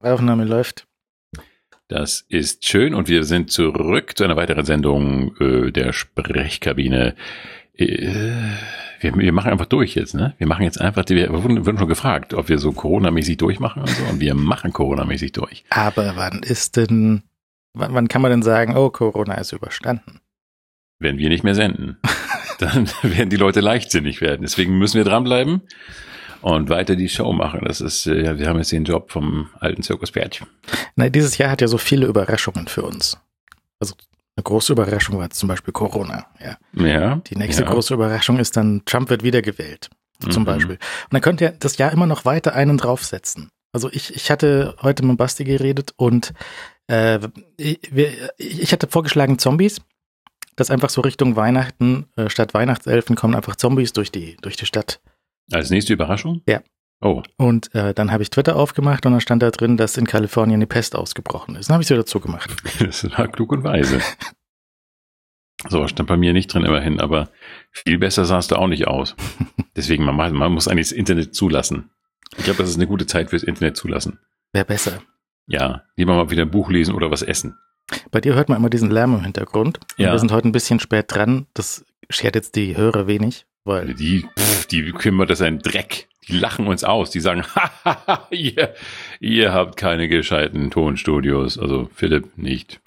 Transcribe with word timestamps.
Aufnahme 0.00 0.44
läuft. 0.44 0.86
Das 1.88 2.24
ist 2.28 2.66
schön 2.66 2.94
und 2.94 3.08
wir 3.08 3.24
sind 3.24 3.50
zurück 3.50 4.16
zu 4.16 4.24
einer 4.24 4.36
weiteren 4.36 4.64
Sendung 4.64 5.34
äh, 5.40 5.72
der 5.72 5.92
Sprechkabine. 5.92 7.14
Äh, 7.74 8.12
wir, 9.00 9.16
wir 9.16 9.32
machen 9.32 9.50
einfach 9.50 9.66
durch 9.66 9.94
jetzt, 9.94 10.14
ne? 10.14 10.34
Wir 10.38 10.46
machen 10.46 10.64
jetzt 10.64 10.80
einfach, 10.80 11.04
wir 11.08 11.32
wurden, 11.32 11.64
schon 11.78 11.88
gefragt, 11.88 12.34
ob 12.34 12.48
wir 12.48 12.58
so 12.58 12.72
Corona-mäßig 12.72 13.38
durchmachen 13.38 13.82
und 13.82 13.88
so 13.88 14.04
und 14.04 14.20
wir 14.20 14.34
machen 14.34 14.72
Corona-mäßig 14.72 15.32
durch. 15.32 15.64
Aber 15.70 16.14
wann 16.16 16.42
ist 16.42 16.76
denn, 16.76 17.22
wann, 17.72 17.94
wann 17.94 18.08
kann 18.08 18.20
man 18.20 18.32
denn 18.32 18.42
sagen, 18.42 18.76
oh, 18.76 18.90
Corona 18.90 19.34
ist 19.34 19.52
überstanden? 19.52 20.20
Wenn 20.98 21.16
wir 21.16 21.30
nicht 21.30 21.44
mehr 21.44 21.54
senden, 21.54 21.96
dann 22.58 22.88
werden 23.02 23.30
die 23.30 23.36
Leute 23.36 23.60
leichtsinnig 23.60 24.20
werden. 24.20 24.42
Deswegen 24.42 24.76
müssen 24.76 24.98
wir 24.98 25.04
dranbleiben 25.04 25.62
und 26.40 26.68
weiter 26.68 26.96
die 26.96 27.08
Show 27.08 27.32
machen. 27.32 27.62
Das 27.64 27.80
ist, 27.80 28.06
äh, 28.06 28.24
ja, 28.24 28.38
wir 28.38 28.48
haben 28.48 28.58
jetzt 28.58 28.72
den 28.72 28.84
Job 28.84 29.10
vom 29.10 29.48
alten 29.60 29.82
Zirkuspferdchen. 29.82 30.46
Na, 30.96 31.08
dieses 31.08 31.38
Jahr 31.38 31.50
hat 31.50 31.60
ja 31.60 31.68
so 31.68 31.78
viele 31.78 32.06
Überraschungen 32.06 32.68
für 32.68 32.82
uns. 32.82 33.18
Also 33.80 33.94
eine 34.36 34.44
große 34.44 34.72
Überraschung 34.72 35.18
war 35.18 35.30
zum 35.30 35.48
Beispiel 35.48 35.72
Corona. 35.72 36.26
Ja. 36.40 36.56
Ja. 36.84 37.16
Die 37.26 37.36
nächste 37.36 37.62
ja. 37.64 37.70
große 37.70 37.94
Überraschung 37.94 38.38
ist 38.38 38.56
dann, 38.56 38.82
Trump 38.84 39.10
wird 39.10 39.22
wiedergewählt. 39.22 39.90
Zum 40.30 40.42
Mhm. 40.42 40.46
Beispiel. 40.46 40.74
Und 40.74 41.12
dann 41.12 41.20
könnt 41.20 41.40
ihr 41.40 41.50
das 41.50 41.78
Jahr 41.78 41.92
immer 41.92 42.06
noch 42.06 42.24
weiter 42.24 42.54
einen 42.54 42.76
draufsetzen. 42.76 43.50
Also 43.72 43.88
ich, 43.92 44.14
ich 44.14 44.30
hatte 44.30 44.74
heute 44.82 45.04
mit 45.04 45.16
Basti 45.16 45.44
geredet 45.44 45.92
und 45.96 46.32
äh, 46.88 47.20
ich, 47.56 47.78
ich 48.38 48.72
hatte 48.72 48.88
vorgeschlagen 48.88 49.38
Zombies, 49.38 49.80
dass 50.56 50.70
einfach 50.70 50.90
so 50.90 51.02
Richtung 51.02 51.36
Weihnachten, 51.36 52.06
äh, 52.16 52.28
statt 52.30 52.54
Weihnachtselfen 52.54 53.14
kommen 53.14 53.36
einfach 53.36 53.54
Zombies 53.56 53.92
durch 53.92 54.10
die, 54.10 54.36
durch 54.40 54.56
die 54.56 54.66
Stadt. 54.66 55.00
Als 55.52 55.70
nächste 55.70 55.92
Überraschung? 55.92 56.42
Ja. 56.46 56.60
Oh, 57.00 57.22
Und 57.36 57.72
äh, 57.76 57.94
dann 57.94 58.10
habe 58.10 58.24
ich 58.24 58.30
Twitter 58.30 58.56
aufgemacht 58.56 59.06
und 59.06 59.12
dann 59.12 59.20
stand 59.20 59.42
da 59.42 59.50
drin, 59.52 59.76
dass 59.76 59.96
in 59.96 60.06
Kalifornien 60.06 60.58
die 60.58 60.66
Pest 60.66 60.96
ausgebrochen 60.96 61.54
ist. 61.54 61.68
Dann 61.68 61.74
habe 61.74 61.82
ich 61.82 61.88
sie 61.88 61.94
dazu 61.94 62.18
gemacht. 62.18 62.50
das 62.80 63.04
war 63.16 63.28
klug 63.28 63.52
und 63.52 63.64
weise. 63.64 64.00
So, 65.68 65.88
stand 65.88 66.08
bei 66.08 66.16
mir 66.16 66.32
nicht 66.32 66.54
drin 66.54 66.64
immerhin, 66.64 67.00
aber 67.00 67.30
viel 67.72 67.98
besser 67.98 68.24
sah 68.24 68.38
es 68.38 68.46
da 68.46 68.56
auch 68.56 68.68
nicht 68.68 68.86
aus. 68.86 69.16
Deswegen, 69.76 70.04
man, 70.04 70.14
man 70.14 70.32
man 70.32 70.52
muss 70.52 70.68
eigentlich 70.68 70.90
das 70.90 70.96
Internet 70.96 71.34
zulassen. 71.34 71.90
Ich 72.36 72.44
glaube, 72.44 72.58
das 72.58 72.68
ist 72.70 72.76
eine 72.76 72.86
gute 72.86 73.06
Zeit 73.06 73.30
fürs 73.30 73.42
Internet 73.42 73.76
zulassen. 73.76 74.20
Wäre 74.52 74.64
besser. 74.64 75.02
Ja, 75.48 75.82
lieber 75.96 76.14
mal 76.14 76.30
wieder 76.30 76.42
ein 76.42 76.50
Buch 76.52 76.70
lesen 76.70 76.94
oder 76.94 77.10
was 77.10 77.22
essen. 77.22 77.56
Bei 78.12 78.20
dir 78.20 78.36
hört 78.36 78.48
man 78.48 78.58
immer 78.58 78.70
diesen 78.70 78.90
Lärm 78.92 79.14
im 79.16 79.24
Hintergrund. 79.24 79.78
Und 79.78 79.98
Ja. 80.04 80.12
Wir 80.12 80.18
sind 80.20 80.30
heute 80.30 80.46
ein 80.46 80.52
bisschen 80.52 80.78
spät 80.78 81.06
dran. 81.08 81.46
Das 81.54 81.84
schert 82.08 82.36
jetzt 82.36 82.54
die 82.54 82.76
Hörer 82.76 83.08
wenig, 83.08 83.46
weil 83.68 83.94
Die, 83.94 84.26
pff, 84.36 84.66
die 84.66 84.90
kümmert 84.92 85.30
das 85.30 85.40
ein 85.42 85.60
Dreck. 85.60 86.08
Die 86.26 86.36
lachen 86.38 86.66
uns 86.66 86.84
aus. 86.84 87.10
Die 87.10 87.20
sagen, 87.20 87.44
ihr, 88.30 88.74
ihr 89.20 89.52
habt 89.52 89.76
keine 89.76 90.08
gescheiten 90.08 90.70
Tonstudios. 90.70 91.58
Also 91.58 91.88
Philipp 91.94 92.36
nicht. 92.36 92.80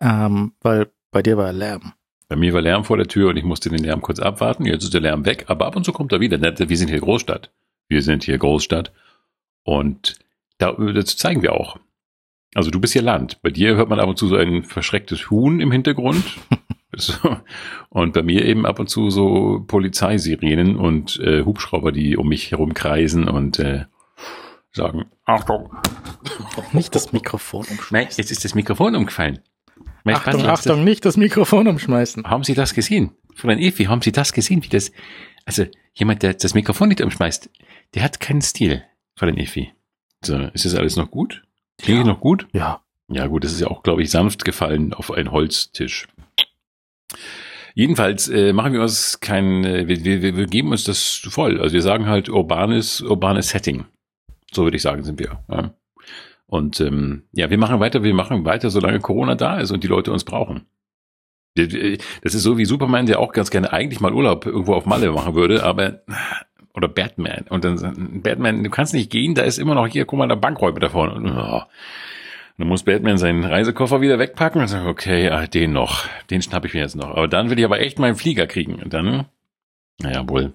ähm, 0.00 0.52
weil 0.60 0.90
bei 1.10 1.22
dir 1.22 1.36
war 1.36 1.52
Lärm. 1.52 1.92
Bei 2.28 2.36
mir 2.36 2.52
war 2.52 2.60
Lärm 2.60 2.84
vor 2.84 2.96
der 2.96 3.06
Tür 3.06 3.30
und 3.30 3.36
ich 3.36 3.44
musste 3.44 3.70
den 3.70 3.82
Lärm 3.82 4.00
kurz 4.02 4.18
abwarten. 4.18 4.64
Jetzt 4.66 4.84
ist 4.84 4.94
der 4.94 5.00
Lärm 5.00 5.24
weg, 5.24 5.44
aber 5.48 5.66
ab 5.66 5.76
und 5.76 5.84
zu 5.84 5.92
kommt 5.92 6.12
er 6.12 6.20
wieder. 6.20 6.40
Wir 6.40 6.76
sind 6.76 6.90
hier 6.90 7.00
Großstadt. 7.00 7.50
Wir 7.88 8.02
sind 8.02 8.24
hier 8.24 8.38
Großstadt. 8.38 8.92
Und 9.62 10.18
da, 10.58 10.72
das 10.72 11.16
zeigen 11.16 11.42
wir 11.42 11.52
auch. 11.52 11.78
Also 12.54 12.70
du 12.70 12.80
bist 12.80 12.92
hier 12.92 13.02
Land. 13.02 13.40
Bei 13.42 13.50
dir 13.50 13.76
hört 13.76 13.88
man 13.88 14.00
ab 14.00 14.08
und 14.08 14.18
zu 14.18 14.28
so 14.28 14.36
ein 14.36 14.62
verschrecktes 14.62 15.30
Huhn 15.30 15.60
im 15.60 15.70
Hintergrund. 15.72 16.24
so. 16.96 17.36
Und 17.88 18.12
bei 18.14 18.22
mir 18.22 18.44
eben 18.44 18.66
ab 18.66 18.78
und 18.78 18.88
zu 18.88 19.10
so 19.10 19.64
Polizeisirenen 19.66 20.76
und 20.76 21.18
äh, 21.20 21.44
Hubschrauber, 21.44 21.92
die 21.92 22.16
um 22.16 22.28
mich 22.28 22.50
herum 22.50 22.74
kreisen 22.74 23.28
und 23.28 23.58
äh, 23.58 23.84
sagen, 24.72 25.06
Achtung, 25.24 25.70
Nicht 26.72 26.94
das 26.94 27.12
Mikrofon 27.12 27.64
nein, 27.68 27.78
umschmeißen. 27.78 28.20
jetzt 28.22 28.30
ist 28.30 28.44
das 28.44 28.54
Mikrofon 28.54 28.96
umgefallen. 28.96 29.40
Mein 30.04 30.16
Achtung, 30.16 30.32
Spatzel, 30.34 30.48
hast 30.50 30.66
du- 30.66 30.70
Achtung, 30.72 30.84
nicht 30.84 31.04
das 31.04 31.16
Mikrofon 31.16 31.66
umschmeißen. 31.68 32.24
haben 32.24 32.44
Sie 32.44 32.54
das 32.54 32.74
gesehen? 32.74 33.12
Fräulein 33.34 33.58
Evi, 33.58 33.84
haben 33.84 34.02
Sie 34.02 34.12
das 34.12 34.32
gesehen, 34.32 34.62
wie 34.62 34.68
das, 34.68 34.92
also 35.44 35.64
jemand, 35.94 36.22
der 36.22 36.34
das 36.34 36.54
Mikrofon 36.54 36.88
nicht 36.88 37.00
umschmeißt, 37.00 37.50
der 37.94 38.02
hat 38.02 38.20
keinen 38.20 38.42
Stil, 38.42 38.82
Fräulein 39.16 39.38
Evi. 39.38 39.72
So, 40.24 40.36
ist 40.52 40.64
das 40.64 40.74
alles 40.74 40.96
noch 40.96 41.10
gut? 41.10 41.42
Klingt 41.78 42.06
Ja. 42.06 42.12
noch 42.12 42.20
gut? 42.20 42.46
Ja, 42.52 42.80
Ja 43.08 43.26
gut, 43.26 43.44
das 43.44 43.52
ist 43.52 43.60
ja 43.60 43.66
auch, 43.68 43.82
glaube 43.82 44.02
ich, 44.02 44.10
sanft 44.10 44.44
gefallen 44.44 44.94
auf 44.94 45.10
einen 45.10 45.30
Holztisch. 45.30 46.06
Jedenfalls 47.74 48.28
äh, 48.28 48.52
machen 48.52 48.72
wir 48.72 48.82
uns 48.82 49.18
kein, 49.20 49.64
äh, 49.64 49.88
wir, 49.88 50.04
wir, 50.04 50.36
wir 50.36 50.46
geben 50.46 50.70
uns 50.70 50.84
das 50.84 51.26
voll. 51.28 51.60
Also 51.60 51.74
wir 51.74 51.82
sagen 51.82 52.06
halt 52.06 52.28
urbanes, 52.28 53.00
urbanes 53.00 53.48
Setting. 53.48 53.84
So 54.52 54.62
würde 54.62 54.76
ich 54.76 54.82
sagen, 54.82 55.02
sind 55.02 55.18
wir. 55.18 55.42
Ja. 55.50 55.74
Und 56.46 56.80
ähm, 56.80 57.24
ja, 57.32 57.50
wir 57.50 57.58
machen 57.58 57.80
weiter, 57.80 58.04
wir 58.04 58.14
machen 58.14 58.44
weiter, 58.44 58.70
solange 58.70 59.00
Corona 59.00 59.34
da 59.34 59.58
ist 59.58 59.72
und 59.72 59.82
die 59.82 59.88
Leute 59.88 60.12
uns 60.12 60.24
brauchen. 60.24 60.66
Das 61.56 62.34
ist 62.34 62.42
so 62.42 62.58
wie 62.58 62.64
Superman, 62.64 63.06
der 63.06 63.20
auch 63.20 63.32
ganz 63.32 63.50
gerne 63.50 63.72
eigentlich 63.72 64.00
mal 64.00 64.12
Urlaub 64.12 64.46
irgendwo 64.46 64.74
auf 64.74 64.86
Malle 64.86 65.10
machen 65.12 65.34
würde, 65.34 65.62
aber 65.62 66.02
oder 66.74 66.88
Batman. 66.88 67.44
Und 67.48 67.64
dann 67.64 68.20
Batman, 68.22 68.64
du 68.64 68.70
kannst 68.70 68.92
nicht 68.94 69.10
gehen, 69.10 69.34
da 69.34 69.42
ist 69.42 69.58
immer 69.58 69.74
noch 69.74 69.86
hier, 69.86 70.04
guck 70.04 70.18
mal, 70.18 70.26
der 70.26 70.36
Bankräuber 70.36 70.80
da 70.80 70.88
vorne. 70.88 71.14
Und, 71.14 71.30
oh. 71.30 71.62
Dann 72.56 72.68
muss 72.68 72.84
Batman 72.84 73.18
seinen 73.18 73.44
Reisekoffer 73.44 74.00
wieder 74.00 74.18
wegpacken 74.18 74.60
und 74.60 74.68
sagen, 74.68 74.86
okay, 74.86 75.28
ah, 75.28 75.46
den 75.46 75.72
noch, 75.72 76.06
den 76.30 76.40
schnapp 76.40 76.64
ich 76.64 76.74
mir 76.74 76.80
jetzt 76.80 76.94
noch. 76.94 77.10
Aber 77.10 77.26
dann 77.26 77.50
will 77.50 77.58
ich 77.58 77.64
aber 77.64 77.80
echt 77.80 77.98
meinen 77.98 78.14
Flieger 78.14 78.46
kriegen. 78.46 78.76
Und 78.76 78.92
dann, 78.92 79.26
naja, 80.00 80.28
wohl. 80.28 80.54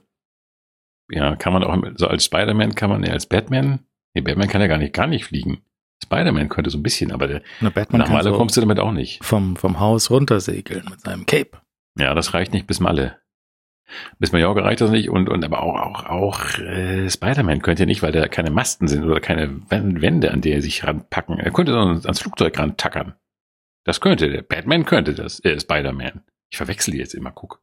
Ja, 1.11 1.35
kann 1.35 1.53
man 1.53 1.63
auch, 1.63 1.77
so 1.95 2.07
als 2.07 2.23
Spider-Man 2.25 2.75
kann 2.75 2.89
man, 2.89 3.03
ja, 3.03 3.11
als 3.11 3.25
Batman, 3.25 3.79
nee, 4.13 4.21
Batman 4.21 4.47
kann 4.47 4.61
ja 4.61 4.67
gar 4.67 4.77
nicht, 4.77 4.93
gar 4.93 5.07
nicht 5.07 5.25
fliegen. 5.25 5.61
Spider-Man 6.03 6.47
könnte 6.47 6.69
so 6.69 6.77
ein 6.77 6.83
bisschen, 6.83 7.11
aber 7.11 7.27
der, 7.27 7.41
eine 7.59 7.71
Batman 7.71 8.01
nach 8.01 8.09
Malle 8.09 8.31
so 8.31 8.37
kommst 8.37 8.55
du 8.55 8.61
damit 8.61 8.79
auch 8.79 8.91
nicht. 8.91 9.23
vom, 9.23 9.57
vom 9.57 9.79
Haus 9.79 10.09
runtersegeln 10.09 10.85
mit 10.89 11.01
seinem 11.01 11.25
Cape. 11.25 11.59
Ja, 11.97 12.13
das 12.13 12.33
reicht 12.33 12.53
nicht 12.53 12.67
bis 12.67 12.79
Malle. 12.79 13.17
Bis 14.19 14.31
Mallorca 14.31 14.61
reicht 14.61 14.81
das 14.81 14.91
nicht 14.91 15.09
und, 15.09 15.29
und 15.29 15.43
aber 15.43 15.61
auch, 15.63 15.75
auch, 15.79 16.05
auch 16.05 16.57
äh, 16.59 17.09
Spider-Man 17.09 17.61
könnte 17.61 17.85
nicht, 17.85 18.01
weil 18.01 18.11
da 18.11 18.27
keine 18.27 18.51
Masten 18.51 18.87
sind 18.87 19.03
oder 19.03 19.19
keine 19.19 19.47
Wän- 19.69 20.01
Wände, 20.01 20.31
an 20.31 20.41
der 20.41 20.55
er 20.55 20.61
sich 20.61 20.83
ranpacken. 20.85 21.39
Er 21.39 21.51
könnte 21.51 21.71
sonst 21.73 22.05
ans 22.05 22.19
Flugzeug 22.19 22.57
rantackern. 22.59 23.13
Das 23.85 24.01
könnte 24.01 24.29
der. 24.29 24.41
Batman 24.43 24.85
könnte 24.85 25.13
das. 25.13 25.39
Äh, 25.43 25.59
Spider-Man. 25.59 26.21
Ich 26.51 26.57
verwechsel 26.57 26.91
die 26.91 26.99
jetzt 26.99 27.13
immer, 27.15 27.31
guck. 27.31 27.61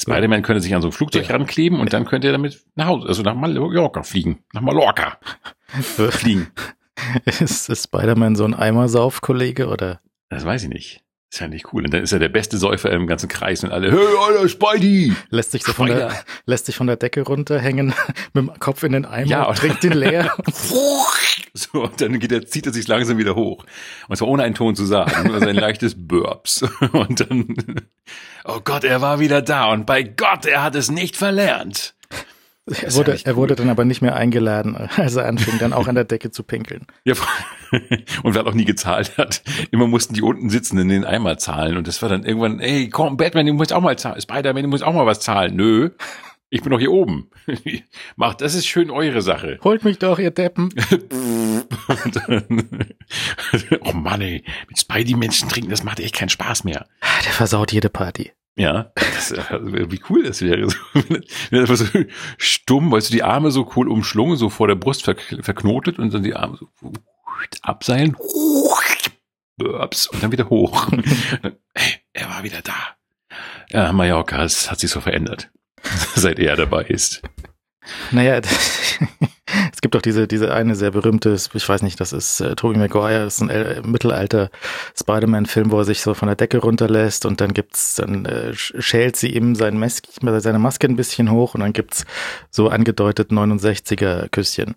Spider-Man 0.00 0.42
könnte 0.42 0.60
sich 0.60 0.74
an 0.74 0.82
so 0.82 0.88
ein 0.88 0.92
Flugzeug 0.92 1.28
Ja. 1.28 1.36
rankleben 1.36 1.78
und 1.78 1.92
dann 1.92 2.04
könnte 2.04 2.26
er 2.28 2.32
damit 2.32 2.64
nach 2.74 2.86
Hause, 2.86 3.06
also 3.08 3.22
nach 3.22 3.34
Mallorca 3.34 4.02
fliegen. 4.02 4.42
Nach 4.52 4.60
Mallorca 4.62 5.18
fliegen. 5.68 6.48
ist, 7.24 7.68
ist 7.68 7.84
Spider-Man 7.84 8.34
so 8.36 8.44
ein 8.44 8.54
Eimersauf-Kollege 8.54 9.68
oder? 9.68 10.00
Das 10.28 10.44
weiß 10.44 10.64
ich 10.64 10.68
nicht. 10.70 11.02
Ist 11.32 11.40
ja 11.40 11.48
nicht 11.48 11.72
cool. 11.72 11.82
Und 11.86 11.94
dann 11.94 12.02
ist 12.02 12.12
er 12.12 12.18
der 12.18 12.28
beste 12.28 12.58
Säufer 12.58 12.90
im 12.90 13.06
ganzen 13.06 13.26
Kreis 13.26 13.64
und 13.64 13.72
alle, 13.72 13.90
hey, 13.90 14.16
Alter, 14.20 14.50
Spidey! 14.50 15.14
Lässt 15.30 15.52
sich 15.52 15.64
so 15.64 15.72
von 15.72 15.86
der, 15.86 16.12
lässt 16.44 16.66
sich 16.66 16.76
von 16.76 16.86
der 16.86 16.96
Decke 16.96 17.22
runterhängen, 17.22 17.94
mit 18.34 18.48
dem 18.48 18.60
Kopf 18.60 18.82
in 18.82 18.92
den 18.92 19.06
Eimer, 19.06 19.26
Ja, 19.26 19.44
und 19.44 19.56
trinkt 19.56 19.82
ihn 19.82 19.94
leer. 19.94 20.30
So, 21.54 21.84
und 21.84 22.00
dann 22.00 22.18
geht 22.18 22.32
er, 22.32 22.46
zieht 22.46 22.66
er 22.66 22.72
sich 22.72 22.88
langsam 22.88 23.18
wieder 23.18 23.34
hoch. 23.34 23.64
Und 24.08 24.16
zwar 24.16 24.28
ohne 24.28 24.42
einen 24.42 24.54
Ton 24.54 24.74
zu 24.74 24.84
sagen, 24.86 25.28
nur 25.28 25.38
sein 25.38 25.54
leichtes 25.56 25.94
Burps. 25.96 26.62
Und 26.92 27.20
dann, 27.20 27.54
oh 28.44 28.60
Gott, 28.64 28.84
er 28.84 29.02
war 29.02 29.20
wieder 29.20 29.42
da. 29.42 29.70
Und 29.70 29.84
bei 29.84 30.02
Gott, 30.02 30.46
er 30.46 30.62
hat 30.62 30.74
es 30.74 30.90
nicht 30.90 31.16
verlernt. 31.16 31.94
Er 32.66 32.94
wurde, 32.94 33.14
ja 33.14 33.20
er 33.24 33.36
wurde 33.36 33.56
dann 33.56 33.68
aber 33.68 33.84
nicht 33.84 34.02
mehr 34.02 34.14
eingeladen, 34.14 34.76
als 34.96 35.16
er 35.16 35.26
anfing, 35.26 35.58
dann 35.58 35.72
auch 35.72 35.88
an 35.88 35.96
der 35.96 36.04
Decke 36.04 36.30
zu 36.30 36.44
pinkeln. 36.44 36.86
Ja, 37.04 37.14
und 38.22 38.34
wer 38.34 38.46
auch 38.46 38.54
nie 38.54 38.64
gezahlt 38.64 39.18
hat. 39.18 39.42
Immer 39.72 39.88
mussten 39.88 40.14
die 40.14 40.22
unten 40.22 40.48
sitzen 40.48 40.78
in 40.78 40.88
den 40.88 41.04
Eimer 41.04 41.38
zahlen. 41.38 41.76
Und 41.76 41.88
das 41.88 42.02
war 42.02 42.08
dann 42.08 42.24
irgendwann, 42.24 42.60
ey, 42.60 42.88
komm, 42.88 43.16
Batman, 43.16 43.46
du 43.46 43.54
musst 43.54 43.72
auch 43.72 43.80
mal 43.80 43.98
zahlen. 43.98 44.20
Spider-Man, 44.20 44.62
du 44.62 44.68
musst 44.68 44.84
auch 44.84 44.92
mal 44.92 45.06
was 45.06 45.20
zahlen. 45.20 45.56
Nö, 45.56 45.90
ich 46.50 46.62
bin 46.62 46.70
doch 46.70 46.78
hier 46.78 46.92
oben. 46.92 47.30
Macht, 48.16 48.42
das 48.42 48.54
ist 48.54 48.66
schön 48.66 48.90
eure 48.90 49.22
Sache. 49.22 49.58
Holt 49.64 49.84
mich 49.84 49.98
doch, 49.98 50.18
ihr 50.18 50.30
Deppen. 50.30 50.68
Dann, 52.26 52.74
oh 53.80 53.92
Mann, 53.94 54.20
ey, 54.20 54.44
mit 54.68 54.78
Spidey-Menschen 54.78 55.48
trinken, 55.48 55.70
das 55.70 55.82
macht 55.82 55.98
echt 55.98 56.14
keinen 56.14 56.28
Spaß 56.28 56.64
mehr. 56.64 56.86
Der 57.24 57.32
versaut 57.32 57.72
jede 57.72 57.88
Party. 57.88 58.32
Ja, 58.56 58.92
das, 58.94 59.32
äh, 59.32 59.90
wie 59.90 60.00
cool 60.10 60.24
das 60.24 60.42
wäre. 60.42 60.68
Wenn 60.92 61.24
er 61.50 61.76
so 61.76 61.86
stumm, 62.36 62.92
weißt 62.92 63.08
du, 63.08 63.14
die 63.14 63.22
Arme 63.22 63.50
so 63.50 63.70
cool 63.76 63.88
umschlungen, 63.88 64.36
so 64.36 64.50
vor 64.50 64.68
der 64.68 64.74
Brust 64.74 65.04
verk 65.04 65.38
verknotet 65.40 65.98
und 65.98 66.12
dann 66.12 66.22
die 66.22 66.34
Arme 66.34 66.58
so 66.58 66.92
abseilen. 67.62 68.16
Burps, 69.56 70.06
und 70.08 70.22
dann 70.22 70.32
wieder 70.32 70.48
hoch. 70.48 70.88
Hey, 71.74 72.00
er 72.12 72.28
war 72.28 72.42
wieder 72.42 72.62
da. 72.62 72.96
Ja, 73.70 73.92
Mallorca, 73.92 74.42
es 74.44 74.70
hat 74.70 74.80
sich 74.80 74.90
so 74.90 75.00
verändert, 75.00 75.50
seit 76.14 76.38
er 76.38 76.56
dabei 76.56 76.84
ist. 76.84 77.22
Naja, 78.10 78.40
es 79.72 79.80
gibt 79.80 79.94
doch 79.94 80.02
diese, 80.02 80.26
diese 80.28 80.52
eine 80.54 80.74
sehr 80.74 80.90
berühmte, 80.92 81.36
ich 81.54 81.68
weiß 81.68 81.82
nicht, 81.82 82.00
das 82.00 82.12
ist 82.12 82.40
äh, 82.40 82.54
Tobey 82.56 82.78
Maguire, 82.78 83.24
das 83.24 83.36
ist 83.36 83.40
ein 83.42 83.50
äh, 83.50 83.80
Mittelalter 83.84 84.50
Spider-Man-Film, 84.98 85.70
wo 85.70 85.78
er 85.78 85.84
sich 85.84 86.00
so 86.02 86.14
von 86.14 86.26
der 86.28 86.36
Decke 86.36 86.58
runterlässt 86.58 87.26
und 87.26 87.40
dann 87.40 87.52
gibt's, 87.54 87.96
dann 87.96 88.24
äh, 88.24 88.50
sch- 88.54 88.80
schält 88.80 89.16
sie 89.16 89.34
ihm 89.34 89.54
sein 89.54 89.78
Mas 89.78 90.02
seine 90.20 90.58
Maske 90.58 90.86
ein 90.86 90.96
bisschen 90.96 91.30
hoch 91.30 91.54
und 91.54 91.60
dann 91.60 91.72
gibt's 91.72 92.04
so 92.50 92.68
angedeutet 92.68 93.30
69er 93.30 94.28
Küsschen. 94.28 94.74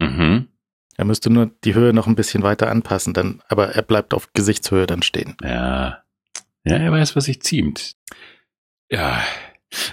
Mhm. 0.00 0.48
Er 0.96 1.04
müsste 1.04 1.28
nur 1.30 1.50
die 1.64 1.74
Höhe 1.74 1.92
noch 1.92 2.06
ein 2.06 2.14
bisschen 2.14 2.42
weiter 2.44 2.70
anpassen, 2.70 3.14
dann, 3.14 3.42
aber 3.48 3.70
er 3.70 3.82
bleibt 3.82 4.14
auf 4.14 4.32
Gesichtshöhe 4.32 4.86
dann 4.86 5.02
stehen. 5.02 5.36
Ja. 5.42 5.98
Ja, 6.66 6.76
er 6.76 6.92
weiß, 6.92 7.14
was 7.16 7.24
sich 7.24 7.42
ziemt. 7.42 7.94
Ja. 8.90 9.20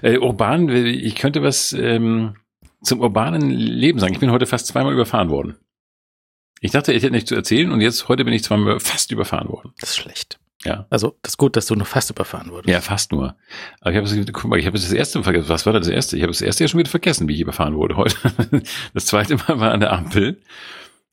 Äh, 0.03 0.17
urban, 0.19 0.69
ich 0.69 1.15
könnte 1.15 1.41
was 1.41 1.73
ähm, 1.73 2.35
zum 2.83 2.99
urbanen 2.99 3.49
Leben 3.49 3.99
sagen. 3.99 4.13
Ich 4.13 4.19
bin 4.19 4.31
heute 4.31 4.45
fast 4.45 4.67
zweimal 4.67 4.93
überfahren 4.93 5.29
worden. 5.29 5.57
Ich 6.59 6.71
dachte, 6.71 6.93
ich 6.93 7.03
hätte 7.03 7.13
nichts 7.13 7.29
zu 7.29 7.35
erzählen 7.35 7.71
und 7.71 7.81
jetzt 7.81 8.07
heute 8.07 8.23
bin 8.23 8.33
ich 8.33 8.43
zweimal 8.43 8.79
fast 8.79 9.11
überfahren 9.11 9.49
worden. 9.49 9.73
Das 9.79 9.89
ist 9.89 9.97
schlecht. 9.97 10.39
Ja. 10.63 10.85
Also, 10.91 11.17
das 11.23 11.33
ist 11.33 11.37
gut, 11.37 11.55
dass 11.55 11.65
du 11.65 11.75
nur 11.75 11.87
fast 11.87 12.11
überfahren 12.11 12.51
wurdest. 12.51 12.69
Ja, 12.69 12.81
fast 12.81 13.11
nur. 13.11 13.35
Aber 13.79 13.91
ich 13.91 13.97
habe 13.97 14.31
guck 14.31 14.45
mal, 14.45 14.59
ich 14.59 14.67
habe 14.67 14.77
das 14.77 14.91
erste 14.91 15.23
vergessen. 15.23 15.49
Was 15.49 15.65
war 15.65 15.73
das 15.73 15.87
erste? 15.87 16.17
Ich 16.17 16.21
habe 16.21 16.31
das 16.31 16.41
erste 16.41 16.63
ja 16.63 16.67
schon 16.67 16.79
wieder 16.79 16.89
vergessen, 16.89 17.27
wie 17.27 17.33
ich 17.33 17.41
überfahren 17.41 17.75
wurde 17.75 17.97
heute. 17.97 18.15
Das 18.93 19.07
zweite 19.07 19.37
Mal 19.37 19.59
war 19.59 19.71
an 19.71 19.79
der 19.79 19.91
Ampel. 19.91 20.39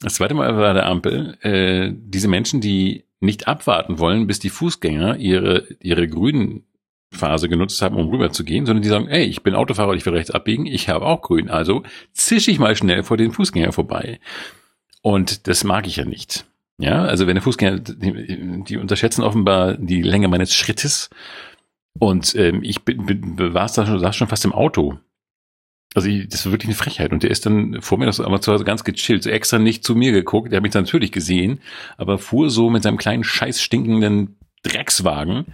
Das 0.00 0.14
zweite 0.14 0.34
Mal 0.34 0.54
war 0.54 0.68
an 0.68 0.76
der 0.76 0.86
Ampel. 0.86 1.38
Äh, 1.40 1.92
diese 1.94 2.28
Menschen, 2.28 2.60
die 2.60 3.06
nicht 3.20 3.48
abwarten 3.48 3.98
wollen, 3.98 4.26
bis 4.26 4.38
die 4.38 4.50
Fußgänger 4.50 5.16
ihre 5.16 5.66
ihre 5.80 6.06
grünen 6.08 6.66
Phase 7.10 7.49
genutzt 7.49 7.81
haben, 7.81 7.96
um 7.96 8.08
rüber 8.08 8.31
zu 8.31 8.44
gehen, 8.44 8.66
sondern 8.66 8.82
die 8.82 8.88
sagen, 8.88 9.08
ey, 9.08 9.25
ich 9.25 9.43
bin 9.43 9.55
Autofahrer, 9.55 9.94
ich 9.94 10.05
will 10.05 10.14
rechts 10.14 10.31
abbiegen, 10.31 10.66
ich 10.66 10.88
habe 10.88 11.06
auch 11.06 11.22
grün, 11.22 11.49
also 11.49 11.82
zisch 12.12 12.49
ich 12.49 12.58
mal 12.58 12.76
schnell 12.76 13.02
vor 13.02 13.16
den 13.16 13.32
Fußgänger 13.32 13.72
vorbei. 13.72 14.20
Und 15.02 15.46
das 15.49 15.64
mag 15.64 15.87
ich 15.87 15.96
ja 15.96 16.05
nicht. 16.05 16.44
Ja, 16.81 17.02
also 17.02 17.26
wenn 17.26 17.34
der 17.34 17.43
Fußgänger, 17.43 17.78
die, 17.81 18.64
die 18.64 18.76
unterschätzen 18.76 19.22
offenbar 19.22 19.75
die 19.75 20.02
Länge 20.02 20.28
meines 20.28 20.55
Schrittes. 20.55 21.10
Und 21.99 22.34
ähm, 22.37 22.62
ich 22.62 22.84
bin, 22.84 23.06
bin, 23.06 23.38
war 23.38 23.66
da 23.75 23.87
schon, 23.87 23.99
saß 23.99 24.14
schon 24.14 24.28
fast 24.28 24.44
im 24.44 24.52
Auto. 24.52 24.99
Also 25.94 26.08
ich, 26.08 26.28
das 26.28 26.44
war 26.44 26.52
wirklich 26.52 26.69
eine 26.69 26.76
Frechheit. 26.76 27.12
Und 27.12 27.25
der 27.25 27.31
ist 27.31 27.46
dann 27.46 27.81
vor 27.81 27.99
mir 27.99 28.06
das 28.06 28.20
aber 28.20 28.40
zu 28.40 28.52
Hause 28.52 28.64
ganz 28.64 28.84
gechillt, 28.84 29.25
so 29.25 29.31
extra 29.31 29.58
nicht 29.58 29.82
zu 29.82 29.96
mir 29.96 30.12
geguckt. 30.12 30.52
Der 30.52 30.58
hat 30.58 30.62
mich 30.62 30.72
dann 30.72 30.84
natürlich 30.84 31.11
gesehen, 31.11 31.61
aber 31.96 32.19
fuhr 32.19 32.50
so 32.50 32.70
mit 32.70 32.84
seinem 32.84 32.99
kleinen 32.99 33.25
scheiß 33.25 33.61
stinkenden 33.61 34.37
Dreckswagen, 34.62 35.46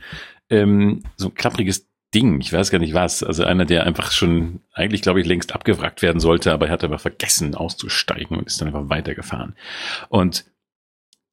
ähm, 0.51 1.03
so 1.17 1.29
ein 1.29 1.35
klappriges 1.35 1.89
Ding, 2.15 2.41
ich 2.41 2.53
weiß 2.53 2.71
gar 2.71 2.79
nicht 2.79 2.95
was. 2.95 3.23
Also 3.23 3.45
einer, 3.45 3.65
der 3.65 3.87
einfach 3.87 4.13
schon 4.13 4.61
eigentlich, 4.73 5.03
glaube 5.03 5.21
ich, 5.21 5.27
längst 5.27 5.53
abgewrackt 5.53 6.01
werden 6.01 6.21
sollte, 6.21 6.53
aber 6.53 6.67
er 6.67 6.73
hat 6.73 6.85
aber 6.85 6.99
vergessen 6.99 7.55
auszusteigen 7.55 8.37
und 8.37 8.47
ist 8.47 8.61
dann 8.61 8.69
einfach 8.69 8.89
weitergefahren. 8.89 9.57
Und 10.09 10.45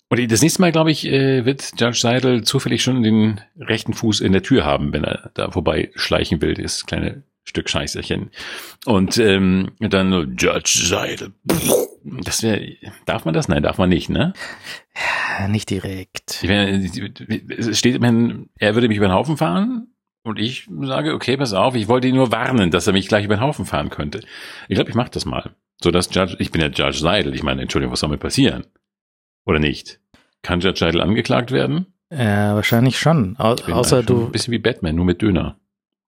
und 0.09 0.29
das 0.29 0.41
nächste 0.41 0.59
Mal, 0.59 0.73
glaube 0.73 0.91
ich, 0.91 1.05
äh, 1.05 1.45
wird 1.45 1.79
Judge 1.79 1.99
Seidel 2.01 2.43
zufällig 2.43 2.83
schon 2.83 3.01
den 3.01 3.39
rechten 3.57 3.93
Fuß 3.93 4.19
in 4.19 4.33
der 4.33 4.43
Tür 4.43 4.65
haben, 4.65 4.91
wenn 4.91 5.05
er 5.05 5.31
da 5.35 5.51
vorbei 5.51 5.89
schleichen 5.95 6.41
will, 6.41 6.53
das 6.53 6.85
kleine 6.85 7.23
Stück 7.45 7.69
Scheißerchen. 7.69 8.29
Und 8.85 9.17
ähm, 9.17 9.71
dann 9.79 10.35
Judge 10.37 10.81
Seidel. 10.83 11.31
Das 12.23 12.43
wäre, 12.43 12.75
darf 13.05 13.25
man 13.25 13.33
das? 13.33 13.47
Nein, 13.47 13.63
darf 13.63 13.77
man 13.77 13.89
nicht, 13.89 14.09
ne? 14.09 14.33
Ja, 15.39 15.47
nicht 15.47 15.69
direkt. 15.69 16.39
Ich 16.43 16.49
meine, 16.49 16.85
es 17.57 17.79
steht 17.79 17.95
immerhin, 17.95 18.49
er 18.57 18.75
würde 18.75 18.87
mich 18.87 18.97
über 18.97 19.07
den 19.07 19.13
Haufen 19.13 19.37
fahren 19.37 19.87
und 20.23 20.37
ich 20.37 20.67
sage, 20.81 21.13
okay, 21.13 21.37
pass 21.37 21.53
auf, 21.53 21.75
ich 21.75 21.87
wollte 21.87 22.07
ihn 22.07 22.15
nur 22.15 22.31
warnen, 22.31 22.69
dass 22.69 22.87
er 22.87 22.93
mich 22.93 23.07
gleich 23.07 23.25
über 23.25 23.37
den 23.37 23.41
Haufen 23.41 23.65
fahren 23.65 23.89
könnte. 23.89 24.21
Ich 24.67 24.75
glaube, 24.75 24.89
ich 24.89 24.95
mache 24.95 25.11
das 25.11 25.25
mal. 25.25 25.51
So 25.81 25.89
dass 25.89 26.13
Judge, 26.13 26.35
ich 26.39 26.51
bin 26.51 26.61
ja 26.61 26.67
Judge 26.67 26.99
Seidel. 26.99 27.33
Ich 27.33 27.43
meine, 27.43 27.61
Entschuldigung, 27.61 27.93
was 27.93 28.01
soll 28.01 28.09
mir 28.09 28.17
passieren? 28.17 28.65
Oder 29.45 29.59
nicht? 29.59 29.99
Kann 30.43 30.59
Judge 30.59 30.79
Seidel 30.79 31.01
angeklagt 31.01 31.51
werden? 31.51 31.87
Ja, 32.11 32.55
wahrscheinlich 32.55 32.99
schon. 32.99 33.35
Au 33.39 33.55
außer 33.55 34.03
du. 34.03 34.25
Ein 34.25 34.31
bisschen 34.31 34.51
wie 34.51 34.59
Batman, 34.59 34.95
nur 34.95 35.05
mit 35.05 35.21
Döner. 35.21 35.57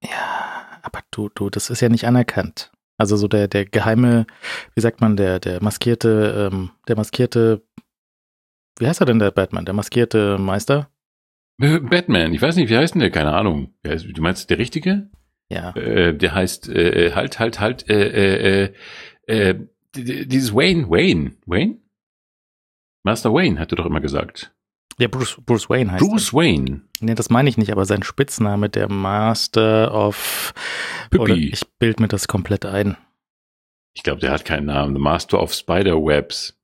Ja, 0.02 0.78
aber 0.82 1.00
du, 1.10 1.30
du, 1.34 1.50
das 1.50 1.70
ist 1.70 1.80
ja 1.80 1.88
nicht 1.88 2.06
anerkannt. 2.06 2.70
Also 2.96 3.16
so 3.16 3.28
der, 3.28 3.48
der 3.48 3.64
geheime, 3.64 4.26
wie 4.74 4.80
sagt 4.80 5.00
man, 5.00 5.16
der, 5.16 5.40
der 5.40 5.62
maskierte, 5.62 6.50
ähm, 6.52 6.70
der 6.86 6.96
maskierte, 6.96 7.62
wie 8.78 8.86
heißt 8.86 9.00
er 9.00 9.06
denn 9.06 9.18
der 9.18 9.30
Batman? 9.30 9.64
Der 9.64 9.74
maskierte 9.74 10.38
Meister? 10.38 10.90
Batman, 11.58 12.34
ich 12.34 12.42
weiß 12.42 12.56
nicht, 12.56 12.68
wie 12.68 12.76
heißt 12.76 12.94
denn 12.94 13.00
der? 13.00 13.10
Keine 13.10 13.32
Ahnung. 13.32 13.74
Du 13.82 14.22
meinst 14.22 14.50
der 14.50 14.58
Richtige? 14.58 15.10
Ja. 15.50 15.74
Äh, 15.76 16.16
der 16.16 16.34
heißt 16.34 16.68
äh, 16.68 17.12
halt, 17.12 17.38
halt, 17.38 17.60
halt, 17.60 17.88
äh, 17.88 18.64
äh, 18.64 18.72
äh, 19.26 19.54
dieses 19.94 20.54
Wayne, 20.54 20.88
Wayne, 20.90 21.36
Wayne? 21.46 21.78
Master 23.04 23.32
Wayne, 23.32 23.60
hat 23.60 23.72
er 23.72 23.76
doch 23.76 23.86
immer 23.86 24.00
gesagt. 24.00 24.52
Ja, 24.98 25.08
Bruce, 25.08 25.36
Bruce 25.44 25.68
Wayne 25.68 25.92
heißt 25.92 26.04
Bruce 26.04 26.28
er. 26.32 26.38
Wayne. 26.38 26.82
Nee, 27.00 27.14
das 27.14 27.30
meine 27.30 27.48
ich 27.48 27.56
nicht, 27.56 27.72
aber 27.72 27.84
sein 27.84 28.02
Spitzname, 28.02 28.68
der 28.68 28.88
Master 28.90 29.92
of 29.92 30.54
Pippi. 31.10 31.48
ich 31.52 31.62
bild 31.78 32.00
mir 32.00 32.08
das 32.08 32.28
komplett 32.28 32.64
ein. 32.64 32.96
Ich 33.94 34.02
glaube, 34.02 34.20
der 34.20 34.32
hat 34.32 34.44
keinen 34.44 34.66
Namen. 34.66 34.94
The 34.94 35.00
Master 35.00 35.40
of 35.42 35.52
Spiderwebs. 35.52 36.56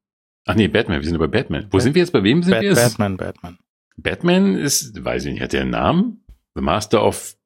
Ach 0.47 0.55
nee, 0.55 0.69
Batman, 0.69 1.01
wir 1.01 1.09
sind 1.09 1.19
bei 1.19 1.27
Batman. 1.27 1.65
Wo 1.71 1.77
Bat 1.77 1.83
sind 1.83 1.95
wir 1.95 2.03
jetzt? 2.03 2.13
Bei 2.13 2.23
wem 2.23 2.43
sind 2.43 2.53
Bat 2.53 2.63
wir 2.63 2.69
jetzt? 2.71 2.83
Batman, 2.83 3.17
Batman. 3.17 3.59
Batman 3.97 4.57
ist, 4.57 5.05
weiß 5.05 5.27
ich 5.27 5.33
nicht, 5.35 5.43
hat 5.43 5.53
der 5.53 5.63
einen 5.63 5.71
Namen? 5.71 6.25
The 6.55 6.63
Master 6.63 7.05
of 7.05 7.37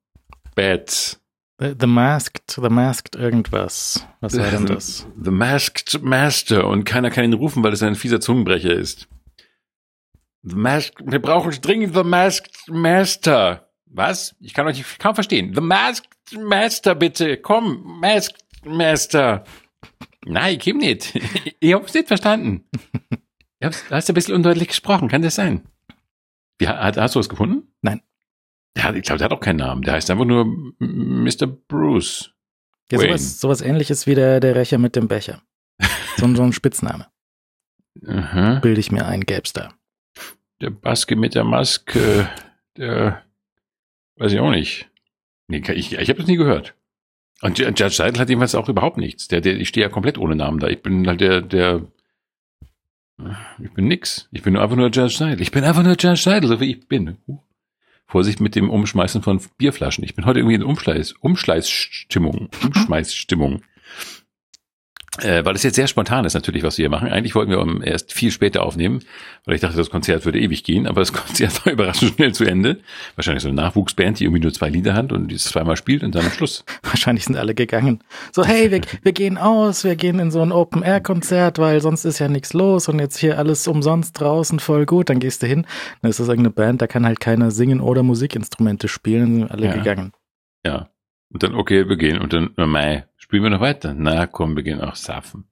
Bats. 0.55 1.21
The, 1.59 1.75
the 1.79 1.87
Masked, 1.87 2.59
The 2.61 2.69
Masked 2.69 3.15
irgendwas. 3.17 4.07
Was 4.21 4.39
war 4.39 4.51
denn 4.51 4.67
das? 4.75 5.07
The 5.23 5.31
Masked 5.31 6.03
Master 6.03 6.67
und 6.67 6.85
keiner 6.85 7.11
kann 7.11 7.25
ihn 7.25 7.33
rufen, 7.33 7.63
weil 7.63 7.73
es 7.73 7.83
ein 7.83 7.95
fieser 7.95 8.21
Zungenbrecher 8.21 8.73
ist. 8.73 9.09
The 10.47 10.57
Masked, 10.57 11.03
wir 11.11 11.21
brauchen 11.21 11.53
dringend 11.61 11.95
The 11.95 12.05
Masked 12.05 12.69
Master. 12.69 13.71
Was? 13.87 14.37
Ich 14.41 14.53
kann 14.53 14.67
euch 14.67 14.99
kaum 14.99 15.15
verstehen. 15.15 15.55
The 15.55 15.61
Masked 15.63 16.37
Master, 16.39 16.95
bitte. 16.95 17.39
Komm, 17.39 17.99
Masked 18.01 18.45
Master. 18.65 19.45
Nein, 20.27 20.59
ich 20.63 20.75
nicht. 20.75 21.15
Ich 21.61 21.73
hab's 21.73 21.95
nicht 21.95 22.09
verstanden. 22.09 22.65
Du 23.61 23.71
hast 23.91 24.11
ein 24.11 24.15
bisschen 24.15 24.35
undeutlich 24.35 24.69
gesprochen, 24.69 25.09
kann 25.09 25.23
das 25.23 25.37
sein? 25.37 25.67
Wie, 26.59 26.69
hast 26.69 27.15
du 27.15 27.19
was 27.19 27.31
gefunden? 27.31 27.73
Nein. 27.81 28.03
Der, 28.77 28.95
ich 28.95 29.05
glaube, 29.05 29.19
der 29.19 29.25
hat 29.25 29.33
auch 29.33 29.41
keinen 29.41 29.57
Namen. 29.57 29.81
Der 29.81 29.95
heißt 29.95 30.11
einfach 30.11 30.27
nur 30.27 30.45
Mr. 30.79 31.47
Bruce. 31.47 32.35
Ja, 32.93 32.99
sowas, 32.99 33.41
sowas 33.41 33.61
ähnliches 33.63 34.07
wie 34.07 34.15
der, 34.15 34.41
der 34.41 34.55
Rächer 34.55 34.77
mit 34.77 34.97
dem 34.97 35.09
Becher. 35.09 35.41
So, 36.19 36.35
so 36.35 36.43
ein 36.43 36.53
Spitzname. 36.53 37.07
Bilde 37.95 38.81
ich 38.81 38.93
mir 38.93 39.07
ein, 39.07 39.25
da. 39.55 39.73
Der 40.65 40.71
Baske 40.71 41.15
mit 41.15 41.35
der 41.35 41.45
Maske, 41.45 42.27
der 42.79 43.23
weiß 44.17 44.33
ich 44.33 44.41
auch 44.41 44.51
nicht. 44.51 44.89
Nee, 45.47 45.63
ich, 45.75 45.93
ich 45.93 46.09
habe 46.09 46.21
das 46.21 46.27
nie 46.27 46.39
gehört. 46.39 46.75
Und 47.43 47.59
Judge 47.59 47.91
Seidel 47.91 48.19
hat 48.19 48.31
jedenfalls 48.31 48.55
auch 48.55 48.71
überhaupt 48.71 48.97
nichts. 48.97 49.29
Der, 49.29 49.43
der, 49.43 49.61
ich 49.61 49.69
stehe 49.69 49.85
ja 49.85 49.93
komplett 49.93 50.17
ohne 50.17 50.37
Namen 50.37 50.61
da. 50.61 50.69
Ich 50.69 50.81
bin 50.81 51.07
halt 51.07 51.21
der, 51.21 51.43
der, 51.43 51.83
ich 53.63 53.73
bin 53.75 53.89
nix. 53.89 54.31
Ich 54.33 54.41
bin 54.41 54.57
einfach 54.57 54.77
nur 54.77 54.87
Judge 54.87 55.19
Seidel. 55.19 55.43
Ich 55.43 55.51
bin 55.51 55.65
einfach 55.65 55.83
nur 55.83 55.97
Judge 56.01 56.23
Seidel, 56.23 56.49
so 56.49 56.61
wie 56.61 56.71
ich 56.71 56.89
bin. 56.89 57.19
Vorsicht 58.07 58.41
mit 58.41 58.55
dem 58.55 58.71
Umschmeißen 58.71 59.21
von 59.21 59.43
Bierflaschen. 59.59 60.03
Ich 60.03 60.15
bin 60.15 60.25
heute 60.25 60.39
irgendwie 60.39 60.55
in 60.55 60.63
Umschleiß, 60.63 61.13
Umschleißstimmung, 61.21 62.49
Umschmeißstimmung. 62.65 63.61
Äh, 65.21 65.45
weil 65.45 65.53
das 65.53 65.63
jetzt 65.63 65.77
sehr 65.77 65.87
spontan 65.87 66.25
ist 66.25 66.35
natürlich, 66.35 66.65
was 66.65 66.77
wir 66.77 66.83
hier 66.83 66.91
machen. 66.91 67.09
Eigentlich 67.09 67.37
wollten 67.37 67.53
wir 67.53 67.87
erst 67.87 68.13
viel 68.13 68.33
später 68.33 68.65
aufnehmen, 68.65 69.01
weil 69.45 69.55
ich 69.55 69.61
dachte, 69.61 69.77
das 69.77 69.89
Konzert 69.89 70.25
würde 70.25 70.41
ewig 70.41 70.65
gehen, 70.65 70.89
aber 70.89 71.01
das 71.01 71.13
Konzert 71.13 71.65
war 71.65 71.73
überraschend 71.73 72.15
schnell 72.17 72.35
zu 72.35 72.45
Ende. 72.45 72.81
Wahrscheinlich 73.15 73.43
so 73.43 73.49
eine 73.49 73.55
Nachwuchsband, 73.57 74.19
die 74.19 74.25
irgendwie 74.25 74.43
nur 74.43 74.53
zwei 74.53 74.71
Lieder 74.71 74.95
hat 74.95 75.13
und 75.13 75.29
die 75.29 75.37
es 75.37 75.45
zweimal 75.45 75.77
spielt 75.77 76.03
und 76.03 76.17
dann 76.17 76.25
am 76.25 76.33
Schluss. 76.33 76.65
Wahrscheinlich 76.83 77.25
sind 77.27 77.37
alle 77.37 77.55
gegangen. 77.55 78.01
So, 78.33 78.45
hey, 78.45 78.73
wir, 78.73 78.81
wir 79.03 79.13
gehen 79.13 79.39
aus, 79.39 79.85
wir 79.85 79.95
gehen 79.95 80.19
in 80.19 80.33
so 80.33 80.43
ein 80.43 80.51
Open-Air-Konzert, 80.51 81.59
weil 81.61 81.81
sonst 81.81 82.05
ist 82.05 82.19
ja 82.19 82.27
nichts 82.29 82.53
los 82.53 82.89
und 82.89 82.99
jetzt 82.99 83.17
hier 83.19 83.39
alles 83.39 83.69
umsonst 83.69 84.21
draußen, 84.21 84.59
voll 84.59 84.85
gut. 84.85 85.11
Dann 85.11 85.21
gehst 85.21 85.45
du 85.45 85.47
hin, 85.47 85.65
dann 86.03 86.11
ist 86.11 86.19
das 86.19 86.27
irgendeine 86.27 86.55
Band, 86.55 86.83
da 86.83 86.89
kann 86.89 87.07
halt 87.07 87.21
keiner 87.21 87.53
singen 87.53 87.81
oder 87.81 88.03
Musikinstrumente 88.03 88.89
spielen, 88.89 89.41
dann 89.41 89.49
sind 89.49 89.51
alle 89.53 89.67
Ja. 89.67 89.75
gegangen. 89.75 90.13
Ja. 90.67 90.89
Und 91.33 91.43
dann, 91.43 91.55
okay, 91.57 91.89
wir 91.89 91.97
gehen. 91.97 92.19
Und 92.19 92.33
dann, 92.33 92.51
mei, 92.57 93.07
spielen 93.35 93.43
wir 93.43 93.51
noch 93.51 93.61
weiter? 93.61 93.95
Na, 93.99 94.29
komm, 94.29 94.55
wir 94.55 94.63
gehen 94.63 94.81
auch 94.81 94.95
saufen. 94.95 95.49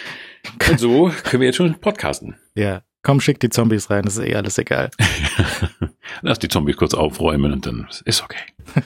Und 0.70 0.80
so 0.80 1.12
können 1.24 1.42
wir 1.42 1.48
jetzt 1.48 1.56
schon 1.56 1.78
podcasten. 1.78 2.36
Ja, 2.54 2.80
komm, 3.02 3.20
schick 3.20 3.38
die 3.38 3.50
Zombies 3.50 3.90
rein, 3.90 4.04
das 4.04 4.16
ist 4.16 4.24
eh 4.24 4.34
alles 4.34 4.56
egal. 4.56 4.88
Lass 6.22 6.38
die 6.38 6.48
Zombies 6.48 6.78
kurz 6.78 6.94
aufräumen 6.94 7.52
und 7.52 7.66
dann 7.66 7.86
ist 8.06 8.22
okay. 8.22 8.38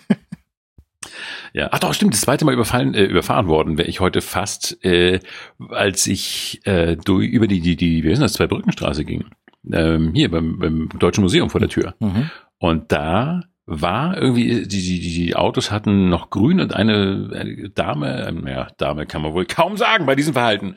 Ja, 1.55 1.69
ach 1.71 1.81
doch, 1.81 1.93
stimmt, 1.93 2.15
das 2.15 2.23
zweite 2.23 2.47
Mal 2.47 2.55
überfallen, 2.55 2.95
äh, 2.95 3.05
überfahren 3.05 3.47
worden 3.47 3.77
wäre 3.77 3.87
ich 3.87 4.01
heute 4.01 4.23
fast, 4.23 4.83
äh, 4.85 5.21
als 5.69 6.07
ich 6.07 6.63
äh, 6.65 6.97
durch, 6.97 7.29
über 7.29 7.47
die, 7.47 7.61
die, 7.61 7.77
die, 7.77 8.03
wie 8.03 8.11
ist 8.11 8.23
das, 8.23 8.33
Zwei-Brückenstraße 8.33 9.05
ging. 9.05 9.27
Ähm, 9.71 10.15
hier 10.15 10.31
beim, 10.31 10.59
beim 10.59 10.89
Deutschen 10.99 11.21
Museum 11.21 11.51
vor 11.51 11.61
der 11.61 11.69
Tür. 11.69 11.95
Mhm. 12.01 12.31
Und 12.57 12.91
da 12.91 13.43
war 13.67 14.17
irgendwie, 14.17 14.67
die, 14.67 14.83
die, 14.83 15.01
die 15.01 15.37
Autos 15.37 15.71
hatten 15.71 16.09
noch 16.09 16.31
grün 16.31 16.61
und 16.61 16.75
eine, 16.75 17.71
Dame, 17.75 18.27
ähm, 18.29 18.47
ja, 18.47 18.69
Dame 18.77 19.07
kann 19.07 19.23
man 19.23 19.35
wohl 19.35 19.47
kaum 19.47 19.77
sagen 19.77 20.07
bei 20.07 20.17
diesem 20.17 20.33
Verhalten. 20.33 20.77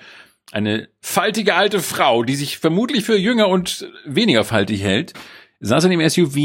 Eine 0.51 0.87
faltige 1.01 1.55
alte 1.55 1.79
Frau, 1.79 2.23
die 2.23 2.35
sich 2.35 2.59
vermutlich 2.59 3.03
für 3.03 3.17
jünger 3.17 3.47
und 3.47 3.89
weniger 4.05 4.43
faltig 4.43 4.83
hält, 4.83 5.13
saß 5.59 5.85
in 5.85 5.91
dem 5.91 6.07
SUV 6.07 6.37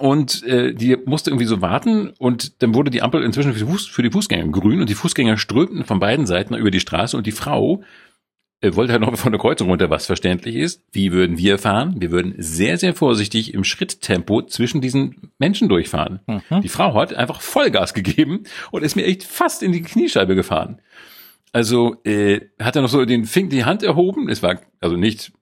und 0.00 0.42
äh, 0.44 0.74
die 0.74 0.96
musste 1.06 1.30
irgendwie 1.30 1.46
so 1.46 1.62
warten 1.62 2.10
und 2.18 2.62
dann 2.62 2.74
wurde 2.74 2.90
die 2.90 3.00
Ampel 3.00 3.22
inzwischen 3.22 3.54
für 3.54 3.58
die, 3.58 3.70
Fuß, 3.70 3.86
für 3.86 4.02
die 4.02 4.10
Fußgänger 4.10 4.48
grün 4.48 4.80
und 4.80 4.90
die 4.90 4.94
Fußgänger 4.94 5.38
strömten 5.38 5.84
von 5.84 5.98
beiden 5.98 6.26
Seiten 6.26 6.54
über 6.54 6.70
die 6.70 6.80
Straße 6.80 7.16
und 7.16 7.26
die 7.26 7.32
Frau 7.32 7.82
wollte 8.62 8.92
halt 8.92 9.02
noch 9.02 9.16
von 9.16 9.32
der 9.32 9.40
Kreuzung 9.40 9.68
runter, 9.68 9.88
was 9.88 10.06
verständlich 10.06 10.54
ist. 10.54 10.82
Wie 10.92 11.12
würden 11.12 11.38
wir 11.38 11.58
fahren? 11.58 11.96
Wir 11.98 12.10
würden 12.10 12.34
sehr, 12.36 12.76
sehr 12.76 12.94
vorsichtig 12.94 13.54
im 13.54 13.64
Schritttempo 13.64 14.42
zwischen 14.42 14.80
diesen 14.80 15.32
Menschen 15.38 15.68
durchfahren. 15.68 16.20
Mhm. 16.26 16.60
Die 16.60 16.68
Frau 16.68 16.94
hat 16.94 17.14
einfach 17.14 17.40
Vollgas 17.40 17.94
gegeben 17.94 18.44
und 18.70 18.82
ist 18.82 18.96
mir 18.96 19.06
echt 19.06 19.24
fast 19.24 19.62
in 19.62 19.72
die 19.72 19.82
Kniescheibe 19.82 20.34
gefahren. 20.34 20.80
Also 21.52 21.96
äh, 22.04 22.40
hat 22.60 22.76
er 22.76 22.82
noch 22.82 22.90
so 22.90 23.04
den 23.04 23.24
Fink 23.24 23.50
die 23.50 23.64
Hand 23.64 23.82
erhoben. 23.82 24.28
Es 24.28 24.42
war 24.42 24.60
also 24.80 24.96
nicht 24.96 25.32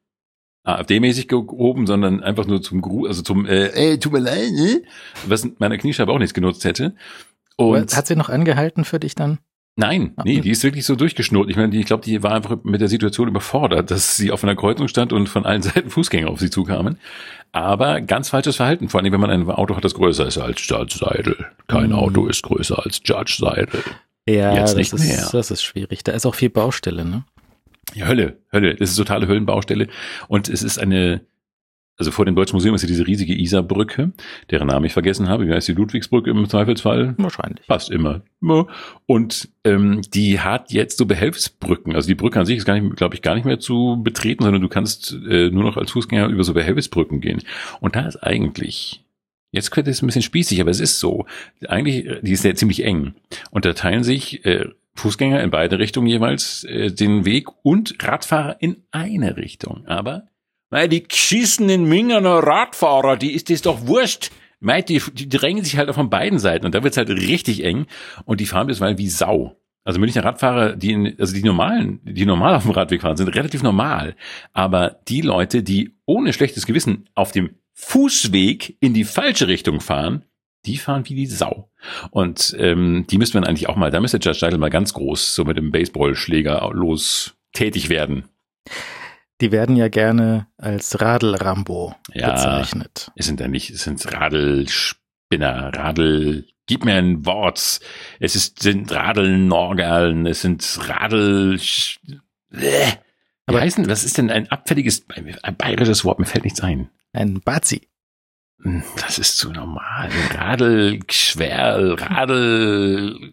AfD-mäßig 0.64 1.28
gehoben, 1.28 1.86
sondern 1.86 2.22
einfach 2.22 2.46
nur 2.46 2.62
zum 2.62 2.82
Gru 2.82 3.06
also 3.06 3.22
zum 3.22 3.46
äh, 3.46 3.68
ey, 3.68 3.98
tut 3.98 4.12
mir 4.12 4.20
leid, 4.20 4.52
ne? 4.52 4.82
was 5.26 5.48
meiner 5.58 5.78
Kniescheibe 5.78 6.12
auch 6.12 6.18
nichts 6.18 6.34
genutzt 6.34 6.64
hätte. 6.64 6.94
Und 7.56 7.96
hat 7.96 8.06
sie 8.06 8.14
noch 8.14 8.28
angehalten 8.28 8.84
für 8.84 9.00
dich 9.00 9.16
dann? 9.16 9.38
Nein, 9.80 10.12
ah, 10.16 10.24
nee, 10.24 10.40
die 10.40 10.50
ist 10.50 10.64
wirklich 10.64 10.84
so 10.84 10.96
durchgeschnurrt. 10.96 11.48
Ich 11.50 11.56
meine, 11.56 11.74
ich 11.76 11.86
glaube, 11.86 12.02
die 12.02 12.20
war 12.24 12.32
einfach 12.32 12.56
mit 12.64 12.80
der 12.80 12.88
Situation 12.88 13.28
überfordert, 13.28 13.92
dass 13.92 14.16
sie 14.16 14.32
auf 14.32 14.42
einer 14.42 14.56
Kreuzung 14.56 14.88
stand 14.88 15.12
und 15.12 15.28
von 15.28 15.46
allen 15.46 15.62
Seiten 15.62 15.88
Fußgänger 15.88 16.28
auf 16.28 16.40
sie 16.40 16.50
zukamen. 16.50 16.98
Aber 17.52 18.00
ganz 18.00 18.30
falsches 18.30 18.56
Verhalten, 18.56 18.88
vor 18.88 19.00
allem 19.00 19.12
wenn 19.12 19.20
man 19.20 19.30
ein 19.30 19.48
Auto 19.48 19.76
hat, 19.76 19.84
das 19.84 19.94
größer 19.94 20.26
ist 20.26 20.36
als 20.36 20.66
Judge 20.66 20.98
Seidel. 20.98 21.46
Kein 21.68 21.90
mhm. 21.90 21.94
Auto 21.94 22.26
ist 22.26 22.42
größer 22.42 22.84
als 22.84 23.00
Judge 23.04 23.36
Seidel. 23.38 23.84
Ja, 24.28 24.52
Jetzt 24.56 24.76
das, 24.76 24.92
ist, 24.92 25.06
mehr. 25.06 25.28
das 25.30 25.52
ist 25.52 25.62
schwierig. 25.62 26.02
Da 26.02 26.10
ist 26.10 26.26
auch 26.26 26.34
viel 26.34 26.50
Baustelle, 26.50 27.04
ne? 27.04 27.22
Ja, 27.94 28.06
Hölle, 28.06 28.38
Hölle. 28.52 28.74
Das 28.74 28.90
ist 28.90 28.96
totale 28.96 29.28
Höllenbaustelle. 29.28 29.86
Und 30.26 30.48
es 30.48 30.64
ist 30.64 30.80
eine, 30.80 31.20
also 31.98 32.12
vor 32.12 32.24
dem 32.24 32.36
Deutschen 32.36 32.54
Museum 32.54 32.76
ist 32.76 32.82
ja 32.82 32.88
diese 32.88 33.06
riesige 33.06 33.34
Isarbrücke, 33.34 34.12
deren 34.50 34.68
Namen 34.68 34.86
ich 34.86 34.92
vergessen 34.92 35.28
habe. 35.28 35.48
Wie 35.48 35.52
heißt 35.52 35.66
die 35.66 35.72
Ludwigsbrücke 35.72 36.30
im 36.30 36.48
Zweifelsfall? 36.48 37.14
Wahrscheinlich. 37.18 37.66
Passt 37.66 37.90
immer. 37.90 38.22
Und 39.06 39.48
ähm, 39.64 40.02
die 40.14 40.38
hat 40.38 40.70
jetzt 40.70 40.98
so 40.98 41.06
Behelfsbrücken. 41.06 41.96
Also 41.96 42.06
die 42.06 42.14
Brücke 42.14 42.38
an 42.38 42.46
sich 42.46 42.58
ist 42.58 42.64
gar 42.64 42.78
nicht, 42.78 42.96
glaube 42.96 43.16
ich, 43.16 43.22
gar 43.22 43.34
nicht 43.34 43.44
mehr 43.44 43.58
zu 43.58 44.00
betreten, 44.02 44.44
sondern 44.44 44.62
du 44.62 44.68
kannst 44.68 45.12
äh, 45.28 45.50
nur 45.50 45.64
noch 45.64 45.76
als 45.76 45.90
Fußgänger 45.90 46.28
über 46.28 46.44
so 46.44 46.54
Behelfsbrücken 46.54 47.20
gehen. 47.20 47.42
Und 47.80 47.96
da 47.96 48.06
ist 48.06 48.22
eigentlich 48.22 49.04
Jetzt 49.50 49.70
könnte 49.70 49.90
es 49.90 50.02
ein 50.02 50.06
bisschen 50.06 50.22
spießig, 50.22 50.60
aber 50.60 50.70
es 50.70 50.78
ist 50.78 51.00
so. 51.00 51.24
Eigentlich, 51.66 52.06
die 52.20 52.32
ist 52.32 52.44
ja 52.44 52.54
ziemlich 52.54 52.84
eng. 52.84 53.14
Und 53.50 53.64
da 53.64 53.72
teilen 53.72 54.04
sich 54.04 54.44
äh, 54.44 54.66
Fußgänger 54.94 55.42
in 55.42 55.50
beide 55.50 55.78
Richtungen 55.78 56.06
jeweils 56.06 56.64
äh, 56.64 56.92
den 56.92 57.24
Weg 57.24 57.48
und 57.62 57.94
Radfahrer 57.98 58.56
in 58.60 58.82
eine 58.90 59.38
Richtung. 59.38 59.86
Aber 59.86 60.28
weil 60.70 60.88
die 60.88 61.02
geschissenen 61.02 61.88
Mingerner 61.88 62.38
Radfahrer, 62.38 63.16
die 63.16 63.32
ist 63.32 63.50
das 63.50 63.62
doch 63.62 63.86
wurscht. 63.86 64.30
Mei, 64.60 64.82
die, 64.82 65.00
die 65.12 65.28
drängen 65.28 65.64
sich 65.64 65.76
halt 65.76 65.94
von 65.94 66.10
beiden 66.10 66.38
Seiten 66.38 66.66
und 66.66 66.74
da 66.74 66.82
wird's 66.82 66.96
halt 66.96 67.10
richtig 67.10 67.64
eng 67.64 67.86
und 68.24 68.40
die 68.40 68.46
fahren 68.46 68.66
bisweilen 68.66 68.98
wie 68.98 69.08
Sau. 69.08 69.56
Also 69.84 70.00
Münchner 70.00 70.24
Radfahrer, 70.24 70.76
die 70.76 70.92
in, 70.92 71.14
also 71.18 71.34
die 71.34 71.42
normalen, 71.42 72.00
die 72.04 72.26
normal 72.26 72.54
auf 72.54 72.64
dem 72.64 72.72
Radweg 72.72 73.00
fahren, 73.00 73.16
sind 73.16 73.28
relativ 73.28 73.62
normal. 73.62 74.16
Aber 74.52 75.00
die 75.08 75.22
Leute, 75.22 75.62
die 75.62 75.94
ohne 76.04 76.32
schlechtes 76.32 76.66
Gewissen 76.66 77.08
auf 77.14 77.32
dem 77.32 77.54
Fußweg 77.72 78.76
in 78.80 78.92
die 78.92 79.04
falsche 79.04 79.48
Richtung 79.48 79.80
fahren, 79.80 80.24
die 80.66 80.76
fahren 80.76 81.08
wie 81.08 81.14
die 81.14 81.26
Sau. 81.26 81.70
Und 82.10 82.54
ähm, 82.58 83.06
die 83.08 83.16
müsste 83.16 83.38
man 83.38 83.48
eigentlich 83.48 83.68
auch 83.68 83.76
mal, 83.76 83.90
da 83.90 84.00
müsste 84.00 84.18
Judge 84.18 84.40
Seidel 84.40 84.58
mal 84.58 84.68
ganz 84.68 84.92
groß 84.92 85.34
so 85.34 85.44
mit 85.44 85.56
dem 85.56 85.70
Baseballschläger 85.70 86.70
los 86.74 87.36
tätig 87.52 87.88
werden. 87.88 88.24
Die 89.40 89.52
werden 89.52 89.76
ja 89.76 89.88
gerne 89.88 90.48
als 90.56 91.00
Radl-Rambo 91.00 91.94
ja, 92.12 92.32
bezeichnet. 92.32 93.12
Es 93.14 93.26
sind 93.26 93.40
ja 93.40 93.48
nicht, 93.48 93.70
es 93.70 93.84
sind 93.84 94.12
Radelspinner, 94.12 95.72
Radel, 95.74 96.46
gib 96.66 96.84
mir 96.84 96.94
ein 96.94 97.24
Wort. 97.24 97.80
Es 98.18 98.34
ist, 98.34 98.62
sind 98.62 98.90
Radelnorgeln, 98.92 100.26
es 100.26 100.42
sind 100.42 100.78
Radel, 100.88 101.60
äh. 102.52 102.92
Aber 103.46 103.60
heißen, 103.60 103.88
was 103.88 104.04
ist 104.04 104.18
denn 104.18 104.30
ein 104.30 104.50
abfälliges, 104.50 105.06
ein 105.42 105.56
bayerisches 105.56 106.04
Wort? 106.04 106.18
Mir 106.18 106.26
fällt 106.26 106.44
nichts 106.44 106.60
ein. 106.60 106.90
Ein 107.12 107.40
Bazi. 107.40 107.88
Hm, 108.62 108.82
das 108.96 109.18
ist 109.18 109.38
zu 109.38 109.50
normal. 109.50 110.10
Radel, 110.34 111.00
Schwerl, 111.10 111.94
Radel. 111.94 113.32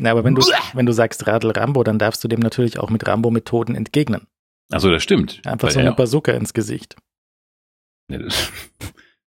Na, 0.00 0.10
aber 0.10 0.24
wenn 0.24 0.34
du, 0.34 0.42
wenn 0.72 0.86
du 0.86 0.92
sagst 0.92 1.26
Radl 1.26 1.50
Rambo, 1.50 1.84
dann 1.84 1.98
darfst 1.98 2.24
du 2.24 2.28
dem 2.28 2.40
natürlich 2.40 2.78
auch 2.78 2.88
mit 2.88 3.06
Rambo-Methoden 3.06 3.74
entgegnen. 3.74 4.26
Also 4.70 4.90
das 4.90 5.02
stimmt. 5.02 5.40
Einfach 5.44 5.70
so 5.70 5.80
eine 5.80 5.92
Bazooka 5.92 6.32
ins 6.32 6.54
Gesicht. 6.54 6.96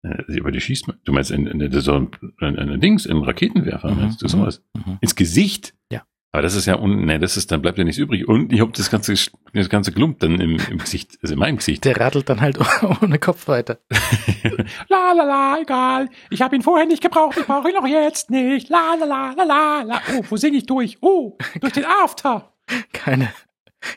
Ja, 0.03 0.15
das, 0.15 0.35
aber 0.39 0.51
die 0.51 0.61
schießt 0.61 0.87
man. 0.87 0.97
Du 1.03 1.13
meinst 1.13 1.31
in, 1.31 1.45
in, 1.45 1.61
in, 1.61 1.79
so 1.79 1.93
ein, 1.93 2.09
ein, 2.39 2.57
ein 2.57 2.81
Dings, 2.81 3.05
im 3.05 3.21
Raketenwerfer, 3.21 3.91
mhm, 3.91 4.01
meinst 4.01 4.21
du 4.21 4.27
sowas? 4.27 4.63
Mhm. 4.73 4.97
Ins 4.99 5.15
Gesicht? 5.15 5.75
Ja. 5.91 6.01
Aber 6.31 6.41
das 6.41 6.55
ist 6.55 6.65
ja, 6.65 6.79
un, 6.79 7.05
nee, 7.05 7.19
das 7.19 7.35
ist, 7.35 7.51
dann 7.51 7.61
bleibt 7.61 7.77
ja 7.77 7.83
nichts 7.83 7.99
übrig. 7.99 8.27
Und 8.27 8.53
ich 8.53 8.61
hab 8.61 8.73
das 8.73 8.89
ganze, 8.89 9.13
das 9.53 9.69
ganze 9.69 9.91
Klump 9.91 10.19
dann 10.19 10.39
im, 10.39 10.57
im 10.71 10.77
Gesicht, 10.77 11.19
also 11.21 11.33
in 11.33 11.39
meinem 11.39 11.57
Gesicht. 11.57 11.83
Der 11.83 11.99
radelt 11.99 12.29
dann 12.29 12.39
halt 12.39 12.57
ohne 13.01 13.19
Kopf 13.19 13.47
weiter. 13.47 13.79
la, 14.87 15.11
la, 15.11 15.23
la, 15.23 15.57
egal. 15.61 16.09
Ich 16.29 16.41
habe 16.41 16.55
ihn 16.55 16.61
vorher 16.61 16.87
nicht 16.87 17.03
gebraucht, 17.03 17.37
ich 17.37 17.45
brauche 17.45 17.69
ihn 17.69 17.77
auch 17.77 17.85
jetzt 17.85 18.31
nicht. 18.31 18.69
La, 18.69 18.95
la, 18.95 19.05
la, 19.05 19.33
la, 19.33 19.43
la, 19.43 19.81
la. 19.83 20.01
Oh, 20.15 20.23
wo 20.29 20.37
singe 20.37 20.57
ich 20.57 20.65
durch? 20.65 20.97
Oh, 21.01 21.37
durch 21.59 21.73
den 21.73 21.85
After. 21.85 22.53
Keine, 22.93 23.33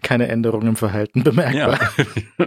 keine 0.03 0.29
Änderung 0.29 0.67
im 0.67 0.77
Verhalten 0.77 1.23
bemerkbar. 1.23 1.79
Ja. 2.39 2.47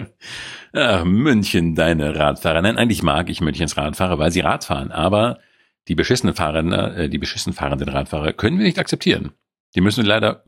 Ach, 1.00 1.06
München, 1.06 1.76
deine 1.76 2.16
Radfahrer. 2.16 2.62
Nein, 2.62 2.78
eigentlich 2.78 3.04
mag 3.04 3.30
ich 3.30 3.42
Münchens 3.42 3.78
Radfahrer, 3.78 4.20
weil 4.20 4.32
sie 4.32 4.42
Rad 4.42 4.64
fahren. 4.66 4.92
Aber 4.92 5.40
die 5.88 5.96
beschissenen 5.96 6.36
Fahrräder, 6.36 6.98
äh, 6.98 7.10
die 7.10 7.18
beschissen 7.18 7.54
fahrenden 7.54 7.90
Radfahrer 7.90 8.34
können 8.34 8.58
wir 8.58 8.66
nicht 8.66 8.80
akzeptieren. 8.80 9.32
Die 9.76 9.82
müssen 9.82 10.06
leider, 10.06 10.44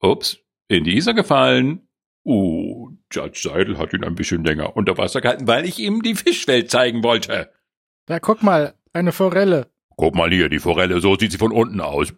ups, 0.00 0.38
in 0.68 0.84
die 0.84 0.96
Isar 0.96 1.14
gefallen. 1.14 1.86
Oh, 2.24 2.88
Judge 3.12 3.48
Seidel 3.48 3.76
hat 3.78 3.92
ihn 3.92 4.04
ein 4.04 4.14
bisschen 4.14 4.44
länger 4.44 4.76
unter 4.76 4.96
Wasser 4.96 5.20
gehalten, 5.20 5.46
weil 5.46 5.66
ich 5.66 5.78
ihm 5.78 6.02
die 6.02 6.14
Fischwelt 6.14 6.70
zeigen 6.70 7.02
wollte. 7.02 7.52
Da 8.06 8.18
guck 8.18 8.42
mal, 8.42 8.74
eine 8.92 9.12
Forelle. 9.12 9.66
Guck 9.96 10.14
mal 10.14 10.30
hier, 10.30 10.48
die 10.48 10.58
Forelle, 10.58 11.00
so 11.00 11.16
sieht 11.16 11.32
sie 11.32 11.38
von 11.38 11.52
unten 11.52 11.80
aus. 11.80 12.12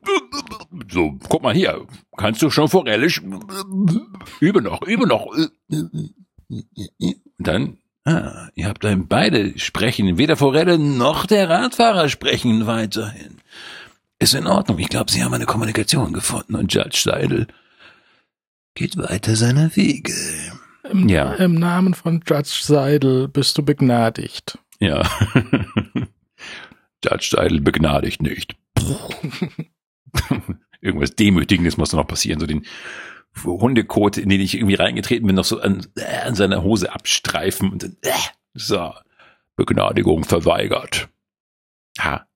So, 0.91 1.19
guck 1.29 1.43
mal 1.43 1.55
hier, 1.55 1.87
kannst 2.17 2.43
du 2.43 2.51
schon 2.51 2.69
Forelle? 2.69 3.07
Übe 4.41 4.63
noch, 4.63 4.83
übe 4.83 5.07
noch. 5.07 5.27
Und 5.27 5.51
dann, 7.39 7.79
ah, 8.05 8.49
ihr 8.55 8.69
habt 8.69 8.85
dann 8.85 9.09
beide 9.09 9.59
sprechen, 9.59 10.19
weder 10.19 10.37
Forelle 10.37 10.79
noch 10.79 11.27
der 11.27 11.49
Radfahrer 11.49 12.09
sprechen 12.09 12.67
weiterhin. 12.67 13.39
Ist 14.19 14.35
in 14.35 14.47
Ordnung. 14.47 14.79
Ich 14.79 14.89
glaube, 14.89 15.11
Sie 15.11 15.23
haben 15.23 15.35
eine 15.35 15.47
Kommunikation 15.47 16.13
gefunden 16.13 16.55
und 16.55 16.73
Judge 16.73 17.03
Seidel 17.05 17.47
geht 18.75 18.97
weiter 18.97 19.37
seiner 19.37 19.75
Wege. 19.77 20.13
Im, 20.91 21.09
ja. 21.09 21.35
Im 21.35 21.55
Namen 21.55 21.95
von 21.95 22.23
Judge 22.27 22.61
Seidel 22.63 23.29
bist 23.29 23.59
du 23.59 23.63
begnadigt. 23.63 24.59
Ja. 24.79 25.03
Judge 27.05 27.29
Seidel 27.31 27.61
begnadigt 27.61 28.23
nicht. 28.23 28.57
Irgendwas 30.81 31.15
Demütigendes 31.15 31.77
muss 31.77 31.93
noch 31.93 32.07
passieren. 32.07 32.41
So 32.41 32.47
den 32.47 32.67
Hundekot, 33.45 34.19
in 34.19 34.29
den 34.29 34.41
ich 34.41 34.55
irgendwie 34.55 34.75
reingetreten 34.75 35.27
bin, 35.27 35.37
noch 35.37 35.45
so 35.45 35.61
an, 35.61 35.87
äh, 35.97 36.27
an 36.27 36.35
seiner 36.35 36.63
Hose 36.63 36.93
abstreifen 36.93 37.71
und 37.71 37.83
dann, 37.83 37.97
äh, 38.03 38.11
so, 38.55 38.93
Begnadigung 39.57 40.25
verweigert. 40.25 41.09
Ha, 41.99 42.27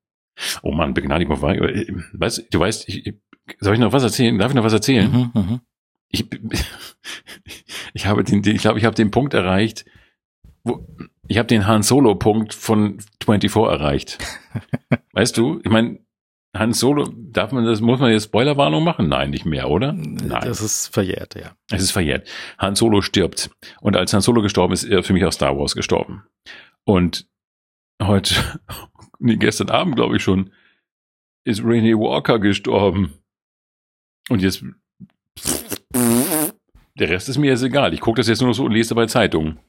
Oh 0.62 0.72
man, 0.72 0.94
Begnadigung 0.94 1.40
war, 1.42 1.54
äh, 1.54 1.86
weißt, 2.12 2.46
du 2.50 2.60
weißt, 2.60 2.88
ich, 2.88 3.14
soll 3.58 3.74
ich 3.74 3.80
noch 3.80 3.92
was 3.92 4.02
erzählen? 4.02 4.38
Darf 4.38 4.50
ich 4.50 4.54
noch 4.54 4.64
was 4.64 4.72
erzählen? 4.72 5.10
Mhm, 5.10 5.30
mh. 5.34 5.60
Ich, 6.08 6.26
ich 7.94 8.06
habe 8.06 8.24
den, 8.24 8.42
den 8.42 8.56
ich 8.56 8.62
glaube, 8.62 8.78
ich 8.78 8.84
habe 8.84 8.96
den 8.96 9.10
Punkt 9.10 9.34
erreicht, 9.34 9.84
wo, 10.64 10.86
ich 11.28 11.38
habe 11.38 11.46
den 11.46 11.66
Han 11.66 11.82
Solo 11.82 12.14
Punkt 12.14 12.54
von 12.54 12.98
24 13.22 13.54
erreicht. 13.56 14.18
weißt 15.12 15.36
du, 15.36 15.60
ich 15.62 15.70
meine, 15.70 16.00
Han 16.56 16.72
Solo, 16.72 17.08
darf 17.14 17.52
man 17.52 17.64
das, 17.64 17.80
muss 17.80 18.00
man 18.00 18.10
jetzt 18.10 18.24
Spoilerwarnung 18.24 18.82
machen? 18.82 19.08
Nein, 19.08 19.30
nicht 19.30 19.44
mehr, 19.44 19.70
oder? 19.70 19.92
Nein. 19.92 20.42
Das 20.42 20.60
ist 20.60 20.88
verjährt, 20.88 21.36
ja. 21.36 21.54
Es 21.70 21.82
ist 21.82 21.92
verjährt. 21.92 22.28
Han 22.58 22.74
Solo 22.74 23.02
stirbt. 23.02 23.50
Und 23.80 23.96
als 23.96 24.12
Han 24.12 24.20
Solo 24.20 24.42
gestorben 24.42 24.72
ist, 24.72 24.82
ist 24.82 24.90
er 24.90 25.04
für 25.04 25.12
mich 25.12 25.24
auch 25.24 25.32
Star 25.32 25.56
Wars 25.56 25.76
gestorben. 25.76 26.24
Und 26.84 27.28
heute, 28.02 28.34
nee, 29.20 29.36
gestern 29.36 29.70
Abend, 29.70 29.94
glaube 29.94 30.16
ich 30.16 30.22
schon, 30.22 30.50
ist 31.44 31.62
Rainy 31.62 31.96
Walker 31.96 32.40
gestorben. 32.40 33.14
Und 34.28 34.42
jetzt, 34.42 34.64
der 36.98 37.08
Rest 37.08 37.28
ist 37.28 37.38
mir 37.38 37.50
jetzt 37.50 37.62
egal. 37.62 37.94
Ich 37.94 38.00
gucke 38.00 38.20
das 38.20 38.28
jetzt 38.28 38.40
nur 38.40 38.48
noch 38.48 38.56
so 38.56 38.64
und 38.64 38.72
lese 38.72 38.94
bei 38.96 39.06
Zeitungen. 39.06 39.60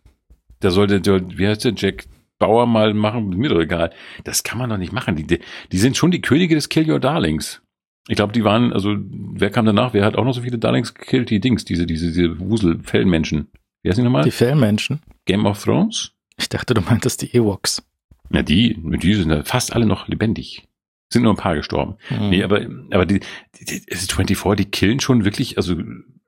Da 0.62 0.72
sollte, 0.72 1.00
der, 1.00 1.38
wie 1.38 1.48
heißt 1.48 1.64
der, 1.64 1.74
Jack 1.76 2.06
Bauer 2.42 2.66
mal 2.66 2.94
machen, 2.94 3.30
mir 3.30 3.50
doch 3.50 3.62
egal. 3.62 3.92
Das 4.26 4.44
kann 4.44 4.58
man 4.58 4.70
doch 4.70 4.78
nicht 4.78 4.92
machen. 4.92 5.16
Die, 5.16 5.40
die 5.72 5.78
sind 5.78 5.96
schon 5.96 6.12
die 6.12 6.22
Könige 6.22 6.56
des 6.56 6.68
Kill 6.68 6.90
Your 6.92 7.00
Darlings. 7.00 7.62
Ich 8.08 8.16
glaube, 8.16 8.34
die 8.34 8.44
waren, 8.44 8.74
also, 8.74 8.98
wer 8.98 9.52
kam 9.52 9.66
danach? 9.66 9.94
Wer 9.94 10.04
hat 10.04 10.18
auch 10.18 10.26
noch 10.26 10.34
so 10.34 10.42
viele 10.42 10.58
Darlings 10.58 10.94
gekillt? 10.94 11.30
Die 11.30 11.40
Dings, 11.40 11.64
diese, 11.64 11.86
diese, 11.86 12.08
diese 12.08 12.40
Wusel-Fellmenschen. 12.40 13.48
Wie 13.84 13.90
heißt 13.90 14.00
die 14.00 14.04
nochmal? 14.04 14.24
Die 14.24 14.32
Fellmenschen? 14.32 15.02
Game 15.26 15.46
of 15.46 15.64
Thrones? 15.64 16.12
Ich 16.38 16.50
dachte, 16.50 16.74
du 16.74 16.82
meintest 16.82 17.22
die 17.22 17.34
Ewoks. 17.36 17.84
Ja, 18.32 18.42
die, 18.42 18.76
die 18.78 19.14
sind 19.14 19.48
fast 19.48 19.74
alle 19.74 19.86
noch 19.86 20.08
lebendig. 20.08 20.68
Sind 21.10 21.24
nur 21.24 21.34
ein 21.34 21.38
paar 21.38 21.56
gestorben. 21.56 21.96
Mhm. 22.10 22.30
Nee, 22.30 22.44
aber, 22.44 22.66
aber 22.92 23.06
die, 23.06 23.20
die, 23.60 23.86
die 23.86 24.06
24, 24.08 24.66
die 24.66 24.72
killen 24.72 25.00
schon 25.00 25.26
wirklich, 25.26 25.58
also 25.58 25.76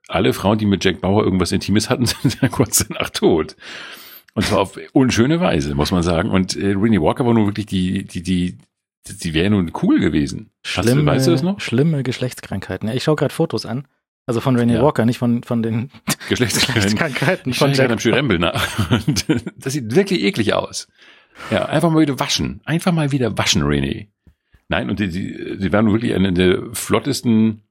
alle 0.07 0.33
Frauen, 0.33 0.57
die 0.57 0.65
mit 0.65 0.83
Jack 0.83 1.01
Bauer 1.01 1.23
irgendwas 1.23 1.51
Intimes 1.51 1.89
hatten, 1.89 2.05
sind 2.21 2.39
ja 2.41 2.49
kurz 2.49 2.85
danach 2.87 3.09
tot. 3.09 3.55
Und 4.35 4.45
zwar 4.45 4.59
auf 4.59 4.79
unschöne 4.93 5.39
Weise, 5.39 5.75
muss 5.75 5.91
man 5.91 6.03
sagen. 6.03 6.29
Und 6.29 6.55
äh, 6.55 6.73
Rennie 6.75 7.01
Walker 7.01 7.25
war 7.25 7.33
nun 7.33 7.45
wirklich 7.45 7.67
die, 7.67 8.05
die, 8.05 8.23
die, 8.23 8.57
die 9.07 9.33
wäre 9.33 9.49
nun 9.49 9.71
cool 9.83 9.99
gewesen. 9.99 10.49
Schlimme, 10.63 11.01
du, 11.01 11.05
weißt 11.05 11.27
du 11.27 11.31
das 11.31 11.43
noch? 11.43 11.59
Schlimme 11.59 12.03
Geschlechtskrankheiten. 12.03 12.89
Ja, 12.89 12.95
ich 12.95 13.03
schaue 13.03 13.15
gerade 13.15 13.33
Fotos 13.33 13.65
an. 13.65 13.87
Also 14.25 14.39
von 14.39 14.55
Rennie 14.55 14.75
ja. 14.75 14.81
Walker, 14.81 15.05
nicht 15.05 15.17
von, 15.17 15.43
von 15.43 15.61
den 15.61 15.91
Geschlechtskrankheiten. 16.29 17.51
Ich 17.51 17.59
von 17.59 17.73
Jack 17.73 17.91
am 17.91 17.99
Schürembel 17.99 18.39
nach. 18.39 18.67
das 19.57 19.73
sieht 19.73 19.95
wirklich 19.95 20.23
eklig 20.23 20.53
aus. 20.53 20.87
Ja, 21.51 21.65
einfach 21.65 21.89
mal 21.89 22.01
wieder 22.01 22.19
waschen. 22.19 22.61
Einfach 22.63 22.91
mal 22.91 23.11
wieder 23.11 23.37
waschen, 23.37 23.63
Rennie. 23.63 24.09
Nein, 24.69 24.89
und 24.89 24.99
die, 24.99 25.09
die, 25.09 25.57
die 25.57 25.73
waren 25.73 25.91
wirklich 25.91 26.13
eine 26.13 26.31
der 26.31 26.63
flottesten 26.73 27.63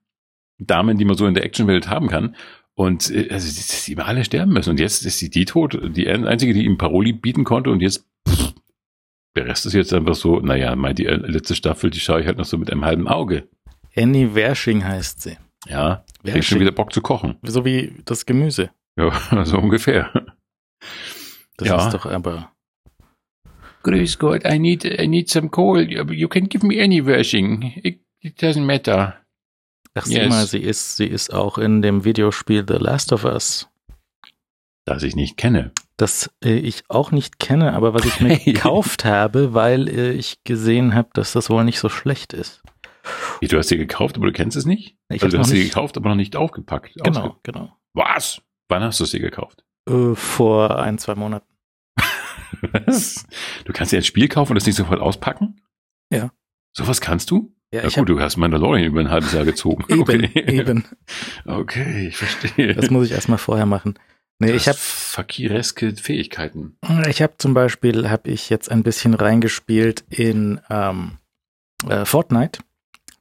Damen, 0.58 0.98
die 0.98 1.04
man 1.04 1.16
so 1.16 1.26
in 1.26 1.34
der 1.34 1.44
Actionwelt 1.44 1.88
haben 1.88 2.08
kann. 2.08 2.36
Und 2.74 3.10
äh, 3.10 3.28
also, 3.30 3.46
dass 3.46 3.84
die 3.84 3.92
immer 3.92 4.06
alle 4.06 4.24
sterben 4.24 4.52
müssen. 4.52 4.70
Und 4.70 4.80
jetzt 4.80 5.04
ist 5.04 5.18
sie 5.18 5.30
die 5.30 5.44
tot, 5.44 5.78
die 5.96 6.08
einzige, 6.08 6.54
die 6.54 6.64
ihm 6.64 6.78
Paroli 6.78 7.12
bieten 7.12 7.44
konnte. 7.44 7.70
Und 7.70 7.80
jetzt, 7.80 8.06
pff, 8.28 8.54
der 9.36 9.46
Rest 9.46 9.66
ist 9.66 9.74
jetzt 9.74 9.92
einfach 9.92 10.14
so, 10.14 10.40
naja, 10.40 10.74
mal 10.76 10.94
die 10.94 11.06
äh, 11.06 11.16
letzte 11.16 11.54
Staffel, 11.54 11.90
die 11.90 12.00
schaue 12.00 12.20
ich 12.20 12.26
halt 12.26 12.38
noch 12.38 12.44
so 12.44 12.58
mit 12.58 12.70
einem 12.70 12.84
halben 12.84 13.08
Auge. 13.08 13.48
Annie 13.96 14.34
Wersching 14.34 14.84
heißt 14.84 15.22
sie. 15.22 15.36
Ja, 15.68 16.04
krieg 16.24 16.44
schon 16.44 16.60
wieder 16.60 16.72
Bock 16.72 16.92
zu 16.92 17.02
kochen. 17.02 17.36
So 17.42 17.64
wie 17.64 17.92
das 18.04 18.26
Gemüse. 18.26 18.70
Ja, 18.96 19.44
so 19.44 19.58
ungefähr. 19.58 20.10
Das 21.56 21.68
ja. 21.68 21.86
ist 21.86 21.94
doch 21.94 22.06
aber. 22.06 22.52
Grüß 23.84 24.18
Gott, 24.18 24.44
I 24.44 24.58
need, 24.58 24.84
I 24.84 25.08
need 25.08 25.28
some 25.28 25.48
coal. 25.48 25.80
You 25.82 26.28
can 26.28 26.48
give 26.48 26.64
me 26.64 26.82
any 26.82 27.04
Wersching. 27.04 27.72
It, 27.82 28.00
it 28.20 28.40
doesn't 28.40 28.64
matter. 28.64 29.21
Ach, 29.94 30.06
sieh 30.06 30.18
yes. 30.18 30.30
mal, 30.30 30.46
sie 30.46 30.62
ist, 30.62 30.96
sie 30.96 31.06
ist 31.06 31.32
auch 31.32 31.58
in 31.58 31.82
dem 31.82 32.04
Videospiel 32.04 32.64
The 32.66 32.74
Last 32.74 33.12
of 33.12 33.24
Us. 33.24 33.68
Das 34.84 35.02
ich 35.02 35.14
nicht 35.14 35.36
kenne. 35.36 35.72
Das 35.96 36.30
äh, 36.42 36.56
ich 36.56 36.84
auch 36.88 37.12
nicht 37.12 37.38
kenne, 37.38 37.74
aber 37.74 37.94
was 37.94 38.04
ich 38.04 38.20
mir 38.20 38.38
gekauft 38.44 39.04
habe, 39.04 39.54
weil 39.54 39.88
äh, 39.88 40.12
ich 40.12 40.42
gesehen 40.44 40.94
habe, 40.94 41.10
dass 41.12 41.32
das 41.32 41.50
wohl 41.50 41.64
nicht 41.64 41.78
so 41.78 41.88
schlecht 41.88 42.32
ist. 42.32 42.62
Wie, 43.40 43.48
du 43.48 43.58
hast 43.58 43.68
sie 43.68 43.76
gekauft, 43.76 44.16
aber 44.16 44.26
du 44.26 44.32
kennst 44.32 44.56
es 44.56 44.64
nicht? 44.64 44.96
Ich 45.08 45.22
also 45.22 45.36
du 45.36 45.40
hast 45.40 45.50
sie 45.50 45.64
gekauft, 45.64 45.96
aber 45.96 46.08
noch 46.08 46.16
nicht 46.16 46.36
aufgepackt. 46.36 46.94
Genau, 47.02 47.20
ausge 47.20 47.36
genau. 47.42 47.76
Was? 47.94 48.40
Wann 48.68 48.82
hast 48.82 49.00
du 49.00 49.04
sie 49.04 49.18
gekauft? 49.18 49.64
Äh, 49.88 50.14
vor 50.14 50.78
ein, 50.78 50.98
zwei 50.98 51.14
Monaten. 51.14 51.46
Was? 52.86 53.26
Du 53.64 53.72
kannst 53.72 53.92
dir 53.92 53.98
ein 53.98 54.04
Spiel 54.04 54.28
kaufen 54.28 54.52
und 54.52 54.54
das 54.56 54.66
nicht 54.66 54.76
sofort 54.76 55.00
auspacken? 55.00 55.60
Ja. 56.10 56.32
Sowas 56.72 57.00
kannst 57.00 57.30
du? 57.30 57.54
Ja, 57.72 57.84
ja 57.84 57.88
gut, 57.88 58.08
du 58.08 58.20
hast 58.20 58.36
Mandalorian 58.36 58.84
über 58.84 59.00
ein 59.00 59.10
halbes 59.10 59.32
Jahr 59.32 59.44
gezogen. 59.44 59.84
eben, 59.88 60.00
okay. 60.00 60.30
eben. 60.34 60.84
Okay, 61.46 62.08
ich 62.08 62.16
verstehe. 62.16 62.74
Das 62.74 62.90
muss 62.90 63.06
ich 63.06 63.12
erstmal 63.12 63.38
vorher 63.38 63.66
machen. 63.66 63.98
Nee, 64.38 64.52
ich 64.52 64.68
habe 64.68 64.78
fakireske 64.78 65.94
Fähigkeiten. 65.94 66.76
Ich 67.08 67.22
habe 67.22 67.34
zum 67.38 67.54
Beispiel, 67.54 68.10
habe 68.10 68.30
ich 68.30 68.50
jetzt 68.50 68.70
ein 68.70 68.82
bisschen 68.82 69.14
reingespielt 69.14 70.04
in 70.10 70.60
ähm, 70.68 71.18
äh, 71.88 72.04
Fortnite. 72.04 72.60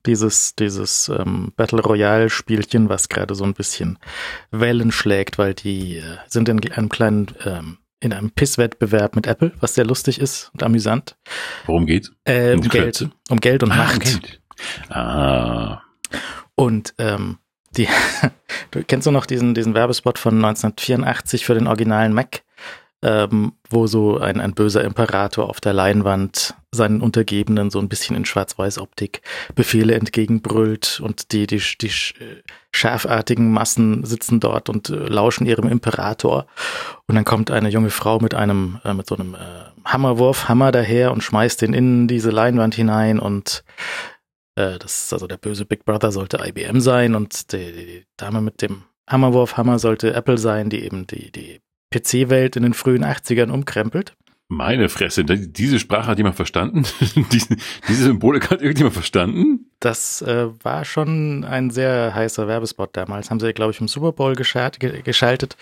Dieses, 0.08 0.56
dieses 0.56 1.10
ähm, 1.10 1.54
Battle 1.56 1.82
Royale 1.82 2.30
Spielchen, 2.32 2.90
was 2.90 3.08
gerade 3.08 3.36
so 3.36 3.44
ein 3.44 3.54
bisschen 3.54 4.00
Wellen 4.50 4.92
schlägt, 4.92 5.38
weil 5.38 5.54
die 5.54 5.98
äh, 5.98 6.18
sind 6.28 6.50
in 6.50 6.60
einem 6.72 6.90
kleinen 6.90 7.28
ähm, 7.46 7.78
in 8.02 8.14
einem 8.14 8.32
Pisswettbewerb 8.32 9.16
mit 9.16 9.28
Apple, 9.28 9.52
was 9.60 9.76
sehr 9.76 9.86
lustig 9.86 10.20
ist 10.20 10.50
und 10.54 10.64
amüsant. 10.64 11.18
Worum 11.68 11.86
geht's? 11.86 12.12
Äh, 12.26 12.56
um, 12.56 12.62
Geld. 12.62 13.08
Um 13.30 13.40
Geld 13.40 13.62
und 13.62 13.72
ah, 13.72 13.76
Macht. 13.76 13.94
Um 13.94 14.00
Geld. 14.22 14.41
Ah. 14.90 15.82
Und 16.56 16.94
ähm, 16.98 17.38
die, 17.78 17.88
du 18.72 18.84
kennst 18.84 19.08
du 19.08 19.12
noch 19.12 19.26
diesen, 19.26 19.54
diesen 19.54 19.74
Werbespot 19.74 20.20
von 20.20 20.36
1984 20.36 21.46
für 21.46 21.54
den 21.54 21.68
originalen 21.68 22.14
Mac? 22.14 22.44
ähm, 23.04 23.54
wo 23.70 23.88
so 23.88 24.20
ein, 24.20 24.40
ein 24.40 24.54
böser 24.54 24.84
Imperator 24.84 25.50
auf 25.50 25.60
der 25.60 25.74
Leinwand 25.74 26.54
seinen 26.72 27.02
Untergebenen 27.02 27.72
so 27.72 27.80
ein 27.80 27.90
bisschen 27.90 28.16
in 28.16 28.26
Schwarz-Weiß-Optik 28.26 29.22
Befehle 29.56 29.96
entgegenbrüllt 29.96 31.02
und 31.04 31.32
die, 31.32 31.48
die, 31.48 31.62
die 31.82 31.92
schärfartigen 32.72 33.52
Massen 33.52 34.06
sitzen 34.06 34.40
dort 34.40 34.70
und 34.70 34.90
äh, 34.90 34.94
lauschen 34.94 35.48
ihrem 35.48 35.68
Imperator. 35.68 36.46
Und 37.08 37.16
dann 37.16 37.26
kommt 37.26 37.50
eine 37.50 37.70
junge 37.70 37.90
Frau 37.90 38.20
mit 38.20 38.36
einem, 38.36 38.80
äh, 38.86 38.94
mit 38.94 39.08
so 39.08 39.16
einem 39.16 39.34
äh, 39.34 39.38
Hammerwurf, 39.84 40.48
Hammer 40.48 40.72
daher 40.72 41.12
und 41.12 41.24
schmeißt 41.24 41.62
den 41.62 41.74
in 41.74 42.08
diese 42.08 42.30
Leinwand 42.30 42.76
hinein 42.76 43.20
und 43.20 43.64
äh, 43.66 44.11
das 44.56 45.06
ist 45.06 45.14
also 45.14 45.28
der 45.28 45.38
böse 45.38 45.66
Big 45.66 45.86
Brother 45.86 46.12
sollte 46.12 46.40
IBM 46.46 46.80
sein 46.80 47.16
und 47.16 47.52
die, 47.54 47.72
die 47.72 48.06
Dame 48.18 48.42
mit 48.42 48.62
dem 48.62 48.84
Hammerwurf, 49.10 49.58
Hammer 49.58 49.80
sollte 49.80 50.14
Apple 50.14 50.38
sein, 50.38 50.70
die 50.70 50.84
eben 50.84 51.08
die, 51.08 51.32
die 51.32 51.62
PC-Welt 51.94 52.56
in 52.56 52.64
den 52.64 52.74
frühen 52.74 53.04
80ern 53.04 53.52
umkrempelt. 53.52 54.16
Meine 54.48 54.90
Fresse, 54.90 55.24
diese 55.24 55.80
Sprache 55.80 56.08
hat 56.08 56.18
jemand 56.18 56.36
verstanden? 56.36 56.84
diese, 57.32 57.56
diese 57.88 58.04
Symbolik 58.04 58.50
hat 58.50 58.62
irgendjemand 58.62 58.94
verstanden? 58.94 59.72
Das 59.80 60.22
äh, 60.22 60.48
war 60.62 60.84
schon 60.84 61.46
ein 61.46 61.70
sehr 61.70 62.14
heißer 62.14 62.50
Werbespot 62.50 62.90
damals. 62.98 63.30
Haben 63.30 63.40
sie, 63.40 63.54
glaube 63.54 63.72
ich, 63.72 63.80
im 63.80 63.88
Super 63.88 64.12
Bowl 64.12 64.36
geschaltet. 64.36 65.56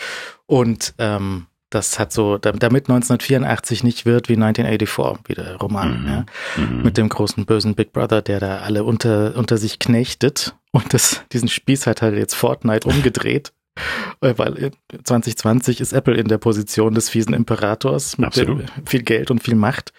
Und 0.48 0.96
ähm, 0.98 1.46
das 1.70 2.00
hat 2.00 2.12
so, 2.12 2.38
damit 2.38 2.90
1984 2.90 3.84
nicht 3.84 4.06
wird 4.06 4.30
wie 4.30 4.34
1984, 4.34 5.24
wie 5.28 5.34
der 5.36 5.56
Roman, 5.58 6.02
mhm. 6.02 6.08
ja, 6.08 6.26
mhm. 6.58 6.82
mit 6.82 6.98
dem 6.98 7.10
großen 7.10 7.46
bösen 7.46 7.76
Big 7.76 7.94
Brother, 7.94 8.22
der 8.22 8.40
da 8.40 8.58
alle 8.60 8.84
unter, 8.84 9.36
unter 9.36 9.58
sich 9.58 9.80
knechtet. 9.80 10.56
Und 10.72 10.94
das, 10.94 11.22
diesen 11.32 11.48
Spieß 11.48 11.88
hat 11.88 12.02
halt 12.02 12.16
jetzt 12.16 12.36
Fortnite 12.36 12.88
umgedreht 12.90 13.54
äh, 14.22 14.34
weil 14.38 14.72
2020 15.04 15.80
ist 15.80 15.94
Apple 15.94 16.16
in 16.16 16.28
der 16.28 16.38
Position 16.38 16.94
des 16.94 17.10
fiesen 17.10 17.34
Imperators 17.34 18.18
mit 18.18 18.34
viel 18.86 19.04
Geld 19.04 19.32
und 19.32 19.42
viel 19.42 19.56
Macht. 19.56 19.94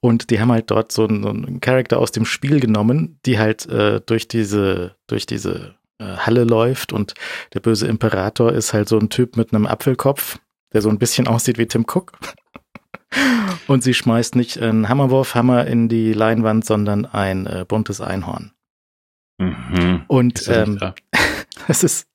Und 0.00 0.30
die 0.30 0.40
haben 0.40 0.52
halt 0.52 0.70
dort 0.70 0.92
so 0.92 1.06
einen, 1.06 1.22
so 1.22 1.28
einen 1.28 1.60
Charakter 1.60 1.98
aus 1.98 2.12
dem 2.12 2.24
Spiel 2.24 2.60
genommen, 2.60 3.18
die 3.26 3.38
halt 3.38 3.66
äh, 3.66 4.00
durch 4.04 4.28
diese, 4.28 4.94
durch 5.06 5.26
diese 5.26 5.74
äh, 5.98 6.04
Halle 6.04 6.44
läuft 6.44 6.92
und 6.92 7.14
der 7.54 7.60
böse 7.60 7.86
Imperator 7.86 8.52
ist 8.52 8.72
halt 8.72 8.88
so 8.88 8.98
ein 8.98 9.08
Typ 9.08 9.36
mit 9.36 9.52
einem 9.52 9.66
Apfelkopf, 9.66 10.38
der 10.76 10.82
so 10.82 10.90
ein 10.90 10.98
bisschen 10.98 11.26
aussieht 11.26 11.56
wie 11.56 11.66
Tim 11.66 11.86
Cook. 11.88 12.12
und 13.66 13.82
sie 13.82 13.94
schmeißt 13.94 14.36
nicht 14.36 14.60
einen 14.60 14.90
Hammerwurfhammer 14.90 15.66
in 15.66 15.88
die 15.88 16.12
Leinwand, 16.12 16.66
sondern 16.66 17.06
ein 17.06 17.46
äh, 17.46 17.64
buntes 17.66 18.02
Einhorn. 18.02 18.52
Mhm. 19.38 20.04
Und 20.06 20.46
ähm, 20.48 20.78
es 21.66 21.82
ist 21.82 22.08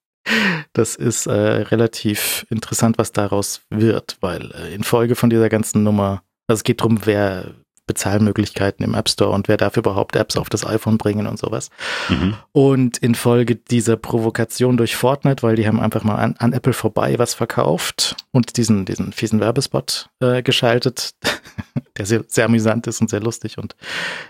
das 0.74 0.95
ist 0.95 1.26
äh, 1.26 1.32
relativ 1.32 2.45
interessant, 2.52 3.00
was 3.00 3.12
daraus 3.12 3.62
wird, 3.71 4.17
weil 4.21 4.52
äh, 4.52 4.76
infolge 4.76 5.15
von 5.15 5.32
dieser 5.32 5.50
ganzen 5.50 5.82
Nummer, 5.82 6.21
also 6.47 6.60
es 6.60 6.63
geht 6.63 6.82
darum, 6.82 7.00
wer 7.06 7.56
Bezahlmöglichkeiten 7.91 8.86
im 8.86 8.93
App 8.93 9.10
Store 9.10 9.32
und 9.32 9.49
wer 9.49 9.58
darf 9.58 9.75
überhaupt 9.75 10.15
Apps 10.15 10.38
auf 10.38 10.49
das 10.49 10.65
iPhone 10.65 10.97
bringen 10.97 11.27
und 11.27 11.38
sowas. 11.38 11.69
Mhm. 12.08 12.36
Und 12.54 12.97
infolge 12.99 13.58
dieser 13.58 13.97
Provokation 13.97 14.77
durch 14.77 14.95
Fortnite, 14.95 15.43
weil 15.43 15.58
die 15.58 15.67
haben 15.67 15.82
einfach 15.82 16.06
mal 16.06 16.15
an, 16.15 16.36
an 16.38 16.54
Apple 16.54 16.71
vorbei 16.71 17.19
was 17.19 17.34
verkauft 17.34 18.15
und 18.32 18.56
diesen, 18.56 18.86
diesen 18.86 19.12
fiesen 19.12 19.41
Werbespot 19.41 20.10
äh, 20.21 20.41
geschaltet, 20.41 21.12
der 21.97 22.06
sehr, 22.06 22.23
sehr 22.27 22.45
amüsant 22.45 22.88
ist 22.88 23.01
und 23.01 23.10
sehr 23.10 23.19
lustig 23.19 23.58
und 23.58 23.75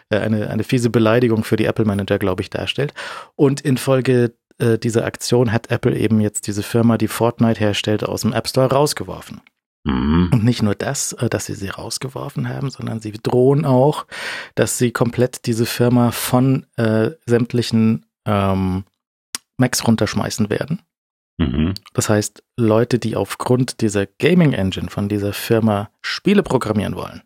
äh, 0.10 0.18
eine, 0.18 0.50
eine 0.50 0.64
fiese 0.64 0.90
Beleidigung 0.90 1.44
für 1.44 1.56
die 1.56 1.66
Apple 1.66 1.86
Manager, 1.86 2.18
glaube 2.18 2.42
ich, 2.42 2.50
darstellt. 2.50 2.96
Und 3.36 3.62
infolge 3.62 4.34
äh, 4.58 4.80
diese 4.80 5.04
Aktion 5.04 5.52
hat 5.52 5.70
Apple 5.70 5.96
eben 5.96 6.20
jetzt 6.20 6.48
diese 6.48 6.64
Firma, 6.64 6.98
die 6.98 7.08
Fortnite 7.08 7.60
herstellt, 7.60 8.04
aus 8.04 8.22
dem 8.22 8.34
App 8.34 8.48
Store 8.48 8.72
rausgeworfen. 8.72 9.42
Mhm. 9.84 10.30
Und 10.32 10.44
nicht 10.44 10.62
nur 10.62 10.76
das, 10.76 11.14
äh, 11.14 11.30
dass 11.30 11.46
sie 11.46 11.56
sie 11.56 11.70
rausgeworfen 11.70 12.48
haben, 12.48 12.70
sondern 12.70 13.00
sie 13.00 13.12
drohen 13.12 13.66
auch, 13.66 14.06
dass 14.56 14.78
sie 14.78 14.92
komplett 14.92 15.46
diese 15.46 15.66
Firma 15.66 16.12
von 16.12 16.68
äh, 16.78 17.12
sämtlichen 17.26 18.06
ähm, 18.26 18.84
Macs 19.58 19.88
runterschmeißen 19.88 20.50
werden. 20.50 20.82
Mhm. 21.38 21.74
Das 21.94 22.10
heißt, 22.10 22.44
Leute, 22.58 23.00
die 23.00 23.16
aufgrund 23.16 23.82
dieser 23.82 24.06
Gaming 24.06 24.54
Engine 24.54 24.90
von 24.90 25.10
dieser 25.10 25.34
Firma 25.34 25.90
Spiele 26.02 26.44
programmieren 26.44 26.96
wollen, 26.96 27.24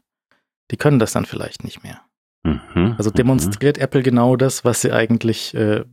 die 0.71 0.77
können 0.77 0.99
das 0.99 1.13
dann 1.13 1.25
vielleicht 1.25 1.63
nicht 1.63 1.83
mehr. 1.83 2.01
Mhm. 2.43 2.95
Also 2.97 3.09
demonstriert 3.09 3.77
mhm. 3.77 3.83
Apple 3.83 4.03
genau 4.03 4.35
das, 4.35 4.63
was 4.63 4.81
sie 4.81 4.91
eigentlich 4.91 5.53
äh, 5.55 5.83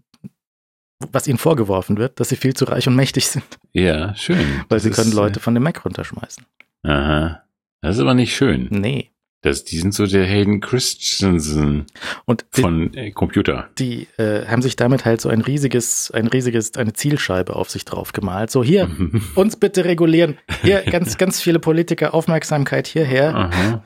was 1.13 1.27
ihnen 1.27 1.39
vorgeworfen 1.39 1.97
wird, 1.99 2.21
dass 2.21 2.29
sie 2.29 2.37
viel 2.37 2.55
zu 2.55 2.65
reich 2.65 2.87
und 2.87 2.97
mächtig 2.97 3.27
sind. 3.27 3.45
Ja, 3.73 4.15
schön. 4.15 4.39
Weil 4.69 4.79
das 4.79 4.83
sie 4.83 4.91
können 4.91 5.13
Leute 5.13 5.41
von 5.41 5.55
dem 5.55 5.63
Mac 5.63 5.85
runterschmeißen. 5.85 6.45
Aha. 6.85 7.43
Das 7.81 7.97
ist 7.97 8.01
aber 8.01 8.15
nicht 8.15 8.35
schön. 8.37 8.69
Nee. 8.71 9.13
Das, 9.43 9.65
die 9.65 9.79
sind 9.79 9.93
so 9.93 10.07
der 10.07 10.25
Hayden 10.25 10.61
Christensen 10.61 11.87
und 12.27 12.45
die, 12.57 12.61
von 12.61 12.95
äh, 12.95 13.11
Computer. 13.11 13.69
Die 13.77 14.07
äh, 14.17 14.47
haben 14.47 14.63
sich 14.63 14.77
damit 14.77 15.05
halt 15.05 15.21
so 15.21 15.29
ein 15.29 15.41
riesiges, 15.41 16.13
ein 16.13 16.29
riesiges, 16.29 16.77
eine 16.77 16.93
Zielscheibe 16.93 17.57
auf 17.57 17.69
sich 17.69 17.85
drauf 17.85 18.13
gemalt. 18.13 18.53
So 18.53 18.63
hier, 18.63 18.89
uns 19.35 19.57
bitte 19.57 19.85
regulieren. 19.85 20.39
Hier, 20.63 20.83
ganz, 20.83 21.19
ganz 21.19 21.41
viele 21.41 21.59
Politiker, 21.59 22.15
Aufmerksamkeit 22.15 22.87
hierher. 22.87 23.83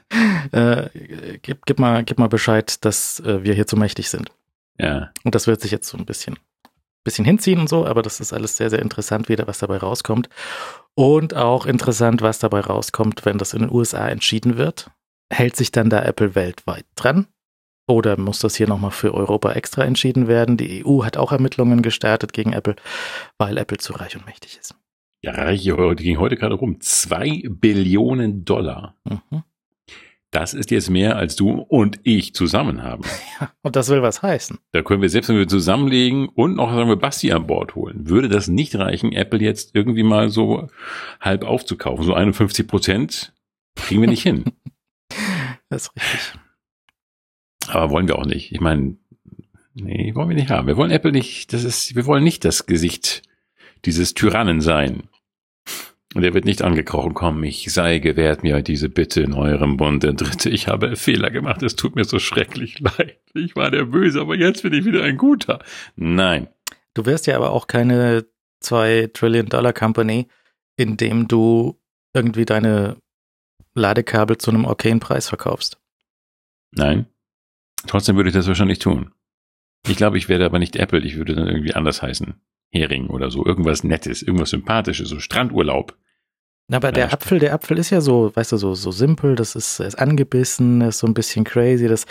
Äh, 0.52 0.90
gib, 1.40 1.64
gib 1.64 1.78
mal, 1.78 2.04
gib 2.04 2.18
mal 2.18 2.28
Bescheid, 2.28 2.84
dass 2.84 3.20
äh, 3.20 3.42
wir 3.42 3.54
hier 3.54 3.66
zu 3.66 3.78
mächtig 3.78 4.10
sind. 4.10 4.30
Ja. 4.78 5.10
Und 5.24 5.34
das 5.34 5.46
wird 5.46 5.62
sich 5.62 5.70
jetzt 5.70 5.88
so 5.88 5.96
ein 5.96 6.04
bisschen 6.04 6.36
bisschen 7.06 7.24
hinziehen 7.24 7.60
und 7.60 7.68
so, 7.68 7.86
aber 7.86 8.02
das 8.02 8.20
ist 8.20 8.34
alles 8.34 8.58
sehr, 8.58 8.68
sehr 8.68 8.82
interessant 8.82 9.30
wieder, 9.30 9.46
was 9.46 9.60
dabei 9.60 9.78
rauskommt. 9.78 10.28
Und 10.94 11.34
auch 11.34 11.64
interessant, 11.64 12.20
was 12.20 12.38
dabei 12.38 12.60
rauskommt, 12.60 13.24
wenn 13.24 13.38
das 13.38 13.54
in 13.54 13.60
den 13.60 13.72
USA 13.72 14.08
entschieden 14.08 14.58
wird. 14.58 14.90
Hält 15.32 15.56
sich 15.56 15.72
dann 15.72 15.88
da 15.88 16.02
Apple 16.02 16.34
weltweit 16.34 16.84
dran? 16.94 17.26
Oder 17.88 18.18
muss 18.18 18.40
das 18.40 18.56
hier 18.56 18.66
nochmal 18.66 18.90
für 18.90 19.14
Europa 19.14 19.52
extra 19.52 19.84
entschieden 19.84 20.26
werden? 20.26 20.56
Die 20.56 20.84
EU 20.84 21.04
hat 21.04 21.16
auch 21.16 21.32
Ermittlungen 21.32 21.82
gestartet 21.82 22.32
gegen 22.32 22.52
Apple, 22.52 22.76
weil 23.38 23.56
Apple 23.58 23.78
zu 23.78 23.92
reich 23.92 24.16
und 24.16 24.26
mächtig 24.26 24.58
ist. 24.60 24.74
Ja, 25.22 25.52
die 25.52 26.04
ging 26.04 26.18
heute 26.18 26.36
gerade 26.36 26.54
rum. 26.54 26.80
Zwei 26.80 27.42
Billionen 27.48 28.44
Dollar. 28.44 28.96
Mhm. 29.04 29.42
Das 30.36 30.52
ist 30.52 30.70
jetzt 30.70 30.90
mehr, 30.90 31.16
als 31.16 31.34
du 31.34 31.62
und 31.62 31.98
ich 32.02 32.34
zusammen 32.34 32.82
haben. 32.82 33.04
Ja, 33.40 33.52
und 33.62 33.74
das 33.74 33.88
will 33.88 34.02
was 34.02 34.20
heißen. 34.20 34.58
Da 34.72 34.82
können 34.82 35.00
wir 35.00 35.08
selbst, 35.08 35.28
wenn 35.28 35.38
wir 35.38 35.48
zusammenlegen 35.48 36.28
und 36.28 36.56
noch 36.56 36.70
sagen 36.70 36.90
wir 36.90 36.96
Basti 36.96 37.32
an 37.32 37.46
Bord 37.46 37.74
holen, 37.74 38.06
würde 38.08 38.28
das 38.28 38.48
nicht 38.48 38.76
reichen, 38.76 39.12
Apple 39.12 39.40
jetzt 39.40 39.74
irgendwie 39.74 40.02
mal 40.02 40.28
so 40.28 40.68
halb 41.20 41.42
aufzukaufen. 41.42 42.04
So 42.04 42.12
51 42.12 42.66
Prozent 42.66 43.32
kriegen 43.76 44.02
wir 44.02 44.08
nicht 44.08 44.22
hin. 44.22 44.44
das 45.70 45.84
ist 45.84 45.96
richtig. 45.96 46.40
Aber 47.68 47.90
wollen 47.90 48.08
wir 48.08 48.18
auch 48.18 48.26
nicht. 48.26 48.52
Ich 48.52 48.60
meine, 48.60 48.98
nee, 49.74 50.14
wollen 50.14 50.28
wir 50.28 50.36
nicht 50.36 50.50
haben. 50.50 50.66
Wir 50.66 50.76
wollen 50.76 50.90
Apple 50.90 51.12
nicht, 51.12 51.54
das 51.54 51.64
ist, 51.64 51.96
wir 51.96 52.04
wollen 52.04 52.24
nicht 52.24 52.44
das 52.44 52.66
Gesicht 52.66 53.22
dieses 53.86 54.12
Tyrannen 54.12 54.60
sein. 54.60 55.04
Und 56.16 56.22
er 56.22 56.32
wird 56.32 56.46
nicht 56.46 56.62
angekrochen 56.62 57.12
kommen, 57.12 57.44
ich 57.44 57.70
sei 57.70 57.98
gewährt 57.98 58.42
mir 58.42 58.62
diese 58.62 58.88
Bitte 58.88 59.20
in 59.20 59.34
eurem 59.34 59.76
Bund. 59.76 60.02
Der 60.02 60.14
Dritte, 60.14 60.48
ich 60.48 60.66
habe 60.66 60.96
Fehler 60.96 61.30
gemacht, 61.30 61.62
es 61.62 61.76
tut 61.76 61.94
mir 61.94 62.06
so 62.06 62.18
schrecklich 62.18 62.80
leid. 62.80 63.20
Ich 63.34 63.54
war 63.54 63.70
der 63.70 63.84
Böse, 63.84 64.22
aber 64.22 64.34
jetzt 64.34 64.62
bin 64.62 64.72
ich 64.72 64.86
wieder 64.86 65.02
ein 65.02 65.18
Guter. 65.18 65.62
Nein. 65.94 66.48
Du 66.94 67.04
wirst 67.04 67.26
ja 67.26 67.36
aber 67.36 67.50
auch 67.50 67.66
keine 67.66 68.24
zwei 68.60 69.10
Trillion 69.12 69.50
Dollar 69.50 69.74
Company, 69.74 70.26
indem 70.78 71.28
du 71.28 71.78
irgendwie 72.14 72.46
deine 72.46 72.96
Ladekabel 73.74 74.38
zu 74.38 74.50
einem 74.50 74.64
okayen 74.64 75.00
Preis 75.00 75.28
verkaufst. 75.28 75.78
Nein. 76.72 77.04
Trotzdem 77.86 78.16
würde 78.16 78.30
ich 78.30 78.34
das 78.34 78.48
wahrscheinlich 78.48 78.78
tun. 78.78 79.12
Ich 79.86 79.98
glaube, 79.98 80.16
ich 80.16 80.30
werde 80.30 80.46
aber 80.46 80.58
nicht 80.58 80.76
Apple, 80.76 81.00
ich 81.00 81.18
würde 81.18 81.34
dann 81.34 81.46
irgendwie 81.46 81.74
anders 81.74 82.00
heißen. 82.00 82.40
Hering 82.72 83.08
oder 83.08 83.30
so, 83.30 83.44
irgendwas 83.44 83.84
Nettes, 83.84 84.22
irgendwas 84.22 84.48
Sympathisches, 84.48 85.10
so 85.10 85.20
Strandurlaub. 85.20 85.94
Aber 86.72 86.90
der 86.90 87.12
Apfel, 87.12 87.38
der 87.38 87.54
Apfel 87.54 87.78
ist 87.78 87.90
ja 87.90 88.00
so, 88.00 88.34
weißt 88.34 88.52
du, 88.52 88.56
so, 88.56 88.74
so 88.74 88.90
simpel, 88.90 89.36
das 89.36 89.54
ist, 89.54 89.78
ist 89.78 89.98
angebissen, 89.98 90.80
ist 90.80 90.98
so 90.98 91.06
ein 91.06 91.14
bisschen 91.14 91.44
crazy, 91.44 91.86
das, 91.86 92.06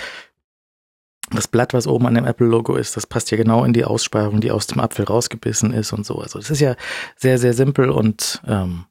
das 1.32 1.48
Blatt, 1.48 1.74
was 1.74 1.88
oben 1.88 2.06
an 2.08 2.16
dem 2.16 2.26
Apple-Logo 2.26 2.76
ist, 2.76 2.96
das 2.96 3.06
passt 3.06 3.32
ja 3.32 3.38
genau 3.38 3.66
in 3.66 3.74
die 3.74 3.84
Aussparung, 3.84 4.40
die 4.40 4.52
aus 4.52 4.68
dem 4.68 4.80
Apfel 4.80 5.06
rausgebissen 5.06 5.74
ist 5.74 5.92
und 5.92 6.06
so. 6.06 6.20
Also 6.20 6.40
das 6.40 6.50
ist 6.52 6.62
ja 6.62 6.76
sehr, 7.18 7.38
sehr 7.38 7.54
simpel 7.54 7.90
und 7.90 8.42
ähm, 8.48 8.86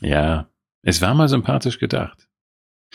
ja, 0.00 0.48
es 0.82 1.02
war 1.02 1.14
mal 1.14 1.28
sympathisch 1.28 1.78
gedacht. 1.78 2.28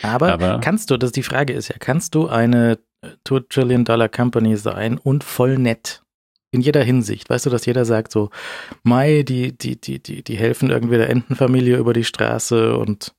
Aber, 0.02 0.32
Aber 0.32 0.60
kannst 0.60 0.90
du, 0.90 0.96
das 0.96 1.12
die 1.12 1.22
Frage 1.22 1.52
ist 1.52 1.68
ja, 1.68 1.76
kannst 1.78 2.14
du 2.14 2.28
eine 2.28 2.78
Two 3.24 3.40
Trillion 3.40 3.84
Dollar 3.84 4.08
Company 4.08 4.56
sein 4.56 4.98
und 4.98 5.24
voll 5.24 5.58
nett? 5.58 6.02
In 6.52 6.60
jeder 6.60 6.82
Hinsicht. 6.82 7.30
Weißt 7.30 7.46
du, 7.46 7.50
dass 7.50 7.66
jeder 7.66 7.84
sagt 7.84 8.10
so, 8.10 8.30
Mai, 8.82 9.22
die, 9.22 9.56
die, 9.56 9.80
die, 9.80 10.02
die, 10.02 10.24
die 10.24 10.36
helfen 10.36 10.70
irgendwie 10.70 10.96
der 10.96 11.10
Entenfamilie 11.10 11.76
über 11.76 11.92
die 11.92 12.04
Straße 12.04 12.76
und. 12.76 13.14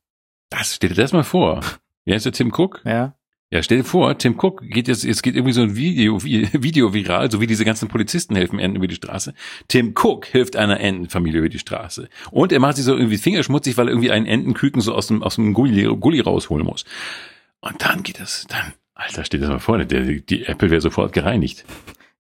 Das, 0.49 0.75
stell 0.75 0.89
dir 0.89 0.95
das 0.95 1.13
mal 1.13 1.23
vor. 1.23 1.61
Wie 2.03 2.13
heißt 2.13 2.25
der 2.25 2.33
Tim 2.33 2.51
Cook? 2.53 2.81
Ja. 2.83 3.15
Ja, 3.53 3.61
stell 3.61 3.79
dir 3.79 3.83
vor, 3.83 4.17
Tim 4.17 4.39
Cook 4.39 4.61
geht 4.61 4.87
jetzt, 4.87 5.03
es 5.03 5.21
geht 5.21 5.35
irgendwie 5.35 5.51
so 5.51 5.61
ein 5.61 5.75
Video, 5.75 6.23
Video 6.23 6.93
viral, 6.93 7.29
so 7.29 7.41
wie 7.41 7.47
diese 7.47 7.65
ganzen 7.65 7.89
Polizisten 7.89 8.33
helfen 8.35 8.59
Enten 8.59 8.77
über 8.77 8.87
die 8.87 8.95
Straße. 8.95 9.33
Tim 9.67 9.93
Cook 9.93 10.25
hilft 10.25 10.55
einer 10.55 10.79
Entenfamilie 10.79 11.39
über 11.39 11.49
die 11.49 11.59
Straße. 11.59 12.07
Und 12.31 12.53
er 12.53 12.59
macht 12.61 12.77
sich 12.77 12.85
so 12.85 12.95
irgendwie 12.95 13.17
fingerschmutzig, 13.17 13.75
weil 13.75 13.87
er 13.87 13.91
irgendwie 13.91 14.11
einen 14.11 14.25
Entenküken 14.25 14.81
so 14.81 14.95
aus 14.95 15.07
dem, 15.07 15.21
aus 15.21 15.35
dem 15.35 15.53
Gulli, 15.53 15.83
Gulli 15.99 16.21
rausholen 16.21 16.65
muss. 16.65 16.85
Und 17.59 17.81
dann 17.83 18.03
geht 18.03 18.21
das, 18.21 18.45
dann, 18.47 18.73
Alter, 18.95 19.25
steht 19.25 19.41
das 19.41 19.49
mal 19.49 19.59
vor, 19.59 19.77
der, 19.79 20.01
die 20.01 20.45
Apple 20.45 20.71
wäre 20.71 20.81
sofort 20.81 21.11
gereinigt. 21.11 21.65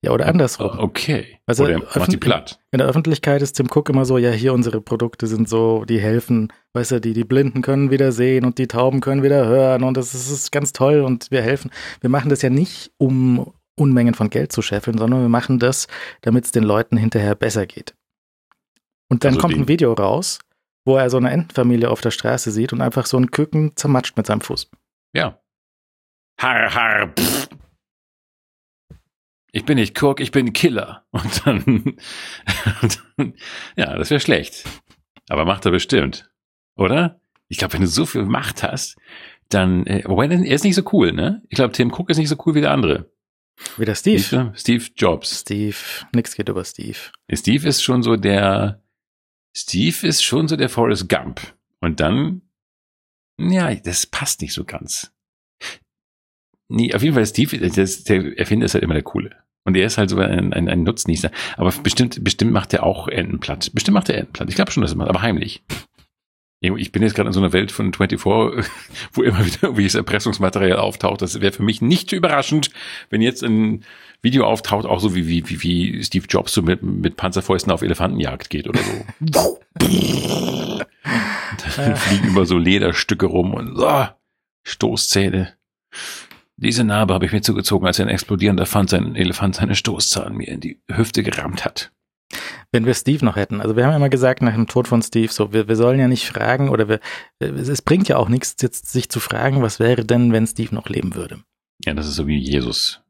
Ja, 0.03 0.11
oder 0.11 0.27
andersrum. 0.27 0.79
Okay. 0.79 1.39
Also 1.45 1.65
oder 1.65 1.79
macht 1.79 2.11
die 2.11 2.17
platt. 2.17 2.59
In 2.71 2.79
der 2.79 2.87
Öffentlichkeit 2.87 3.41
ist 3.43 3.53
Tim 3.53 3.67
Cook 3.67 3.87
immer 3.89 4.03
so, 4.03 4.17
ja, 4.17 4.31
hier 4.31 4.51
unsere 4.51 4.81
Produkte 4.81 5.27
sind 5.27 5.47
so, 5.47 5.85
die 5.85 5.99
helfen, 5.99 6.51
weißt 6.73 6.91
du, 6.91 7.01
die, 7.01 7.13
die 7.13 7.23
Blinden 7.23 7.61
können 7.61 7.91
wieder 7.91 8.11
sehen 8.11 8.45
und 8.45 8.57
die 8.57 8.67
Tauben 8.67 8.99
können 8.99 9.21
wieder 9.21 9.45
hören 9.45 9.83
und 9.83 9.97
das 9.97 10.15
ist, 10.15 10.31
ist 10.31 10.51
ganz 10.51 10.73
toll 10.73 11.01
und 11.01 11.29
wir 11.29 11.43
helfen. 11.43 11.69
Wir 12.01 12.09
machen 12.09 12.29
das 12.29 12.41
ja 12.41 12.49
nicht, 12.49 12.91
um 12.97 13.53
Unmengen 13.75 14.15
von 14.15 14.31
Geld 14.31 14.51
zu 14.51 14.63
scheffeln, 14.63 14.97
sondern 14.97 15.21
wir 15.21 15.29
machen 15.29 15.59
das, 15.59 15.87
damit 16.21 16.45
es 16.45 16.51
den 16.51 16.63
Leuten 16.63 16.97
hinterher 16.97 17.35
besser 17.35 17.67
geht. 17.67 17.93
Und 19.07 19.23
dann 19.23 19.35
also 19.35 19.41
kommt 19.41 19.55
ein 19.55 19.67
Video 19.67 19.93
raus, 19.93 20.39
wo 20.83 20.97
er 20.97 21.11
so 21.11 21.17
eine 21.17 21.29
Entenfamilie 21.29 21.89
auf 21.89 22.01
der 22.01 22.11
Straße 22.11 22.49
sieht 22.49 22.73
und 22.73 22.81
einfach 22.81 23.05
so 23.05 23.17
einen 23.17 23.29
Küken 23.29 23.73
zermatscht 23.75 24.17
mit 24.17 24.25
seinem 24.25 24.41
Fuß. 24.41 24.71
Ja. 25.13 25.39
Har, 26.39 26.73
har, 26.73 27.07
pff 27.09 27.49
ich 29.51 29.65
bin 29.65 29.77
nicht 29.77 30.01
Cook, 30.01 30.19
ich 30.19 30.31
bin 30.31 30.53
Killer. 30.53 31.05
Und 31.11 31.45
dann, 31.45 31.63
und 32.81 33.01
dann 33.17 33.33
ja, 33.75 33.97
das 33.97 34.09
wäre 34.09 34.19
schlecht. 34.19 34.63
Aber 35.29 35.45
macht 35.45 35.65
er 35.65 35.71
bestimmt, 35.71 36.29
oder? 36.75 37.19
Ich 37.47 37.57
glaube, 37.57 37.73
wenn 37.73 37.81
du 37.81 37.87
so 37.87 38.05
viel 38.05 38.23
Macht 38.23 38.63
hast, 38.63 38.97
dann, 39.49 39.85
äh, 39.85 40.03
wobei 40.05 40.27
er 40.27 40.45
ist 40.45 40.63
nicht 40.63 40.75
so 40.75 40.83
cool, 40.93 41.11
ne? 41.11 41.41
Ich 41.49 41.55
glaube, 41.55 41.73
Tim 41.73 41.91
Cook 41.91 42.09
ist 42.09 42.17
nicht 42.17 42.29
so 42.29 42.37
cool 42.45 42.55
wie 42.55 42.61
der 42.61 42.71
andere. 42.71 43.11
Wie 43.77 43.85
der 43.85 43.95
Steve. 43.95 44.19
Steve, 44.19 44.53
Steve 44.55 44.85
Jobs. 44.95 45.41
Steve, 45.41 45.75
nix 46.13 46.35
geht 46.35 46.49
über 46.49 46.63
Steve. 46.63 46.97
Steve 47.31 47.67
ist 47.67 47.83
schon 47.83 48.03
so 48.03 48.15
der, 48.15 48.81
Steve 49.55 50.07
ist 50.07 50.23
schon 50.23 50.47
so 50.47 50.55
der 50.55 50.69
Forrest 50.69 51.09
Gump. 51.09 51.41
Und 51.81 51.99
dann, 51.99 52.41
ja, 53.37 53.73
das 53.75 54.05
passt 54.05 54.41
nicht 54.41 54.53
so 54.53 54.63
ganz. 54.63 55.11
Nee, 56.71 56.93
auf 56.93 57.03
jeden 57.03 57.15
Fall 57.15 57.25
Steve, 57.25 57.69
das, 57.69 58.03
der 58.03 58.37
Erfinder 58.37 58.65
ist 58.65 58.73
halt 58.73 58.83
immer 58.83 58.93
der 58.93 59.03
Coole. 59.03 59.31
Und 59.63 59.75
er 59.75 59.85
ist 59.85 59.97
halt 59.97 60.09
so 60.09 60.17
ein, 60.17 60.53
ein, 60.53 60.67
ein 60.67 60.83
Nutznießer. 60.83 61.29
Aber 61.57 61.71
bestimmt, 61.83 62.23
bestimmt 62.23 62.51
macht 62.51 62.73
er 62.73 62.83
auch 62.83 63.07
Entenplatt. 63.07 63.71
Bestimmt 63.73 63.93
macht 63.95 64.09
er 64.09 64.17
Entenplatt. 64.17 64.49
Ich 64.49 64.55
glaube 64.55 64.71
schon, 64.71 64.81
dass 64.81 64.91
er 64.91 64.97
macht, 64.97 65.09
aber 65.09 65.21
heimlich. 65.21 65.61
Ich 66.63 66.91
bin 66.91 67.01
jetzt 67.01 67.15
gerade 67.15 67.27
in 67.27 67.33
so 67.33 67.39
einer 67.39 67.53
Welt 67.53 67.71
von 67.71 67.91
24, 67.91 68.65
wo 69.13 69.23
immer 69.23 69.45
wieder 69.45 69.63
irgendwie 69.63 69.83
das 69.83 69.95
Erpressungsmaterial 69.95 70.79
auftaucht. 70.79 71.21
Das 71.21 71.41
wäre 71.41 71.51
für 71.51 71.63
mich 71.63 71.81
nicht 71.81 72.11
überraschend, 72.11 72.69
wenn 73.09 73.21
jetzt 73.21 73.43
ein 73.43 73.83
Video 74.21 74.45
auftaucht, 74.45 74.85
auch 74.85 74.99
so 74.99 75.15
wie, 75.15 75.27
wie, 75.27 75.49
wie, 75.49 75.61
wie 75.61 76.03
Steve 76.03 76.25
Jobs 76.29 76.53
so 76.53 76.61
mit, 76.61 76.83
mit 76.83 77.17
Panzerfäusten 77.17 77.71
auf 77.71 77.81
Elefantenjagd 77.81 78.49
geht 78.49 78.67
oder 78.67 78.79
so. 78.81 79.59
dann 81.75 81.95
fliegen 81.95 82.29
über 82.29 82.45
so 82.45 82.57
Lederstücke 82.57 83.25
rum 83.25 83.53
und 83.53 83.77
oh, 83.77 84.07
Stoßzähne. 84.63 85.53
Diese 86.61 86.83
Narbe 86.83 87.15
habe 87.15 87.25
ich 87.25 87.31
mir 87.31 87.41
zugezogen, 87.41 87.87
als 87.87 87.99
ein 87.99 88.07
explodierender 88.07 88.61
Elefant, 88.61 88.91
sein 88.91 89.15
Elefant 89.15 89.55
seine 89.55 89.75
Stoßzahn 89.75 90.35
mir 90.35 90.47
in 90.47 90.59
die 90.59 90.79
Hüfte 90.91 91.23
gerammt 91.23 91.65
hat. 91.65 91.91
Wenn 92.71 92.85
wir 92.85 92.93
Steve 92.93 93.25
noch 93.25 93.35
hätten, 93.35 93.61
also 93.61 93.75
wir 93.75 93.83
haben 93.83 93.91
ja 93.91 93.97
immer 93.97 94.09
gesagt 94.09 94.43
nach 94.43 94.53
dem 94.53 94.67
Tod 94.67 94.87
von 94.87 95.01
Steve, 95.01 95.31
so 95.31 95.51
wir, 95.51 95.67
wir 95.67 95.75
sollen 95.75 95.99
ja 95.99 96.07
nicht 96.07 96.27
fragen 96.27 96.69
oder 96.69 96.87
wir, 96.87 96.99
es 97.39 97.81
bringt 97.81 98.07
ja 98.07 98.17
auch 98.17 98.29
nichts, 98.29 98.55
jetzt 98.61 98.91
sich 98.91 99.09
zu 99.09 99.19
fragen, 99.19 99.61
was 99.63 99.79
wäre 99.79 100.05
denn, 100.05 100.31
wenn 100.31 100.45
Steve 100.45 100.73
noch 100.73 100.87
leben 100.87 101.15
würde. 101.15 101.41
Ja, 101.83 101.95
das 101.95 102.07
ist 102.07 102.15
so 102.15 102.27
wie 102.27 102.37
Jesus. 102.37 103.01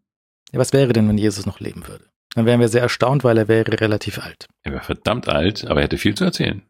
Ja, 0.54 0.60
was 0.60 0.72
wäre 0.72 0.94
denn, 0.94 1.08
wenn 1.10 1.18
Jesus 1.18 1.46
noch 1.46 1.60
leben 1.60 1.88
würde? 1.88 2.06
Dann 2.34 2.46
wären 2.46 2.62
wir 2.62 2.70
sehr 2.70 2.82
erstaunt, 2.82 3.26
weil 3.26 3.38
er 3.38 3.50
wäre 3.50 3.82
relativ 3.82 4.18
alt. 4.20 4.48
Er 4.64 4.72
wäre 4.72 4.84
verdammt 4.84 5.28
alt, 5.28 5.66
aber 5.66 5.82
er 5.82 5.84
hätte 5.84 5.98
viel 5.98 6.16
zu 6.16 6.24
erzählen. 6.24 6.64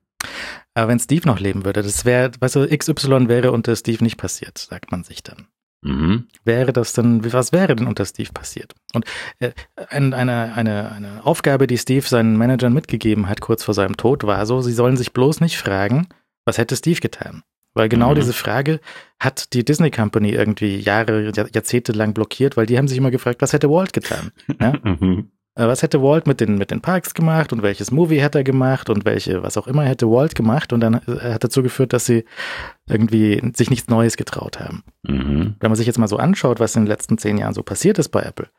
Aber 0.74 0.88
wenn 0.88 1.00
Steve 1.00 1.28
noch 1.28 1.40
leben 1.40 1.64
würde, 1.64 1.84
das 1.84 2.06
wäre, 2.06 2.32
weißt 2.40 2.56
du, 2.56 2.68
XY 2.68 3.28
wäre 3.28 3.52
unter 3.52 3.76
Steve 3.76 4.04
nicht 4.04 4.18
passiert, 4.18 4.58
sagt 4.58 4.92
man 4.92 5.04
sich 5.04 5.22
dann. 5.22 5.48
Mhm. 5.82 6.28
Wäre 6.44 6.74
das 6.74 6.94
dann, 6.94 7.32
was 7.34 7.52
wäre 7.52 7.76
denn 7.76 7.88
unter 7.88 8.06
Steve 8.06 8.32
passiert? 8.34 8.76
Und 8.94 9.06
äh, 9.40 9.52
eine, 9.90 10.16
eine, 10.16 10.92
eine 10.92 11.26
Aufgabe, 11.26 11.68
die 11.68 11.78
Steve 11.78 12.08
seinen 12.08 12.38
Managern 12.38 12.74
mitgegeben 12.74 13.28
hat, 13.28 13.42
kurz 13.42 13.64
vor 13.64 13.74
seinem 13.74 13.98
Tod, 13.98 14.24
war 14.24 14.46
so, 14.46 14.62
sie 14.62 14.74
sollen 14.74 14.98
sich 14.98 15.14
bloß 15.14 15.42
nicht 15.42 15.58
fragen, 15.58 16.08
was 16.46 16.58
hätte 16.58 16.76
Steve 16.76 17.00
getan? 17.00 17.44
Weil 17.74 17.90
genau 17.90 18.12
mhm. 18.12 18.16
diese 18.16 18.34
Frage 18.34 18.80
hat 19.20 19.54
die 19.54 19.64
Disney 19.64 19.92
Company 19.92 20.32
irgendwie 20.32 20.78
Jahre, 20.78 21.32
Jahrzehnte 21.34 21.94
lang 21.94 22.14
blockiert, 22.14 22.58
weil 22.58 22.66
die 22.66 22.78
haben 22.78 22.88
sich 22.88 22.98
immer 22.98 23.12
gefragt, 23.12 23.42
was 23.42 23.54
hätte 23.54 23.70
Walt 23.70 23.94
getan? 23.94 24.32
Ja? 24.60 24.74
Mhm. 24.84 25.32
Äh, 25.56 25.68
was 25.68 25.84
hätte 25.84 26.02
Walt 26.02 26.28
mit 26.28 26.40
den, 26.40 26.58
mit 26.58 26.72
den 26.72 26.82
Parks 26.82 27.14
gemacht 27.14 27.52
und 27.52 27.62
welches 27.62 27.92
Movie 27.92 28.22
hat 28.22 28.36
er 28.36 28.44
gemacht 28.44 28.90
und 28.90 29.04
welche, 29.04 29.44
was 29.44 29.58
auch 29.58 29.68
immer 29.68 29.84
hätte 29.84 30.10
Walt 30.10 30.34
gemacht 30.36 30.72
und 30.72 30.80
dann 30.80 30.96
äh, 31.08 31.34
hat 31.34 31.44
dazu 31.44 31.62
geführt, 31.62 31.94
dass 31.94 32.06
sie 32.06 32.24
irgendwie 32.88 33.42
sich 33.56 33.70
nichts 33.70 33.90
Neues 33.90 34.16
getraut 34.16 34.60
haben. 34.60 34.84
Mhm. 35.04 35.56
Wenn 35.60 35.70
man 35.70 35.76
sich 35.76 35.88
jetzt 35.88 36.00
mal 36.00 36.08
so 36.08 36.18
anschaut, 36.18 36.60
was 36.60 36.76
in 36.76 36.84
den 36.84 36.88
letzten 36.88 37.18
zehn 37.18 37.38
Jahren 37.38 37.54
so 37.54 37.64
passiert 37.64 38.00
ist 38.00 38.10
bei 38.10 38.22
Apple. 38.22 38.50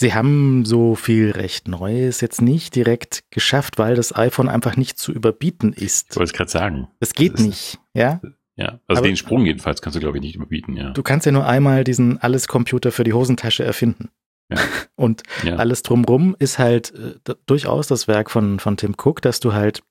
Sie 0.00 0.14
haben 0.14 0.64
so 0.64 0.94
viel 0.94 1.32
recht 1.32 1.66
Neues 1.66 2.20
jetzt 2.20 2.40
nicht 2.40 2.76
direkt 2.76 3.24
geschafft, 3.30 3.78
weil 3.78 3.96
das 3.96 4.14
iPhone 4.14 4.48
einfach 4.48 4.76
nicht 4.76 4.96
zu 4.96 5.12
überbieten 5.12 5.72
ist. 5.72 6.10
Ich 6.10 6.16
wollte 6.16 6.30
es 6.30 6.36
gerade 6.36 6.50
sagen. 6.50 6.88
Es 7.00 7.14
geht 7.14 7.34
das 7.34 7.40
nicht, 7.40 7.78
ja? 7.94 8.20
Ja, 8.54 8.80
also 8.86 9.00
Aber 9.00 9.08
den 9.08 9.16
Sprung 9.16 9.46
jedenfalls 9.46 9.82
kannst 9.82 9.96
du, 9.96 10.00
glaube 10.00 10.18
ich, 10.18 10.22
nicht 10.22 10.36
überbieten, 10.36 10.76
ja. 10.76 10.90
Du 10.90 11.02
kannst 11.02 11.26
ja 11.26 11.32
nur 11.32 11.46
einmal 11.46 11.84
diesen 11.84 12.18
Alles-Computer 12.18 12.92
für 12.92 13.04
die 13.04 13.12
Hosentasche 13.12 13.64
erfinden. 13.64 14.10
Ja. 14.50 14.58
Und 14.96 15.22
Ja. 15.44 15.56
alles 15.56 15.82
drumrum 15.82 16.34
ist 16.38 16.58
halt 16.58 16.92
äh, 16.94 17.34
durchaus 17.46 17.86
das 17.86 18.08
Werk 18.08 18.30
von, 18.30 18.58
von 18.58 18.76
Tim 18.76 18.94
Cook, 18.96 19.22
dass 19.22 19.40
du 19.40 19.52
halt 19.52 19.82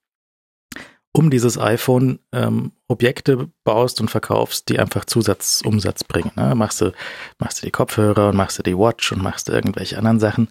um 1.13 1.29
dieses 1.31 1.57
iPhone 1.57 2.19
ähm, 2.31 2.73
Objekte 2.87 3.49
baust 3.63 3.99
und 4.01 4.11
verkaufst, 4.11 4.69
die 4.69 4.77
einfach 4.79 5.05
Zusatzumsatz 5.05 6.03
bringen. 6.03 6.31
Ne? 6.35 6.53
Machst, 6.53 6.79
du, 6.81 6.91
machst 7.39 7.61
du 7.61 7.65
die 7.65 7.71
Kopfhörer 7.71 8.29
und 8.29 8.35
machst 8.35 8.59
du 8.59 8.63
die 8.63 8.77
Watch 8.77 9.11
und 9.11 9.23
machst 9.23 9.47
du 9.47 9.53
irgendwelche 9.53 9.97
anderen 9.97 10.19
Sachen 10.19 10.49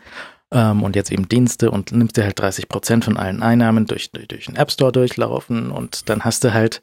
ähm, 0.50 0.82
und 0.82 0.96
jetzt 0.96 1.12
eben 1.12 1.28
Dienste 1.28 1.70
und 1.70 1.92
nimmst 1.92 2.16
dir 2.16 2.24
halt 2.24 2.38
30 2.40 2.68
Prozent 2.68 3.04
von 3.04 3.16
allen 3.16 3.42
Einnahmen 3.42 3.86
durch, 3.86 4.10
durch, 4.10 4.26
durch 4.26 4.46
den 4.46 4.56
App 4.56 4.72
Store 4.72 4.90
durchlaufen 4.90 5.70
und 5.70 6.08
dann 6.08 6.24
hast 6.24 6.42
du 6.42 6.52
halt 6.52 6.82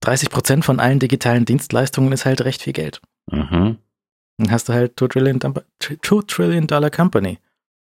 30 0.00 0.30
Prozent 0.30 0.64
von 0.64 0.80
allen 0.80 0.98
digitalen 0.98 1.44
Dienstleistungen 1.44 2.10
ist 2.12 2.24
halt 2.24 2.40
recht 2.40 2.62
viel 2.62 2.72
Geld. 2.72 3.00
Mhm. 3.30 3.78
Dann 4.38 4.50
hast 4.50 4.68
du 4.68 4.72
halt 4.72 4.98
2 4.98 5.08
Trillion, 5.08 5.40
2 5.40 5.62
Trillion 6.26 6.66
Dollar 6.66 6.90
Company. 6.90 7.38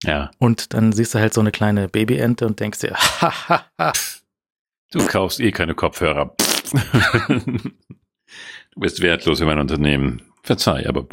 Ja. 0.03 0.31
Und 0.39 0.73
dann 0.73 0.93
siehst 0.93 1.15
du 1.15 1.19
halt 1.19 1.33
so 1.33 1.41
eine 1.41 1.51
kleine 1.51 1.87
Babyente 1.89 2.45
und 2.45 2.59
denkst 2.59 2.79
dir, 2.79 2.93
hahaha, 2.95 3.93
Du 4.91 5.05
kaufst 5.07 5.39
eh 5.39 5.51
keine 5.51 5.75
Kopfhörer. 5.75 6.35
du 7.41 8.79
bist 8.79 9.01
wertlos 9.01 9.39
für 9.39 9.45
mein 9.45 9.59
Unternehmen. 9.59 10.21
Verzeih, 10.43 10.87
aber 10.87 11.07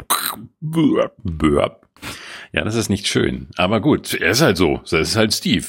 ja, 2.53 2.63
das 2.63 2.75
ist 2.75 2.89
nicht 2.89 3.07
schön. 3.07 3.49
Aber 3.57 3.81
gut, 3.81 4.13
er 4.13 4.31
ist 4.31 4.41
halt 4.41 4.57
so. 4.57 4.77
Das 4.89 4.93
ist 5.09 5.15
halt 5.15 5.33
Steve. 5.33 5.65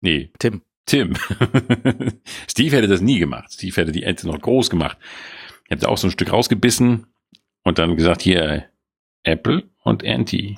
Nee, 0.00 0.30
Tim. 0.38 0.62
Tim. 0.86 1.14
Steve 2.48 2.76
hätte 2.76 2.88
das 2.88 3.00
nie 3.00 3.18
gemacht. 3.18 3.52
Steve 3.52 3.74
hätte 3.76 3.92
die 3.92 4.04
Ente 4.04 4.26
noch 4.28 4.40
groß 4.40 4.70
gemacht. 4.70 4.96
Hätte 5.68 5.88
auch 5.88 5.98
so 5.98 6.06
ein 6.06 6.12
Stück 6.12 6.32
rausgebissen 6.32 7.06
und 7.64 7.78
dann 7.78 7.96
gesagt, 7.96 8.22
hier 8.22 8.66
Apple 9.24 9.64
und 9.82 10.04
Anti. 10.04 10.56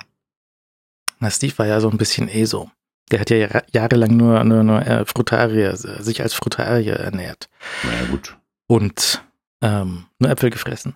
Na, 1.19 1.29
Steve 1.31 1.57
war 1.57 1.65
ja 1.65 1.81
so 1.81 1.89
ein 1.89 1.97
bisschen 1.97 2.29
eh 2.29 2.45
so. 2.45 2.69
Der 3.11 3.19
hat 3.21 3.29
ja 3.29 3.37
jahre- 3.37 3.65
jahrelang 3.71 4.15
nur, 4.15 4.43
nur, 4.43 4.63
nur 4.63 4.81
äh, 4.85 5.05
Frutarier, 5.05 5.75
sich 5.77 6.21
als 6.21 6.33
Frutarier 6.33 6.93
ernährt 6.95 7.49
Na 7.83 7.93
ja, 7.93 8.05
gut. 8.11 8.37
und 8.67 9.23
ähm, 9.61 10.05
nur 10.19 10.29
Äpfel 10.29 10.49
gefressen 10.49 10.95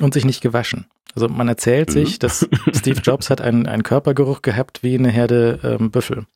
und 0.00 0.12
sich 0.12 0.24
nicht 0.24 0.40
gewaschen. 0.42 0.86
Also 1.14 1.28
man 1.28 1.46
erzählt 1.48 1.88
Mhm. 1.90 1.92
sich, 1.92 2.18
dass 2.18 2.48
Steve 2.74 3.00
Jobs 3.00 3.30
hat 3.30 3.40
einen, 3.40 3.66
einen 3.66 3.82
Körpergeruch 3.84 4.42
gehabt 4.42 4.82
wie 4.82 4.94
eine 4.98 5.10
Herde 5.10 5.60
ähm, 5.62 5.90
Büffel. 5.90 6.26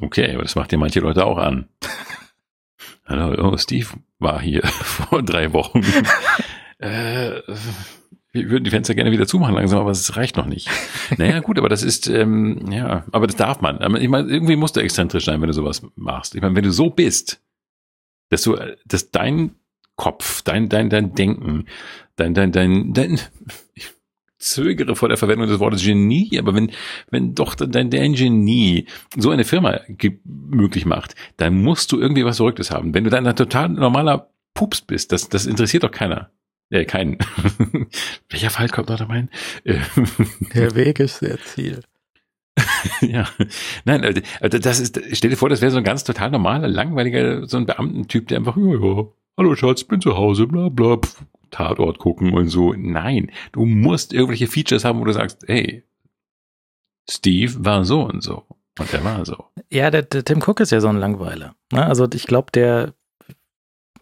Okay, 0.00 0.32
aber 0.34 0.42
das 0.42 0.54
macht 0.56 0.72
ja 0.72 0.78
manche 0.78 1.00
Leute 1.00 1.24
auch 1.24 1.38
an. 1.38 1.68
Hallo, 3.06 3.48
oh, 3.52 3.56
Steve 3.56 3.86
war 4.18 4.40
hier 4.40 4.66
vor 4.66 5.22
drei 5.22 5.52
Wochen. 5.52 5.82
äh, 6.78 7.40
wir 8.44 8.50
würden 8.50 8.64
die 8.64 8.70
Fenster 8.70 8.94
gerne 8.94 9.12
wieder 9.12 9.26
zumachen 9.26 9.54
langsam, 9.54 9.80
aber 9.80 9.90
es 9.90 10.16
reicht 10.16 10.36
noch 10.36 10.46
nicht. 10.46 10.68
Naja, 11.16 11.40
gut, 11.40 11.58
aber 11.58 11.68
das 11.68 11.82
ist, 11.82 12.06
ähm, 12.06 12.70
ja, 12.70 13.04
aber 13.12 13.26
das 13.26 13.36
darf 13.36 13.60
man. 13.62 13.78
Aber 13.78 13.98
ich 14.00 14.08
meine, 14.08 14.28
irgendwie 14.28 14.56
musst 14.56 14.76
du 14.76 14.80
exzentrisch 14.80 15.24
sein, 15.24 15.40
wenn 15.40 15.48
du 15.48 15.54
sowas 15.54 15.82
machst. 15.96 16.34
Ich 16.34 16.42
meine, 16.42 16.54
wenn 16.54 16.64
du 16.64 16.70
so 16.70 16.90
bist, 16.90 17.40
dass 18.28 18.42
du, 18.42 18.56
dass 18.84 19.10
dein 19.10 19.54
Kopf, 19.96 20.42
dein, 20.42 20.68
dein, 20.68 20.90
dein 20.90 21.14
Denken, 21.14 21.64
dein, 22.16 22.34
dein, 22.34 22.52
dein, 22.52 22.92
dein, 22.92 23.18
ich 23.74 23.88
zögere 24.38 24.94
vor 24.94 25.08
der 25.08 25.18
Verwendung 25.18 25.48
des 25.48 25.58
Wortes 25.58 25.82
Genie, 25.82 26.38
aber 26.38 26.54
wenn, 26.54 26.70
wenn 27.10 27.34
doch 27.34 27.54
dein, 27.54 27.90
dein 27.90 28.12
Genie 28.14 28.86
so 29.16 29.30
eine 29.30 29.44
Firma 29.44 29.80
möglich 30.24 30.86
macht, 30.86 31.14
dann 31.36 31.62
musst 31.62 31.90
du 31.92 32.00
irgendwie 32.00 32.24
was 32.24 32.36
Verrücktes 32.36 32.70
haben. 32.70 32.94
Wenn 32.94 33.04
du 33.04 33.10
dann 33.10 33.26
ein 33.26 33.36
total 33.36 33.70
normaler 33.70 34.30
Pups 34.54 34.80
bist, 34.80 35.12
das, 35.12 35.28
das 35.28 35.46
interessiert 35.46 35.82
doch 35.82 35.90
keiner. 35.90 36.30
Äh, 36.70 36.84
keinen. 36.84 37.18
Welcher 38.28 38.50
Fall 38.50 38.68
kommt 38.68 38.88
noch 38.90 38.98
da 38.98 39.06
rein? 39.06 39.30
Äh, 39.64 39.78
Der 40.54 40.74
Weg 40.74 41.00
ist 41.00 41.18
sehr 41.18 41.38
Ziel. 41.40 41.80
ja. 43.00 43.28
Nein, 43.84 44.04
also, 44.04 44.20
also 44.40 44.58
das 44.58 44.80
ist, 44.80 45.00
stell 45.12 45.30
dir 45.30 45.36
vor, 45.36 45.48
das 45.48 45.60
wäre 45.60 45.70
so 45.70 45.78
ein 45.78 45.84
ganz 45.84 46.04
total 46.04 46.30
normaler, 46.30 46.68
langweiliger, 46.68 47.46
so 47.46 47.56
ein 47.56 47.66
Beamtentyp, 47.66 48.28
der 48.28 48.38
einfach, 48.38 48.56
ja, 48.56 48.74
ja, 48.74 49.06
hallo 49.36 49.54
Schatz, 49.54 49.84
bin 49.84 50.00
zu 50.00 50.16
Hause, 50.16 50.46
bla, 50.46 50.68
bla, 50.68 50.96
pf, 50.96 51.24
Tatort 51.50 51.98
gucken 51.98 52.34
und 52.34 52.48
so. 52.48 52.74
Nein, 52.74 53.30
du 53.52 53.64
musst 53.64 54.12
irgendwelche 54.12 54.48
Features 54.48 54.84
haben, 54.84 55.00
wo 55.00 55.04
du 55.04 55.12
sagst, 55.12 55.44
hey, 55.46 55.84
Steve 57.08 57.64
war 57.64 57.84
so 57.84 58.02
und 58.02 58.22
so. 58.22 58.44
Und 58.78 58.92
er 58.92 59.02
war 59.02 59.24
so. 59.24 59.44
Ja, 59.70 59.90
der, 59.90 60.02
der 60.02 60.24
Tim 60.24 60.42
Cook 60.42 60.60
ist 60.60 60.70
ja 60.70 60.80
so 60.80 60.88
ein 60.88 60.98
Langweiler. 60.98 61.54
Ne? 61.72 61.84
Also 61.84 62.06
ich 62.12 62.26
glaube, 62.26 62.52
der, 62.52 62.94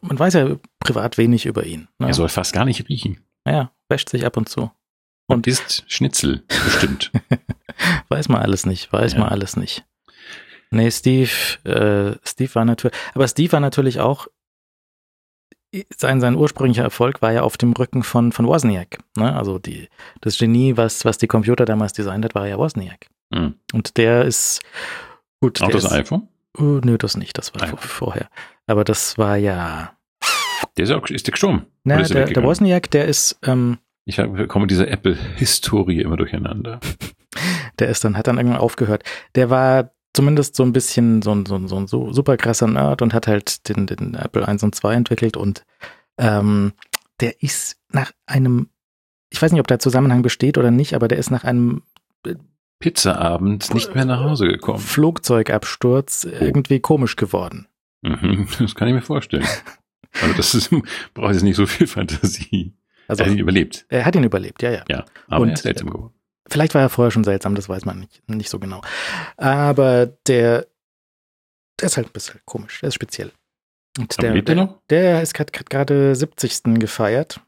man 0.01 0.19
weiß 0.19 0.35
ja 0.35 0.57
privat 0.81 1.19
wenig 1.19 1.47
über 1.47 1.65
ihn. 1.65 1.89
Ne? 1.99 2.09
Er 2.09 2.15
soll 2.15 2.29
fast 2.29 2.53
gar 2.53 2.65
nicht 2.65 2.89
riechen. 2.89 3.25
ja, 3.47 3.71
wäscht 3.89 4.09
sich 4.09 4.25
ab 4.27 4.37
und 4.37 4.49
zu. 4.49 4.71
Und 5.29 5.47
isst 5.47 5.85
Schnitzel, 5.89 6.45
bestimmt. 6.49 7.11
Weiß 8.09 8.29
man 8.29 8.41
alles 8.43 8.65
nicht, 8.65 8.93
weiß 8.93 9.15
Ja. 9.15 9.19
man 9.19 9.29
alles 9.29 9.57
nicht. 9.57 9.85
Nee, 10.71 10.91
Steve, 10.91 11.31
äh, 11.65 12.17
Steve 12.25 12.55
war 12.55 12.65
natürlich, 12.65 12.97
aber 13.15 13.27
Steve 13.29 13.53
war 13.53 13.61
natürlich 13.61 14.01
auch, 14.01 14.29
sein, 15.97 16.21
sein 16.21 16.37
ursprünglicher 16.37 16.85
Erfolg 16.85 17.21
war 17.23 17.33
ja 17.33 17.43
auf 17.43 17.57
dem 17.59 17.73
Rücken 17.73 18.03
von, 18.03 18.33
von 18.33 18.47
Wozniak. 18.47 18.99
Ne? 19.17 19.35
Also 19.37 19.59
die, 19.59 19.89
das 20.21 20.39
Genie, 20.39 20.77
was, 20.77 21.05
was 21.05 21.19
die 21.19 21.27
Computer 21.27 21.65
damals 21.65 21.93
designt 21.93 22.25
hat, 22.25 22.35
war 22.35 22.47
ja 22.47 22.57
Wozniak. 22.57 23.09
Hm. 23.35 23.55
Und 23.73 23.97
der 23.97 24.25
ist, 24.25 24.63
gut, 25.41 25.61
Auch 25.61 25.71
das 25.71 25.85
ist, 25.85 25.93
iPhone? 25.93 26.29
Uh, 26.59 26.81
nö, 26.85 26.97
das 26.99 27.17
nicht, 27.17 27.37
das 27.39 27.55
war 27.55 27.67
vor- 27.69 27.79
vorher. 27.79 28.29
Aber 28.67 28.85
das 28.85 29.19
war 29.19 29.37
ja, 29.37 29.93
Der 30.77 30.85
ist, 30.85 30.91
auch, 30.91 31.07
ist 31.09 31.27
der 31.27 31.33
gestorben. 31.33 31.67
er 31.85 32.03
der, 32.03 32.27
der? 32.27 32.43
Wozniak, 32.43 32.91
der 32.91 33.07
ist, 33.07 33.39
ähm, 33.43 33.79
Ich 34.05 34.17
komme 34.49 34.67
dieser 34.67 34.89
Apple-Historie 34.89 36.01
immer 36.01 36.17
durcheinander. 36.17 36.81
der 37.79 37.89
ist 37.89 38.05
dann, 38.05 38.17
hat 38.17 38.27
dann 38.27 38.39
irgendwann 38.39 38.61
aufgehört. 38.61 39.03
Der 39.35 39.51
war 39.51 39.91
zumindest 40.15 40.57
so 40.57 40.63
ein 40.63 40.73
bisschen 40.73 41.21
so 41.23 41.33
ein, 41.35 41.45
so 41.45 41.57
ein, 41.57 41.69
so 41.69 41.77
ein 41.79 41.87
super 41.87 42.37
krasser 42.39 42.67
Nerd 42.67 43.03
und 43.03 43.13
hat 43.13 43.27
halt 43.27 43.69
den, 43.69 43.87
den 43.87 44.15
Apple 44.15 44.47
1 44.49 44.63
und 44.63 44.75
2 44.75 44.95
entwickelt 44.95 45.37
und 45.37 45.65
ähm, 46.19 46.73
der 47.21 47.43
ist 47.43 47.77
nach 47.91 48.13
einem, 48.25 48.71
ich 49.31 49.41
weiß 49.43 49.53
nicht, 49.53 49.61
ob 49.61 49.67
der 49.67 49.79
Zusammenhang 49.79 50.23
besteht 50.23 50.57
oder 50.57 50.71
nicht, 50.71 50.95
aber 50.95 51.09
der 51.09 51.19
ist 51.19 51.31
nach 51.31 51.45
einem 51.45 51.83
Pizzaabend 52.79 53.73
nicht 53.75 53.95
mehr 53.95 54.05
nach 54.05 54.21
Hause 54.21 54.47
gekommen. 54.49 54.79
Flugzeugabsturz 54.79 56.25
irgendwie 56.25 56.81
komisch 56.81 57.17
geworden. 57.17 57.67
Mhm, 58.03 58.49
das 58.59 58.75
kann 58.75 58.89
ich 58.89 58.95
mir 58.95 59.03
vorstellen. 59.03 59.47
Also 60.23 60.35
das 60.37 60.55
ist, 60.55 60.71
braucht 61.15 61.33
jetzt 61.35 61.43
nicht 61.43 61.57
so 61.57 61.67
viel 61.67 61.87
Fantasie. 61.87 62.75
Also 63.09 63.23
er 63.23 63.27
hat 63.27 63.35
ihn 63.35 63.39
überlebt. 63.41 63.87
er 63.89 64.05
hat 64.05 64.17
ihn 64.17 64.25
überlebt, 64.25 64.63
ja, 64.63 64.71
ja. 64.71 64.85
Ja, 64.89 65.05
aber 65.29 65.43
Und- 65.43 65.49
er 65.51 65.55
ist 65.55 65.63
seltsam 65.63 65.91
geworden. 65.91 66.13
Vielleicht 66.49 66.75
war 66.75 66.83
er 66.83 66.89
vorher 66.91 67.11
schon 67.11 67.25
seltsam, 67.25 67.57
das 67.57 67.69
weiß 67.69 67.85
man 67.87 67.99
nicht, 67.99 68.23
nicht 68.29 68.49
so 68.51 68.61
genau. 68.61 68.81
Aber 69.37 70.07
der, 70.29 70.67
der 71.81 71.87
ist 71.87 71.97
halt 71.97 72.07
ein 72.09 72.13
bisschen 72.13 72.41
komisch, 72.45 72.79
der 72.81 72.89
ist 72.89 72.95
speziell. 72.95 73.33
Und 73.99 74.23
der, 74.23 74.33
lebt 74.33 74.49
er 74.49 74.55
der, 74.55 74.65
noch? 74.65 74.79
der 74.89 75.23
ist 75.23 75.35
gerade 75.35 76.15
70. 76.15 76.79
gefeiert. 76.79 77.41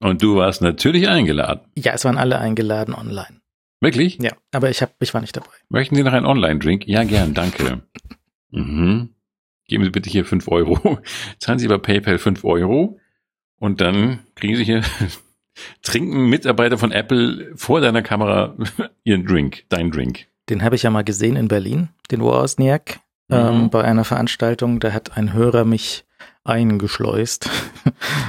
Und 0.00 0.22
du 0.22 0.36
warst 0.36 0.62
natürlich 0.62 1.08
eingeladen. 1.08 1.62
Ja, 1.76 1.94
es 1.94 2.04
waren 2.04 2.16
alle 2.16 2.38
eingeladen 2.38 2.94
online. 2.94 3.37
Wirklich? 3.80 4.18
Ja, 4.20 4.32
aber 4.52 4.70
ich, 4.70 4.82
hab, 4.82 4.94
ich 5.00 5.14
war 5.14 5.20
nicht 5.20 5.36
dabei. 5.36 5.48
Möchten 5.68 5.94
Sie 5.94 6.02
noch 6.02 6.12
einen 6.12 6.26
Online-Drink? 6.26 6.86
Ja, 6.86 7.04
gern, 7.04 7.34
danke. 7.34 7.82
Mhm. 8.50 9.10
Geben 9.66 9.84
Sie 9.84 9.90
bitte 9.90 10.10
hier 10.10 10.24
fünf 10.24 10.48
Euro. 10.48 10.98
Zahlen 11.38 11.58
Sie 11.58 11.66
über 11.66 11.78
PayPal 11.78 12.18
fünf 12.18 12.44
Euro 12.44 12.98
und 13.58 13.80
dann 13.80 14.20
kriegen 14.34 14.56
Sie 14.56 14.64
hier, 14.64 14.82
trinken 15.82 16.28
Mitarbeiter 16.28 16.78
von 16.78 16.92
Apple 16.92 17.52
vor 17.56 17.80
deiner 17.80 18.02
Kamera 18.02 18.56
ihren 19.04 19.26
Drink, 19.26 19.64
dein 19.68 19.90
Drink. 19.90 20.26
Den 20.48 20.62
habe 20.62 20.76
ich 20.76 20.82
ja 20.82 20.90
mal 20.90 21.04
gesehen 21.04 21.36
in 21.36 21.48
Berlin, 21.48 21.88
den 22.10 22.20
Wozniak, 22.22 23.00
ähm, 23.30 23.64
Mhm. 23.64 23.70
bei 23.70 23.84
einer 23.84 24.04
Veranstaltung. 24.04 24.80
Da 24.80 24.92
hat 24.92 25.16
ein 25.16 25.34
Hörer 25.34 25.64
mich 25.66 26.04
eingeschleust 26.44 27.50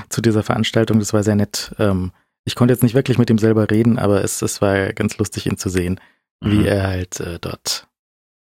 zu 0.09 0.21
dieser 0.21 0.43
Veranstaltung. 0.43 0.99
Das 0.99 1.13
war 1.13 1.23
sehr 1.23 1.35
nett. 1.35 1.73
Ähm, 1.79 2.11
ich 2.45 2.55
konnte 2.55 2.73
jetzt 2.73 2.83
nicht 2.83 2.95
wirklich 2.95 3.17
mit 3.17 3.29
ihm 3.29 3.37
selber 3.37 3.69
reden, 3.69 3.99
aber 3.99 4.23
es, 4.23 4.41
es 4.41 4.61
war 4.61 4.93
ganz 4.93 5.17
lustig, 5.17 5.45
ihn 5.45 5.57
zu 5.57 5.69
sehen, 5.69 5.99
wie 6.41 6.59
Mhm. 6.59 6.65
er 6.65 6.87
halt 6.87 7.19
äh, 7.19 7.37
dort 7.39 7.87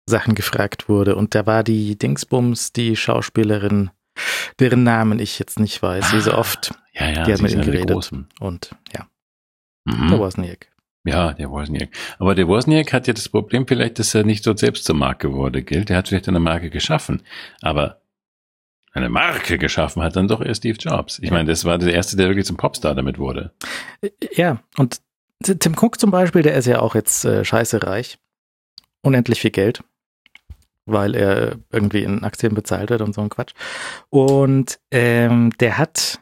Sachen 0.06 0.34
gefragt 0.34 0.88
wurde. 0.88 1.16
Und 1.16 1.34
da 1.34 1.46
war 1.46 1.62
die 1.64 1.96
Dingsbums, 1.96 2.72
die 2.72 2.96
Schauspielerin, 2.96 3.90
deren 4.58 4.82
Namen 4.82 5.18
ich 5.18 5.38
jetzt 5.38 5.58
nicht 5.58 5.82
weiß, 5.82 6.12
wie 6.12 6.20
so 6.20 6.32
Ah, 6.32 6.38
oft. 6.38 6.72
Ja, 6.92 7.08
ja, 7.10 7.24
die 7.24 7.32
hat 7.32 7.40
mit 7.42 7.52
ihm 7.52 7.62
geredet. 7.62 8.10
Und 8.40 8.74
ja, 8.94 9.06
Mhm. 9.84 10.08
der 10.10 10.18
Wozniak. 10.18 10.68
Ja, 11.04 11.32
der 11.32 11.50
Wozniak. 11.50 11.88
Aber 12.18 12.34
der 12.36 12.46
Wozniak 12.46 12.92
hat 12.92 13.06
ja 13.08 13.12
das 13.12 13.28
Problem 13.28 13.66
vielleicht, 13.66 13.98
dass 13.98 14.14
er 14.14 14.22
nicht 14.24 14.46
dort 14.46 14.58
selbst 14.60 14.84
zur 14.84 14.94
Marke 14.94 15.32
wurde, 15.32 15.62
gell? 15.64 15.84
Der 15.84 15.96
hat 15.96 16.08
vielleicht 16.08 16.28
eine 16.28 16.38
Marke 16.38 16.70
geschaffen. 16.70 17.22
Aber 17.60 18.01
eine 18.92 19.08
Marke 19.08 19.58
geschaffen 19.58 20.02
hat 20.02 20.16
dann 20.16 20.28
doch 20.28 20.40
erst 20.40 20.58
Steve 20.60 20.76
Jobs. 20.78 21.18
Ich 21.18 21.30
meine, 21.30 21.48
das 21.48 21.64
war 21.64 21.78
der 21.78 21.94
Erste, 21.94 22.16
der 22.16 22.28
wirklich 22.28 22.46
zum 22.46 22.56
Popstar 22.56 22.94
damit 22.94 23.18
wurde. 23.18 23.52
Ja, 24.32 24.62
und 24.76 25.00
Tim 25.42 25.74
Cook 25.76 25.98
zum 25.98 26.10
Beispiel, 26.10 26.42
der 26.42 26.54
ist 26.54 26.66
ja 26.66 26.80
auch 26.80 26.94
jetzt 26.94 27.24
äh, 27.24 27.44
scheiße 27.44 27.82
reich. 27.82 28.18
Unendlich 29.02 29.40
viel 29.40 29.50
Geld, 29.50 29.82
weil 30.84 31.14
er 31.14 31.56
irgendwie 31.70 32.04
in 32.04 32.22
Aktien 32.22 32.54
bezahlt 32.54 32.90
hat 32.90 33.00
und 33.00 33.14
so 33.14 33.22
ein 33.22 33.30
Quatsch. 33.30 33.54
Und 34.10 34.78
ähm, 34.90 35.50
der 35.58 35.78
hat 35.78 36.20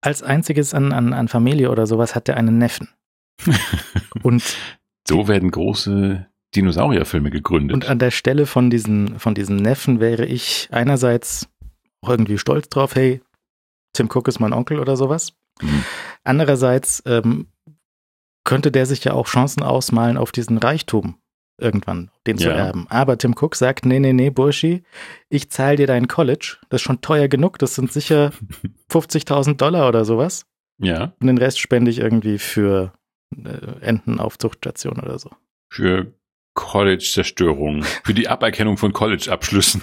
als 0.00 0.22
einziges 0.22 0.72
an, 0.72 0.92
an, 0.92 1.12
an 1.12 1.28
Familie 1.28 1.70
oder 1.70 1.86
sowas 1.86 2.14
hat 2.14 2.28
er 2.28 2.36
einen 2.36 2.58
Neffen. 2.58 2.88
Und 4.22 4.56
So 5.06 5.28
werden 5.28 5.50
große 5.50 6.26
Dinosaurierfilme 6.56 7.30
gegründet. 7.30 7.74
Und 7.74 7.88
an 7.88 7.98
der 7.98 8.10
Stelle 8.10 8.46
von 8.46 8.70
diesen, 8.70 9.18
von 9.18 9.34
diesen 9.34 9.56
Neffen 9.56 10.00
wäre 10.00 10.24
ich 10.26 10.68
einerseits 10.72 11.48
auch 12.02 12.08
irgendwie 12.10 12.38
stolz 12.38 12.68
drauf, 12.68 12.94
hey, 12.94 13.20
Tim 13.92 14.08
Cook 14.12 14.28
ist 14.28 14.40
mein 14.40 14.52
Onkel 14.52 14.78
oder 14.80 14.96
sowas. 14.96 15.32
Mhm. 15.62 15.84
Andererseits 16.24 17.02
ähm, 17.06 17.46
könnte 18.44 18.70
der 18.70 18.86
sich 18.86 19.04
ja 19.04 19.12
auch 19.12 19.26
Chancen 19.26 19.62
ausmalen 19.62 20.16
auf 20.18 20.32
diesen 20.32 20.58
Reichtum 20.58 21.16
irgendwann, 21.58 22.10
den 22.26 22.36
zu 22.36 22.48
Ja. 22.48 22.54
erben. 22.56 22.86
Aber 22.90 23.16
Tim 23.16 23.34
Cook 23.40 23.56
sagt, 23.56 23.86
nee, 23.86 23.98
nee, 23.98 24.12
nee, 24.12 24.28
Burschi, 24.30 24.82
ich 25.30 25.50
zahle 25.50 25.76
dir 25.76 25.86
dein 25.86 26.06
College. 26.08 26.58
Das 26.68 26.80
ist 26.80 26.84
schon 26.86 27.00
teuer 27.00 27.28
genug. 27.28 27.58
Das 27.58 27.74
sind 27.74 27.90
sicher 27.90 28.32
50.000 28.90 29.54
Dollar 29.56 29.88
oder 29.88 30.04
sowas. 30.04 30.44
ja, 30.78 31.14
Und 31.20 31.26
den 31.28 31.38
Rest 31.38 31.58
spende 31.58 31.90
ich 31.90 31.98
irgendwie 32.00 32.38
für 32.38 32.92
äh, 33.34 33.80
Entenaufzuchtstation 33.80 35.00
oder 35.00 35.18
so. 35.18 35.30
für 35.70 36.12
College-Zerstörung, 36.56 37.84
für 38.02 38.14
die 38.14 38.26
Aberkennung 38.26 38.76
von 38.78 38.92
College-Abschlüssen. 38.92 39.82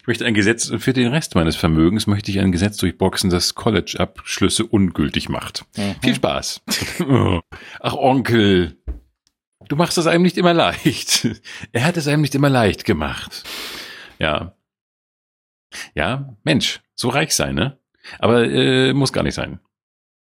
Ich 0.00 0.06
möchte 0.06 0.24
ein 0.24 0.32
Gesetz, 0.32 0.72
für 0.78 0.94
den 0.94 1.08
Rest 1.08 1.34
meines 1.34 1.56
Vermögens 1.56 2.06
möchte 2.06 2.30
ich 2.30 2.40
ein 2.40 2.52
Gesetz 2.52 2.78
durchboxen, 2.78 3.28
das 3.28 3.54
College-Abschlüsse 3.54 4.64
ungültig 4.64 5.28
macht. 5.28 5.66
Viel 6.00 6.14
Spaß. 6.14 6.62
Ach, 7.80 7.94
Onkel. 7.94 8.78
Du 9.68 9.76
machst 9.76 9.98
es 9.98 10.06
einem 10.06 10.22
nicht 10.22 10.38
immer 10.38 10.54
leicht. 10.54 11.28
Er 11.72 11.84
hat 11.84 11.98
es 11.98 12.08
einem 12.08 12.22
nicht 12.22 12.34
immer 12.34 12.48
leicht 12.48 12.86
gemacht. 12.86 13.42
Ja. 14.18 14.56
Ja, 15.94 16.34
Mensch, 16.44 16.80
so 16.94 17.10
reich 17.10 17.34
sein, 17.34 17.54
ne? 17.54 17.78
Aber 18.18 18.44
äh, 18.44 18.94
muss 18.94 19.12
gar 19.12 19.22
nicht 19.22 19.34
sein. 19.34 19.60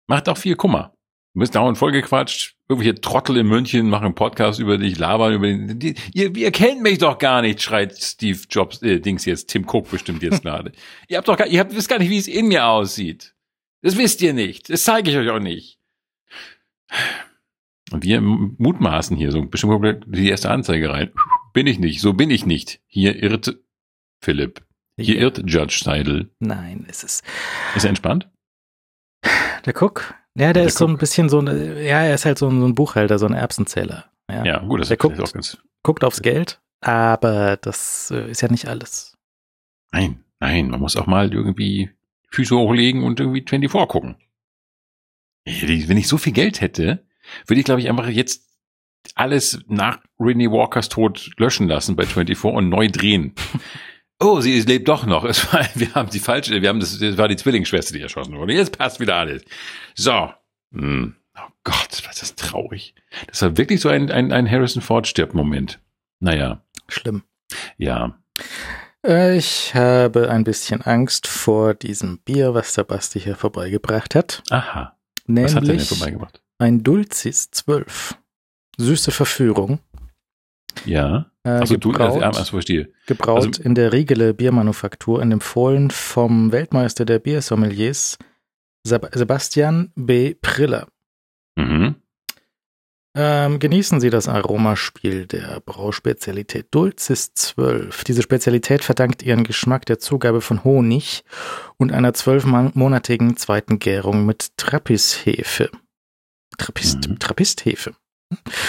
Macht 0.06 0.28
auch 0.28 0.36
viel 0.36 0.56
Kummer. 0.56 0.94
Du 1.32 1.40
bist 1.40 1.54
dauernd 1.54 1.78
vollgequatscht. 1.78 2.56
Irgendwelche 2.72 3.00
Trottel 3.02 3.36
in 3.36 3.46
München 3.48 3.90
machen 3.90 4.06
einen 4.06 4.14
Podcast 4.14 4.58
über 4.58 4.78
dich, 4.78 4.98
labern 4.98 5.34
über 5.34 5.46
den. 5.46 5.78
Die, 5.78 5.94
ihr, 6.14 6.34
ihr 6.34 6.50
kennt 6.52 6.80
mich 6.80 6.96
doch 6.96 7.18
gar 7.18 7.42
nicht, 7.42 7.60
schreit 7.60 7.96
Steve 7.98 8.38
Jobs, 8.48 8.80
äh, 8.80 8.98
Dings 8.98 9.26
jetzt, 9.26 9.48
Tim 9.50 9.66
Cook 9.68 9.90
bestimmt 9.90 10.22
jetzt 10.22 10.42
gerade. 10.42 10.72
ihr 11.06 11.18
habt 11.18 11.28
doch 11.28 11.36
gar, 11.36 11.46
ihr 11.46 11.60
habt, 11.60 11.74
wisst 11.76 11.90
gar 11.90 11.98
nicht, 11.98 12.08
wie 12.08 12.16
es 12.16 12.28
in 12.28 12.48
mir 12.48 12.66
aussieht. 12.66 13.34
Das 13.82 13.98
wisst 13.98 14.22
ihr 14.22 14.32
nicht. 14.32 14.70
Das 14.70 14.84
zeige 14.84 15.10
ich 15.10 15.16
euch 15.18 15.28
auch 15.28 15.38
nicht. 15.38 15.78
Und 17.90 18.04
wir 18.04 18.20
mutmaßen 18.22 19.16
hier 19.18 19.32
so 19.32 19.44
bestimmt 19.44 20.04
die 20.06 20.30
erste 20.30 20.50
Anzeige 20.50 20.88
rein. 20.88 21.10
Bin 21.52 21.66
ich 21.66 21.78
nicht, 21.78 22.00
so 22.00 22.14
bin 22.14 22.30
ich 22.30 22.46
nicht. 22.46 22.80
Hier 22.86 23.22
irrt 23.22 23.58
Philipp. 24.22 24.64
Hier 24.96 25.18
irrt 25.18 25.42
Judge 25.46 25.80
Seidel. 25.84 26.30
Nein, 26.38 26.86
es 26.88 27.04
ist 27.04 27.22
Ist 27.76 27.84
er 27.84 27.90
entspannt? 27.90 28.30
der 29.66 29.74
Cook. 29.80 30.14
Ja, 30.34 30.52
der, 30.52 30.64
ist 30.64 30.78
so 30.78 30.86
ein 30.86 30.96
bisschen 30.96 31.28
so 31.28 31.40
ein, 31.40 31.46
ja, 31.46 32.02
er 32.02 32.14
ist 32.14 32.24
halt 32.24 32.38
so 32.38 32.48
ein, 32.48 32.60
so 32.60 32.66
ein 32.66 32.74
Buchhalter, 32.74 33.18
so 33.18 33.26
ein 33.26 33.34
Erbsenzähler. 33.34 34.06
Ja. 34.30 34.44
Ja, 34.44 34.58
gut, 34.60 34.80
das 34.80 34.88
Der 34.88 34.96
ist 34.96 35.00
guckt. 35.00 35.20
auch 35.20 35.32
ganz. 35.32 35.58
Guckt 35.82 36.04
aufs 36.04 36.22
Geld, 36.22 36.60
aber 36.80 37.56
das 37.56 38.10
äh, 38.10 38.30
ist 38.30 38.40
ja 38.40 38.48
nicht 38.48 38.68
alles. 38.68 39.18
Nein, 39.92 40.24
nein, 40.40 40.70
man 40.70 40.80
muss 40.80 40.96
auch 40.96 41.06
mal 41.06 41.32
irgendwie 41.32 41.90
Füße 42.30 42.56
hochlegen 42.56 43.02
und 43.02 43.20
irgendwie 43.20 43.44
24 43.46 43.88
gucken. 43.88 44.16
Wenn 45.44 45.96
ich 45.96 46.08
so 46.08 46.18
viel 46.18 46.32
Geld 46.32 46.60
hätte, 46.60 47.04
würde 47.46 47.58
ich, 47.60 47.64
glaube 47.64 47.80
ich, 47.80 47.90
einfach 47.90 48.08
jetzt 48.08 48.48
alles 49.16 49.58
nach 49.66 49.98
Renee 50.20 50.50
Walkers 50.50 50.88
Tod 50.88 51.32
löschen 51.36 51.66
lassen 51.66 51.96
bei 51.96 52.04
24 52.06 52.44
und 52.44 52.68
neu 52.68 52.88
drehen. 52.88 53.34
Oh, 54.22 54.40
sie 54.40 54.60
lebt 54.60 54.88
doch 54.88 55.04
noch. 55.06 55.24
Es 55.32 55.52
war, 55.52 55.66
wir 55.74 55.94
haben 55.94 56.10
die 56.10 56.18
falsche, 56.20 56.60
wir 56.62 56.68
haben 56.68 56.80
das, 56.80 56.98
das 56.98 57.16
war 57.18 57.28
die 57.28 57.36
Zwillingsschwester, 57.36 57.94
die 57.94 58.00
erschossen 58.02 58.36
wurde. 58.36 58.54
Jetzt 58.54 58.76
passt 58.76 59.00
wieder 59.00 59.16
alles. 59.16 59.42
So. 59.94 60.30
Hm. 60.74 61.16
Oh 61.36 61.50
Gott, 61.64 62.02
was 62.06 62.22
ist 62.22 62.38
traurig. 62.38 62.94
Das 63.26 63.42
war 63.42 63.56
wirklich 63.56 63.80
so 63.80 63.88
ein, 63.88 64.10
ein, 64.10 64.32
ein 64.32 64.50
Harrison 64.50 64.82
Ford 64.82 65.06
stirbt 65.06 65.34
Moment. 65.34 65.80
Naja, 66.20 66.62
Schlimm. 66.88 67.22
ja. 67.78 68.18
Ich 69.04 69.74
habe 69.74 70.30
ein 70.30 70.44
bisschen 70.44 70.80
Angst 70.82 71.26
vor 71.26 71.74
diesem 71.74 72.18
Bier, 72.18 72.54
was 72.54 72.74
der 72.74 72.84
Basti 72.84 73.18
hier 73.20 73.34
vorbeigebracht 73.34 74.14
hat. 74.14 74.44
Aha. 74.50 74.96
Was 75.26 75.54
hat 75.56 75.62
er 75.64 75.66
denn 75.66 75.76
Nämlich 75.76 75.88
vorbeigebracht? 75.88 76.40
ein 76.58 76.84
Dulcis 76.84 77.50
12. 77.50 78.16
Süße 78.78 79.10
Verführung. 79.10 79.80
Ja. 80.84 81.31
Äh, 81.44 81.50
Also 81.50 81.76
du, 81.76 81.90
gebraut, 81.92 82.22
also, 82.22 82.38
also 82.38 82.50
verstehe. 82.52 82.88
gebraut 83.06 83.46
also- 83.46 83.62
in 83.62 83.74
der 83.74 83.92
Riegele 83.92 84.32
Biermanufaktur 84.34 85.20
und 85.20 85.32
empfohlen 85.32 85.90
vom 85.90 86.52
Weltmeister 86.52 87.04
der 87.04 87.18
Biersommeliers 87.18 88.18
Seb 88.84 89.08
Sebastian 89.12 89.92
B. 89.94 90.34
Priller. 90.40 90.88
Mhm. 91.56 91.96
Ähm, 93.14 93.58
genießen 93.58 94.00
Sie 94.00 94.08
das 94.08 94.26
Aromaspiel 94.26 95.26
der 95.26 95.60
Brauspezialität 95.60 96.68
Dulcis 96.70 97.34
12. 97.34 98.04
Diese 98.04 98.22
Spezialität 98.22 98.82
verdankt 98.82 99.22
ihren 99.22 99.44
Geschmack 99.44 99.84
der 99.84 99.98
Zugabe 99.98 100.40
von 100.40 100.64
Honig 100.64 101.22
und 101.76 101.92
einer 101.92 102.14
zwölfmonatigen 102.14 103.36
zweiten 103.36 103.78
Gärung 103.78 104.24
mit 104.24 104.56
Trappishefe. 104.56 105.70
Trappist, 106.56 107.08
Mhm. 107.08 107.18
Trappisthefe. 107.18 107.94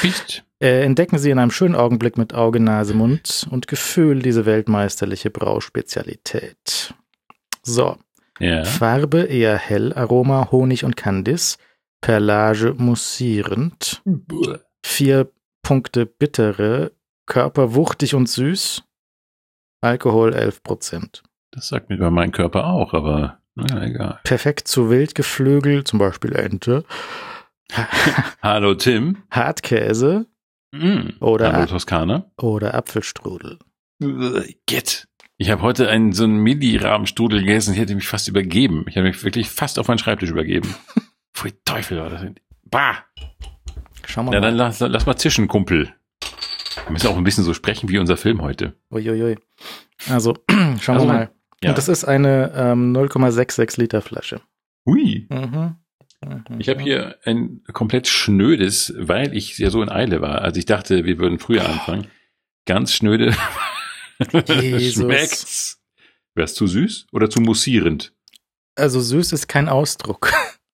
Bist. 0.01 0.43
Äh, 0.63 0.85
entdecken 0.85 1.17
Sie 1.17 1.29
in 1.29 1.39
einem 1.39 1.51
schönen 1.51 1.75
Augenblick 1.75 2.17
mit 2.17 2.33
Auge, 2.33 2.61
Nase, 2.61 2.93
Mund 2.93 3.45
und 3.51 3.67
Gefühl 3.67 4.19
diese 4.21 4.45
weltmeisterliche 4.45 5.29
Brauspezialität. 5.29 6.93
So, 7.63 7.97
Ja. 8.39 8.63
Farbe 8.63 9.23
eher 9.23 9.57
hell, 9.57 9.91
Aroma 9.91 10.51
Honig 10.51 10.85
und 10.85 10.95
Kandis, 10.95 11.57
Perlage 11.99 12.75
mussierend, 12.77 14.01
vier 14.85 15.29
Punkte 15.63 16.05
bittere, 16.05 16.93
Körper 17.25 17.75
wuchtig 17.75 18.15
und 18.15 18.29
süß, 18.29 18.83
Alkohol 19.81 20.33
11 20.33 20.63
Prozent. 20.63 21.23
Das 21.51 21.67
sagt 21.67 21.89
mir 21.89 21.97
über 21.97 22.09
meinen 22.09 22.31
Körper 22.31 22.67
auch, 22.67 22.93
aber 22.93 23.39
naja, 23.55 23.83
egal. 23.83 24.19
Perfekt 24.23 24.69
zu 24.69 24.89
Wildgeflügel, 24.89 25.83
zum 25.83 25.99
Beispiel 25.99 26.33
Ente, 26.35 26.85
Hallo 28.41 28.75
Tim. 28.75 29.23
Hartkäse 29.29 30.25
Mhm. 30.73 31.13
Oder- 31.19 31.67
Toskana. 31.67 32.31
oder 32.37 32.73
Apfelstrudel. 32.73 33.59
Get. 34.65 35.07
Ich 35.37 35.49
habe 35.51 35.61
heute 35.61 35.87
einen 35.89 36.13
so 36.13 36.23
einen 36.23 36.37
Mini-Rahmenstrudel 36.37 37.39
gegessen. 37.41 37.73
Ich 37.73 37.79
hätte 37.79 37.95
mich 37.95 38.07
fast 38.07 38.27
übergeben. 38.27 38.85
Ich 38.87 38.97
habe 38.97 39.07
mich 39.07 39.23
wirklich 39.23 39.49
fast 39.49 39.77
auf 39.79 39.87
meinen 39.87 39.97
Schreibtisch 39.99 40.29
übergeben. 40.31 40.73
Pfui 41.33 41.53
Teufel 41.65 41.99
war 41.99 42.09
das. 42.09 42.25
Bah. 42.65 42.97
Schauen 44.05 44.25
wir 44.27 44.33
Ja, 44.33 44.39
mal. 44.39 44.47
dann 44.47 44.55
lass, 44.55 44.79
lass 44.79 45.05
mal 45.05 45.15
zischen, 45.15 45.47
Kumpel. 45.47 45.93
Wir 46.85 46.91
müssen 46.91 47.07
auch 47.07 47.17
ein 47.17 47.23
bisschen 47.23 47.43
so 47.43 47.53
sprechen 47.53 47.87
wie 47.89 47.97
unser 47.99 48.17
Film 48.17 48.41
heute. 48.41 48.73
Uiuiui. 48.91 49.37
Also, 50.09 50.33
schauen 50.49 50.95
Also, 50.95 51.07
wir 51.07 51.13
mal. 51.13 51.31
Ja. 51.63 51.69
Und 51.69 51.77
das 51.77 51.87
ist 51.87 52.03
eine 52.03 52.51
ähm, 52.55 52.93
0,66 52.95 53.79
Liter 53.79 54.01
Flasche. 54.01 54.41
Hui. 54.85 55.27
Mhm. 55.29 55.75
Ich 56.59 56.69
habe 56.69 56.81
hier 56.81 57.17
ein 57.25 57.63
komplett 57.73 58.07
schnödes, 58.07 58.93
weil 58.97 59.35
ich 59.35 59.57
ja 59.57 59.69
so 59.69 59.81
in 59.81 59.89
Eile 59.89 60.21
war. 60.21 60.41
Also 60.41 60.59
ich 60.59 60.65
dachte, 60.65 61.05
wir 61.05 61.17
würden 61.19 61.39
früher 61.39 61.67
anfangen. 61.67 62.07
Ganz 62.65 62.93
schnöde. 62.93 63.33
Schmeckt's? 64.31 65.81
Wäre 66.35 66.45
es 66.45 66.53
zu 66.55 66.67
süß 66.67 67.07
oder 67.11 67.29
zu 67.29 67.41
mussierend? 67.41 68.13
Also 68.75 68.99
süß 69.01 69.33
ist 69.33 69.47
kein 69.47 69.69
Ausdruck. 69.69 70.31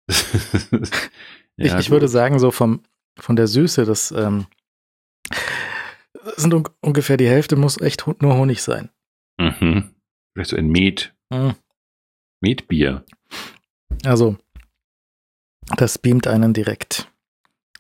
ich, 0.08 0.22
Ja, 1.58 1.80
ich 1.80 1.90
würde 1.90 2.08
sagen, 2.08 2.40
so 2.40 2.52
vom, 2.52 2.84
von 3.18 3.36
der 3.36 3.48
Süße, 3.48 3.84
das 3.86 4.12
ähm, 4.12 4.46
sind 6.38 6.54
un 6.54 6.64
ungefähr 6.82 7.18
die 7.18 7.28
Hälfte, 7.28 7.56
muss 7.58 7.80
echt 7.82 8.06
nur 8.08 8.36
Honig 8.38 8.62
sein. 8.62 8.90
Mhm. 9.38 9.94
Vielleicht 10.34 10.52
so 10.52 10.56
ein 10.58 10.68
Met, 10.70 11.14
Mhm. 11.32 11.56
Metbier. 12.42 13.04
Also, 14.06 14.38
das 15.78 15.98
beamt 15.98 16.28
einen 16.28 16.54
direkt 16.54 17.10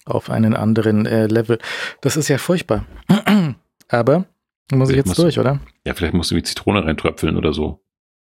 auf 0.05 0.29
einen 0.29 0.55
anderen 0.55 1.05
äh, 1.05 1.27
Level. 1.27 1.59
Das 2.01 2.17
ist 2.17 2.27
ja 2.29 2.37
furchtbar. 2.37 2.85
Aber 3.89 4.25
muss 4.71 4.89
ich 4.89 4.93
Vielleicht 4.93 4.95
jetzt 4.95 5.07
musst- 5.07 5.19
durch, 5.19 5.39
oder? 5.39 5.59
Ja, 5.85 5.93
vielleicht 5.93 6.13
musst 6.13 6.31
du 6.31 6.35
wie 6.35 6.43
Zitrone 6.43 6.83
reintröpfeln 6.85 7.37
oder 7.37 7.53
so. 7.53 7.81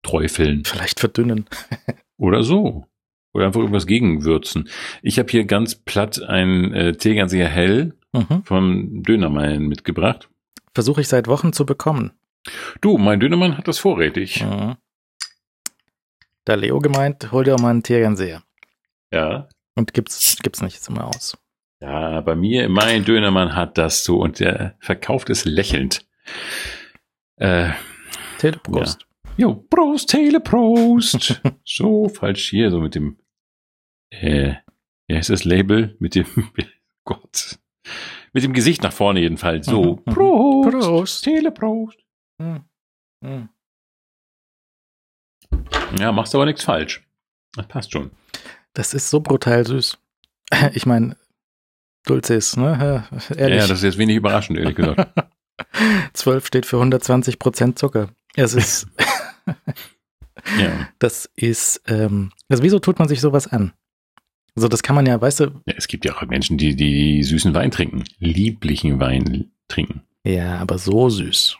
Träufeln. 0.03 0.65
Vielleicht 0.65 0.99
verdünnen. 1.01 1.47
Oder 2.17 2.43
so. 2.43 2.87
Oder 3.35 3.47
einfach 3.47 3.61
irgendwas 3.61 3.87
gegenwürzen. 3.87 4.69
Ich 5.01 5.19
habe 5.21 5.29
hier 5.31 5.45
ganz 5.45 5.75
platt 5.77 6.21
ein 6.23 6.73
äh, 6.75 6.93
Tegernseer 6.95 7.49
Hell 7.49 7.95
Mhm. 8.15 8.43
vom 8.45 9.03
Dönermann 9.05 9.63
mitgebracht. 9.69 10.29
Versuche 10.75 11.01
ich 11.01 11.09
seit 11.09 11.29
Wochen 11.29 11.53
zu 11.53 11.65
bekommen. 11.65 12.13
Du, 12.81 12.99
mein 12.99 13.21
Dönermann 13.21 13.57
hat 13.57 13.69
das 13.69 13.79
vorrätig. 13.79 14.45
Mhm. 14.45 14.75
Da 16.45 16.55
Leo 16.55 16.81
gemeint, 16.81 17.31
hol 17.33 17.45
dir 17.45 17.55
auch 17.55 17.61
mal 17.61 17.71
einen 17.71 17.83
Tegernseher. 17.83 18.43
Ja. 19.13 19.49
Und 19.75 19.95
gibt's, 19.95 20.39
gibt's 20.43 20.61
nicht, 20.63 20.77
ist 20.77 20.89
immer 20.89 21.07
aus. 21.07 21.37
Ja, 21.81 22.21
bei 22.21 22.35
mir, 22.37 22.69
mein 22.69 23.05
Dönermann 23.05 23.55
hat 23.57 23.77
das 23.79 24.05
so 24.05 24.21
und 24.21 24.39
der 24.41 24.77
verkauft 24.81 25.31
es 25.31 25.45
lächelnd. 25.45 26.07
Äh, 27.37 27.71
Teleprost. 28.39 29.07
jo, 29.37 29.55
Prost, 29.69 30.11
Tele, 30.11 30.41
Prost. 30.41 31.41
so, 31.65 32.09
falsch 32.09 32.51
hier, 32.51 32.71
so 32.71 32.79
mit 32.81 32.95
dem, 32.95 33.19
äh, 34.11 34.55
wie 35.09 35.17
heißt 35.17 35.31
das 35.31 35.45
Label? 35.45 35.97
Mit 35.99 36.15
dem, 36.15 36.27
Gott. 37.05 37.59
Mit 38.33 38.45
dem 38.45 38.53
Gesicht 38.53 38.83
nach 38.83 38.93
vorne 38.93 39.21
jedenfalls. 39.21 39.67
So, 39.67 39.83
Mhm, 39.83 40.03
mhm. 40.07 40.15
Prost, 40.15 40.71
Prost. 40.71 41.25
Teleprost. 41.25 41.99
Hm. 42.41 42.65
Hm. 43.25 43.49
Ja, 45.99 46.13
machst 46.13 46.35
aber 46.35 46.47
nichts 46.47 46.65
falsch. 46.65 47.07
Das 47.55 47.67
passt 47.67 47.93
schon. 47.93 48.11
Das 48.75 48.95
ist 48.95 49.11
so 49.11 49.21
brutal 49.21 49.67
süß. 49.67 49.99
Ich 50.75 50.85
meine, 50.85 51.17
Dulces, 52.05 52.57
ne? 52.57 53.07
Ehrlich. 53.37 53.61
Ja, 53.61 53.67
das 53.67 53.79
ist 53.79 53.85
jetzt 53.85 53.99
wenig 53.99 54.17
überraschend, 54.17 54.59
ehrlich 54.59 54.77
gesagt. 54.77 55.13
12 56.13 56.47
steht 56.47 56.67
für 56.67 56.77
120 56.77 57.39
Prozent 57.39 57.79
Zucker. 57.79 58.11
Es 58.35 58.55
ist, 58.55 58.87
ja. 60.59 60.89
das 60.99 61.31
ist, 61.37 61.83
ähm, 61.87 62.33
also 62.49 62.63
wieso 62.63 62.79
tut 62.81 62.99
man 62.99 63.09
sich 63.09 63.21
sowas 63.21 63.47
an? 63.47 63.73
Also 64.55 64.69
das 64.69 64.83
kann 64.83 64.95
man 64.95 65.07
ja, 65.07 65.19
weißt 65.19 65.41
du, 65.41 65.45
ja. 65.45 65.75
Es 65.77 65.89
gibt 65.89 66.05
ja 66.05 66.15
auch 66.15 66.23
Menschen, 66.27 66.59
die, 66.59 66.77
die 66.77 67.23
süßen 67.23 67.55
Wein 67.55 67.71
trinken. 67.71 68.05
Lieblichen 68.19 69.01
Wein 69.01 69.53
trinken. 69.69 70.03
ja, 70.25 70.59
aber 70.59 70.79
so 70.79 71.09
süß. 71.09 71.57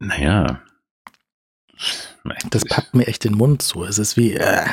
Naja. 0.00 0.62
Das 2.50 2.64
packt 2.64 2.94
mir 2.94 3.06
echt 3.06 3.24
den 3.24 3.34
Mund 3.34 3.62
zu. 3.62 3.84
Es 3.84 3.98
ist 3.98 4.16
wie, 4.16 4.32
äh, 4.32 4.66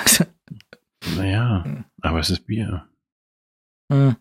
Naja, 1.18 1.64
aber 2.02 2.20
es 2.20 2.30
ist 2.30 2.46
Bier. 2.46 2.88
hm. 3.92 4.16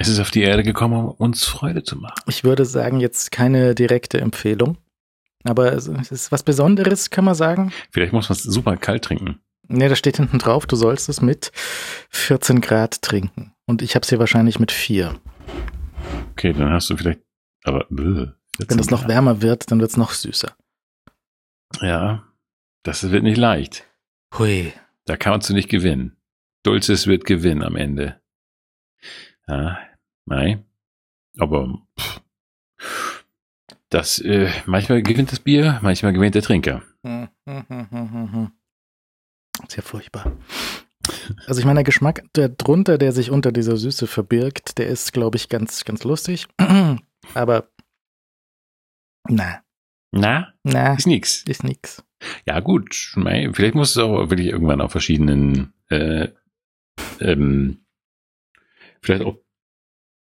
Es 0.00 0.06
ist 0.06 0.20
auf 0.20 0.30
die 0.30 0.42
Erde 0.42 0.62
gekommen, 0.62 0.94
um 0.94 1.10
uns 1.10 1.44
Freude 1.44 1.82
zu 1.82 1.96
machen. 1.96 2.22
ich 2.28 2.44
würde 2.44 2.64
sagen, 2.64 3.00
jetzt 3.00 3.32
keine 3.32 3.74
direkte 3.74 4.20
Empfehlung. 4.20 4.78
Aber 5.42 5.72
es 5.72 5.88
ist 5.88 6.30
was 6.30 6.44
Besonderes, 6.44 7.10
kann 7.10 7.24
man 7.24 7.34
sagen. 7.34 7.72
Vielleicht 7.90 8.12
muss 8.12 8.28
man 8.28 8.36
es 8.36 8.44
super 8.44 8.76
kalt 8.76 9.04
trinken. 9.04 9.40
Ne, 9.66 9.88
da 9.88 9.96
steht 9.96 10.16
hinten 10.16 10.38
drauf, 10.38 10.66
du 10.66 10.76
sollst 10.76 11.08
es 11.08 11.20
mit 11.20 11.50
14 12.10 12.60
Grad 12.60 13.02
trinken. 13.02 13.54
Und 13.66 13.82
ich 13.82 13.94
habe 13.96 14.04
es 14.04 14.08
hier 14.08 14.18
wahrscheinlich 14.18 14.60
mit 14.60 14.72
4. 14.72 15.14
Okay, 16.32 16.52
dann 16.52 16.70
hast 16.70 16.90
du 16.90 16.96
vielleicht, 16.96 17.20
aber 17.64 17.86
bäh, 17.90 18.28
Wenn 18.58 18.78
es 18.78 18.90
noch 18.90 19.08
wärmer 19.08 19.42
wird, 19.42 19.70
dann 19.70 19.80
wird 19.80 19.90
es 19.90 19.96
noch 19.96 20.12
süßer. 20.12 20.54
Ja, 21.80 22.24
das 22.84 23.10
wird 23.10 23.24
nicht 23.24 23.36
leicht. 23.36 23.84
Hui. 24.38 24.72
Da 25.06 25.16
kannst 25.16 25.50
du 25.50 25.54
nicht 25.54 25.68
gewinnen. 25.68 26.16
Dulces 26.62 27.06
wird 27.06 27.24
gewinnen 27.24 27.62
am 27.62 27.76
Ende. 27.76 28.20
Ja, 29.46 29.78
nein. 30.26 30.64
Aber 31.38 31.78
pff, 31.98 32.20
das, 33.90 34.18
äh, 34.18 34.50
manchmal 34.66 35.02
gewinnt 35.02 35.32
das 35.32 35.40
Bier, 35.40 35.78
manchmal 35.82 36.12
gewinnt 36.12 36.34
der 36.34 36.42
Trinker. 36.42 36.82
Hm, 37.02 37.28
hm, 37.46 37.64
hm, 37.68 37.90
hm, 37.90 38.12
hm, 38.12 38.32
hm. 38.32 38.52
Ist 39.66 39.76
ja 39.76 39.82
furchtbar. 39.82 40.36
Also 41.46 41.60
ich 41.60 41.64
meine, 41.64 41.78
der 41.78 41.84
Geschmack 41.84 42.22
der 42.34 42.48
drunter, 42.50 42.98
der 42.98 43.12
sich 43.12 43.30
unter 43.30 43.50
dieser 43.50 43.76
Süße 43.76 44.06
verbirgt, 44.06 44.78
der 44.78 44.88
ist, 44.88 45.12
glaube 45.12 45.36
ich, 45.36 45.48
ganz, 45.48 45.84
ganz 45.84 46.04
lustig. 46.04 46.46
Aber 47.34 47.68
na, 49.28 49.62
Na, 50.12 50.52
na, 50.62 50.94
ist 50.94 51.06
nix. 51.06 51.42
ist 51.44 51.64
nix. 51.64 52.02
Ja, 52.46 52.60
gut. 52.60 52.94
Vielleicht 52.94 53.74
muss 53.74 53.90
es 53.90 53.98
auch 53.98 54.30
wirklich 54.30 54.48
irgendwann 54.48 54.80
auf 54.80 54.90
verschiedenen, 54.92 55.72
äh, 55.88 56.28
ähm, 57.20 57.78
vielleicht 59.00 59.24
auch, 59.24 59.36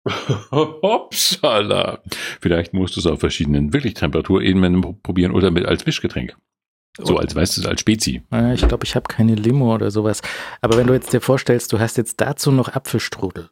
Hopsala. 0.51 2.03
Vielleicht 2.41 2.73
musst 2.73 2.97
du 2.97 3.01
es 3.01 3.07
auf 3.07 3.21
verschiedenen 3.21 3.73
wirklich 3.73 3.95
Temperaturebenen 3.95 5.03
probieren 5.03 5.33
oder 5.33 5.51
mit 5.51 5.67
als 5.67 5.85
Mischgetränk. 5.85 6.37
So 7.01 7.17
als, 7.17 7.35
weißt 7.35 7.65
du, 7.65 7.69
als 7.69 7.81
Spezi. 7.81 8.23
Ich 8.55 8.67
glaube, 8.67 8.85
ich 8.85 8.97
habe 8.97 9.07
keine 9.07 9.37
Limo 9.37 9.75
oder 9.75 9.91
sowas. 9.91 10.21
Aber 10.61 10.77
wenn 10.77 10.89
du 10.89 10.95
jetzt 10.95 11.13
dir 11.13 11.21
vorstellst, 11.21 11.73
du 11.73 11.79
hast 11.79 11.97
jetzt 11.97 12.21
dazu 12.21 12.51
noch 12.51 12.69
Apfelstrudel. 12.71 13.51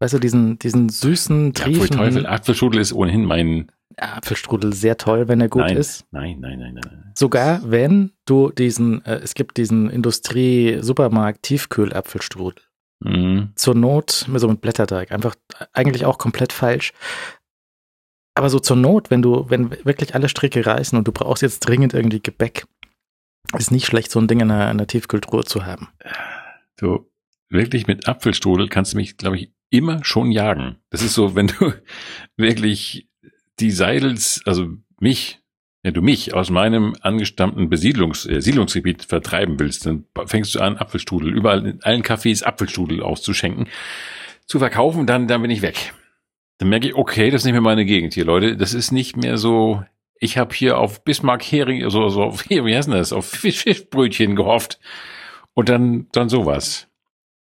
Weißt 0.00 0.14
du, 0.14 0.20
diesen, 0.20 0.60
diesen 0.60 0.88
süßen, 0.88 1.54
Ja, 1.56 1.64
pfui 1.64 1.72
Teufel, 1.72 1.88
triefenden 1.88 2.26
Apfelstrudel 2.26 2.80
ist 2.80 2.92
ohnehin 2.92 3.24
mein, 3.24 3.72
Apfelstrudel 4.02 4.72
sehr 4.72 4.96
toll, 4.96 5.28
wenn 5.28 5.40
er 5.40 5.48
gut 5.48 5.62
nein, 5.62 5.76
ist. 5.76 6.04
nein, 6.10 6.38
nein, 6.40 6.58
nein, 6.58 6.74
nein, 6.74 6.84
nein. 6.84 7.12
Sogar 7.16 7.60
wenn 7.70 8.10
du 8.24 8.50
diesen, 8.50 9.04
äh, 9.04 9.16
es 9.16 9.34
gibt 9.34 9.56
diesen 9.56 9.90
Industrie-Supermarkt-Tiefkühl-Apfelstrudel. 9.90 12.62
Mhm. 13.00 13.52
Zur 13.54 13.74
Not, 13.74 14.28
so 14.34 14.48
mit 14.48 14.60
Blätterteig, 14.60 15.12
einfach 15.12 15.34
eigentlich 15.72 16.04
auch 16.04 16.18
komplett 16.18 16.52
falsch. 16.52 16.92
Aber 18.34 18.50
so 18.50 18.60
zur 18.60 18.76
Not, 18.76 19.10
wenn 19.10 19.22
du, 19.22 19.50
wenn 19.50 19.70
wirklich 19.84 20.14
alle 20.14 20.28
Stricke 20.28 20.64
reißen 20.64 20.96
und 20.96 21.08
du 21.08 21.12
brauchst 21.12 21.42
jetzt 21.42 21.60
dringend 21.60 21.94
irgendwie 21.94 22.20
Gebäck, 22.20 22.66
ist 23.56 23.70
nicht 23.70 23.86
schlecht, 23.86 24.10
so 24.10 24.20
ein 24.20 24.28
Ding 24.28 24.40
in 24.40 24.50
einer, 24.50 24.64
in 24.64 24.70
einer 24.70 24.86
Tiefkühltruhe 24.86 25.44
zu 25.44 25.64
haben. 25.64 25.88
So, 26.78 27.10
wirklich 27.48 27.86
mit 27.86 28.06
Apfelstrudel 28.06 28.68
kannst 28.68 28.92
du 28.92 28.96
mich, 28.96 29.16
glaube 29.16 29.36
ich, 29.36 29.52
immer 29.70 30.04
schon 30.04 30.30
jagen. 30.30 30.76
Das 30.90 31.02
ist 31.02 31.14
so, 31.14 31.34
wenn 31.34 31.48
du 31.48 31.72
wirklich 32.36 33.07
die 33.60 33.70
Seidels, 33.70 34.42
also 34.44 34.68
mich, 35.00 35.40
wenn 35.82 35.94
du 35.94 36.02
mich 36.02 36.34
aus 36.34 36.50
meinem 36.50 36.96
angestammten 37.00 37.68
Besiedlungs, 37.68 38.26
äh, 38.26 38.40
Siedlungsgebiet 38.40 39.04
vertreiben 39.04 39.58
willst, 39.58 39.86
dann 39.86 40.04
fängst 40.26 40.54
du 40.54 40.60
an, 40.60 40.76
Apfelstrudel, 40.76 41.34
überall 41.34 41.66
in 41.66 41.82
allen 41.82 42.02
Cafés 42.02 42.44
Apfelstrudel 42.44 43.02
auszuschenken, 43.02 43.68
zu 44.46 44.58
verkaufen, 44.58 45.06
dann, 45.06 45.28
dann 45.28 45.42
bin 45.42 45.50
ich 45.50 45.62
weg. 45.62 45.92
Dann 46.58 46.70
merke 46.70 46.88
ich, 46.88 46.94
okay, 46.94 47.30
das 47.30 47.42
ist 47.42 47.44
nicht 47.44 47.52
mehr 47.52 47.60
meine 47.60 47.84
Gegend 47.84 48.14
hier, 48.14 48.24
Leute. 48.24 48.56
Das 48.56 48.74
ist 48.74 48.90
nicht 48.90 49.16
mehr 49.16 49.38
so, 49.38 49.84
ich 50.18 50.38
habe 50.38 50.54
hier 50.54 50.78
auf 50.78 51.04
Bismarck 51.04 51.42
Hering, 51.44 51.84
also 51.84 52.08
so 52.08 52.24
auf, 52.24 52.44
wie 52.50 52.74
heißt 52.74 52.88
denn 52.88 52.96
das, 52.96 53.12
auf 53.12 53.26
Fisch, 53.26 53.62
Fischbrötchen 53.62 54.34
gehofft. 54.34 54.80
Und 55.54 55.68
dann, 55.68 56.06
dann 56.12 56.28
sowas. 56.28 56.87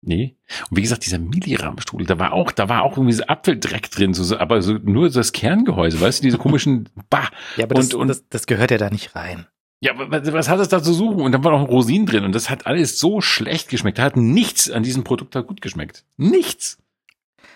Nee. 0.08 0.38
Und 0.70 0.78
wie 0.78 0.82
gesagt, 0.84 1.06
dieser 1.06 1.18
Millirahmstrudel, 1.20 2.06
da 2.06 2.20
war 2.20 2.34
auch, 2.34 2.52
da 2.52 2.70
war 2.70 2.84
auch 2.84 2.94
irgendwie 2.98 3.14
so 3.14 3.24
Apfeldreck 3.26 3.90
drin, 3.90 4.14
so, 4.14 4.24
so, 4.24 4.38
aber 4.38 4.62
so 4.62 4.74
nur 4.74 5.10
das 5.10 5.32
Kerngehäuse, 5.32 6.00
weißt 6.00 6.20
du, 6.20 6.24
diese 6.24 6.38
komischen, 6.38 6.90
bah. 7.10 7.30
Ja, 7.58 7.64
aber 7.66 7.76
das, 7.76 7.88
Und- 7.94 8.02
und- 8.02 8.08
das, 8.10 8.28
das 8.30 8.46
gehört 8.46 8.70
ja 8.72 8.78
da 8.78 8.90
nicht 8.90 9.16
rein. 9.16 9.48
Ja, 9.82 9.92
was, 9.96 10.32
was 10.32 10.48
hat 10.50 10.60
es 10.60 10.70
da 10.70 10.82
zu 10.82 10.94
suchen? 10.94 11.22
Und 11.22 11.32
dann 11.32 11.44
war 11.44 11.52
noch 11.52 11.68
Rosinen 11.68 12.06
drin 12.08 12.24
und 12.24 12.34
das 12.34 12.50
hat 12.50 12.66
alles 12.66 12.98
so 12.98 13.20
schlecht 13.22 13.70
geschmeckt. 13.70 13.98
Da 13.98 14.04
hat 14.04 14.16
nichts 14.16 14.72
an 14.72 14.84
diesem 14.84 15.04
Produkt 15.04 15.36
da 15.36 15.42
gut 15.42 15.62
geschmeckt. 15.62 16.06
Nichts. 16.18 16.78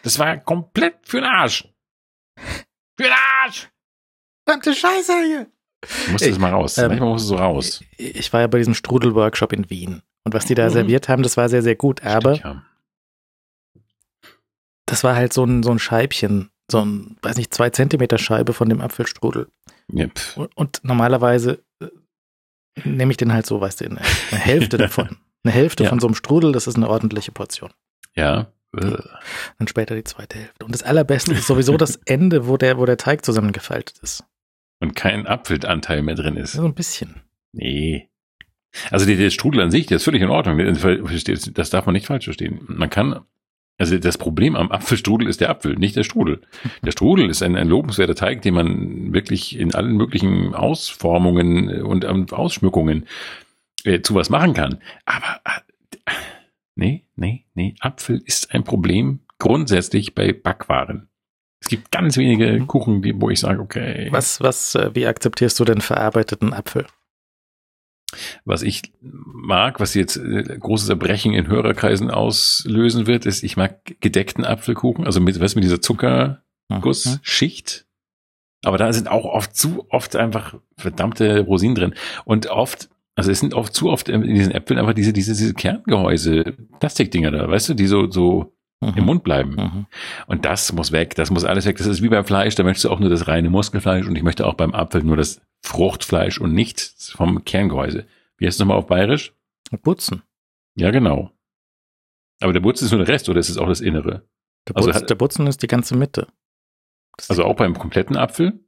Das 0.04 0.20
war 0.20 0.38
komplett 0.38 0.96
für 1.04 1.22
den 1.22 1.30
Arsch. 1.30 1.68
Für 2.98 3.04
den 3.04 3.14
Arsch! 3.44 3.70
Verdammte 4.46 4.74
Scheiße 4.76 5.14
hier! 5.26 5.48
Du 6.06 6.12
musst 6.12 6.26
das 6.28 6.38
mal 6.40 6.52
raus. 6.52 6.78
ähm, 6.78 6.88
Manchmal 6.90 7.10
musst 7.10 7.26
du 7.26 7.30
so 7.30 7.36
raus. 7.38 7.84
Ich 7.98 8.32
war 8.34 8.42
ja 8.42 8.48
bei 8.48 8.58
diesem 8.58 8.74
Strudel-Workshop 8.74 9.54
in 9.54 9.70
Wien. 9.70 10.02
Und 10.26 10.34
was 10.34 10.46
die 10.46 10.56
da 10.56 10.66
Mhm. 10.68 10.74
serviert 10.74 11.10
haben, 11.10 11.24
das 11.24 11.38
war 11.38 11.50
sehr, 11.50 11.62
sehr 11.64 11.76
gut. 11.76 12.04
Aber 12.04 12.66
das 14.86 15.04
war 15.04 15.16
halt 15.16 15.34
so 15.34 15.44
ein, 15.44 15.64
so 15.64 15.72
ein 15.72 15.80
Scheibchen, 15.80 16.50
so 16.72 16.84
ein, 16.84 17.18
weiß 17.22 17.38
nicht, 17.38 17.54
zwei 17.54 17.70
Zentimeter 17.70 18.18
Scheibe 18.18 18.54
von 18.54 18.70
dem 18.70 18.82
Apfelstrudel. 18.82 19.48
Pf. 19.96 20.38
Und, 20.38 20.58
und 20.58 20.80
normalerweise 20.84 21.64
äh, 21.82 21.88
nehme 22.84 23.12
ich 23.12 23.18
den 23.18 23.34
halt 23.34 23.46
so, 23.46 23.62
weißt 23.62 23.82
du, 23.82 23.86
eine, 23.86 24.00
Hälfte 24.02 24.78
davon. 24.78 25.18
Eine 25.44 25.54
Hälfte 25.54 25.84
Ja. 25.84 25.90
von 25.90 26.00
so 26.00 26.08
einem 26.08 26.16
Strudel, 26.16 26.52
das 26.52 26.68
ist 26.68 26.76
eine 26.76 26.90
ordentliche 26.90 27.32
Portion. 27.32 27.72
ja. 28.16 28.52
Dann 28.72 29.68
später 29.68 29.96
die 29.96 30.04
zweite 30.04 30.38
Hälfte. 30.38 30.64
Und 30.64 30.76
das 30.76 30.84
Allerbeste 30.84 31.34
ist 31.34 31.48
sowieso 31.48 31.76
das 31.76 31.96
Ende, 32.06 32.46
wo 32.48 32.56
der, 32.56 32.78
wo 32.78 32.86
der 32.86 32.98
Teig 32.98 33.26
zusammengefaltet 33.26 33.98
ist. 34.04 34.24
Und 34.80 34.96
kein 34.96 35.26
Apfelanteil 35.26 36.04
mehr 36.04 36.14
drin 36.14 36.38
ist. 36.38 36.52
So 36.52 36.66
ein 36.66 36.76
bisschen. 36.76 37.24
Nee. 37.52 38.12
Also 38.92 39.06
der, 39.06 39.16
der 39.16 39.30
Strudel 39.30 39.62
an 39.62 39.72
sich, 39.72 39.88
der 39.88 39.98
ist 39.98 40.04
völlig 40.04 40.22
in 40.22 40.30
Ordnung. 40.30 40.58
Das 40.58 41.70
darf 41.70 41.86
man 41.86 41.94
nicht 41.94 42.08
falsch 42.08 42.26
verstehen. 42.26 42.62
Man 42.68 42.90
kann, 42.90 43.22
also 43.78 43.98
das 43.98 44.18
Problem 44.18 44.56
am 44.56 44.72
Apfelstrudel 44.72 45.28
ist 45.28 45.42
der 45.42 45.50
Apfel, 45.50 45.76
nicht 45.76 45.96
der 45.96 46.04
Strudel. 46.04 46.42
Der 46.84 46.92
Strudel 46.92 47.30
ist 47.30 47.42
ein, 47.42 47.56
ein 47.56 47.68
lobenswerter 47.68 48.16
Teig, 48.16 48.42
den 48.42 48.54
man 48.54 49.14
wirklich 49.14 49.58
in 49.58 49.74
allen 49.74 49.96
möglichen 49.96 50.54
Ausformungen 50.54 51.82
und 51.84 52.06
ähm, 52.06 52.28
Ausschmückungen 52.32 53.08
äh, 53.86 54.02
zu 54.02 54.16
was 54.16 54.30
machen 54.30 54.54
kann. 54.54 54.80
Aber 55.06 55.42
äh, 55.46 56.12
nee, 56.76 57.06
nee, 57.16 57.46
nee, 57.54 57.76
Apfel 57.80 58.22
ist 58.26 58.54
ein 58.54 58.64
Problem 58.64 59.22
grundsätzlich 59.40 60.14
bei 60.14 60.34
Backwaren. 60.34 61.10
Es 61.62 61.68
gibt 61.68 61.92
ganz 61.92 62.18
wenige 62.18 62.66
Kuchen, 62.66 63.02
die, 63.02 63.20
wo 63.20 63.30
ich 63.30 63.40
sage, 63.40 63.60
okay. 63.60 64.08
Was, 64.12 64.42
was, 64.42 64.76
äh, 64.76 64.92
wie 64.94 65.08
akzeptierst 65.08 65.60
du 65.60 65.66
denn 65.66 65.82
verarbeiteten 65.82 66.54
Apfel? 66.54 66.86
Was 68.46 68.64
ich 68.64 68.94
mag, 69.02 69.80
was 69.80 69.94
jetzt 69.94 70.18
äh, 70.18 70.58
großes 70.60 70.90
Erbrechen 70.90 71.34
in 71.34 71.48
Hörerkreisen 71.48 72.10
auslösen 72.10 73.08
wird, 73.08 73.26
ist, 73.26 73.44
ich 73.44 73.58
mag 73.58 73.80
gedeckten 74.02 74.46
Apfelkuchen, 74.46 75.06
also 75.06 75.20
mit, 75.20 75.40
was 75.40 75.56
mit 75.56 75.64
dieser 75.64 75.82
Zuckergussschicht. 75.82 77.86
Aber 78.64 78.78
da 78.78 78.92
sind 78.92 79.10
auch 79.10 79.26
oft 79.26 79.56
zu 79.56 79.86
oft 79.90 80.16
einfach 80.16 80.56
verdammte 80.78 81.42
Rosinen 81.42 81.76
drin. 81.76 81.94
Und 82.26 82.48
oft, 82.48 82.90
also 83.16 83.32
es 83.32 83.40
sind 83.40 83.54
oft 83.54 83.74
zu 83.74 83.90
oft 83.90 84.10
in 84.10 84.24
diesen 84.24 84.52
Äpfeln 84.52 84.80
einfach 84.80 84.94
diese, 84.94 85.14
diese, 85.14 85.34
diese 85.34 85.54
Kerngehäuse, 85.54 86.56
Plastikdinger 86.80 87.32
da, 87.32 87.50
weißt 87.50 87.70
du, 87.70 87.74
die 87.74 87.88
so, 87.88 88.10
so 88.10 88.54
Mhm. 88.82 88.94
im 88.96 89.04
Mund 89.06 89.24
bleiben. 89.24 89.56
Mhm. 89.56 89.86
Und 90.28 90.46
das 90.46 90.72
muss 90.72 90.92
weg, 90.92 91.16
das 91.16 91.32
muss 91.32 91.44
alles 91.44 91.66
weg. 91.66 91.78
Das 91.78 91.88
ist 91.88 92.02
wie 92.02 92.08
beim 92.10 92.24
Fleisch, 92.26 92.56
da 92.56 92.64
möchtest 92.64 92.86
du 92.86 92.90
auch 92.90 93.00
nur 93.00 93.10
das 93.10 93.28
reine 93.28 93.50
Muskelfleisch 93.50 94.08
und 94.08 94.16
ich 94.16 94.24
möchte 94.24 94.46
auch 94.48 94.54
beim 94.54 94.74
Apfel 94.74 95.04
nur 95.04 95.18
das 95.18 95.42
Fruchtfleisch 95.64 96.40
und 96.40 96.54
nicht 96.54 96.80
vom 97.16 97.44
Kerngehäuse. 97.44 98.06
Wie 98.38 98.46
heißt 98.46 98.56
es 98.56 98.60
nochmal 98.60 98.78
auf 98.78 98.88
Bayerisch? 98.88 99.34
Putzen. 99.84 100.22
Ja, 100.76 100.92
genau. 100.92 101.32
Aber 102.42 102.54
der 102.54 102.64
Wurzel 102.64 102.86
ist 102.86 102.92
nur 102.92 103.04
der 103.04 103.14
Rest 103.14 103.28
oder 103.28 103.40
ist 103.42 103.50
es 103.50 103.58
auch 103.58 103.68
das 103.68 103.82
Innere? 103.82 104.26
Der, 104.68 104.78
Also 104.78 104.88
Butz, 104.90 104.96
hat- 105.02 105.10
der 105.10 105.16
Butzen 105.16 105.46
ist 105.48 105.62
die 105.62 105.68
ganze 105.68 105.98
Mitte. 105.98 106.28
Das 107.18 107.30
Also 107.30 107.44
auch 107.44 107.56
beim 107.58 107.78
kompletten 107.78 108.16
Apfel? 108.16 108.64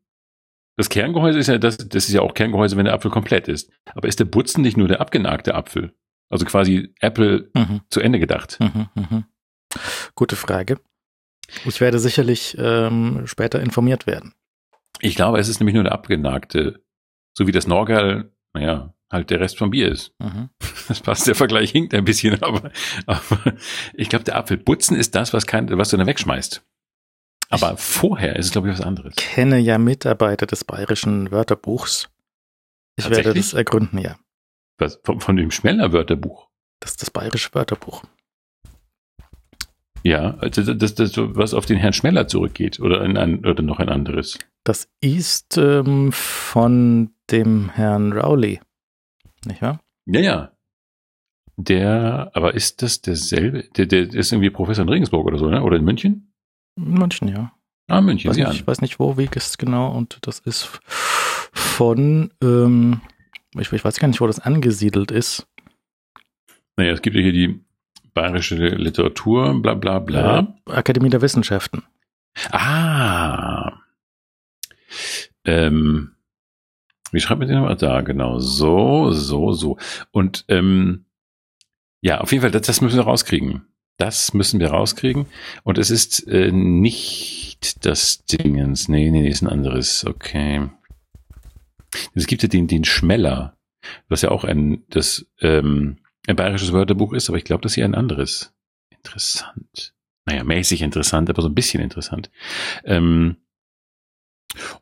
Das 0.77 0.89
Kerngehäuse 0.89 1.39
ist 1.39 1.47
ja 1.47 1.57
das, 1.57 1.77
das 1.77 2.07
ist 2.07 2.11
ja 2.13 2.21
auch 2.21 2.33
Kerngehäuse, 2.33 2.75
wenn 2.75 2.85
der 2.85 2.93
Apfel 2.93 3.11
komplett 3.11 3.47
ist. 3.47 3.71
Aber 3.93 4.09
ist 4.09 4.19
der 4.19 4.25
Butzen 4.25 4.61
nicht 4.61 4.75
nur 4.75 4.89
der 4.89 4.99
abgenagte 4.99 5.55
Apfel? 5.55 5.93
Also 6.29 6.45
quasi 6.45 6.93
Apple 6.99 7.49
Mhm, 7.55 7.81
zu 7.89 8.01
Ende 8.01 8.19
gedacht. 8.19 8.57
mhm, 8.59 8.87
mhm. 8.95 9.23
Gute 10.15 10.35
Frage. 10.35 10.79
Ich 11.65 11.81
werde 11.81 11.99
sicherlich 11.99 12.55
ähm, 12.57 13.23
später 13.25 13.59
informiert 13.59 14.07
werden. 14.07 14.33
Ich 14.99 15.15
glaube, 15.15 15.39
es 15.39 15.49
ist 15.49 15.59
nämlich 15.59 15.75
nur 15.75 15.83
der 15.83 15.93
abgenagte. 15.93 16.83
So 17.33 17.47
wie 17.47 17.51
das 17.51 17.67
Norgal, 17.67 18.31
naja, 18.53 18.93
halt 19.11 19.29
der 19.29 19.39
Rest 19.39 19.57
vom 19.57 19.71
Bier 19.71 19.89
ist. 19.89 20.13
Mhm. 20.19 20.49
Das 20.87 21.01
passt, 21.01 21.27
der 21.27 21.35
Vergleich 21.35 21.71
hinkt 21.71 21.93
ein 21.93 22.05
bisschen, 22.05 22.41
aber, 22.43 22.71
aber 23.05 23.55
ich 23.93 24.09
glaube, 24.09 24.25
der 24.25 24.35
Apfelbutzen 24.37 24.97
ist 24.97 25.15
das, 25.15 25.33
was, 25.33 25.45
kein, 25.47 25.69
was 25.77 25.89
du 25.89 25.97
dann 25.97 26.07
wegschmeißt. 26.07 26.63
Aber 27.49 27.75
vorher 27.75 28.37
ist 28.37 28.47
es, 28.47 28.51
glaube 28.53 28.69
ich, 28.69 28.73
was 28.77 28.85
anderes. 28.85 29.15
kenne 29.17 29.57
ja 29.59 29.77
Mitarbeiter 29.77 30.45
des 30.45 30.63
bayerischen 30.63 31.31
Wörterbuchs. 31.31 32.09
Ich 32.95 33.09
werde 33.09 33.33
das 33.33 33.53
ergründen, 33.53 33.99
ja. 33.99 34.17
Was, 34.77 34.99
von, 35.03 35.19
von 35.19 35.35
dem 35.35 35.51
Schmeller-Wörterbuch. 35.51 36.47
Das 36.79 36.91
ist 36.91 37.01
das 37.01 37.11
bayerische 37.11 37.53
Wörterbuch. 37.53 38.03
Ja, 40.03 40.35
also 40.39 40.73
das, 40.73 40.95
das, 40.95 41.13
was 41.17 41.53
auf 41.53 41.65
den 41.65 41.77
Herrn 41.77 41.93
Schmeller 41.93 42.27
zurückgeht 42.27 42.79
oder, 42.79 43.01
ein, 43.01 43.17
ein, 43.17 43.45
oder 43.45 43.61
noch 43.61 43.79
ein 43.79 43.89
anderes. 43.89 44.39
Das 44.63 44.89
ist 44.99 45.57
ähm, 45.57 46.11
von 46.11 47.11
dem 47.29 47.69
Herrn 47.69 48.13
Rowley. 48.13 48.59
Nicht 49.45 49.61
wahr? 49.61 49.79
Ja, 50.05 50.19
ja. 50.19 50.51
Der, 51.57 52.31
aber 52.33 52.53
ist 52.55 52.81
das 52.81 53.01
derselbe? 53.01 53.63
Der, 53.75 53.85
der 53.85 54.13
ist 54.13 54.31
irgendwie 54.31 54.49
Professor 54.49 54.83
in 54.83 54.89
Regensburg 54.89 55.25
oder 55.27 55.37
so, 55.37 55.49
ne? 55.49 55.61
Oder 55.61 55.77
in 55.77 55.83
München? 55.83 56.33
In 56.75 56.93
München, 56.93 57.27
ja. 57.27 57.53
Ah, 57.87 58.01
München, 58.01 58.29
Weiß 58.29 58.37
ja. 58.37 58.49
nicht, 58.49 58.61
ich 58.61 58.67
weiß 58.67 58.81
nicht, 58.81 58.99
wo 58.99 59.17
Weg 59.17 59.35
ist 59.35 59.59
genau. 59.59 59.91
Und 59.91 60.17
das 60.21 60.39
ist 60.39 60.79
von, 61.51 62.31
ähm, 62.41 63.01
ich, 63.59 63.71
ich 63.71 63.83
weiß 63.83 63.99
gar 63.99 64.07
nicht, 64.07 64.21
wo 64.21 64.27
das 64.27 64.39
angesiedelt 64.39 65.11
ist. 65.11 65.47
Naja, 66.77 66.93
es 66.93 67.01
gibt 67.01 67.15
ja 67.15 67.21
hier 67.21 67.33
die 67.33 67.63
bayerische 68.13 68.55
Literatur, 68.55 69.61
bla 69.61 69.73
bla 69.73 69.99
bla. 69.99 70.55
Akademie 70.65 71.09
der 71.09 71.21
Wissenschaften. 71.21 71.83
Ah. 72.51 73.73
Ähm, 75.45 76.11
wie 77.11 77.19
schreibt 77.19 77.39
man 77.39 77.47
den 77.47 77.57
nochmal? 77.57 77.75
Da, 77.75 78.01
genau. 78.01 78.39
So, 78.39 79.11
so, 79.11 79.51
so. 79.53 79.77
Und 80.11 80.45
ähm, 80.47 81.05
ja, 82.01 82.21
auf 82.21 82.31
jeden 82.31 82.41
Fall, 82.41 82.51
das, 82.51 82.67
das 82.67 82.81
müssen 82.81 82.97
wir 82.97 83.03
rauskriegen. 83.03 83.65
Das 83.97 84.33
müssen 84.33 84.59
wir 84.59 84.71
rauskriegen. 84.71 85.27
Und 85.63 85.77
es 85.77 85.91
ist 85.91 86.27
äh, 86.27 86.51
nicht 86.51 87.85
das 87.85 88.25
Dingens. 88.25 88.87
Nee, 88.87 89.11
nee, 89.11 89.21
nee, 89.21 89.29
ist 89.29 89.41
ein 89.41 89.47
anderes. 89.49 90.05
Okay. 90.05 90.69
Es 92.15 92.25
gibt 92.25 92.41
ja 92.41 92.49
den, 92.49 92.67
den 92.67 92.85
Schmeller, 92.85 93.57
was 94.07 94.21
ja 94.21 94.31
auch 94.31 94.43
ein, 94.43 94.83
das, 94.89 95.27
ähm, 95.41 95.97
ein 96.31 96.35
bayerisches 96.35 96.73
Wörterbuch 96.73 97.13
ist, 97.13 97.29
aber 97.29 97.37
ich 97.37 97.43
glaube, 97.43 97.61
das 97.61 97.73
ist 97.73 97.75
hier 97.75 97.85
ein 97.85 97.95
anderes. 97.95 98.53
Interessant. 98.89 99.93
Naja, 100.25 100.43
mäßig 100.43 100.81
interessant, 100.81 101.29
aber 101.29 101.41
so 101.41 101.49
ein 101.49 101.55
bisschen 101.55 101.81
interessant. 101.81 102.29
Ähm, 102.83 103.37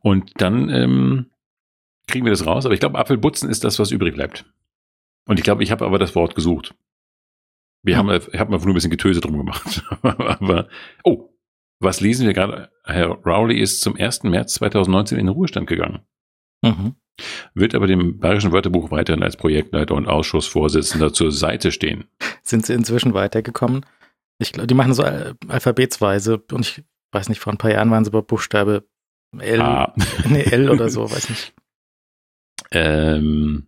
und 0.01 0.41
dann 0.41 0.69
ähm, 0.69 1.29
kriegen 2.07 2.25
wir 2.25 2.31
das 2.31 2.45
raus. 2.45 2.65
Aber 2.65 2.73
ich 2.73 2.79
glaube, 2.79 2.99
Apfelbutzen 2.99 3.49
ist 3.49 3.63
das, 3.63 3.79
was 3.79 3.91
übrig 3.91 4.15
bleibt. 4.15 4.45
Und 5.25 5.39
ich 5.39 5.43
glaube, 5.43 5.63
ich 5.63 5.71
habe 5.71 5.85
aber 5.85 5.99
das 5.99 6.15
Wort 6.15 6.35
gesucht. 6.35 6.75
Wir 7.83 7.97
haben, 7.97 8.09
ich 8.09 8.39
habe 8.39 8.53
einfach 8.53 8.65
nur 8.65 8.73
ein 8.73 8.75
bisschen 8.75 8.91
Getöse 8.91 9.21
drum 9.21 9.37
gemacht. 9.37 9.83
aber, 10.01 10.67
oh, 11.03 11.29
was 11.79 12.01
lesen 12.01 12.27
wir 12.27 12.33
gerade? 12.33 12.71
Herr 12.83 13.07
Rowley 13.07 13.59
ist 13.59 13.81
zum 13.81 13.95
1. 13.95 14.23
März 14.23 14.55
2019 14.55 15.17
in 15.17 15.27
den 15.27 15.33
Ruhestand 15.33 15.67
gegangen. 15.67 16.01
Mhm. 16.61 16.95
Wird 17.53 17.75
aber 17.75 17.87
dem 17.87 18.19
Bayerischen 18.19 18.51
Wörterbuch 18.51 18.91
weiterhin 18.91 19.23
als 19.23 19.37
Projektleiter 19.37 19.95
und 19.95 20.07
Ausschussvorsitzender 20.07 21.13
zur 21.13 21.31
Seite 21.31 21.71
stehen. 21.71 22.05
Sind 22.43 22.65
sie 22.65 22.73
inzwischen 22.73 23.13
weitergekommen? 23.13 23.85
Ich 24.39 24.53
glaube, 24.53 24.67
die 24.67 24.73
machen 24.73 24.93
so 24.93 25.03
al- 25.03 25.35
alphabetsweise 25.47 26.41
und 26.51 26.61
ich 26.61 26.83
weiß 27.11 27.29
nicht, 27.29 27.39
vor 27.39 27.51
ein 27.53 27.57
paar 27.57 27.71
Jahren 27.71 27.91
waren 27.91 28.05
sie 28.05 28.11
bei 28.11 28.21
Buchstabe 28.21 28.85
L, 29.37 29.61
Ah, 29.61 29.93
nee, 30.29 30.43
L 30.43 30.69
oder 30.69 30.89
so, 30.89 31.09
weiß 31.11 31.29
nicht. 31.29 31.53
ähm, 32.71 33.67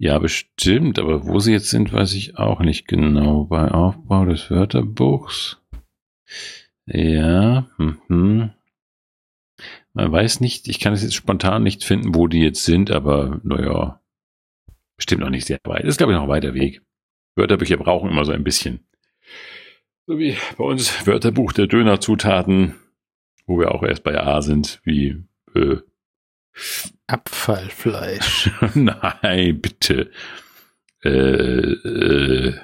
ja, 0.00 0.18
bestimmt, 0.18 0.98
aber 0.98 1.26
wo 1.26 1.40
sie 1.40 1.52
jetzt 1.52 1.70
sind, 1.70 1.92
weiß 1.92 2.14
ich 2.14 2.38
auch 2.38 2.60
nicht 2.60 2.86
genau. 2.86 3.44
Bei 3.44 3.70
Aufbau 3.70 4.24
des 4.26 4.50
Wörterbuchs. 4.50 5.60
Ja, 6.86 7.66
mhm. 7.78 8.50
Man 9.98 10.12
weiß 10.12 10.38
nicht, 10.38 10.68
ich 10.68 10.78
kann 10.78 10.92
es 10.92 11.02
jetzt 11.02 11.16
spontan 11.16 11.64
nicht 11.64 11.82
finden, 11.82 12.14
wo 12.14 12.28
die 12.28 12.38
jetzt 12.40 12.64
sind, 12.64 12.92
aber 12.92 13.40
naja, 13.42 14.00
bestimmt 14.96 15.22
noch 15.22 15.28
nicht 15.28 15.48
sehr 15.48 15.58
weit. 15.64 15.82
Das 15.82 15.88
ist, 15.88 15.98
glaube 15.98 16.12
ich, 16.12 16.16
noch 16.16 16.22
ein 16.22 16.28
weiter 16.28 16.54
Weg. 16.54 16.82
Wörterbücher 17.34 17.78
brauchen 17.78 18.08
immer 18.08 18.24
so 18.24 18.30
ein 18.30 18.44
bisschen. 18.44 18.86
So 20.06 20.20
wie 20.20 20.36
bei 20.56 20.62
uns 20.62 21.04
Wörterbuch 21.04 21.52
der 21.52 21.66
Dönerzutaten, 21.66 22.76
wo 23.46 23.58
wir 23.58 23.74
auch 23.74 23.82
erst 23.82 24.04
bei 24.04 24.16
A 24.16 24.40
sind, 24.40 24.80
wie 24.84 25.24
äh, 25.56 25.78
Abfallfleisch. 27.08 28.52
Nein, 28.74 29.60
bitte. 29.60 30.12
Äh, 31.02 31.10
äh, 31.10 32.54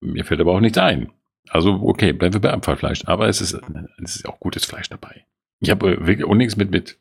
mir 0.00 0.24
fällt 0.24 0.40
aber 0.40 0.56
auch 0.56 0.60
nichts 0.60 0.78
ein. 0.78 1.12
Also, 1.50 1.74
okay, 1.84 2.12
bleiben 2.12 2.34
wir 2.34 2.40
bei 2.40 2.52
Abfallfleisch. 2.52 3.04
Aber 3.04 3.28
es 3.28 3.40
ist, 3.40 3.56
es 4.02 4.16
ist 4.16 4.28
auch 4.28 4.40
gutes 4.40 4.64
Fleisch 4.64 4.88
dabei. 4.88 5.24
Ich 5.60 5.70
habe 5.70 5.92
äh, 5.94 6.06
wirklich 6.06 6.26
unlängst 6.26 6.56
mit, 6.56 6.70
mit 6.70 6.98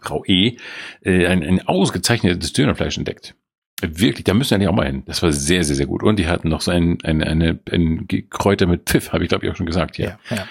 Frau 0.00 0.24
E. 0.26 0.56
Äh, 1.02 1.26
ein, 1.26 1.42
ein 1.42 1.66
ausgezeichnetes 1.66 2.52
Dönerfleisch 2.52 2.96
entdeckt. 2.98 3.34
Wirklich, 3.80 4.24
da 4.24 4.34
müssen 4.34 4.52
wir 4.52 4.58
nicht 4.58 4.68
auch 4.68 4.74
mal 4.74 4.86
hin. 4.86 5.02
Das 5.06 5.22
war 5.22 5.32
sehr, 5.32 5.64
sehr, 5.64 5.74
sehr 5.74 5.86
gut. 5.86 6.02
Und 6.02 6.18
die 6.18 6.28
hatten 6.28 6.48
noch 6.48 6.60
so 6.60 6.70
ein, 6.70 6.98
ein, 7.02 7.22
eine, 7.22 7.58
ein 7.70 8.06
Kräuter 8.30 8.66
mit 8.66 8.88
Pfiff, 8.88 9.12
habe 9.12 9.24
ich 9.24 9.28
glaube 9.28 9.44
ich 9.44 9.50
auch 9.52 9.56
schon 9.56 9.66
gesagt 9.66 9.96
hier. 9.96 10.18
Ja, 10.30 10.36
ja. 10.36 10.48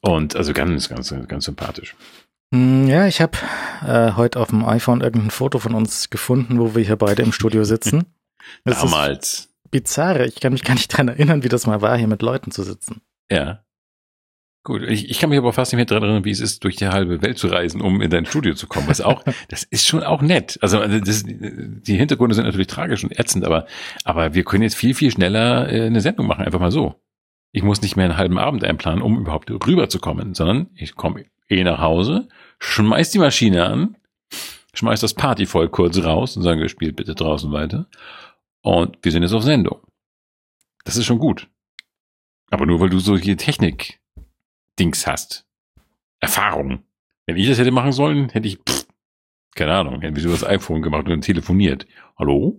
Und 0.00 0.34
also 0.36 0.52
ganz, 0.52 0.88
ganz, 0.88 1.14
ganz 1.28 1.44
sympathisch. 1.44 1.94
Hm, 2.52 2.88
Ja, 2.88 3.06
ich 3.06 3.20
habe 3.20 3.38
äh, 3.86 4.12
heute 4.16 4.40
auf 4.40 4.48
dem 4.48 4.64
iPhone 4.64 5.02
irgendein 5.02 5.30
Foto 5.30 5.58
von 5.58 5.74
uns 5.74 6.10
gefunden, 6.10 6.58
wo 6.58 6.74
wir 6.74 6.82
hier 6.84 6.96
beide 6.96 7.22
im 7.22 7.32
Studio 7.32 7.64
sitzen. 7.64 8.04
Das 8.64 8.80
Damals. 8.80 9.50
bizarr. 9.70 10.20
Ich 10.20 10.40
kann 10.40 10.54
mich 10.54 10.64
gar 10.64 10.72
nicht 10.72 10.88
dran 10.88 11.08
erinnern, 11.08 11.42
wie 11.42 11.50
das 11.50 11.66
mal 11.66 11.82
war, 11.82 11.98
hier 11.98 12.06
mit 12.06 12.22
Leuten 12.22 12.50
zu 12.50 12.62
sitzen. 12.62 13.02
Ja. 13.30 13.62
Gut, 14.68 14.82
ich, 14.82 15.08
ich 15.08 15.18
kann 15.18 15.30
mich 15.30 15.38
aber 15.38 15.54
fast 15.54 15.72
nicht 15.72 15.78
mehr 15.78 15.86
daran 15.86 16.02
erinnern, 16.02 16.26
wie 16.26 16.30
es 16.30 16.40
ist, 16.40 16.62
durch 16.62 16.76
die 16.76 16.88
halbe 16.88 17.22
Welt 17.22 17.38
zu 17.38 17.46
reisen, 17.46 17.80
um 17.80 18.02
in 18.02 18.10
dein 18.10 18.26
Studio 18.26 18.52
zu 18.52 18.66
kommen. 18.66 18.86
Was 18.86 19.00
auch, 19.00 19.24
das 19.48 19.62
ist 19.62 19.86
schon 19.86 20.02
auch 20.02 20.20
nett. 20.20 20.58
Also 20.60 20.86
das, 20.86 21.24
die 21.24 21.96
Hintergründe 21.96 22.34
sind 22.34 22.44
natürlich 22.44 22.66
tragisch 22.66 23.02
und 23.02 23.18
ätzend, 23.18 23.46
aber, 23.46 23.66
aber 24.04 24.34
wir 24.34 24.44
können 24.44 24.64
jetzt 24.64 24.74
viel, 24.74 24.92
viel 24.92 25.10
schneller 25.10 25.72
äh, 25.72 25.86
eine 25.86 26.02
Sendung 26.02 26.26
machen, 26.26 26.44
einfach 26.44 26.60
mal 26.60 26.70
so. 26.70 26.96
Ich 27.50 27.62
muss 27.62 27.80
nicht 27.80 27.96
mehr 27.96 28.04
einen 28.04 28.18
halben 28.18 28.36
Abend 28.36 28.62
einplanen, 28.62 29.00
um 29.00 29.18
überhaupt 29.18 29.50
rüberzukommen, 29.50 30.34
sondern 30.34 30.68
ich 30.74 30.96
komme 30.96 31.24
eh 31.48 31.64
nach 31.64 31.78
Hause, 31.78 32.28
schmeiß 32.58 33.10
die 33.10 33.20
Maschine 33.20 33.64
an, 33.64 33.96
schmeiß 34.74 35.00
das 35.00 35.14
Partyvolk 35.14 35.72
kurz 35.72 35.96
raus 35.96 36.36
und 36.36 36.42
sage, 36.42 36.68
spielt 36.68 36.94
bitte 36.94 37.14
draußen 37.14 37.50
weiter. 37.52 37.86
Und 38.60 38.98
wir 39.00 39.12
sind 39.12 39.22
jetzt 39.22 39.32
auf 39.32 39.44
Sendung. 39.44 39.78
Das 40.84 40.98
ist 40.98 41.06
schon 41.06 41.20
gut. 41.20 41.48
Aber 42.50 42.66
nur 42.66 42.80
weil 42.80 42.90
du 42.90 42.98
solche 42.98 43.34
Technik-Dings 44.78 45.06
hast. 45.06 45.44
Erfahrung. 46.20 46.84
Wenn 47.26 47.36
ich 47.36 47.48
das 47.48 47.58
hätte 47.58 47.70
machen 47.70 47.92
sollen, 47.92 48.30
hätte 48.30 48.48
ich, 48.48 48.58
pff, 48.58 48.86
keine 49.54 49.74
Ahnung, 49.74 50.00
hätte 50.00 50.16
ich 50.16 50.22
so 50.22 50.30
das 50.30 50.44
iPhone 50.44 50.82
gemacht 50.82 51.08
und 51.08 51.20
telefoniert. 51.22 51.86
Hallo? 52.18 52.58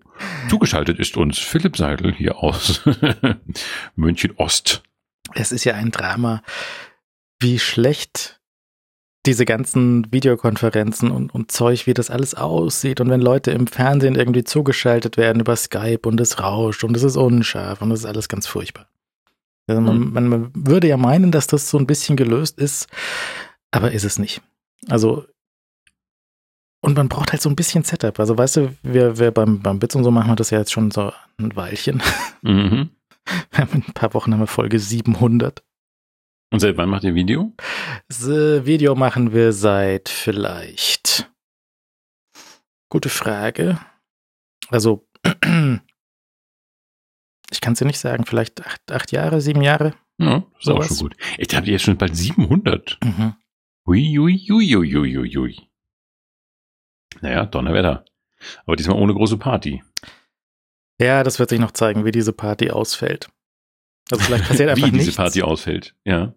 Zugeschaltet 0.49 0.99
ist 0.99 1.17
uns 1.17 1.39
Philipp 1.39 1.76
Seidel 1.76 2.13
hier 2.13 2.38
aus 2.38 2.82
München 3.95 4.34
Ost. 4.38 4.84
Es 5.34 5.51
ist 5.51 5.63
ja 5.63 5.74
ein 5.74 5.91
Drama, 5.91 6.43
wie 7.39 7.59
schlecht 7.59 8.39
diese 9.26 9.45
ganzen 9.45 10.11
Videokonferenzen 10.11 11.11
und, 11.11 11.34
und 11.34 11.51
Zeug, 11.51 11.88
wie 11.88 11.93
das 11.93 12.09
alles 12.09 12.36
aussieht. 12.36 13.01
Und 13.01 13.09
wenn 13.09 13.22
Leute 13.22 13.51
im 13.51 13.67
Fernsehen 13.67 14.15
irgendwie 14.15 14.43
zugeschaltet 14.43 15.17
werden 15.17 15.41
über 15.41 15.55
Skype 15.55 16.01
und 16.05 16.20
es 16.22 16.39
rauscht 16.39 16.84
und 16.84 16.95
es 16.95 17.03
ist 17.03 17.17
unscharf 17.17 17.82
und 17.82 17.91
es 17.91 18.01
ist 18.01 18.05
alles 18.05 18.30
ganz 18.30 18.47
furchtbar. 18.47 18.88
Also 19.70 19.82
man, 19.82 19.99
Mhm. 19.99 20.13
man, 20.13 20.28
man 20.28 20.51
würde 20.55 20.88
ja 20.88 20.97
meinen, 20.97 21.32
dass 21.32 21.47
das 21.47 21.70
so 21.70 21.78
ein 21.78 21.88
bisschen 21.88 22.15
gelöst 22.17 22.59
ist, 22.59 22.88
aber 23.72 23.91
ist 23.91 24.03
es 24.05 24.20
nicht. 24.20 24.41
Also 24.88 25.26
und 26.82 26.95
man 26.95 27.09
braucht 27.09 27.34
halt 27.34 27.41
so 27.41 27.49
ein 27.49 27.55
bisschen 27.57 27.84
Setup. 27.84 28.17
Also 28.20 28.38
weißt 28.38 28.55
du, 28.57 28.76
wir, 28.84 29.17
wir 29.20 29.32
beim, 29.32 29.61
beim 29.61 29.80
Bits 29.80 29.95
und 29.95 30.03
so 30.05 30.11
machen 30.11 30.30
wir 30.32 30.36
das 30.38 30.49
ja 30.49 30.59
jetzt 30.59 30.72
schon 30.72 30.91
so 30.91 31.11
ein 31.38 31.55
Weilchen. 31.55 32.01
Mhm. 32.41 32.89
In 33.57 33.84
ein 33.84 33.93
paar 33.93 34.13
Wochen 34.13 34.32
haben 34.34 34.39
wir 34.39 34.47
Folge 34.47 34.80
700. 34.80 35.61
Und 36.51 36.59
seit 36.61 36.78
wann 36.78 36.89
macht 36.89 37.03
ihr 37.03 37.13
Video? 37.15 37.53
Das 38.07 38.26
äh, 38.28 38.65
Video 38.65 38.95
machen 38.95 39.34
wir 39.34 39.51
seit 39.53 40.09
vielleicht. 40.09 41.30
Gute 42.89 43.09
Frage. 43.09 43.78
Also 44.70 45.05
ich 47.52 47.62
kann 47.62 47.74
es 47.74 47.80
dir 47.80 47.86
nicht 47.86 48.00
sagen, 48.00 48.26
vielleicht 48.26 48.66
acht, 48.66 48.91
acht 48.91 49.12
Jahre, 49.12 49.41
sieben 49.41 49.62
Jahre. 49.62 49.93
Ja, 50.18 50.38
ist 50.58 50.66
Sowas. 50.66 50.86
auch 50.86 50.88
schon 50.89 50.97
gut. 51.10 51.16
Ich 51.38 51.56
habe 51.56 51.68
jetzt 51.68 51.84
schon 51.84 51.97
bald 51.97 52.16
700. 52.16 52.97
Mhm. 53.04 53.36
Ui, 53.88 54.20
ui, 54.20 54.47
ui, 54.52 54.76
ui, 54.76 54.95
ui, 54.97 55.18
ui, 55.18 55.38
ui. 55.38 55.70
Naja, 57.22 57.45
Donnerwetter. 57.45 58.06
Aber 58.66 58.76
diesmal 58.76 58.97
ohne 58.97 59.14
große 59.14 59.38
Party. 59.38 59.84
Ja, 61.02 61.24
das 61.24 61.39
wird 61.39 61.50
sich 61.50 61.60
noch 61.60 61.72
zeigen, 61.72 62.06
wie 62.06 62.12
diese 62.12 62.34
Party 62.34 62.72
ausfällt. 62.72 63.30
Also 64.12 64.24
vielleicht 64.26 64.43
passiert 64.47 64.70
einfach 64.70 64.88
Wie 64.88 64.91
diese 64.91 65.06
nichts. 65.06 65.18
Party 65.18 65.41
ausfällt. 65.41 65.95
Ja. 66.06 66.34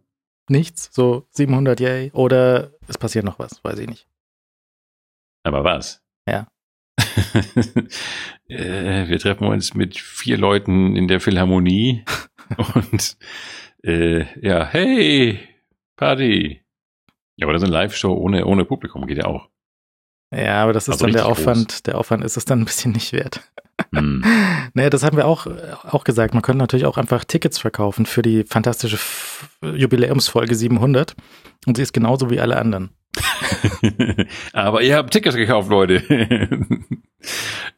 Nichts, 0.49 0.91
so 0.93 1.27
700 1.31 1.81
Yay. 1.81 2.11
Oder 2.13 2.73
es 2.89 2.99
passiert 2.99 3.25
noch 3.25 3.39
was, 3.39 3.63
weiß 3.65 3.79
ich 3.79 3.89
nicht. 3.89 4.09
Aber 5.45 5.65
was? 5.65 6.03
Ja. 6.29 6.47
äh, 8.49 9.09
wir 9.09 9.19
treffen 9.19 9.47
uns 9.47 9.75
mit 9.75 9.99
vier 9.99 10.39
Leuten 10.39 10.97
in 10.97 11.09
der 11.09 11.21
Philharmonie 11.21 12.05
und 12.75 13.17
äh, 13.83 14.25
ja, 14.41 14.67
hey, 14.67 15.41
Party. 15.97 16.61
Ja, 17.37 17.47
oder 17.47 17.59
so 17.59 17.67
eine 17.67 17.75
Live-Show 17.75 18.13
ohne, 18.13 18.45
ohne 18.45 18.65
Publikum 18.65 19.07
geht 19.07 19.19
ja 19.19 19.25
auch. 19.25 19.49
Ja, 20.35 20.63
aber 20.63 20.73
das 20.73 20.85
ist 20.85 20.95
Also 20.95 21.07
dann 21.07 21.13
der 21.13 21.27
Aufwand. 21.27 21.87
Der 21.87 21.99
Aufwand 21.99 22.25
ist 22.25 22.37
es 22.37 22.45
dann 22.45 22.61
ein 22.61 22.65
bisschen 22.65 22.93
nicht 22.93 23.13
wert. 23.13 23.41
Hm. 23.95 24.25
Naja, 24.75 24.89
das 24.89 25.03
haben 25.03 25.19
wir 25.19 25.27
auch, 25.27 25.47
auch 25.85 26.05
gesagt. 26.05 26.33
Man 26.33 26.43
könnte 26.43 26.59
natürlich 26.59 26.87
auch 26.87 26.97
einfach 26.97 27.25
Tickets 27.25 27.59
verkaufen 27.59 28.07
für 28.07 28.23
die 28.23 28.45
fantastische 28.45 28.99
Jubiläumsfolge 29.63 30.55
700. 30.55 31.15
Und 31.67 31.77
sie 31.77 31.83
ist 31.83 31.93
genauso 31.93 32.31
wie 32.31 32.41
alle 32.41 32.57
anderen. 32.57 32.91
Aber 34.53 34.83
ihr 34.83 34.97
habt 34.97 35.13
Tickets 35.13 35.37
gekauft, 35.37 35.71
Leute. 35.71 36.03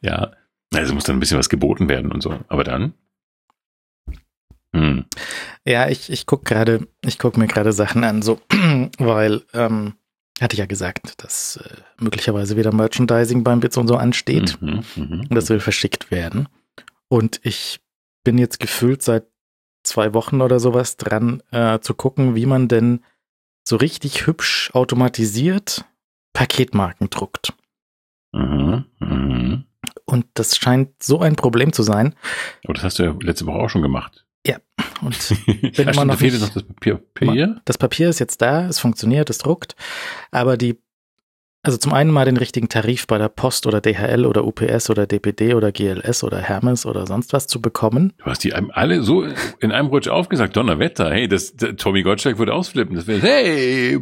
ja, 0.01 0.31
also 0.73 0.93
muss 0.93 1.03
dann 1.03 1.17
ein 1.17 1.19
bisschen 1.19 1.39
was 1.39 1.49
geboten 1.49 1.89
werden 1.89 2.11
und 2.11 2.21
so. 2.21 2.39
Aber 2.47 2.63
dann? 2.63 2.93
Hm. 4.73 5.05
Ja, 5.65 5.87
ich, 5.89 6.11
ich 6.11 6.25
guck 6.25 6.45
gerade, 6.45 6.87
ich 7.03 7.17
guck 7.17 7.37
mir 7.37 7.47
gerade 7.47 7.71
Sachen 7.71 8.03
an, 8.03 8.21
so, 8.21 8.41
weil, 8.97 9.43
ähm, 9.53 9.93
hatte 10.41 10.53
ich 10.53 10.59
ja 10.59 10.65
gesagt, 10.65 11.23
dass 11.23 11.57
äh, 11.57 12.03
möglicherweise 12.03 12.57
wieder 12.57 12.73
Merchandising 12.73 13.43
beim 13.43 13.61
Bits 13.61 13.77
und 13.77 13.87
so 13.87 13.95
ansteht. 13.95 14.61
Mhm, 14.61 14.83
mhm. 14.95 15.21
Und 15.29 15.35
das 15.35 15.49
will 15.49 15.61
verschickt 15.61 16.11
werden. 16.11 16.49
Und 17.07 17.39
ich 17.43 17.79
bin 18.25 18.37
jetzt 18.37 18.59
gefühlt 18.59 19.01
seit 19.01 19.27
zwei 19.83 20.13
Wochen 20.13 20.41
oder 20.41 20.59
sowas 20.59 20.97
dran, 20.97 21.41
äh, 21.51 21.79
zu 21.79 21.93
gucken, 21.93 22.35
wie 22.35 22.45
man 22.45 22.67
denn 22.67 23.01
so 23.67 23.75
richtig 23.77 24.27
hübsch 24.27 24.69
automatisiert 24.73 25.85
Paketmarken 26.33 27.09
druckt. 27.09 27.53
Mhm, 28.33 28.85
mhm. 28.99 29.65
Und 30.05 30.25
das 30.35 30.57
scheint 30.57 31.01
so 31.01 31.19
ein 31.19 31.35
Problem 31.35 31.73
zu 31.73 31.81
sein. 31.83 32.13
Aber 32.63 32.73
das 32.73 32.83
hast 32.83 32.99
du 32.99 33.03
ja 33.03 33.15
letzte 33.21 33.45
Woche 33.45 33.57
auch 33.57 33.69
schon 33.69 33.81
gemacht. 33.81 34.21
Und 35.01 35.17
Bin 35.75 35.89
immer 35.89 36.05
noch 36.05 36.19
nicht- 36.19 36.39
noch 36.39 36.49
das 36.49 36.63
Papier. 36.63 36.95
Papier? 37.13 37.61
das 37.65 37.77
Papier 37.77 38.07
ist 38.09 38.19
jetzt 38.19 38.41
da, 38.41 38.65
es 38.67 38.79
funktioniert, 38.79 39.29
es 39.29 39.39
druckt. 39.39 39.75
Aber 40.31 40.55
die, 40.57 40.79
also 41.65 41.77
zum 41.77 41.93
einen 41.93 42.11
mal 42.11 42.25
den 42.25 42.37
richtigen 42.37 42.69
Tarif 42.69 43.07
bei 43.07 43.17
der 43.17 43.29
Post 43.29 43.65
oder 43.65 43.81
DHL 43.81 44.25
oder 44.25 44.45
UPS 44.45 44.89
oder 44.89 45.07
DPD 45.07 45.55
oder 45.55 45.71
GLS 45.71 46.23
oder 46.23 46.37
Hermes 46.37 46.85
oder 46.85 47.07
sonst 47.07 47.33
was 47.33 47.47
zu 47.47 47.61
bekommen. 47.61 48.13
Du 48.19 48.25
hast 48.25 48.43
die 48.43 48.53
alle 48.53 49.01
so 49.01 49.25
in 49.59 49.71
einem 49.71 49.87
Rutsch 49.87 50.07
aufgesagt. 50.07 50.55
Donnerwetter. 50.55 51.11
Hey, 51.11 51.27
das, 51.27 51.55
der 51.55 51.75
Tommy 51.75 52.03
Gottschalk 52.03 52.37
würde 52.37 52.53
ausflippen. 52.53 52.95
Das 52.95 53.07
wäre, 53.07 53.21
hey. 53.21 53.99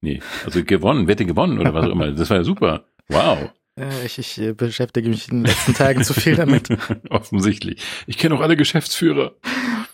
Nee, 0.00 0.20
also 0.44 0.62
gewonnen, 0.62 1.08
Wette 1.08 1.24
gewonnen 1.24 1.58
oder 1.58 1.74
was 1.74 1.86
auch 1.86 1.92
immer. 1.92 2.12
Das 2.12 2.30
war 2.30 2.36
ja 2.36 2.44
super. 2.44 2.84
Wow. 3.08 3.50
Äh, 3.76 4.06
Ich, 4.06 4.18
ich 4.18 4.38
äh, 4.40 4.52
beschäftige 4.52 5.08
mich 5.08 5.28
in 5.28 5.38
den 5.38 5.46
letzten 5.46 5.74
Tagen 5.74 6.04
zu 6.04 6.14
viel 6.14 6.36
damit. 6.36 6.68
Offensichtlich. 7.10 7.82
Ich 8.06 8.18
kenne 8.18 8.34
auch 8.34 8.40
alle 8.40 8.56
Geschäftsführer. 8.56 9.32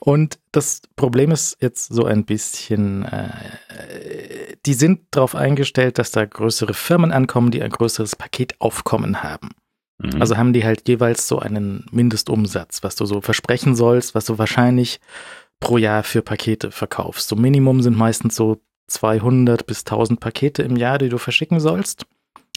Und 0.00 0.38
das 0.52 0.82
Problem 0.96 1.30
ist 1.30 1.56
jetzt 1.60 1.92
so 1.92 2.04
ein 2.04 2.24
bisschen, 2.24 3.04
äh, 3.04 4.53
die 4.66 4.74
sind 4.74 5.00
darauf 5.10 5.34
eingestellt, 5.34 5.98
dass 5.98 6.10
da 6.10 6.24
größere 6.24 6.74
Firmen 6.74 7.12
ankommen, 7.12 7.50
die 7.50 7.62
ein 7.62 7.70
größeres 7.70 8.16
Paketaufkommen 8.16 9.22
haben. 9.22 9.50
Mhm. 9.98 10.20
Also 10.20 10.36
haben 10.36 10.52
die 10.52 10.64
halt 10.64 10.88
jeweils 10.88 11.28
so 11.28 11.38
einen 11.38 11.86
Mindestumsatz, 11.90 12.82
was 12.82 12.96
du 12.96 13.06
so 13.06 13.20
versprechen 13.20 13.76
sollst, 13.76 14.14
was 14.14 14.24
du 14.24 14.38
wahrscheinlich 14.38 15.00
pro 15.60 15.78
Jahr 15.78 16.02
für 16.02 16.22
Pakete 16.22 16.70
verkaufst. 16.70 17.28
So 17.28 17.36
Minimum 17.36 17.82
sind 17.82 17.96
meistens 17.96 18.36
so 18.36 18.60
200 18.88 19.66
bis 19.66 19.80
1000 19.80 20.20
Pakete 20.20 20.62
im 20.62 20.76
Jahr, 20.76 20.98
die 20.98 21.08
du 21.08 21.18
verschicken 21.18 21.60
sollst. 21.60 22.06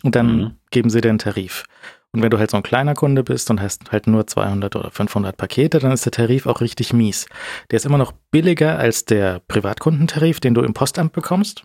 Und 0.03 0.15
dann 0.15 0.37
Mhm. 0.37 0.51
geben 0.71 0.89
sie 0.89 1.01
dir 1.01 1.09
einen 1.09 1.19
Tarif. 1.19 1.63
Und 2.11 2.21
wenn 2.21 2.29
du 2.29 2.39
halt 2.39 2.51
so 2.51 2.57
ein 2.57 2.63
kleiner 2.63 2.93
Kunde 2.95 3.23
bist 3.23 3.49
und 3.49 3.61
hast 3.61 3.91
halt 3.91 4.07
nur 4.07 4.25
200 4.27 4.75
oder 4.75 4.91
500 4.91 5.35
Pakete, 5.35 5.79
dann 5.79 5.91
ist 5.91 6.05
der 6.05 6.11
Tarif 6.11 6.47
auch 6.47 6.61
richtig 6.61 6.93
mies. 6.93 7.27
Der 7.69 7.77
ist 7.77 7.85
immer 7.85 7.97
noch 7.97 8.13
billiger 8.31 8.79
als 8.79 9.05
der 9.05 9.41
Privatkundentarif, 9.47 10.39
den 10.39 10.53
du 10.53 10.61
im 10.61 10.73
Postamt 10.73 11.13
bekommst. 11.13 11.63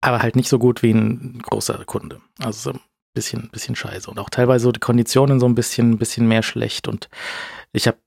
Aber 0.00 0.22
halt 0.22 0.36
nicht 0.36 0.48
so 0.48 0.58
gut 0.58 0.82
wie 0.82 0.92
ein 0.92 1.40
großer 1.42 1.84
Kunde. 1.84 2.20
Also 2.38 2.72
so 2.72 2.78
ein 2.78 2.80
bisschen, 3.14 3.50
bisschen 3.50 3.76
scheiße. 3.76 4.10
Und 4.10 4.18
auch 4.18 4.30
teilweise 4.30 4.64
so 4.64 4.72
die 4.72 4.80
Konditionen 4.80 5.40
so 5.40 5.46
ein 5.46 5.54
bisschen, 5.54 5.98
bisschen 5.98 6.26
mehr 6.26 6.42
schlecht. 6.42 6.88
Und 6.88 7.08
ich 7.72 7.86
habe 7.86 7.98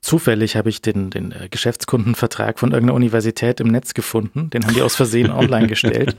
zufällig 0.00 0.56
habe 0.56 0.70
ich 0.70 0.80
den, 0.82 1.10
den 1.10 1.32
äh, 1.32 1.48
Geschäftskundenvertrag 1.50 2.58
von 2.58 2.72
irgendeiner 2.72 2.96
Universität 2.96 3.60
im 3.60 3.68
Netz 3.68 3.94
gefunden. 3.94 4.50
Den 4.50 4.64
haben 4.64 4.74
die 4.74 4.82
aus 4.82 4.96
Versehen 4.96 5.30
online 5.30 5.66
gestellt. 5.66 6.16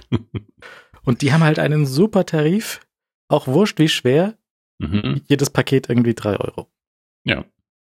Und 1.03 1.21
die 1.21 1.33
haben 1.33 1.43
halt 1.43 1.59
einen 1.59 1.85
super 1.85 2.25
Tarif. 2.25 2.81
Auch 3.27 3.47
wurscht, 3.47 3.79
wie 3.79 3.89
schwer. 3.89 4.37
Mhm. 4.77 5.21
Jedes 5.27 5.49
Paket 5.49 5.89
irgendwie 5.89 6.13
drei 6.13 6.37
Euro. 6.37 6.67
Ja. 7.23 7.45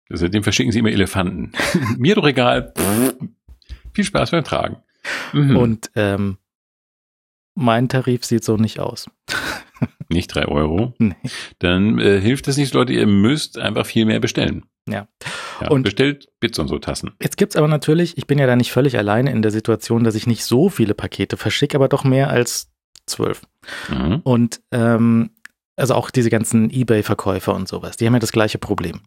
Seitdem 0.09 0.43
verschicken 0.43 0.71
sie 0.71 0.79
immer 0.79 0.91
Elefanten. 0.91 1.51
Mir 1.97 2.15
doch 2.15 2.27
egal. 2.27 2.73
Pff. 2.77 3.15
Viel 3.93 4.03
Spaß 4.03 4.31
beim 4.31 4.43
Tragen. 4.43 4.77
Mhm. 5.33 5.57
Und 5.57 5.91
ähm, 5.95 6.37
mein 7.55 7.89
Tarif 7.89 8.25
sieht 8.25 8.43
so 8.43 8.57
nicht 8.57 8.79
aus. 8.79 9.09
nicht 10.09 10.27
drei 10.33 10.45
Euro. 10.45 10.93
Nee. 10.97 11.15
Dann 11.59 11.99
äh, 11.99 12.19
hilft 12.19 12.47
es 12.47 12.57
nicht, 12.57 12.73
Leute, 12.73 12.93
ihr 12.93 13.07
müsst 13.07 13.57
einfach 13.57 13.85
viel 13.85 14.05
mehr 14.05 14.19
bestellen. 14.19 14.65
Ja. 14.87 15.07
ja 15.61 15.69
Und- 15.69 15.83
bestellt 15.83 16.27
Bits 16.39 16.59
und 16.59 16.67
so 16.67 16.79
Tassen. 16.79 17.11
Jetzt 17.21 17.37
gibt's 17.37 17.55
aber 17.55 17.67
natürlich, 17.67 18.17
ich 18.17 18.27
bin 18.27 18.37
ja 18.37 18.45
da 18.45 18.55
nicht 18.55 18.71
völlig 18.71 18.97
alleine 18.97 19.31
in 19.31 19.41
der 19.41 19.51
Situation, 19.51 20.03
dass 20.03 20.15
ich 20.15 20.27
nicht 20.27 20.43
so 20.43 20.69
viele 20.69 20.93
Pakete 20.93 21.37
verschicke, 21.37 21.77
aber 21.77 21.87
doch 21.87 22.03
mehr 22.03 22.29
als 22.29 22.71
zwölf. 23.07 23.41
Mhm. 23.89 24.21
Und 24.23 24.61
ähm, 24.71 25.31
also 25.75 25.95
auch 25.95 26.09
diese 26.11 26.29
ganzen 26.29 26.69
Ebay-Verkäufer 26.69 27.53
und 27.53 27.67
sowas, 27.67 27.97
die 27.97 28.05
haben 28.05 28.13
ja 28.13 28.19
das 28.19 28.31
gleiche 28.31 28.57
Problem. 28.57 29.01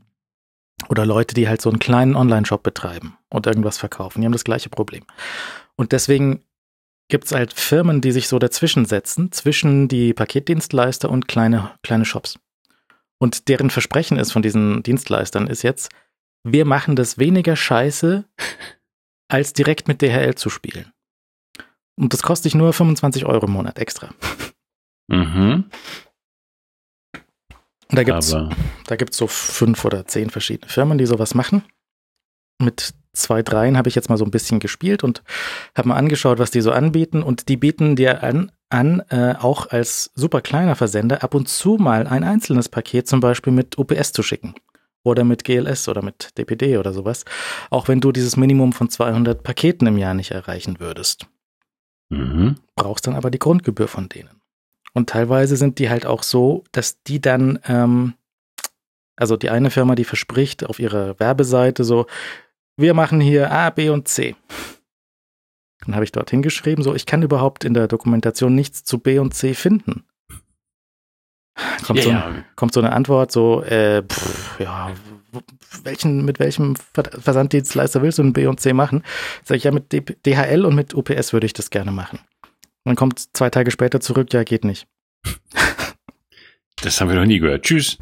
Oder 0.88 1.04
Leute, 1.06 1.34
die 1.34 1.48
halt 1.48 1.60
so 1.60 1.70
einen 1.70 1.80
kleinen 1.80 2.14
Online-Shop 2.14 2.62
betreiben 2.62 3.16
und 3.30 3.46
irgendwas 3.46 3.78
verkaufen, 3.78 4.20
die 4.20 4.26
haben 4.26 4.32
das 4.32 4.44
gleiche 4.44 4.68
Problem. 4.68 5.04
Und 5.78 5.92
deswegen 5.92 6.44
gibt's 7.08 7.32
halt 7.32 7.52
Firmen, 7.54 8.00
die 8.00 8.12
sich 8.12 8.28
so 8.28 8.38
dazwischen 8.38 8.84
setzen, 8.84 9.32
zwischen 9.32 9.88
die 9.88 10.12
Paketdienstleister 10.12 11.08
und 11.08 11.28
kleine, 11.28 11.78
kleine 11.82 12.04
Shops. 12.04 12.38
Und 13.18 13.48
deren 13.48 13.70
Versprechen 13.70 14.18
ist 14.18 14.32
von 14.32 14.42
diesen 14.42 14.82
Dienstleistern 14.82 15.46
ist 15.46 15.62
jetzt, 15.62 15.90
wir 16.44 16.64
machen 16.64 16.96
das 16.96 17.18
weniger 17.18 17.56
scheiße, 17.56 18.24
als 19.28 19.52
direkt 19.52 19.88
mit 19.88 20.02
DHL 20.02 20.34
zu 20.34 20.50
spielen. 20.50 20.92
Und 21.96 22.12
das 22.12 22.22
kostet 22.22 22.46
dich 22.46 22.54
nur 22.54 22.72
25 22.72 23.24
Euro 23.24 23.46
im 23.46 23.52
Monat 23.52 23.78
extra. 23.78 24.14
Mhm. 25.08 25.70
Und 27.90 27.96
Da 28.86 28.96
gibt 28.96 29.12
es 29.12 29.16
so 29.16 29.26
fünf 29.26 29.84
oder 29.84 30.06
zehn 30.06 30.30
verschiedene 30.30 30.70
Firmen, 30.70 30.98
die 30.98 31.06
sowas 31.06 31.34
machen. 31.34 31.64
Mit 32.60 32.94
zwei, 33.12 33.42
dreien 33.42 33.76
habe 33.76 33.88
ich 33.88 33.94
jetzt 33.94 34.08
mal 34.08 34.16
so 34.16 34.24
ein 34.24 34.30
bisschen 34.30 34.60
gespielt 34.60 35.04
und 35.04 35.22
habe 35.76 35.88
mal 35.88 35.96
angeschaut, 35.96 36.38
was 36.38 36.50
die 36.50 36.60
so 36.60 36.72
anbieten. 36.72 37.22
Und 37.22 37.48
die 37.48 37.56
bieten 37.56 37.96
dir 37.96 38.22
an, 38.22 38.52
an 38.70 39.02
äh, 39.10 39.34
auch 39.38 39.70
als 39.70 40.10
super 40.14 40.40
kleiner 40.40 40.76
Versender 40.76 41.22
ab 41.22 41.34
und 41.34 41.48
zu 41.48 41.76
mal 41.76 42.06
ein 42.06 42.24
einzelnes 42.24 42.68
Paket 42.68 43.08
zum 43.08 43.20
Beispiel 43.20 43.52
mit 43.52 43.78
UPS 43.78 44.12
zu 44.12 44.22
schicken. 44.22 44.54
Oder 45.04 45.24
mit 45.24 45.44
GLS 45.44 45.88
oder 45.88 46.02
mit 46.02 46.36
DPD 46.36 46.76
oder 46.76 46.92
sowas. 46.92 47.24
Auch 47.70 47.88
wenn 47.88 48.00
du 48.00 48.12
dieses 48.12 48.36
Minimum 48.36 48.72
von 48.72 48.90
200 48.90 49.42
Paketen 49.42 49.86
im 49.86 49.96
Jahr 49.96 50.14
nicht 50.14 50.32
erreichen 50.32 50.80
würdest 50.80 51.26
mhm. 52.10 52.56
brauchst 52.74 53.06
dann 53.06 53.14
aber 53.14 53.30
die 53.30 53.38
Grundgebühr 53.38 53.88
von 53.88 54.08
denen. 54.08 54.40
Und 54.94 55.10
teilweise 55.10 55.56
sind 55.56 55.78
die 55.78 55.90
halt 55.90 56.06
auch 56.06 56.22
so, 56.22 56.64
dass 56.72 57.02
die 57.02 57.20
dann, 57.20 57.58
ähm, 57.66 58.14
also 59.16 59.36
die 59.36 59.50
eine 59.50 59.70
Firma, 59.70 59.94
die 59.94 60.04
verspricht 60.04 60.64
auf 60.64 60.78
ihrer 60.78 61.18
Werbeseite 61.20 61.84
so, 61.84 62.06
wir 62.78 62.94
machen 62.94 63.20
hier 63.20 63.50
A, 63.50 63.70
B 63.70 63.90
und 63.90 64.08
C. 64.08 64.34
Dann 65.84 65.94
habe 65.94 66.04
ich 66.04 66.12
dort 66.12 66.30
hingeschrieben, 66.30 66.82
so, 66.82 66.94
ich 66.94 67.06
kann 67.06 67.22
überhaupt 67.22 67.64
in 67.64 67.74
der 67.74 67.88
Dokumentation 67.88 68.54
nichts 68.54 68.84
zu 68.84 68.98
B 68.98 69.18
und 69.18 69.34
C 69.34 69.54
finden. 69.54 70.04
Kommt, 71.84 71.98
ja, 71.98 72.04
so, 72.04 72.10
ja. 72.10 72.44
kommt 72.54 72.72
so 72.72 72.80
eine 72.80 72.92
Antwort, 72.92 73.32
so, 73.32 73.62
äh, 73.64 74.02
pff, 74.02 74.60
ja, 74.60 74.92
welchen, 75.82 76.24
mit 76.24 76.38
welchem 76.38 76.76
Ver- 76.76 77.10
Versanddienstleister 77.20 78.00
willst 78.00 78.18
du 78.18 78.22
ein 78.22 78.32
B 78.32 78.46
und 78.46 78.60
C 78.60 78.72
machen? 78.72 79.02
Sag 79.44 79.56
ich, 79.56 79.64
ja, 79.64 79.72
mit 79.72 79.92
DHL 79.92 80.64
und 80.64 80.74
mit 80.76 80.94
UPS 80.94 81.32
würde 81.32 81.46
ich 81.46 81.52
das 81.52 81.70
gerne 81.70 81.90
machen. 81.90 82.20
Und 82.84 82.90
dann 82.90 82.96
kommt 82.96 83.36
zwei 83.36 83.50
Tage 83.50 83.70
später 83.72 84.00
zurück, 84.00 84.32
ja, 84.32 84.44
geht 84.44 84.64
nicht. 84.64 84.86
Das 86.82 87.00
haben 87.00 87.08
wir 87.08 87.16
noch 87.16 87.26
nie 87.26 87.40
gehört. 87.40 87.64
Tschüss. 87.64 87.98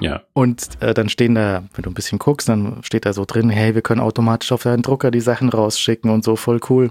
Ja. 0.00 0.22
Und 0.32 0.80
äh, 0.80 0.94
dann 0.94 1.08
stehen 1.08 1.34
da, 1.34 1.64
wenn 1.74 1.82
du 1.82 1.90
ein 1.90 1.94
bisschen 1.94 2.18
guckst, 2.18 2.48
dann 2.48 2.82
steht 2.82 3.06
da 3.06 3.12
so 3.12 3.24
drin, 3.24 3.50
hey, 3.50 3.74
wir 3.74 3.82
können 3.82 4.00
automatisch 4.00 4.52
auf 4.52 4.62
deinen 4.62 4.82
Drucker 4.82 5.10
die 5.10 5.20
Sachen 5.20 5.48
rausschicken 5.48 6.10
und 6.10 6.24
so, 6.24 6.36
voll 6.36 6.60
cool. 6.68 6.90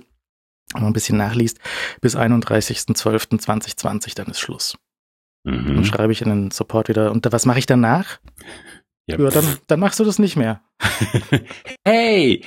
Wenn 0.74 0.82
man 0.82 0.91
ein 0.91 0.93
bisschen 0.93 1.18
nachliest, 1.18 1.60
bis 2.01 2.18
31.12.2020, 2.18 4.16
dann 4.16 4.28
ist 4.28 4.39
Schluss. 4.39 4.78
Mhm. 5.45 5.76
Dann 5.76 5.86
schreibe 5.86 6.12
ich 6.12 6.22
in 6.22 6.30
den 6.30 6.51
Support 6.51 6.89
wieder. 6.89 7.12
Und 7.12 7.32
was 7.32 7.45
mache 7.45 7.60
ich 7.60 7.66
danach? 7.66 8.20
Ja. 9.10 9.18
Ja, 9.18 9.30
dann, 9.30 9.45
dann 9.68 9.80
machst 9.80 10.01
du 10.01 10.03
das 10.03 10.20
nicht 10.20 10.36
mehr. 10.36 10.62
hey, 11.86 12.43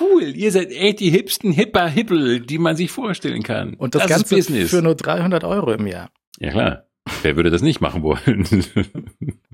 cool, 0.00 0.22
ihr 0.22 0.50
seid 0.50 0.72
echt 0.72 0.98
die 0.98 1.10
hipsten 1.10 1.52
Hipper 1.52 1.86
Hippel, 1.86 2.40
die 2.40 2.58
man 2.58 2.74
sich 2.74 2.90
vorstellen 2.90 3.44
kann. 3.44 3.74
Und 3.74 3.94
das, 3.94 4.04
ist 4.04 4.28
Ganze 4.28 4.66
für 4.66 4.82
nur 4.82 4.96
300 4.96 5.44
Euro 5.44 5.72
im 5.72 5.86
Jahr. 5.86 6.10
ja 6.38 6.50
klar. 6.50 6.89
Wer 7.22 7.36
würde 7.36 7.50
das 7.50 7.62
nicht 7.62 7.80
machen 7.80 8.02
wollen? 8.02 8.44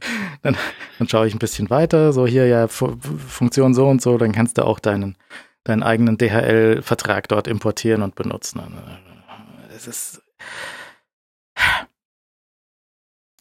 Dann 0.42 0.56
schaue 1.08 1.26
ich 1.26 1.34
ein 1.34 1.38
bisschen 1.38 1.70
weiter, 1.70 2.12
so 2.12 2.26
hier 2.26 2.46
ja 2.46 2.68
Fu- 2.68 2.96
Funktion 3.00 3.74
so 3.74 3.88
und 3.88 4.00
so, 4.02 4.18
dann 4.18 4.32
kannst 4.32 4.58
du 4.58 4.64
auch 4.64 4.78
deinen, 4.78 5.16
deinen 5.64 5.82
eigenen 5.82 6.18
DHL-Vertrag 6.18 7.28
dort 7.28 7.48
importieren 7.48 8.02
und 8.02 8.14
benutzen. 8.14 8.60
Äh, 8.60 9.74
Es 9.74 9.86
ist, 9.86 10.22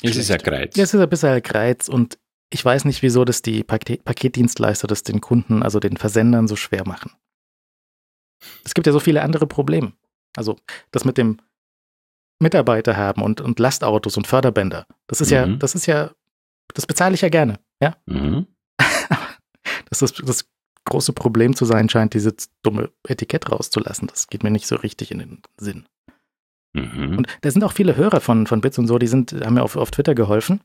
es 0.02 0.16
ist 0.16 0.30
ja 0.30 0.38
Greiz. 0.38 0.76
ja, 0.76 0.84
es 0.84 0.94
ist 0.94 1.00
ein 1.00 1.10
bisschen 1.10 1.42
Greiz 1.42 1.88
und 1.90 2.18
ich 2.52 2.64
weiß 2.64 2.86
nicht, 2.86 3.02
wieso 3.02 3.26
das 3.26 3.42
die 3.42 3.64
Paket 3.64 4.04
Paketdienstleister 4.06 4.88
das 4.88 5.04
den 5.04 5.20
Kunden, 5.22 5.64
also 5.64 5.80
den 5.80 5.98
Versendern 5.98 6.48
so 6.48 6.56
schwer 6.56 6.88
machen. 6.88 7.12
Es 8.64 8.74
gibt 8.74 8.88
ja 8.88 8.94
so 8.94 9.00
viele 9.00 9.22
andere 9.24 9.48
Probleme. 9.48 9.94
Also 10.36 10.58
das 10.92 11.06
mit 11.06 11.18
dem 11.18 11.40
Mitarbeiter 12.40 12.98
haben 12.98 13.22
und, 13.22 13.42
und 13.42 13.60
Lastautos 13.60 14.18
und 14.18 14.28
Förderbänder. 14.28 14.86
Das 15.08 15.22
ist 15.22 15.32
ja, 15.32 15.46
Mhm. 15.46 15.60
das 15.60 15.76
ist 15.76 15.86
ja, 15.86 16.12
das 16.74 16.86
bezahle 16.86 17.16
ich 17.16 17.22
ja 17.22 17.30
gerne. 17.30 17.60
Ja, 17.82 17.96
Mhm. 18.06 18.48
dass 19.90 20.00
das 20.00 20.14
das 20.14 20.46
große 20.86 21.14
Problem 21.14 21.56
zu 21.56 21.66
sein 21.66 21.90
scheint, 21.90 22.14
dieses 22.14 22.50
dumme 22.62 22.92
Etikett 23.08 23.52
rauszulassen. 23.52 24.08
Das 24.08 24.28
geht 24.28 24.44
mir 24.44 24.52
nicht 24.52 24.68
so 24.68 24.76
richtig 24.76 25.12
in 25.12 25.18
den 25.20 25.42
Sinn. 25.58 25.86
Mhm. 26.74 27.18
Und 27.18 27.28
da 27.42 27.50
sind 27.50 27.64
auch 27.64 27.72
viele 27.72 27.96
Hörer 27.96 28.22
von, 28.22 28.46
von 28.48 28.62
Bits 28.62 28.78
und 28.78 28.86
so, 28.88 29.00
die 29.00 29.08
sind, 29.08 29.32
haben 29.44 29.56
mir 29.56 29.64
auf, 29.64 29.78
auf 29.78 29.90
Twitter 29.90 30.14
geholfen 30.14 30.62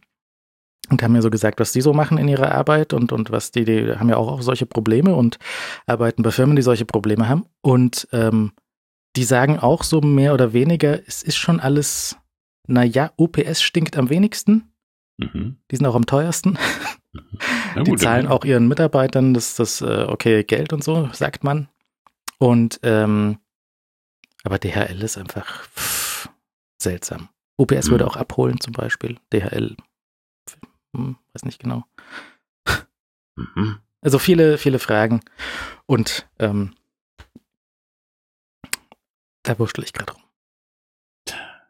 und 0.91 1.03
haben 1.03 1.13
mir 1.13 1.23
so 1.23 1.31
gesagt, 1.31 1.59
was 1.61 1.73
die 1.73 1.81
so 1.81 1.95
machen 1.95 2.19
in 2.19 2.29
ihrer 2.29 2.53
Arbeit 2.53 2.93
und, 2.93 3.13
und 3.13 3.31
was 3.31 3.51
die, 3.53 3.65
die 3.65 3.97
haben 3.97 4.09
ja 4.11 4.17
auch, 4.17 4.29
auch 4.29 4.43
solche 4.43 4.67
Probleme 4.67 5.15
und 5.15 5.39
arbeiten 5.87 6.23
bei 6.23 6.33
Firmen, 6.33 6.57
die 6.57 6.63
solche 6.63 6.85
Probleme 6.85 7.29
haben. 7.29 7.47
Und 7.63 8.07
ähm, 8.13 8.53
die 9.17 9.25
sagen 9.25 9.59
auch 9.59 9.83
so 9.83 10.01
mehr 10.01 10.35
oder 10.35 10.53
weniger, 10.53 11.01
es 11.07 11.23
ist 11.23 11.37
schon 11.37 11.61
alles, 11.61 12.17
naja, 12.67 13.13
UPS 13.17 13.63
stinkt 13.63 13.97
am 13.97 14.11
wenigsten, 14.11 14.73
Mhm. 15.19 15.59
die 15.71 15.77
sind 15.77 15.85
auch 15.87 15.95
am 15.97 16.07
teuersten. 16.07 16.57
Na 17.75 17.83
Die 17.83 17.91
gut, 17.91 18.01
zahlen 18.01 18.27
auch 18.29 18.45
ihren 18.45 18.69
Mitarbeitern 18.69 19.35
das, 19.35 19.55
das 19.55 19.81
äh, 19.83 20.07
okay 20.09 20.45
Geld 20.45 20.73
und 20.73 20.83
so, 20.83 21.11
sagt 21.13 21.45
man. 21.45 21.69
Und 22.39 22.81
ähm, 22.85 23.39
aber 24.45 24.59
DHL 24.59 25.03
ist 25.03 25.19
einfach 25.19 25.65
pff, 25.69 26.31
seltsam. 26.81 27.29
UPS 27.59 27.87
Hm. 27.87 27.91
würde 27.91 28.07
auch 28.07 28.17
abholen 28.17 28.61
zum 28.61 28.73
Beispiel. 28.73 29.19
DHL, 29.33 29.77
hm, 30.97 31.17
weiß 31.35 31.45
nicht 31.45 31.59
genau. 31.61 31.85
Mhm. 33.37 33.79
Also 34.01 34.19
viele, 34.19 34.57
viele 34.57 34.79
Fragen 34.79 35.21
und 35.87 36.27
ähm, 36.39 36.75
da 39.51 39.59
wurschtel 39.59 39.85
ich 39.85 39.93
gerade 39.93 40.13
rum. 40.13 40.23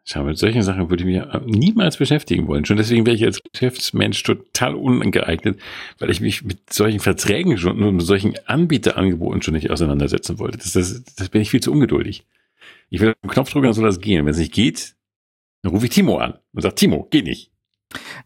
Schau, 0.03 0.23
mit 0.23 0.37
solchen 0.37 0.63
Sachen 0.63 0.89
würde 0.89 1.03
ich 1.03 1.07
mich 1.07 1.23
niemals 1.45 1.97
beschäftigen 1.97 2.47
wollen. 2.47 2.65
Schon 2.65 2.77
deswegen 2.77 3.05
wäre 3.05 3.15
ich 3.15 3.23
als 3.23 3.41
Geschäftsmensch 3.53 4.21
total 4.23 4.75
ungeeignet, 4.75 5.59
weil 5.99 6.09
ich 6.09 6.21
mich 6.21 6.43
mit 6.43 6.73
solchen 6.73 6.99
Verträgen 6.99 7.57
schon 7.57 7.81
und 7.81 7.95
mit 7.97 8.05
solchen 8.05 8.35
Anbieterangeboten 8.45 9.41
schon 9.41 9.53
nicht 9.53 9.69
auseinandersetzen 9.69 10.39
wollte. 10.39 10.57
Das, 10.57 10.73
das, 10.73 11.03
das 11.15 11.29
bin 11.29 11.41
ich 11.41 11.49
viel 11.49 11.61
zu 11.61 11.71
ungeduldig. 11.71 12.25
Ich 12.89 12.99
will 12.99 13.09
auf 13.09 13.21
den 13.21 13.29
Knopf 13.29 13.51
drücken, 13.51 13.65
dann 13.65 13.73
soll 13.73 13.85
das 13.85 13.99
gehen. 13.99 14.25
Wenn 14.25 14.31
es 14.31 14.39
nicht 14.39 14.53
geht, 14.53 14.95
dann 15.61 15.71
rufe 15.71 15.85
ich 15.85 15.91
Timo 15.91 16.17
an 16.17 16.39
und 16.51 16.61
sage, 16.61 16.75
Timo, 16.75 17.07
geht 17.09 17.25
nicht. 17.25 17.51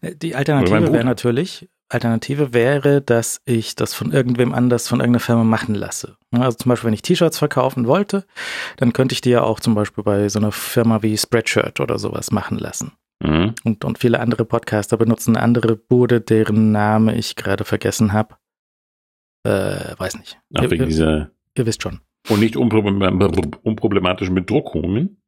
Äh, 0.00 0.16
Die 0.16 0.34
Alternative 0.34 0.92
wäre 0.92 1.04
natürlich, 1.04 1.68
Alternative 1.88 2.52
wäre, 2.52 3.00
dass 3.00 3.40
ich 3.44 3.76
das 3.76 3.94
von 3.94 4.12
irgendwem 4.12 4.52
anders, 4.52 4.88
von 4.88 5.00
irgendeiner 5.00 5.20
Firma 5.20 5.44
machen 5.44 5.74
lasse. 5.74 6.16
Also 6.32 6.56
zum 6.58 6.70
Beispiel, 6.70 6.88
wenn 6.88 6.94
ich 6.94 7.02
T-Shirts 7.02 7.38
verkaufen 7.38 7.86
wollte, 7.86 8.24
dann 8.76 8.92
könnte 8.92 9.12
ich 9.12 9.20
die 9.20 9.30
ja 9.30 9.42
auch 9.42 9.60
zum 9.60 9.74
Beispiel 9.74 10.02
bei 10.02 10.28
so 10.28 10.38
einer 10.40 10.52
Firma 10.52 11.02
wie 11.02 11.16
Spreadshirt 11.16 11.78
oder 11.80 11.98
sowas 11.98 12.30
machen 12.32 12.58
lassen. 12.58 12.92
Mhm. 13.22 13.54
Und, 13.64 13.84
und 13.84 13.98
viele 13.98 14.20
andere 14.20 14.44
Podcaster 14.44 14.96
benutzen 14.96 15.36
eine 15.36 15.44
andere 15.44 15.76
Bude, 15.76 16.20
deren 16.20 16.72
Name 16.72 17.14
ich 17.16 17.36
gerade 17.36 17.64
vergessen 17.64 18.12
habe. 18.12 18.34
Äh, 19.44 19.94
weiß 19.96 20.18
nicht. 20.18 20.38
Auch 20.54 20.62
Ihr, 20.64 20.70
wegen 20.70 20.86
dieser 20.86 21.30
ihr 21.56 21.66
wisst 21.66 21.82
schon. 21.82 22.00
und 22.28 22.40
nicht 22.40 22.56
unproblem- 22.56 23.56
unproblematischen 23.62 24.34
Bedruckungen. 24.34 25.22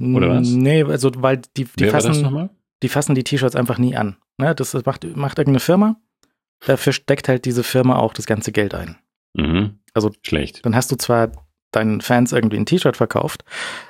Oder 0.00 0.30
was? 0.30 0.48
Nee, 0.48 0.82
also 0.84 1.10
weil 1.18 1.42
die, 1.58 1.64
die 1.64 1.70
Wer 1.76 1.90
fassen, 1.90 2.22
nochmal? 2.22 2.48
Die 2.82 2.88
fassen 2.88 3.14
die 3.14 3.24
T-Shirts 3.24 3.56
einfach 3.56 3.78
nie 3.78 3.96
an. 3.96 4.16
Ne, 4.38 4.54
das 4.54 4.72
macht, 4.72 5.04
macht 5.16 5.38
irgendeine 5.38 5.60
Firma. 5.60 5.96
Dafür 6.66 6.92
steckt 6.92 7.28
halt 7.28 7.44
diese 7.44 7.62
Firma 7.62 7.96
auch 7.96 8.12
das 8.12 8.26
ganze 8.26 8.52
Geld 8.52 8.74
ein. 8.74 8.96
Mhm. 9.34 9.80
Also- 9.94 10.12
schlecht. 10.22 10.64
Dann 10.64 10.74
hast 10.74 10.90
du 10.90 10.96
zwar 10.96 11.32
deinen 11.72 12.00
Fans 12.00 12.32
irgendwie 12.32 12.56
ein 12.56 12.66
T-Shirt 12.66 12.96
verkauft, 12.96 13.44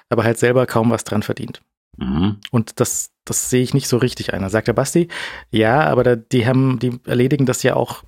aber 0.09 0.25
halt 0.25 0.39
selber 0.39 0.67
kaum 0.67 0.91
was 0.91 1.05
dran 1.05 1.23
verdient. 1.23 1.63
Mhm. 1.97 2.39
Und 2.51 2.81
das, 2.81 3.11
das 3.25 3.51
sehe 3.51 3.63
ich 3.63 3.75
nicht 3.75 3.89
so 3.89 3.97
richtig 3.97 4.33
ein. 4.33 4.43
Da 4.43 4.51
sagt 4.51 4.69
der 4.69 4.73
Basti, 4.73 5.09
ja, 5.51 5.81
aber 5.81 6.05
da, 6.05 6.17
die 6.17 6.47
haben, 6.47 6.79
die 6.79 6.99
erledigen 7.07 7.47
das 7.47 7.63
ja 7.63 7.75
auch, 7.75 8.05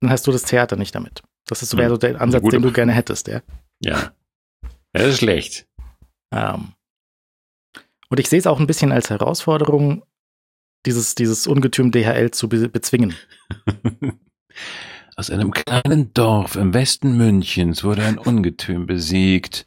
dann 0.00 0.10
hast 0.10 0.26
du 0.26 0.32
das 0.32 0.42
Theater 0.42 0.76
nicht 0.76 0.94
damit. 0.94 1.22
Das 1.46 1.62
ist 1.62 1.70
so, 1.70 1.78
wäre 1.78 1.90
so 1.90 1.96
der 1.96 2.20
Ansatz, 2.20 2.48
den 2.48 2.62
du 2.62 2.72
gerne 2.72 2.92
hättest, 2.92 3.28
ja. 3.28 3.40
Ja. 3.82 4.12
Das 4.92 5.06
ist 5.06 5.18
schlecht. 5.18 5.66
Ähm, 6.32 6.72
und 8.08 8.20
ich 8.20 8.28
sehe 8.28 8.38
es 8.38 8.46
auch 8.46 8.60
ein 8.60 8.66
bisschen 8.66 8.92
als 8.92 9.10
Herausforderung, 9.10 10.04
dieses, 10.86 11.14
dieses 11.14 11.46
Ungetüm 11.46 11.90
DHL 11.90 12.30
zu 12.30 12.48
be 12.48 12.68
bezwingen. 12.68 13.14
Aus 15.16 15.30
einem 15.30 15.50
kleinen 15.50 16.14
Dorf 16.14 16.56
im 16.56 16.72
Westen 16.72 17.16
Münchens 17.16 17.84
wurde 17.84 18.04
ein 18.04 18.18
Ungetüm 18.18 18.86
besiegt, 18.86 19.66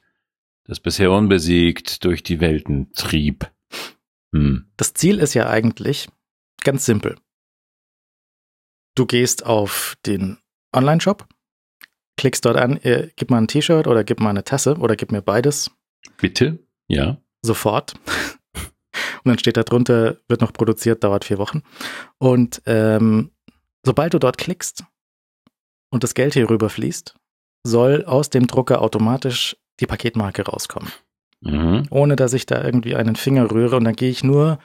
das 0.65 0.79
bisher 0.79 1.11
unbesiegt 1.11 2.03
durch 2.05 2.23
die 2.23 2.39
Welten 2.39 2.91
trieb. 2.93 3.51
Hm. 4.33 4.65
Das 4.77 4.93
Ziel 4.93 5.19
ist 5.19 5.35
ja 5.35 5.47
eigentlich 5.47 6.07
ganz 6.63 6.85
simpel. 6.85 7.17
Du 8.95 9.05
gehst 9.05 9.45
auf 9.45 9.95
den 10.05 10.39
Online-Shop, 10.75 11.27
klickst 12.17 12.45
dort 12.45 12.57
an, 12.57 12.77
äh, 12.77 13.09
gib 13.15 13.29
mal 13.29 13.39
ein 13.39 13.47
T-Shirt 13.47 13.87
oder 13.87 14.03
gib 14.03 14.19
mal 14.19 14.29
eine 14.29 14.43
Tasse 14.43 14.77
oder 14.77 14.95
gib 14.95 15.11
mir 15.11 15.21
beides 15.21 15.71
Bitte? 16.17 16.59
Ja. 16.87 17.17
sofort. 17.41 17.93
Und 19.23 19.29
dann 19.29 19.39
steht 19.39 19.57
da 19.57 19.63
drunter, 19.63 20.17
wird 20.27 20.41
noch 20.41 20.53
produziert, 20.53 21.03
dauert 21.03 21.25
vier 21.25 21.37
Wochen. 21.37 21.61
Und 22.17 22.61
ähm, 22.65 23.31
sobald 23.85 24.13
du 24.13 24.19
dort 24.19 24.37
klickst 24.37 24.83
und 25.89 26.03
das 26.03 26.13
Geld 26.13 26.33
hier 26.33 26.49
rüberfließt, 26.49 27.15
soll 27.65 28.03
aus 28.05 28.29
dem 28.29 28.47
Drucker 28.47 28.81
automatisch 28.81 29.55
die 29.79 29.87
Paketmarke 29.87 30.43
rauskommen. 30.43 30.91
Mhm. 31.45 31.87
ohne 31.89 32.15
dass 32.15 32.31
ich 32.31 32.45
da 32.45 32.63
irgendwie 32.63 32.95
einen 32.95 33.17
Finger 33.17 33.51
rühre 33.51 33.75
und 33.75 33.83
dann 33.83 33.97
gehe 33.97 34.09
ich 34.09 34.23
nur 34.23 34.59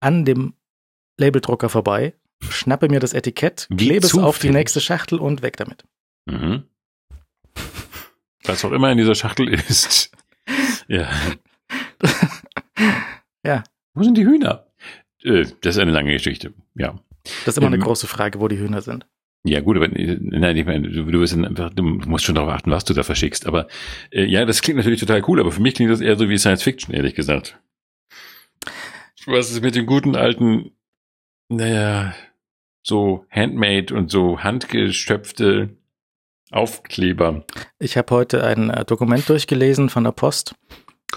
an 0.00 0.24
dem 0.24 0.54
Labeldrucker 1.18 1.68
vorbei, 1.68 2.14
schnappe 2.48 2.88
mir 2.88 2.98
das 2.98 3.12
Etikett, 3.12 3.66
Wie 3.68 3.88
klebe 3.88 4.06
es 4.06 4.16
auf 4.16 4.38
die 4.38 4.48
nächste 4.48 4.80
Schachtel 4.80 5.18
und 5.18 5.42
weg 5.42 5.58
damit. 5.58 5.84
Mhm. 6.24 6.64
Was 8.44 8.64
auch 8.64 8.72
immer 8.72 8.90
in 8.90 8.96
dieser 8.96 9.14
Schachtel 9.14 9.48
ist. 9.48 10.10
Ja. 10.90 11.10
Ja. 13.44 13.62
Wo 13.94 14.02
sind 14.02 14.16
die 14.16 14.24
Hühner? 14.24 14.66
Äh, 15.22 15.46
das 15.60 15.76
ist 15.76 15.78
eine 15.78 15.92
lange 15.92 16.12
Geschichte. 16.12 16.52
Ja. 16.74 16.98
Das 17.44 17.54
ist 17.54 17.58
immer 17.58 17.66
eine 17.66 17.76
Ähm, 17.76 17.82
große 17.82 18.06
Frage, 18.06 18.40
wo 18.40 18.48
die 18.48 18.58
Hühner 18.58 18.82
sind. 18.82 19.06
Ja, 19.44 19.60
gut, 19.60 19.76
aber 19.76 19.86
äh, 19.86 20.18
nein, 20.20 20.56
ich 20.56 20.66
meine, 20.66 20.88
du, 20.88 21.04
du, 21.04 21.20
bist 21.20 21.32
dann 21.32 21.44
einfach, 21.44 21.70
du 21.70 21.82
musst 21.82 22.24
schon 22.24 22.34
darauf 22.34 22.50
achten, 22.50 22.70
was 22.70 22.84
du 22.84 22.94
da 22.94 23.02
verschickst. 23.02 23.46
Aber 23.46 23.68
äh, 24.10 24.24
ja, 24.24 24.44
das 24.44 24.62
klingt 24.62 24.78
natürlich 24.78 25.00
total 25.00 25.22
cool, 25.28 25.40
aber 25.40 25.52
für 25.52 25.62
mich 25.62 25.74
klingt 25.74 25.90
das 25.90 26.00
eher 26.00 26.16
so 26.16 26.28
wie 26.28 26.38
Science 26.38 26.62
Fiction, 26.62 26.94
ehrlich 26.94 27.14
gesagt. 27.14 27.58
Was 29.26 29.50
ist 29.50 29.62
mit 29.62 29.74
den 29.74 29.86
guten 29.86 30.16
alten, 30.16 30.72
naja, 31.48 32.14
so 32.82 33.26
handmade 33.30 33.94
und 33.94 34.10
so 34.10 34.42
handgestöpfte 34.42 35.70
Aufkleber? 36.50 37.44
Ich 37.78 37.96
habe 37.96 38.14
heute 38.14 38.42
ein 38.44 38.70
äh, 38.70 38.84
Dokument 38.84 39.28
durchgelesen 39.28 39.88
von 39.88 40.04
der 40.04 40.12
Post. 40.12 40.54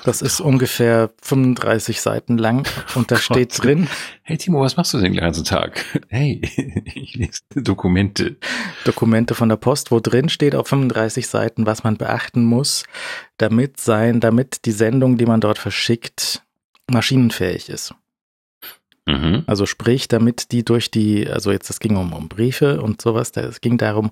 Das 0.03 0.21
ist 0.21 0.39
ungefähr 0.39 1.11
35 1.21 2.01
Seiten 2.01 2.37
lang 2.37 2.67
und 2.95 3.11
da 3.11 3.15
steht 3.17 3.61
drin, 3.61 3.87
Hey 4.23 4.37
Timo, 4.37 4.61
was 4.61 4.77
machst 4.77 4.93
du 4.93 4.99
den 4.99 5.15
ganzen 5.15 5.43
Tag? 5.45 5.85
Hey, 6.09 6.41
ich 6.95 7.15
lese 7.15 7.41
Dokumente. 7.55 8.37
Dokumente 8.85 9.35
von 9.35 9.49
der 9.49 9.55
Post, 9.55 9.91
wo 9.91 9.99
drin 9.99 10.29
steht 10.29 10.55
auf 10.55 10.67
35 10.67 11.27
Seiten, 11.27 11.65
was 11.65 11.83
man 11.83 11.97
beachten 11.97 12.43
muss, 12.43 12.83
damit 13.37 13.79
sein, 13.79 14.19
damit 14.19 14.65
die 14.65 14.71
Sendung, 14.71 15.17
die 15.17 15.25
man 15.25 15.41
dort 15.41 15.57
verschickt, 15.57 16.43
maschinenfähig 16.89 17.69
ist. 17.69 17.93
Mhm. 19.05 19.43
Also 19.47 19.65
sprich, 19.65 20.07
damit 20.07 20.51
die 20.51 20.63
durch 20.63 20.91
die, 20.91 21.27
also 21.27 21.51
jetzt, 21.51 21.69
es 21.69 21.79
ging 21.79 21.95
um, 21.95 22.13
um 22.13 22.29
Briefe 22.29 22.81
und 22.81 23.01
sowas, 23.01 23.31
es 23.35 23.61
ging 23.61 23.77
darum, 23.77 24.11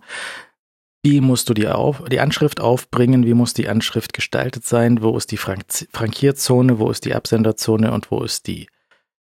wie 1.01 1.21
musst 1.21 1.49
du 1.49 1.53
die, 1.53 1.67
auf, 1.67 2.03
die 2.09 2.19
Anschrift 2.19 2.59
aufbringen, 2.59 3.25
wie 3.25 3.33
muss 3.33 3.53
die 3.53 3.69
Anschrift 3.69 4.13
gestaltet 4.13 4.65
sein, 4.65 5.01
wo 5.01 5.15
ist 5.17 5.31
die 5.31 5.37
Frank 5.37 5.65
Frankierzone, 5.91 6.79
wo 6.79 6.89
ist 6.89 7.05
die 7.05 7.15
Absenderzone? 7.15 7.91
Und 7.91 8.11
wo 8.11 8.21
ist 8.23 8.47
die 8.47 8.67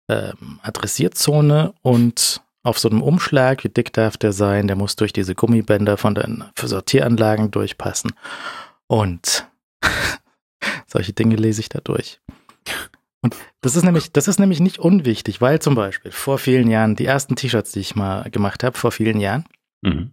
ähm, 0.07 0.59
Adressierzone? 0.63 1.74
Und 1.82 2.41
auf 2.63 2.80
so 2.80 2.89
einem 2.89 3.03
Umschlag, 3.03 3.63
wie 3.63 3.70
dick 3.70 3.93
darf 3.93 4.17
der 4.17 4.34
sein, 4.34 4.67
der 4.67 4.76
muss 4.76 4.95
durch 4.95 5.13
diese 5.13 5.36
Gummibänder 5.36 5.97
von 5.97 6.15
den 6.15 6.43
Sortieranlagen 6.59 7.51
durchpassen. 7.51 8.13
Und 8.88 9.47
solche 10.88 11.13
Dinge 11.13 11.36
lese 11.36 11.61
ich 11.61 11.70
da 11.70 11.80
durch. 11.84 12.20
Und 13.22 13.36
das 13.61 13.76
ist 13.76 13.84
nämlich, 13.84 14.11
das 14.11 14.28
ist 14.28 14.39
nämlich 14.39 14.59
nicht 14.59 14.80
unwichtig, 14.80 15.41
weil 15.41 15.59
zum 15.59 15.76
Beispiel 15.76 16.11
vor 16.11 16.39
vielen 16.39 16.70
Jahren, 16.70 16.95
die 16.95 17.05
ersten 17.05 17.36
T-Shirts, 17.36 17.74
die 17.74 17.82
ich 17.82 17.95
mal 17.95 18.30
gemacht 18.32 18.63
habe, 18.63 18.78
vor 18.78 18.91
vielen 18.91 19.20
Jahren, 19.20 19.45
Mhm. 19.82 20.11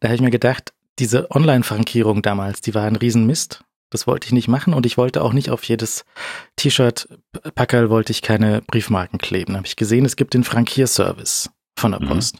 Da 0.00 0.08
habe 0.08 0.14
ich 0.14 0.20
mir 0.20 0.30
gedacht, 0.30 0.72
diese 0.98 1.30
Online-Frankierung 1.30 2.22
damals, 2.22 2.60
die 2.60 2.74
war 2.74 2.84
ein 2.84 2.96
Riesenmist. 2.96 3.62
Das 3.90 4.06
wollte 4.06 4.26
ich 4.26 4.32
nicht 4.32 4.48
machen 4.48 4.74
und 4.74 4.84
ich 4.84 4.96
wollte 4.98 5.22
auch 5.22 5.32
nicht 5.32 5.50
auf 5.50 5.62
jedes 5.64 6.04
T-Shirt, 6.56 7.08
Packerl 7.54 7.88
wollte 7.88 8.10
ich 8.10 8.20
keine 8.20 8.62
Briefmarken 8.62 9.18
kleben. 9.18 9.52
Da 9.52 9.58
habe 9.58 9.66
ich 9.66 9.76
gesehen, 9.76 10.04
es 10.04 10.16
gibt 10.16 10.34
den 10.34 10.42
Frankierservice 10.42 11.50
von 11.78 11.92
der 11.92 12.02
Mhm. 12.02 12.08
Post. 12.08 12.38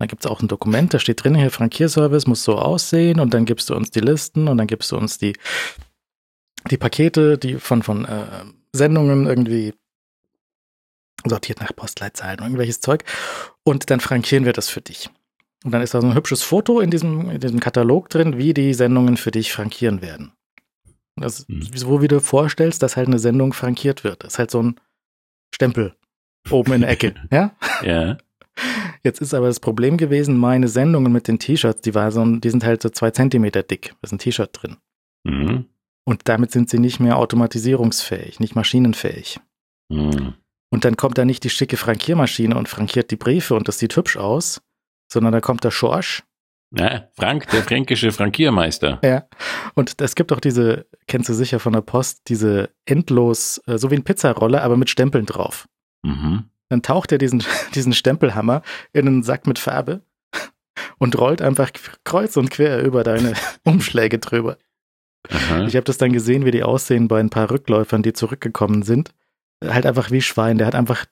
Da 0.00 0.06
gibt 0.06 0.24
es 0.24 0.30
auch 0.30 0.40
ein 0.42 0.48
Dokument, 0.48 0.92
da 0.92 0.98
steht 0.98 1.22
drin, 1.22 1.36
hier 1.36 1.50
Frankierservice 1.52 2.26
muss 2.26 2.42
so 2.42 2.58
aussehen 2.58 3.20
und 3.20 3.32
dann 3.32 3.44
gibst 3.44 3.70
du 3.70 3.76
uns 3.76 3.90
die 3.92 4.00
Listen 4.00 4.48
und 4.48 4.58
dann 4.58 4.66
gibst 4.66 4.90
du 4.90 4.96
uns 4.96 5.18
die, 5.18 5.34
die 6.70 6.76
Pakete, 6.76 7.38
die 7.38 7.60
von, 7.60 7.84
von 7.84 8.04
äh, 8.04 8.26
Sendungen 8.72 9.26
irgendwie 9.26 9.72
sortiert 11.24 11.60
nach 11.60 11.74
Postleitzahlen, 11.74 12.40
irgendwelches 12.40 12.80
Zeug. 12.80 13.04
Und 13.62 13.90
dann 13.90 14.00
frankieren 14.00 14.44
wir 14.44 14.52
das 14.52 14.68
für 14.68 14.80
dich. 14.80 15.08
Und 15.64 15.72
dann 15.72 15.82
ist 15.82 15.94
da 15.94 16.00
so 16.00 16.06
ein 16.06 16.14
hübsches 16.14 16.42
Foto 16.42 16.78
in 16.80 16.90
diesem, 16.90 17.30
in 17.30 17.40
diesem 17.40 17.58
Katalog 17.58 18.10
drin, 18.10 18.36
wie 18.36 18.52
die 18.54 18.74
Sendungen 18.74 19.16
für 19.16 19.30
dich 19.30 19.52
frankieren 19.52 20.02
werden. 20.02 20.32
Das 21.16 21.48
Mhm. 21.48 21.70
so, 21.74 22.02
wie 22.02 22.08
du 22.08 22.20
vorstellst, 22.20 22.82
dass 22.82 22.96
halt 22.96 23.08
eine 23.08 23.18
Sendung 23.18 23.52
frankiert 23.52 24.04
wird. 24.04 24.24
Das 24.24 24.34
ist 24.34 24.38
halt 24.38 24.50
so 24.50 24.62
ein 24.62 24.80
Stempel 25.54 25.94
oben 26.50 26.74
in 26.74 26.80
der 26.82 26.90
Ecke. 26.90 27.14
ja? 27.30 27.54
Ja. 27.82 28.18
Jetzt 29.02 29.20
ist 29.20 29.34
aber 29.34 29.46
das 29.46 29.60
Problem 29.60 29.96
gewesen, 29.96 30.36
meine 30.36 30.68
Sendungen 30.68 31.12
mit 31.12 31.28
den 31.28 31.38
T-Shirts, 31.38 31.80
die, 31.80 31.94
war 31.94 32.12
so, 32.12 32.24
die 32.24 32.50
sind 32.50 32.64
halt 32.64 32.82
so 32.82 32.88
zwei 32.90 33.10
Zentimeter 33.10 33.62
dick. 33.62 33.90
Da 34.00 34.06
ist 34.06 34.12
ein 34.12 34.18
T-Shirt 34.18 34.50
drin. 34.52 34.76
Mhm. 35.24 35.66
Und 36.04 36.22
damit 36.28 36.52
sind 36.52 36.68
sie 36.68 36.78
nicht 36.78 37.00
mehr 37.00 37.16
automatisierungsfähig, 37.16 38.38
nicht 38.38 38.54
maschinenfähig. 38.54 39.40
Mhm. 39.88 40.34
Und 40.70 40.84
dann 40.84 40.96
kommt 40.96 41.16
da 41.16 41.24
nicht 41.24 41.44
die 41.44 41.50
schicke 41.50 41.76
Frankiermaschine 41.76 42.56
und 42.56 42.68
frankiert 42.68 43.10
die 43.10 43.16
Briefe 43.16 43.54
und 43.54 43.68
das 43.68 43.78
sieht 43.78 43.96
hübsch 43.96 44.16
aus, 44.16 44.60
sondern 45.14 45.32
da 45.32 45.40
kommt 45.40 45.64
der 45.64 45.70
Schorsch. 45.70 46.22
Na, 46.76 47.08
Frank, 47.14 47.48
der 47.50 47.62
fränkische 47.62 48.12
Frankiermeister. 48.12 48.98
Ja. 49.04 49.24
Und 49.74 50.00
es 50.00 50.14
gibt 50.14 50.32
auch 50.32 50.40
diese, 50.40 50.86
kennst 51.06 51.28
du 51.28 51.34
sicher 51.34 51.60
von 51.60 51.72
der 51.72 51.82
Post, 51.82 52.22
diese 52.28 52.70
endlos, 52.84 53.62
äh, 53.66 53.78
so 53.78 53.90
wie 53.90 53.94
ein 53.94 54.04
Pizzaroller, 54.04 54.62
aber 54.62 54.76
mit 54.76 54.90
Stempeln 54.90 55.24
drauf. 55.24 55.68
Mhm. 56.02 56.44
Dann 56.68 56.82
taucht 56.82 57.12
er 57.12 57.18
diesen, 57.18 57.44
diesen 57.74 57.92
Stempelhammer 57.92 58.62
in 58.92 59.06
einen 59.06 59.22
Sack 59.22 59.46
mit 59.46 59.58
Farbe 59.58 60.02
und 60.98 61.18
rollt 61.18 61.42
einfach 61.42 61.70
kreuz 62.02 62.36
und 62.36 62.50
quer 62.50 62.82
über 62.82 63.04
deine 63.04 63.34
Umschläge 63.64 64.18
drüber. 64.18 64.58
Aha. 65.30 65.66
Ich 65.66 65.76
habe 65.76 65.84
das 65.84 65.96
dann 65.96 66.12
gesehen, 66.12 66.44
wie 66.44 66.50
die 66.50 66.64
aussehen 66.64 67.08
bei 67.08 67.20
ein 67.20 67.30
paar 67.30 67.50
Rückläufern, 67.50 68.02
die 68.02 68.12
zurückgekommen 68.12 68.82
sind. 68.82 69.14
Halt 69.64 69.86
einfach 69.86 70.10
wie 70.10 70.20
Schwein. 70.20 70.58
Der 70.58 70.66
hat 70.66 70.74
einfach, 70.74 71.06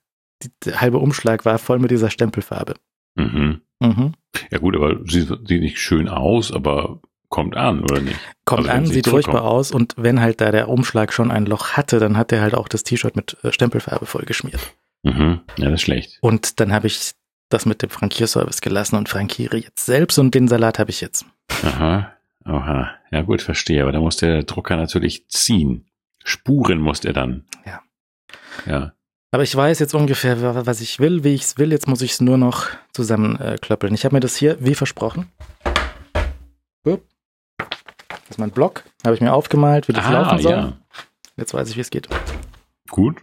der 0.64 0.80
halbe 0.80 0.98
Umschlag 0.98 1.44
war 1.44 1.58
voll 1.58 1.78
mit 1.78 1.90
dieser 1.90 2.10
Stempelfarbe. 2.10 2.74
Mhm. 3.14 3.60
Mhm. 3.80 4.14
Ja 4.50 4.58
gut, 4.58 4.76
aber 4.76 5.00
sieht, 5.06 5.28
sieht 5.46 5.60
nicht 5.62 5.78
schön 5.78 6.08
aus, 6.08 6.52
aber 6.52 7.00
kommt 7.28 7.56
an, 7.56 7.82
oder 7.82 8.00
nicht? 8.00 8.18
Kommt 8.44 8.68
Also 8.68 8.70
an, 8.70 8.86
sie 8.86 8.94
sieht 8.94 9.08
furchtbar 9.08 9.44
aus 9.44 9.72
und 9.72 9.94
wenn 9.96 10.20
halt 10.20 10.40
da 10.40 10.52
der 10.52 10.68
Umschlag 10.68 11.12
schon 11.12 11.30
ein 11.30 11.46
Loch 11.46 11.72
hatte, 11.72 11.98
dann 11.98 12.16
hat 12.16 12.30
er 12.32 12.42
halt 12.42 12.54
auch 12.54 12.68
das 12.68 12.82
T-Shirt 12.82 13.16
mit 13.16 13.36
äh, 13.42 13.52
Stempelfarbe 13.52 14.06
vollgeschmiert. 14.06 14.60
Mhm. 15.02 15.40
Ja, 15.56 15.66
das 15.66 15.74
ist 15.74 15.82
schlecht. 15.82 16.18
Und 16.20 16.60
dann 16.60 16.72
habe 16.72 16.86
ich 16.86 17.12
das 17.48 17.66
mit 17.66 17.82
dem 17.82 17.90
Frankierservice 17.90 18.60
gelassen 18.60 18.96
und 18.96 19.08
frankiere 19.08 19.56
jetzt 19.56 19.84
selbst 19.84 20.18
und 20.18 20.34
den 20.34 20.48
Salat 20.48 20.78
habe 20.78 20.90
ich 20.90 21.00
jetzt. 21.00 21.26
Aha. 21.62 22.12
Aha. 22.44 22.90
Ja 23.10 23.22
gut, 23.22 23.42
verstehe. 23.42 23.82
Aber 23.82 23.92
da 23.92 24.00
muss 24.00 24.16
der 24.16 24.42
Drucker 24.44 24.76
natürlich 24.76 25.28
ziehen. 25.28 25.86
Spuren 26.24 26.78
muss 26.78 27.04
er 27.04 27.12
dann. 27.12 27.44
Ja. 27.66 27.82
Ja. 28.66 28.92
Aber 29.34 29.42
ich 29.42 29.56
weiß 29.56 29.78
jetzt 29.78 29.94
ungefähr, 29.94 30.40
wa- 30.42 30.66
was 30.66 30.80
ich 30.82 31.00
will, 31.00 31.24
wie 31.24 31.34
ich 31.34 31.42
es 31.42 31.58
will. 31.58 31.72
Jetzt 31.72 31.88
muss 31.88 32.02
ich 32.02 32.12
es 32.12 32.20
nur 32.20 32.36
noch 32.36 32.68
zusammenklöppeln. 32.92 33.94
Ich 33.94 34.04
habe 34.04 34.14
mir 34.14 34.20
das 34.20 34.36
hier, 34.36 34.58
wie 34.60 34.74
versprochen. 34.74 35.30
Das 36.84 36.98
ist 38.30 38.38
mein 38.38 38.50
Block. 38.50 38.84
Habe 39.04 39.14
ich 39.14 39.20
mir 39.20 39.32
aufgemalt, 39.32 39.88
wie 39.88 39.92
das 39.92 40.04
Ah, 40.06 40.10
laufen 40.12 40.38
soll. 40.40 40.52
ja. 40.52 40.76
Jetzt 41.36 41.54
weiß 41.54 41.68
ich, 41.70 41.76
wie 41.76 41.80
es 41.80 41.90
geht. 41.90 42.08
Gut. 42.90 43.22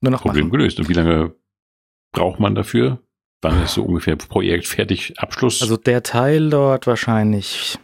Nur 0.00 0.10
noch 0.12 0.22
Problem 0.22 0.46
machen. 0.46 0.52
gelöst. 0.58 0.78
Und 0.78 0.88
wie 0.88 0.92
lange 0.94 1.34
braucht 2.12 2.40
man 2.40 2.54
dafür? 2.54 2.98
Wann 3.42 3.62
ist 3.62 3.74
so 3.74 3.84
ungefähr 3.84 4.16
Projekt 4.16 4.66
fertig? 4.66 5.18
Abschluss? 5.18 5.62
Also 5.62 5.76
der 5.78 6.02
Teil 6.02 6.50
dort 6.50 6.86
wahrscheinlich 6.86 7.78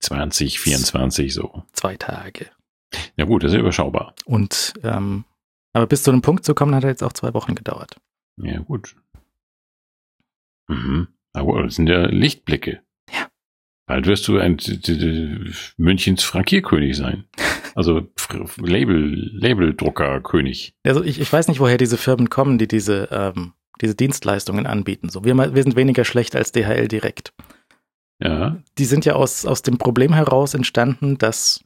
20, 0.00 0.58
24 0.60 1.32
so. 1.34 1.62
zwei 1.72 1.96
Tage. 1.96 2.50
Ja 3.16 3.24
gut, 3.26 3.42
das 3.44 3.50
ist 3.50 3.54
ja 3.54 3.60
überschaubar. 3.60 4.14
Und 4.24 4.74
ähm, 4.82 5.24
aber 5.72 5.86
bis 5.86 6.02
zu 6.02 6.10
einem 6.10 6.22
Punkt 6.22 6.44
zu 6.44 6.54
kommen, 6.54 6.74
hat 6.74 6.84
er 6.84 6.90
jetzt 6.90 7.02
auch 7.02 7.12
zwei 7.12 7.34
Wochen 7.34 7.54
gedauert. 7.54 7.96
Ja 8.36 8.60
gut. 8.60 8.96
Mhm. 10.68 11.08
Aber 11.32 11.62
das 11.62 11.76
sind 11.76 11.88
ja 11.88 12.06
Lichtblicke. 12.06 12.82
Ja. 13.12 13.28
Bald 13.86 14.06
wirst 14.06 14.26
du 14.28 14.38
ein 14.38 14.58
Münchens 15.76 16.24
Frankierkönig 16.24 16.96
sein. 16.96 17.24
Also 17.74 18.08
Label, 18.58 19.30
Labeldruckerkönig. 19.32 20.74
Also 20.84 21.04
ich, 21.04 21.20
ich 21.20 21.32
weiß 21.32 21.48
nicht, 21.48 21.60
woher 21.60 21.78
diese 21.78 21.96
Firmen 21.96 22.28
kommen, 22.30 22.58
die 22.58 22.68
diese, 22.68 23.08
ähm, 23.12 23.52
diese 23.80 23.94
Dienstleistungen 23.94 24.66
anbieten. 24.66 25.08
So, 25.08 25.24
wir, 25.24 25.36
wir 25.36 25.62
sind 25.62 25.76
weniger 25.76 26.04
schlecht 26.04 26.34
als 26.34 26.52
DHL 26.52 26.88
direkt. 26.88 27.32
Ja. 28.20 28.60
Die 28.76 28.84
sind 28.84 29.04
ja 29.04 29.14
aus, 29.14 29.46
aus 29.46 29.62
dem 29.62 29.78
Problem 29.78 30.12
heraus 30.12 30.54
entstanden, 30.54 31.16
dass 31.16 31.64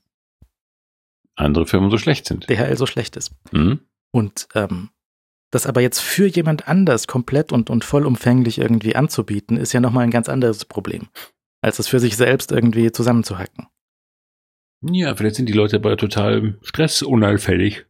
Andere 1.36 1.66
Firmen 1.66 1.90
so 1.90 1.98
schlecht 1.98 2.26
sind. 2.26 2.48
DHL 2.48 2.76
so 2.76 2.86
schlecht 2.86 3.16
ist. 3.16 3.32
Mhm. 3.50 3.80
Und 4.14 4.46
ähm, 4.54 4.90
das 5.50 5.66
aber 5.66 5.80
jetzt 5.80 5.98
für 5.98 6.28
jemand 6.28 6.68
anders 6.68 7.08
komplett 7.08 7.50
und, 7.50 7.68
und 7.68 7.84
vollumfänglich 7.84 8.58
irgendwie 8.58 8.94
anzubieten, 8.94 9.56
ist 9.56 9.72
ja 9.72 9.80
nochmal 9.80 10.04
ein 10.04 10.12
ganz 10.12 10.28
anderes 10.28 10.64
Problem, 10.64 11.08
als 11.62 11.80
es 11.80 11.88
für 11.88 11.98
sich 11.98 12.16
selbst 12.16 12.52
irgendwie 12.52 12.92
zusammenzuhacken. 12.92 13.66
Ja, 14.82 15.16
vielleicht 15.16 15.34
sind 15.34 15.48
die 15.48 15.52
Leute 15.52 15.76
aber 15.76 15.96
total 15.96 16.56
stressunauffällig. 16.62 17.86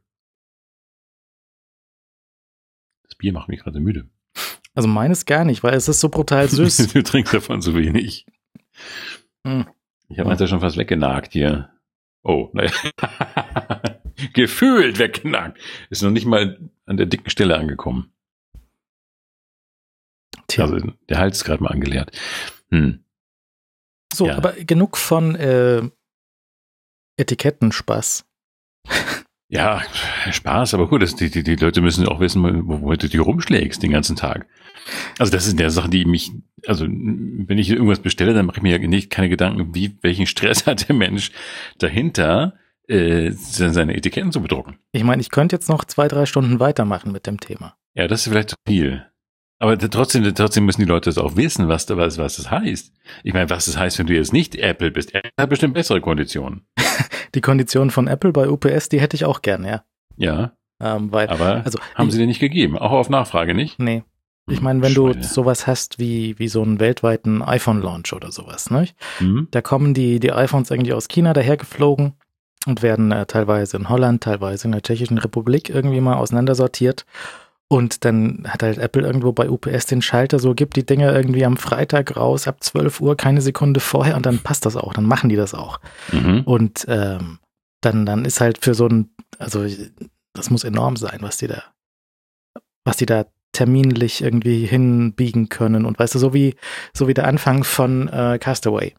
Das 3.03 3.17
Bier 3.17 3.35
macht 3.35 3.51
mich 3.51 3.61
gerade 3.61 3.81
müde. 3.81 4.09
Also 4.73 4.89
meines 4.89 5.27
gar 5.27 5.45
nicht, 5.45 5.63
weil 5.63 5.75
es 5.75 5.89
ist 5.89 6.01
so 6.01 6.09
brutal 6.09 6.49
süß. 6.49 6.87
du 6.95 7.03
trinkst 7.03 7.35
davon 7.35 7.61
zu 7.61 7.75
wenig. 7.75 8.25
Hm. 9.47 9.67
Ich 10.09 10.19
habe 10.19 10.31
meins 10.31 10.41
ja 10.41 10.47
schon 10.47 10.61
fast 10.61 10.79
weggenagt 10.79 11.35
hier. 11.35 11.74
Oh, 12.25 12.49
naja. 12.55 12.71
Gefühlt 14.33 14.99
weggenagt. 14.99 15.59
Ist 15.91 16.03
noch 16.03 16.11
nicht 16.11 16.27
mal 16.27 16.59
an 16.87 16.97
der 16.97 17.07
dicken 17.07 17.31
Stelle 17.31 17.57
angekommen. 17.57 18.13
Tja. 20.49 20.65
Also 20.65 20.93
der 21.09 21.19
Hals 21.19 21.39
ist 21.39 21.45
gerade 21.45 21.63
mal 21.63 21.71
angeleert. 21.71 22.11
Hm. 22.71 23.05
So, 24.13 24.27
Ja. 24.27 24.37
aber 24.37 24.53
genug 24.53 24.97
von 24.97 25.35
äh, 25.37 25.83
Etikettenspaß. 27.17 28.25
Ja, 29.49 29.83
Spaß, 30.31 30.75
aber 30.75 30.89
gut, 30.89 31.03
das, 31.03 31.15
die, 31.17 31.31
die, 31.31 31.43
die 31.43 31.57
Leute 31.57 31.81
müssen 31.81 32.07
auch 32.09 32.21
wissen, 32.21 32.43
wo, 32.69 32.81
wo 32.83 32.93
du 32.95 33.09
die 33.09 33.19
rumschlägst 33.19 33.83
den 33.83 33.93
ganzen 33.93 34.17
Tag. 34.17 34.47
Also 35.19 35.33
das 35.33 35.47
ist 35.47 35.59
der 35.59 35.71
Sache, 35.71 35.89
die 35.89 36.05
mich, 36.05 36.31
also 36.67 36.87
wenn 36.87 37.59
ich 37.59 37.71
irgendwas 37.71 38.01
bestelle, 38.01 38.35
dann 38.35 38.47
mache 38.47 38.59
ich 38.59 38.63
mir 38.63 38.79
ja 38.79 38.87
nicht 38.87 39.11
keine 39.11 39.29
Gedanken, 39.29 39.75
wie, 39.75 39.97
welchen 40.03 40.27
Stress 40.27 40.67
hat 40.67 40.89
der 40.89 40.95
Mensch 40.95 41.31
dahinter, 41.79 42.55
äh, 42.87 43.31
seine 43.33 43.97
Etiketten 43.97 44.33
zu 44.33 44.43
bedrucken. 44.43 44.79
Ich 44.93 45.05
meine, 45.05 45.23
ich 45.23 45.31
könnte 45.31 45.57
jetzt 45.57 45.69
noch 45.69 45.85
zwei, 45.85 46.07
drei 46.09 46.27
Stunden 46.27 46.61
weitermachen 46.61 47.13
mit 47.13 47.27
dem 47.27 47.41
Thema. 47.41 47.77
Ja, 47.95 48.09
das 48.09 48.27
ist 48.27 48.33
vielleicht 48.33 48.51
zu 48.51 48.57
viel. 48.69 49.07
Aber 49.59 49.79
trotzdem, 49.79 50.35
trotzdem 50.35 50.67
müssen 50.67 50.83
die 50.83 50.87
Leute 50.87 51.09
das 51.09 51.17
auch 51.17 51.37
wissen, 51.37 51.69
was, 51.69 51.89
was, 51.89 52.19
was 52.19 52.37
das 52.37 52.51
heißt. 52.51 52.93
Ich 53.23 53.33
meine, 53.33 53.49
was 53.49 53.67
das 53.67 53.79
heißt, 53.79 53.99
wenn 53.99 54.07
du 54.07 54.15
jetzt 54.15 54.33
nicht 54.33 54.57
Apple 54.57 54.91
bist. 54.91 55.15
Apple 55.15 55.31
hat 55.39 55.49
bestimmt 55.49 55.75
bessere 55.75 56.01
Konditionen. 56.03 56.67
Die 57.35 57.41
Kondition 57.41 57.91
von 57.91 58.07
Apple 58.07 58.33
bei 58.33 58.49
UPS, 58.49 58.89
die 58.91 59.01
hätte 59.01 59.17
ich 59.17 59.25
auch 59.25 59.43
gern, 59.43 59.65
ja. 59.65 59.85
Ja, 60.17 60.53
Ähm, 60.81 61.11
weil, 61.13 61.29
aber 61.29 61.65
also, 61.65 61.79
haben 61.95 62.09
ich, 62.09 62.13
sie 62.13 62.19
dir 62.21 62.27
nicht 62.27 62.41
gegeben. 62.41 62.77
Auch 62.77 62.93
auf 62.93 63.09
Nachfrage 63.09 63.55
nicht. 63.55 63.79
nee. 63.79 64.03
Ich 64.47 64.59
Hm, 64.59 64.65
meine, 64.65 64.83
wenn 64.83 64.95
du 64.95 65.09
Schweine. 65.13 65.25
sowas 65.25 65.67
hast 65.67 65.99
wie, 65.99 66.39
wie 66.39 66.49
so 66.49 66.63
einen 66.63 66.79
weltweiten 66.81 67.43
iPhone-Launch 67.43 68.13
oder 68.13 68.31
sowas, 68.31 68.71
ne? 68.71 68.87
Hm? 69.19 69.49
Da 69.51 69.63
kommen 69.63 69.95
die, 69.95 70.21
die 70.21 70.33
iPhones 70.33 70.71
irgendwie 70.71 70.93
aus 70.93 71.09
China 71.09 71.33
dahergeflogen 71.33 72.13
und 72.67 72.83
werden 72.83 73.11
äh, 73.13 73.25
teilweise 73.27 73.77
in 73.79 73.89
Holland, 73.89 74.23
teilweise 74.23 74.67
in 74.69 74.73
der 74.73 74.83
Tschechischen 74.83 75.19
Republik 75.19 75.71
irgendwie 75.71 76.01
mal 76.01 76.15
auseinandersortiert. 76.17 77.07
Und 77.69 78.05
dann 78.05 78.45
hat 78.47 78.63
halt 78.63 78.77
Apple 78.79 79.03
irgendwo 79.03 79.33
bei 79.33 79.49
UPS 79.49 79.87
den 79.87 80.03
Schalter 80.03 80.39
so, 80.39 80.55
gibt 80.55 80.77
die 80.77 80.85
Dinger 80.85 81.15
irgendwie 81.15 81.47
am 81.47 81.57
Freitag 81.57 82.15
raus, 82.17 82.47
ab 82.47 82.63
12 82.63 83.01
Uhr, 83.01 83.17
keine 83.17 83.41
Sekunde 83.41 83.81
vorher 83.81 84.17
und 84.17 84.27
dann 84.27 84.39
passt 84.41 84.67
das 84.67 84.77
auch, 84.77 84.93
dann 84.93 85.07
machen 85.07 85.31
die 85.31 85.37
das 85.37 85.55
auch. 85.55 85.81
Mhm. 86.13 86.43
Und 86.45 86.85
ähm, 86.89 87.39
dann, 87.81 88.05
dann 88.05 88.27
ist 88.27 88.41
halt 88.43 88.59
für 88.63 88.75
so 88.75 88.87
ein, 88.87 89.09
also 89.39 89.65
das 90.35 90.51
muss 90.51 90.63
enorm 90.65 90.97
sein, 90.97 91.19
was 91.23 91.39
die 91.39 91.47
da, 91.47 91.63
was 92.85 92.99
die 92.99 93.07
da 93.07 93.25
terminlich 93.55 94.23
irgendwie 94.23 94.67
hinbiegen 94.67 95.49
können. 95.49 95.87
Und 95.87 95.99
weißt 95.99 96.15
du, 96.15 96.19
so 96.19 96.35
wie, 96.35 96.55
so 96.93 97.09
wie 97.09 97.15
der 97.15 97.27
Anfang 97.27 97.65
von 97.65 98.09
äh, 98.09 98.39
Castaway. 98.39 98.95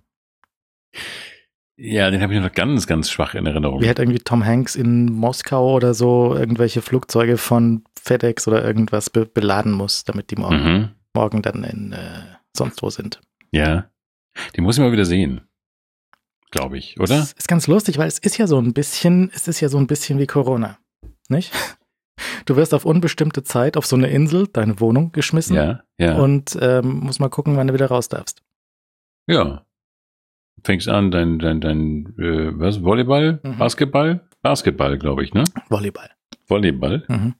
Ja, 1.78 2.10
den 2.10 2.22
habe 2.22 2.34
ich 2.34 2.40
noch 2.42 2.52
ganz, 2.54 2.88
ganz 2.88 3.10
schwach 3.12 3.36
in 3.36 3.46
Erinnerung. 3.46 3.82
Wie 3.82 3.88
halt 3.88 4.00
irgendwie 4.00 4.20
Tom 4.20 4.46
Hanks 4.46 4.76
in 4.76 5.12
Moskau 5.12 5.74
oder 5.74 5.94
so 5.94 6.34
irgendwelche 6.34 6.82
Flugzeuge 6.82 7.38
von 7.38 7.84
FedEx 8.02 8.48
oder 8.48 8.64
irgendwas 8.64 9.10
be 9.10 9.26
beladen 9.26 9.74
muss, 9.74 10.06
damit 10.06 10.32
die 10.32 10.38
morgen, 10.38 10.64
Mhm. 10.64 10.90
morgen 11.14 11.42
dann 11.42 11.64
in 11.66 11.92
äh, 11.92 12.22
sonst 12.56 12.82
wo 12.82 12.90
sind. 12.90 13.20
Ja. 13.52 13.90
Die 14.56 14.62
muss 14.62 14.78
ich 14.78 14.84
mal 14.84 14.92
wieder 14.94 15.06
sehen. 15.06 15.42
Glaube 16.52 16.78
ich, 16.78 16.98
oder? 16.98 17.18
Das 17.18 17.34
ist 17.34 17.50
ganz 17.50 17.68
lustig, 17.68 17.98
weil 17.98 18.08
es 18.08 18.20
ist 18.20 18.38
ja 18.38 18.48
so 18.48 18.58
ein 18.58 18.74
bisschen, 18.74 19.30
es 19.34 19.50
ist 19.50 19.60
ja 19.60 19.68
so 19.68 19.78
ein 19.78 19.88
bisschen 19.88 20.18
wie 20.20 20.28
Corona. 20.28 20.78
Nicht? 21.28 21.52
Du 22.46 22.56
wirst 22.56 22.74
auf 22.74 22.86
unbestimmte 22.86 23.44
Zeit 23.44 23.76
auf 23.78 23.86
so 23.86 23.96
eine 23.96 24.08
Insel, 24.08 24.48
deine 24.48 24.80
Wohnung, 24.80 25.12
geschmissen 25.12 25.56
Ja, 25.56 25.82
ja. 25.98 26.16
und 26.16 26.58
ähm, 26.62 27.00
muss 27.02 27.20
mal 27.20 27.30
gucken, 27.30 27.58
wann 27.58 27.68
du 27.68 27.74
wieder 27.74 27.88
raus 27.88 28.08
darfst. 28.10 28.42
ja. 29.28 29.64
Fängst 30.64 30.88
an, 30.88 31.12
dein, 31.12 31.38
dein, 31.38 31.62
dein, 31.62 32.16
äh, 32.18 32.58
was, 32.60 32.82
Volleyball? 32.84 33.40
Mhm. 33.44 33.58
Basketball? 33.60 34.28
Basketball, 34.42 34.98
glaube 34.98 35.24
ich, 35.24 35.34
ne? 35.34 35.44
Volleyball. 35.70 36.10
Volleyball 36.48 37.04
Mhm. 37.08 37.36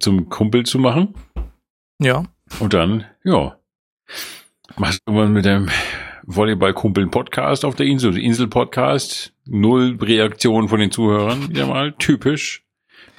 zum 0.00 0.28
Kumpel 0.28 0.66
zu 0.66 0.78
machen. 0.78 1.14
Ja. 1.98 2.24
Und 2.58 2.74
dann, 2.74 3.04
ja, 3.24 3.56
machst 4.76 5.00
du 5.06 5.12
irgendwann 5.12 5.32
mit 5.32 5.44
dem 5.46 5.68
Volleyball-Kumpel 6.24 7.04
einen 7.04 7.10
Podcast 7.10 7.64
auf 7.64 7.74
der 7.76 7.86
Insel, 7.86 8.18
Insel-Podcast, 8.18 9.32
null 9.46 9.96
Reaktion 10.00 10.68
von 10.68 10.80
den 10.80 10.90
Zuhörern, 10.90 11.48
wieder 11.48 11.66
mal, 11.68 11.92
typisch. 11.98 12.66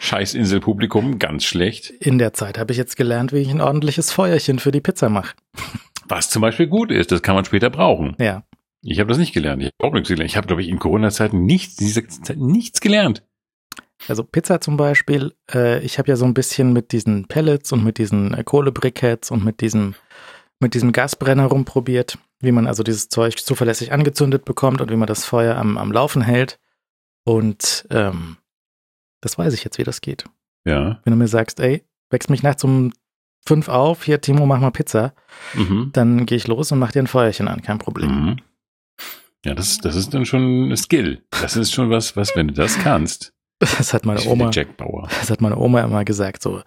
Scheiß 0.03 0.33
Inselpublikum, 0.33 1.19
ganz 1.19 1.43
schlecht. 1.43 1.91
In 1.91 2.17
der 2.17 2.33
Zeit 2.33 2.57
habe 2.57 2.71
ich 2.71 2.77
jetzt 2.79 2.97
gelernt, 2.97 3.33
wie 3.33 3.37
ich 3.37 3.51
ein 3.51 3.61
ordentliches 3.61 4.11
Feuerchen 4.11 4.57
für 4.57 4.71
die 4.71 4.81
Pizza 4.81 5.09
mache. 5.09 5.35
Was 6.05 6.31
zum 6.31 6.41
Beispiel 6.41 6.65
gut 6.65 6.89
ist, 6.89 7.11
das 7.11 7.21
kann 7.21 7.35
man 7.35 7.45
später 7.45 7.69
brauchen. 7.69 8.15
Ja. 8.17 8.43
Ich 8.81 8.99
habe 8.99 9.09
das 9.09 9.19
nicht 9.19 9.31
gelernt. 9.31 9.61
Ich 9.61 9.67
habe 9.67 9.87
auch 9.87 9.93
nichts 9.93 10.09
gelernt. 10.09 10.31
Ich 10.31 10.37
habe, 10.37 10.47
glaube 10.47 10.63
ich, 10.63 10.69
in 10.69 10.79
Corona-Zeiten 10.79 11.45
nichts, 11.45 11.75
diese 11.75 12.07
Zeit 12.07 12.37
nichts 12.37 12.81
gelernt. 12.81 13.23
Also 14.07 14.23
Pizza 14.23 14.59
zum 14.59 14.75
Beispiel, 14.75 15.35
äh, 15.53 15.79
ich 15.81 15.99
habe 15.99 16.09
ja 16.09 16.15
so 16.15 16.25
ein 16.25 16.33
bisschen 16.33 16.73
mit 16.73 16.93
diesen 16.93 17.27
Pellets 17.27 17.71
und 17.71 17.83
mit 17.83 17.99
diesen 17.99 18.33
äh, 18.33 18.43
Kohlebriketts 18.43 19.29
und 19.29 19.45
mit 19.45 19.61
diesem, 19.61 19.93
mit 20.59 20.73
diesem 20.73 20.93
Gasbrenner 20.93 21.45
rumprobiert, 21.45 22.17
wie 22.39 22.51
man 22.51 22.65
also 22.65 22.81
dieses 22.81 23.09
Zeug 23.09 23.37
zuverlässig 23.37 23.91
angezündet 23.91 24.45
bekommt 24.45 24.81
und 24.81 24.89
wie 24.89 24.95
man 24.95 25.07
das 25.07 25.25
Feuer 25.25 25.57
am, 25.57 25.77
am 25.77 25.91
Laufen 25.91 26.23
hält. 26.23 26.57
Und 27.23 27.85
ähm, 27.91 28.37
das 29.21 29.37
weiß 29.37 29.53
ich 29.53 29.63
jetzt, 29.63 29.77
wie 29.77 29.83
das 29.83 30.01
geht. 30.01 30.25
Ja. 30.65 30.99
Wenn 31.03 31.11
du 31.11 31.17
mir 31.17 31.27
sagst, 31.27 31.59
ey, 31.59 31.83
wächst 32.09 32.29
mich 32.29 32.43
nachts 32.43 32.63
um 32.63 32.91
fünf 33.47 33.69
auf, 33.69 34.03
hier 34.03 34.21
Timo, 34.21 34.45
mach 34.45 34.59
mal 34.59 34.71
Pizza, 34.71 35.13
Mhm. 35.55 35.89
dann 35.93 36.25
gehe 36.25 36.37
ich 36.37 36.47
los 36.47 36.71
und 36.71 36.79
mach 36.79 36.91
dir 36.91 37.01
ein 37.01 37.07
Feuerchen 37.07 37.47
an, 37.47 37.61
kein 37.61 37.79
Problem. 37.79 38.11
Mhm. 38.25 38.35
Ja, 39.45 39.55
das, 39.55 39.79
das 39.79 39.95
ist 39.95 40.13
dann 40.13 40.25
schon 40.25 40.69
ein 40.71 40.77
Skill. 40.77 41.23
Das 41.31 41.55
ist 41.55 41.71
schon 41.73 41.89
was, 41.89 42.15
was, 42.15 42.35
wenn 42.35 42.49
du 42.49 42.53
das 42.53 42.77
kannst. 42.77 43.33
Das 43.59 43.93
hat 43.93 44.05
meine 44.05 44.23
Oma. 44.25 44.49
Jack 44.51 44.77
Bauer. 44.77 45.07
Das 45.19 45.29
hat 45.31 45.41
meine 45.41 45.57
Oma 45.57 45.81
immer 45.81 46.03
gesagt, 46.05 46.41
so, 46.43 46.61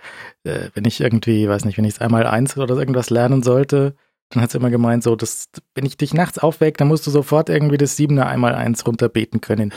äh, 0.44 0.70
wenn 0.74 0.84
ich 0.84 1.00
irgendwie, 1.00 1.48
weiß 1.48 1.64
nicht, 1.64 1.76
wenn 1.78 1.84
ich 1.84 2.00
einmal 2.00 2.26
eins 2.26 2.57
oder 2.57 2.76
irgendwas 2.76 3.11
lernen 3.11 3.42
sollte, 3.44 3.94
dann 4.30 4.42
hat 4.42 4.50
sie 4.52 4.59
immer 4.59 4.70
gemeint, 4.70 5.02
so, 5.05 5.14
das, 5.16 5.48
wenn 5.74 5.86
ich 5.86 5.96
dich 5.96 6.14
nachts 6.14 6.38
aufwecke, 6.38 6.78
dann 6.78 6.88
musst 6.88 7.07
du 7.07 7.11
sofort 7.12 7.48
irgendwie 7.48 7.76
das 7.78 7.96
Siebener 7.96 8.26
einmal 8.26 8.55
eins 8.55 8.86
runterbeten 8.86 9.40
können. 9.40 9.72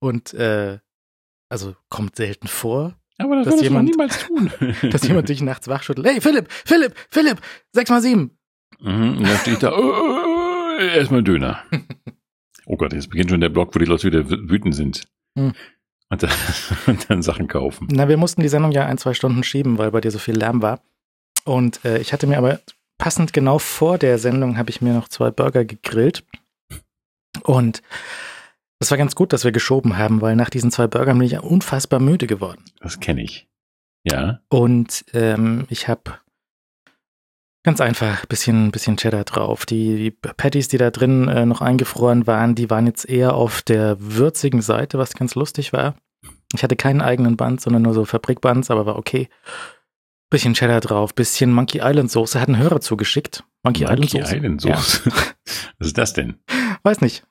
Und 0.00 0.34
äh, 0.34 0.78
also 1.48 1.74
kommt 1.88 2.16
selten 2.16 2.48
vor, 2.48 2.94
Aber 3.18 3.36
das 3.36 3.46
Dass 3.54 3.60
jemand- 3.62 3.88
du 3.88 3.92
niemals 3.92 4.26
tun. 4.26 4.50
dass 4.90 5.06
jemand 5.06 5.28
dich 5.28 5.42
nachts 5.42 5.66
wachschüttelt. 5.68 6.06
Hey, 6.06 6.20
Philipp, 6.20 6.46
Philipp, 6.50 6.94
Philipp, 7.10 7.38
sechs 7.72 7.90
mal 7.90 8.00
sieben. 8.02 8.30
Mhm, 8.80 9.18
und 9.18 9.22
dann 9.28 9.38
steht 9.38 9.62
da, 9.62 9.72
äh, 10.78 10.96
erstmal 10.98 11.22
Döner. 11.24 11.62
Oh 12.66 12.76
Gott, 12.76 12.92
jetzt 12.92 13.10
beginnt 13.10 13.30
schon 13.30 13.40
der 13.40 13.48
Block, 13.48 13.74
wo 13.74 13.78
die 13.78 13.86
Leute 13.86 14.06
wieder 14.06 14.20
wü- 14.20 14.48
wütend 14.48 14.74
sind. 14.74 15.08
Hm. 15.36 15.52
Und, 16.10 16.22
dann, 16.22 16.30
und 16.86 17.10
dann 17.10 17.22
Sachen 17.22 17.48
kaufen. 17.48 17.88
Na, 17.90 18.08
wir 18.08 18.16
mussten 18.16 18.42
die 18.42 18.48
Sendung 18.48 18.70
ja 18.72 18.86
ein, 18.86 18.98
zwei 18.98 19.14
Stunden 19.14 19.42
schieben, 19.42 19.78
weil 19.78 19.90
bei 19.90 20.00
dir 20.00 20.10
so 20.10 20.18
viel 20.18 20.36
Lärm 20.38 20.62
war. 20.62 20.80
Und 21.44 21.84
äh, 21.84 21.98
ich 21.98 22.12
hatte 22.12 22.26
mir 22.26 22.38
aber 22.38 22.60
passend 22.98 23.32
genau 23.32 23.58
vor 23.58 23.96
der 23.98 24.18
Sendung 24.18 24.58
habe 24.58 24.70
ich 24.70 24.80
mir 24.80 24.92
noch 24.92 25.08
zwei 25.08 25.30
Burger 25.30 25.64
gegrillt. 25.64 26.24
Und 27.42 27.82
das 28.78 28.90
war 28.90 28.98
ganz 28.98 29.14
gut, 29.14 29.32
dass 29.32 29.44
wir 29.44 29.52
geschoben 29.52 29.96
haben, 29.96 30.20
weil 30.20 30.36
nach 30.36 30.50
diesen 30.50 30.70
zwei 30.70 30.86
Burgern 30.86 31.18
bin 31.18 31.26
ich 31.26 31.32
ja 31.32 31.40
unfassbar 31.40 32.00
müde 32.00 32.26
geworden. 32.26 32.64
Das 32.80 33.00
kenne 33.00 33.22
ich. 33.22 33.48
Ja. 34.04 34.40
Und 34.48 35.04
ähm, 35.12 35.66
ich 35.68 35.88
habe 35.88 36.18
ganz 37.64 37.80
einfach 37.80 38.24
bisschen, 38.26 38.70
bisschen 38.70 38.96
Cheddar 38.96 39.24
drauf. 39.24 39.66
Die, 39.66 39.96
die 39.96 40.10
Patties, 40.10 40.68
die 40.68 40.78
da 40.78 40.90
drin 40.90 41.28
äh, 41.28 41.44
noch 41.44 41.60
eingefroren 41.60 42.26
waren, 42.26 42.54
die 42.54 42.70
waren 42.70 42.86
jetzt 42.86 43.08
eher 43.08 43.34
auf 43.34 43.62
der 43.62 43.96
würzigen 44.00 44.62
Seite, 44.62 44.98
was 44.98 45.14
ganz 45.14 45.34
lustig 45.34 45.72
war. 45.72 45.96
Ich 46.54 46.62
hatte 46.62 46.76
keinen 46.76 47.02
eigenen 47.02 47.36
Band, 47.36 47.60
sondern 47.60 47.82
nur 47.82 47.94
so 47.94 48.04
Fabrikbands, 48.04 48.70
aber 48.70 48.86
war 48.86 48.96
okay. 48.96 49.28
Bisschen 50.30 50.54
Cheddar 50.54 50.80
drauf, 50.80 51.14
bisschen 51.14 51.52
Monkey 51.52 51.80
Island 51.82 52.10
Soße, 52.10 52.40
hat 52.40 52.48
ein 52.48 52.58
Hörer 52.58 52.80
zugeschickt. 52.80 53.44
Monkey, 53.62 53.82
Island 53.82 54.00
Monkey 54.00 54.20
Soße. 54.22 54.36
Island 54.36 54.60
Soße. 54.60 55.10
Was 55.78 55.88
ist 55.88 55.98
das 55.98 56.12
denn? 56.12 56.38
Weiß 56.84 57.00
nicht. 57.00 57.24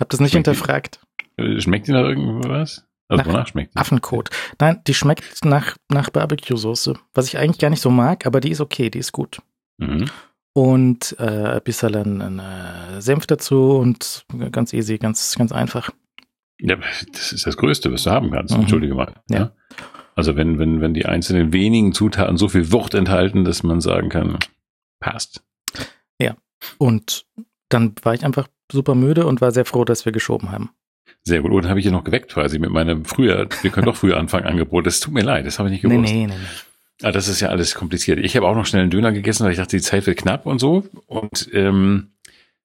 Hab 0.00 0.08
das 0.10 0.20
nicht 0.20 0.32
Schmeckt 0.32 0.46
die- 0.46 0.50
hinterfragt. 0.50 1.00
Äh, 1.36 1.60
Schmeckt 1.60 1.88
die 1.88 1.92
nach 1.92 2.04
irgendwas? 2.04 2.84
Also 3.08 3.22
Nach 3.22 3.28
wonach 3.32 3.46
schmeckt 3.46 3.74
die? 3.74 3.78
Affenkot. 3.78 4.30
Nein, 4.60 4.80
die 4.86 4.94
schmeckt 4.94 5.44
nach, 5.44 5.76
nach 5.88 6.10
Barbecue-Soße. 6.10 6.98
Was 7.14 7.28
ich 7.28 7.38
eigentlich 7.38 7.58
gar 7.58 7.70
nicht 7.70 7.80
so 7.82 7.90
mag, 7.90 8.26
aber 8.26 8.40
die 8.40 8.50
ist 8.50 8.60
okay, 8.60 8.90
die 8.90 8.98
ist 8.98 9.12
gut. 9.12 9.38
Mhm. 9.78 10.06
und 10.54 11.14
äh, 11.18 11.56
ein 11.56 11.60
bisschen 11.62 11.94
ein, 12.22 12.38
äh, 12.38 13.00
Senf 13.02 13.26
dazu 13.26 13.72
und 13.76 14.24
ganz 14.50 14.72
easy, 14.72 14.96
ganz, 14.96 15.34
ganz 15.36 15.52
einfach. 15.52 15.90
Ja, 16.58 16.76
das 17.12 17.32
ist 17.34 17.46
das 17.46 17.58
Größte, 17.58 17.92
was 17.92 18.04
du 18.04 18.10
haben 18.10 18.30
kannst. 18.30 18.54
Mhm. 18.54 18.62
Entschuldige 18.62 18.94
mal. 18.94 19.12
Ja. 19.28 19.52
Also 20.14 20.34
wenn, 20.34 20.58
wenn, 20.58 20.80
wenn 20.80 20.94
die 20.94 21.04
einzelnen 21.04 21.52
wenigen 21.52 21.92
Zutaten 21.92 22.38
so 22.38 22.48
viel 22.48 22.72
Wucht 22.72 22.94
enthalten, 22.94 23.44
dass 23.44 23.62
man 23.62 23.82
sagen 23.82 24.08
kann, 24.08 24.38
passt. 24.98 25.42
Und 26.78 27.26
dann 27.68 27.94
war 28.02 28.14
ich 28.14 28.24
einfach 28.24 28.48
super 28.70 28.94
müde 28.94 29.26
und 29.26 29.40
war 29.40 29.52
sehr 29.52 29.64
froh, 29.64 29.84
dass 29.84 30.04
wir 30.04 30.12
geschoben 30.12 30.50
haben. 30.50 30.70
Sehr 31.22 31.42
gut. 31.42 31.52
Oder 31.52 31.68
habe 31.68 31.80
ich 31.80 31.86
ja 31.86 31.92
noch 31.92 32.04
geweckt 32.04 32.32
quasi 32.32 32.58
mit 32.58 32.70
meinem 32.70 33.04
früher, 33.04 33.48
wir 33.62 33.70
können 33.70 33.86
doch 33.86 33.96
früher 33.96 34.16
anfangen 34.16 34.46
Angebot. 34.46 34.86
Das 34.86 35.00
tut 35.00 35.14
mir 35.14 35.22
leid, 35.22 35.46
das 35.46 35.58
habe 35.58 35.68
ich 35.68 35.72
nicht 35.72 35.82
gewusst. 35.82 36.12
Nee, 36.12 36.26
nee, 36.26 36.26
nee, 36.26 36.34
nee. 36.34 37.06
Ah, 37.06 37.12
das 37.12 37.28
ist 37.28 37.40
ja 37.40 37.48
alles 37.48 37.74
kompliziert. 37.74 38.18
Ich 38.18 38.36
habe 38.36 38.46
auch 38.46 38.54
noch 38.54 38.64
schnell 38.64 38.82
einen 38.82 38.90
Döner 38.90 39.12
gegessen, 39.12 39.44
weil 39.44 39.52
ich 39.52 39.58
dachte, 39.58 39.76
die 39.76 39.82
Zeit 39.82 40.06
wird 40.06 40.18
knapp 40.18 40.46
und 40.46 40.58
so. 40.58 40.84
Und 41.06 41.48
ähm, 41.52 42.12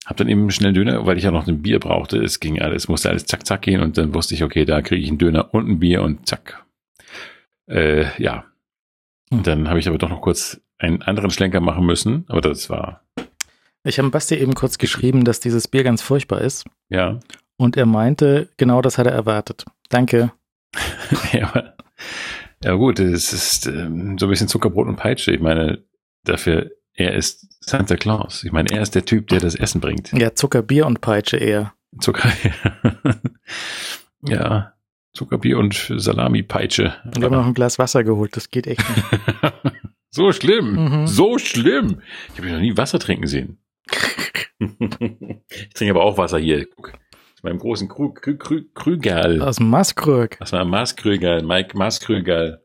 habe 0.05 0.17
dann 0.17 0.29
eben 0.29 0.49
schnell 0.51 0.69
einen 0.69 0.75
Döner, 0.75 1.05
weil 1.05 1.17
ich 1.17 1.25
ja 1.25 1.31
noch 1.31 1.47
ein 1.47 1.61
Bier 1.61 1.79
brauchte. 1.79 2.17
Es 2.17 2.39
ging 2.39 2.61
alles, 2.61 2.87
musste 2.87 3.09
alles 3.09 3.25
zack, 3.25 3.45
zack 3.45 3.63
gehen. 3.63 3.81
Und 3.81 3.97
dann 3.97 4.13
wusste 4.13 4.33
ich, 4.33 4.43
okay, 4.43 4.63
da 4.63 4.81
kriege 4.81 5.01
ich 5.01 5.09
einen 5.09 5.17
Döner 5.17 5.53
und 5.53 5.67
ein 5.67 5.79
Bier 5.79 6.01
und 6.01 6.27
zack. 6.27 6.63
Äh, 7.67 8.05
ja. 8.21 8.45
Und 9.31 9.47
dann 9.47 9.67
habe 9.67 9.79
ich 9.79 9.87
aber 9.87 9.97
doch 9.97 10.09
noch 10.09 10.21
kurz 10.21 10.61
einen 10.77 11.01
anderen 11.01 11.29
Schlenker 11.29 11.59
machen 11.59 11.85
müssen. 11.85 12.23
Aber 12.29 12.39
das 12.39 12.69
war, 12.69 13.03
Ich 13.83 13.97
habe 13.99 14.09
Basti 14.09 14.35
eben 14.35 14.53
kurz 14.53 14.77
geschrieben, 14.77 15.23
dass 15.25 15.39
dieses 15.39 15.67
Bier 15.67 15.83
ganz 15.83 16.01
furchtbar 16.01 16.41
ist. 16.41 16.65
ja. 16.89 17.19
Und 17.57 17.77
er 17.77 17.85
meinte, 17.85 18.49
genau 18.57 18.81
das 18.81 18.97
hat 18.97 19.05
er 19.05 19.13
erwartet. 19.13 19.65
Danke. 19.89 20.31
ja, 21.31 21.73
ja 22.63 22.73
gut, 22.73 22.99
es 22.99 23.33
ist 23.33 23.67
ähm, 23.67 24.17
so 24.17 24.25
ein 24.25 24.29
bisschen 24.29 24.47
Zuckerbrot 24.47 24.87
und 24.87 24.95
Peitsche. 24.95 25.31
Ich 25.31 25.41
meine, 25.41 25.83
dafür, 26.23 26.71
er 26.95 27.13
ist 27.13 27.47
Santa 27.63 27.97
Claus. 27.97 28.43
Ich 28.43 28.51
meine, 28.51 28.71
er 28.71 28.81
ist 28.81 28.95
der 28.95 29.05
Typ, 29.05 29.27
der 29.27 29.41
das 29.41 29.53
Essen 29.53 29.79
bringt. 29.79 30.11
Ja, 30.13 30.33
Zucker, 30.33 30.63
Bier 30.63 30.87
und 30.87 31.01
Peitsche 31.01 31.37
eher. 31.37 31.73
Zucker. 31.99 32.31
ja, 34.25 34.73
Zuckerbier 35.13 35.57
und 35.59 35.91
Salami-Peitsche. 35.95 36.95
Und 37.05 37.17
wir 37.19 37.25
haben 37.25 37.35
noch 37.35 37.45
ein 37.45 37.53
Glas 37.53 37.77
Wasser 37.79 38.03
geholt, 38.03 38.35
das 38.37 38.49
geht 38.49 38.65
echt 38.65 38.83
nicht. 38.95 39.05
so 40.09 40.31
schlimm, 40.31 40.73
Mhm. 41.01 41.07
so 41.07 41.37
schlimm. 41.37 42.01
Ich 42.33 42.39
habe 42.39 42.49
noch 42.51 42.59
nie 42.59 42.75
Wasser 42.77 42.97
trinken 42.99 43.27
sehen. 43.27 43.57
Ich 44.59 45.69
trinke 45.73 45.91
aber 45.91 46.03
auch 46.03 46.17
Wasser 46.17 46.37
hier. 46.39 46.67
Guck, 46.75 46.93
aus 47.35 47.43
meinem 47.43 47.59
großen 47.59 47.87
Krug, 47.87 48.21
Krü, 48.21 48.37
Krü, 48.37 48.65
Krügerl. 48.73 49.41
Aus 49.41 49.55
dem 49.57 49.69
Maskrög. 49.69 50.37
Das 50.39 50.51
war 50.51 50.63
Maßkrügerl, 50.65 51.41
Mike 51.43 51.77
Maßkrügerl. 51.77 52.63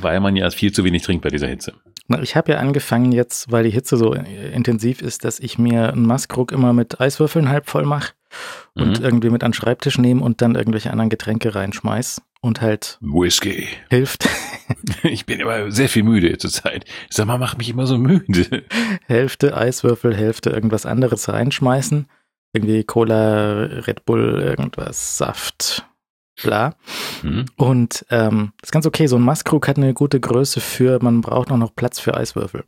Weil 0.00 0.20
man 0.20 0.36
ja 0.36 0.48
viel 0.50 0.72
zu 0.72 0.84
wenig 0.84 1.02
trinkt 1.02 1.22
bei 1.22 1.28
dieser 1.30 1.48
Hitze. 1.48 1.74
Ich 2.22 2.36
habe 2.36 2.52
ja 2.52 2.58
angefangen 2.58 3.12
jetzt, 3.12 3.50
weil 3.52 3.64
die 3.64 3.70
Hitze 3.70 3.96
so 3.96 4.14
äh, 4.14 4.52
intensiv 4.52 5.00
ist, 5.00 5.24
dass 5.24 5.38
ich 5.40 5.58
mir 5.58 5.92
einen 5.92 6.06
Maskrug 6.06 6.52
immer 6.52 6.72
mit 6.72 7.00
Eiswürfeln 7.00 7.48
halb 7.48 7.68
voll 7.68 7.84
mache 7.84 8.12
und 8.74 8.98
Mhm. 8.98 9.04
irgendwie 9.04 9.30
mit 9.30 9.44
an 9.44 9.50
den 9.50 9.54
Schreibtisch 9.54 9.98
nehme 9.98 10.22
und 10.22 10.42
dann 10.42 10.54
irgendwelche 10.54 10.90
anderen 10.90 11.10
Getränke 11.10 11.54
reinschmeiß. 11.54 12.20
Und 12.42 12.60
halt 12.60 12.98
Whisky. 13.00 13.68
hilft, 13.88 14.28
Ich 15.02 15.26
bin 15.26 15.40
immer 15.40 15.70
sehr 15.70 15.88
viel 15.88 16.02
müde 16.02 16.36
zurzeit. 16.38 16.84
Sag 17.10 17.26
mal, 17.26 17.38
mach 17.38 17.56
mich 17.56 17.70
immer 17.70 17.86
so 17.86 17.98
müde. 17.98 18.64
Hälfte 19.06 19.56
Eiswürfel, 19.56 20.14
Hälfte 20.14 20.50
irgendwas 20.50 20.86
anderes 20.86 21.28
reinschmeißen. 21.28 22.06
Irgendwie 22.52 22.84
Cola, 22.84 23.62
Red 23.62 24.04
Bull, 24.04 24.40
irgendwas, 24.42 25.16
Saft, 25.16 25.86
bla. 26.42 26.76
Hm? 27.22 27.46
Und 27.56 28.04
ähm, 28.10 28.52
ist 28.62 28.72
ganz 28.72 28.86
okay. 28.86 29.06
So 29.06 29.16
ein 29.16 29.22
Maskrug 29.22 29.66
hat 29.68 29.78
eine 29.78 29.94
gute 29.94 30.20
Größe 30.20 30.60
für, 30.60 31.02
man 31.02 31.22
braucht 31.22 31.50
auch 31.50 31.56
noch 31.56 31.74
Platz 31.74 31.98
für 31.98 32.14
Eiswürfel. 32.14 32.64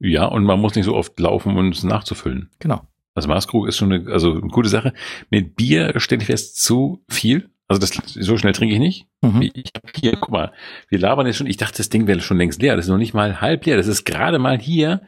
Ja, 0.00 0.24
und 0.24 0.44
man 0.44 0.60
muss 0.60 0.74
nicht 0.74 0.86
so 0.86 0.96
oft 0.96 1.18
laufen, 1.20 1.56
um 1.56 1.68
es 1.68 1.84
nachzufüllen. 1.84 2.50
Genau. 2.58 2.82
Also 3.14 3.28
Maßkrug 3.28 3.68
ist 3.68 3.76
schon 3.76 3.92
eine, 3.92 4.10
also 4.10 4.32
eine 4.32 4.48
gute 4.48 4.68
Sache. 4.68 4.92
Mit 5.30 5.56
Bier 5.56 5.98
stelle 5.98 6.22
ich 6.22 6.26
fest, 6.26 6.62
zu 6.62 7.04
viel. 7.08 7.50
Also 7.70 7.78
das 7.78 7.90
so 8.04 8.36
schnell 8.36 8.52
trinke 8.52 8.74
ich 8.74 8.80
nicht. 8.80 9.06
Mhm. 9.22 9.42
Ich 9.54 9.70
habe 9.76 9.92
hier, 9.94 10.16
guck 10.16 10.32
mal, 10.32 10.50
wir 10.88 10.98
labern 10.98 11.26
jetzt 11.28 11.36
schon. 11.36 11.46
Ich 11.46 11.56
dachte, 11.56 11.76
das 11.76 11.88
Ding 11.88 12.08
wäre 12.08 12.20
schon 12.20 12.36
längst 12.36 12.60
leer. 12.60 12.74
Das 12.74 12.86
ist 12.86 12.90
noch 12.90 12.98
nicht 12.98 13.14
mal 13.14 13.40
halb 13.40 13.64
leer. 13.64 13.76
Das 13.76 13.86
ist 13.86 14.04
gerade 14.04 14.40
mal 14.40 14.58
hier 14.58 15.02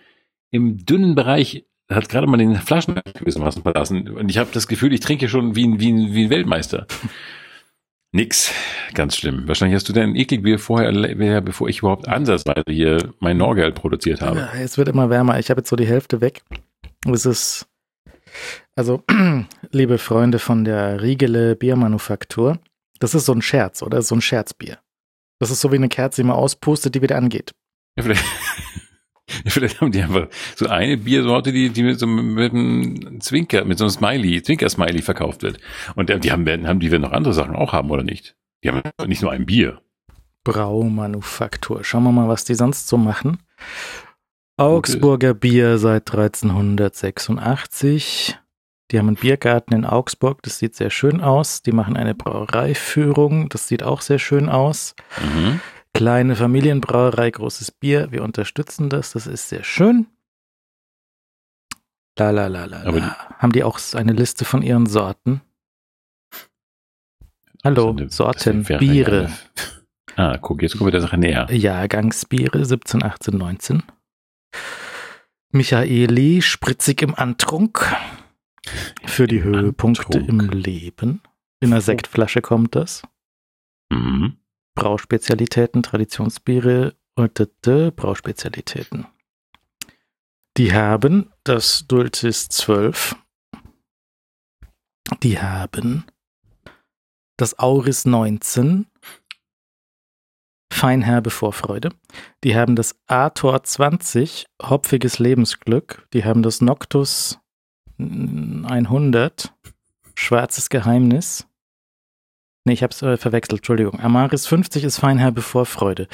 im 0.52 0.86
dünnen 0.86 1.16
Bereich. 1.16 1.66
Hat 1.90 2.08
gerade 2.08 2.28
mal 2.28 2.36
den 2.36 2.54
Flaschen 2.54 3.00
gewissermaßen 3.18 3.64
verlassen. 3.64 4.08
Und 4.10 4.30
ich 4.30 4.38
habe 4.38 4.50
das 4.52 4.68
Gefühl, 4.68 4.92
ich 4.92 5.00
trinke 5.00 5.28
schon 5.28 5.56
wie 5.56 5.66
ein, 5.66 5.80
wie 5.80 5.90
ein, 5.90 6.14
wie 6.14 6.26
ein 6.26 6.30
Weltmeister. 6.30 6.86
Nix. 8.12 8.52
Ganz 8.94 9.16
schlimm. 9.16 9.48
Wahrscheinlich 9.48 9.74
hast 9.74 9.88
du 9.88 9.92
dein 9.92 10.14
Ekligbier 10.14 10.60
vorher, 10.60 11.40
bevor 11.40 11.68
ich 11.68 11.80
überhaupt 11.80 12.06
ansatzweise 12.06 12.62
hier 12.68 13.12
mein 13.18 13.38
Norgel 13.38 13.72
produziert 13.72 14.20
habe. 14.20 14.38
Ja, 14.38 14.50
es 14.60 14.78
wird 14.78 14.86
immer 14.86 15.10
wärmer. 15.10 15.40
Ich 15.40 15.50
habe 15.50 15.62
jetzt 15.62 15.68
so 15.70 15.74
die 15.74 15.88
Hälfte 15.88 16.20
weg. 16.20 16.42
Es 17.12 17.26
ist, 17.26 17.66
also, 18.74 19.02
liebe 19.70 19.98
Freunde 19.98 20.38
von 20.38 20.64
der 20.64 21.02
Riegele 21.02 21.56
Biermanufaktur, 21.56 22.58
das 22.98 23.14
ist 23.14 23.26
so 23.26 23.32
ein 23.32 23.42
Scherz, 23.42 23.82
oder? 23.82 24.02
So 24.02 24.14
ein 24.14 24.20
Scherzbier. 24.20 24.78
Das 25.38 25.50
ist 25.50 25.60
so 25.60 25.72
wie 25.72 25.76
eine 25.76 25.88
Kerze, 25.88 26.22
die 26.22 26.28
man 26.28 26.36
auspustet, 26.36 26.94
die 26.94 27.02
wieder 27.02 27.16
angeht. 27.16 27.52
Ja, 27.96 28.04
vielleicht, 28.04 28.24
vielleicht 29.46 29.80
haben 29.80 29.90
die 29.90 30.02
einfach 30.02 30.28
so 30.54 30.68
eine 30.68 30.96
Biersorte, 30.96 31.52
die, 31.52 31.70
die 31.70 31.82
mit 31.82 31.98
so 31.98 32.06
mit 32.06 32.52
einem 32.52 33.20
Zwinker, 33.20 33.64
mit 33.64 33.78
so 33.78 33.84
einem 33.84 33.90
Smiley, 33.90 34.42
Zwinker-Smiley 34.42 35.02
verkauft 35.02 35.42
wird. 35.42 35.58
Und 35.96 36.10
die 36.24 36.30
haben, 36.30 36.46
haben 36.66 36.80
die 36.80 36.90
werden 36.90 37.02
noch 37.02 37.12
andere 37.12 37.34
Sachen 37.34 37.56
auch 37.56 37.72
haben, 37.72 37.90
oder 37.90 38.04
nicht? 38.04 38.36
Die 38.62 38.68
haben 38.68 38.82
nicht 39.06 39.22
nur 39.22 39.32
ein 39.32 39.46
Bier. 39.46 39.80
Braumanufaktur. 40.44 41.84
Schauen 41.84 42.04
wir 42.04 42.12
mal, 42.12 42.28
was 42.28 42.44
die 42.44 42.54
sonst 42.54 42.88
so 42.88 42.96
machen. 42.96 43.38
Augsburger 44.56 45.34
Bier 45.34 45.76
seit 45.78 46.10
1386. 46.10 48.38
Die 48.90 48.98
haben 48.98 49.06
einen 49.08 49.16
Biergarten 49.16 49.72
in 49.74 49.84
Augsburg, 49.86 50.42
das 50.42 50.58
sieht 50.58 50.74
sehr 50.76 50.90
schön 50.90 51.20
aus. 51.22 51.62
Die 51.62 51.72
machen 51.72 51.96
eine 51.96 52.14
Brauereiführung, 52.14 53.48
das 53.48 53.68
sieht 53.68 53.82
auch 53.82 54.02
sehr 54.02 54.18
schön 54.18 54.48
aus. 54.48 54.94
Mhm. 55.22 55.60
Kleine 55.94 56.36
Familienbrauerei, 56.36 57.30
großes 57.30 57.70
Bier, 57.70 58.12
wir 58.12 58.22
unterstützen 58.22 58.88
das, 58.90 59.12
das 59.12 59.26
ist 59.26 59.48
sehr 59.48 59.64
schön. 59.64 60.06
La 62.18 62.30
la 62.30 62.46
la 62.48 62.66
la. 62.66 62.82
Aber 62.82 63.00
la. 63.00 63.16
Haben 63.38 63.52
die 63.52 63.64
auch 63.64 63.78
eine 63.94 64.12
Liste 64.12 64.44
von 64.44 64.62
ihren 64.62 64.86
Sorten? 64.86 65.40
Hallo, 67.64 67.92
Das 67.92 68.16
Sorten, 68.16 68.64
Biere. 68.64 69.26
eine- 69.26 69.38
Ah, 70.16 70.36
guck, 70.36 70.60
jetzt 70.60 70.76
kommen 70.76 70.88
wir 70.88 70.92
der 70.92 71.00
Sache 71.00 71.16
näher. 71.16 71.46
Jahrgangsbiere 71.50 72.66
17, 72.66 73.02
18, 73.02 73.38
19. 73.38 73.82
Michaeli, 75.52 76.42
spritzig 76.42 77.00
im 77.02 77.14
Antrunk. 77.14 77.86
Für 79.04 79.26
die 79.26 79.38
Im 79.38 79.44
Höhepunkte 79.44 80.18
Antrunk. 80.18 80.28
im 80.28 80.48
Leben. 80.50 81.22
In 81.60 81.72
einer 81.72 81.80
Sektflasche 81.80 82.40
kommt 82.40 82.74
das. 82.74 83.02
Mhm. 83.90 84.36
Brauspezialitäten, 84.74 85.82
Traditionsbiere 85.82 86.96
und 87.14 87.38
d- 87.38 87.46
d- 87.64 87.90
Brauspezialitäten. 87.90 89.06
Die 90.56 90.72
haben 90.72 91.30
das 91.44 91.86
Dulcis 91.86 92.48
12. 92.48 93.16
Die 95.22 95.38
haben 95.40 96.04
das 97.36 97.58
Auris 97.58 98.04
19. 98.06 98.86
Feinherbe 100.72 101.30
Vorfreude. 101.30 101.90
Die 102.44 102.56
haben 102.56 102.76
das 102.76 102.96
Ator 103.06 103.62
20. 103.62 104.46
Hopfiges 104.62 105.18
Lebensglück. 105.18 106.06
Die 106.14 106.24
haben 106.24 106.42
das 106.42 106.60
Noctus 106.60 107.38
100. 108.66 109.52
Schwarzes 110.14 110.68
Geheimnis. 110.68 111.46
Nee, 112.64 112.74
ich 112.74 112.82
hab's 112.84 113.02
äh, 113.02 113.16
verwechselt, 113.16 113.60
Entschuldigung. 113.60 113.98
Amaris 113.98 114.46
50 114.46 114.84
ist 114.84 114.98
Feinherbe 114.98 115.42
Vorfreude. 115.42 116.06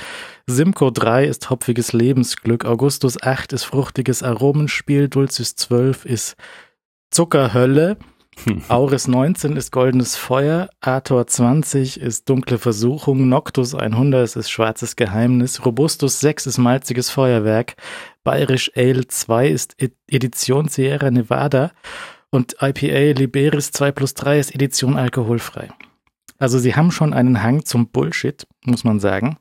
Simcoe 0.47 0.91
3 0.91 1.27
ist 1.27 1.51
hopfiges 1.51 1.93
Lebensglück. 1.93 2.65
Augustus 2.65 3.23
8 3.23 3.53
ist 3.53 3.65
fruchtiges 3.65 4.23
Aromenspiel. 4.23 5.09
Dulcis 5.09 5.57
12 5.57 6.07
ist 6.07 6.37
Zuckerhölle. 7.11 7.99
Auris 8.69 9.09
19 9.09 9.57
ist 9.57 9.73
goldenes 9.73 10.17
Feuer. 10.17 10.69
Ator 10.81 11.27
20 11.27 12.01
ist 12.01 12.29
dunkle 12.29 12.59
Versuchung. 12.59 13.29
Noctus 13.29 13.75
100 13.75 14.37
ist 14.37 14.51
schwarzes 14.51 14.97
Geheimnis. 14.97 15.65
Robustus 15.65 16.21
6 16.21 16.47
ist 16.47 16.59
malziges 16.59 17.11
Feuerwerk. 17.11 17.77
Bayerisch 18.25 18.71
Ale 18.77 19.07
2 19.07 19.49
ist 19.49 19.77
Edition 20.09 20.69
Sierra 20.69 21.11
Nevada. 21.11 21.73
Und 22.31 22.57
IPA 22.61 23.19
Liberis 23.19 23.71
2 23.73 23.93
plus 23.93 24.15
3 24.15 24.39
ist 24.39 24.55
Edition 24.55 24.97
alkoholfrei. 24.97 25.69
Also 26.39 26.59
sie 26.59 26.75
haben 26.75 26.91
schon 26.93 27.13
einen 27.13 27.43
Hang 27.43 27.65
zum 27.65 27.89
Bullshit, 27.89 28.47
muss 28.65 28.85
man 28.85 29.01
sagen. 29.01 29.39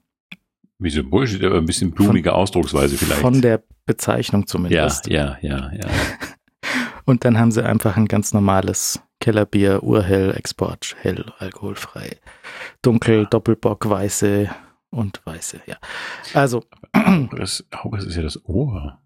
Wie 0.80 0.90
so 0.90 1.04
Bullshit, 1.04 1.44
aber 1.44 1.58
ein 1.58 1.66
bisschen 1.66 1.92
blumige 1.92 2.34
Ausdrucksweise 2.34 2.98
vielleicht. 2.98 3.22
Von 3.22 3.42
der 3.42 3.64
Bezeichnung 3.86 4.42
ja, 4.42 4.48
zumindest. 4.48 5.08
ja, 5.08 5.38
ja, 5.42 5.72
ja. 5.74 5.88
Und 7.08 7.24
dann 7.24 7.40
haben 7.40 7.52
sie 7.52 7.64
einfach 7.66 7.96
ein 7.96 8.08
ganz 8.08 8.34
normales 8.34 9.02
Kellerbier, 9.22 9.82
Urhell, 9.82 10.36
Export, 10.36 10.94
hell, 11.00 11.32
alkoholfrei, 11.40 12.20
dunkel, 12.82 13.26
Doppelbock, 13.28 13.90
weiße 13.90 14.54
und 14.90 15.26
weiße, 15.26 15.62
ja. 15.68 15.78
Also, 16.34 16.66
Das, 17.32 17.66
oh, 17.84 17.90
das 17.96 18.06
ist 18.06 18.16
ja 18.18 18.24
das 18.24 18.44
Ohr. 18.46 19.02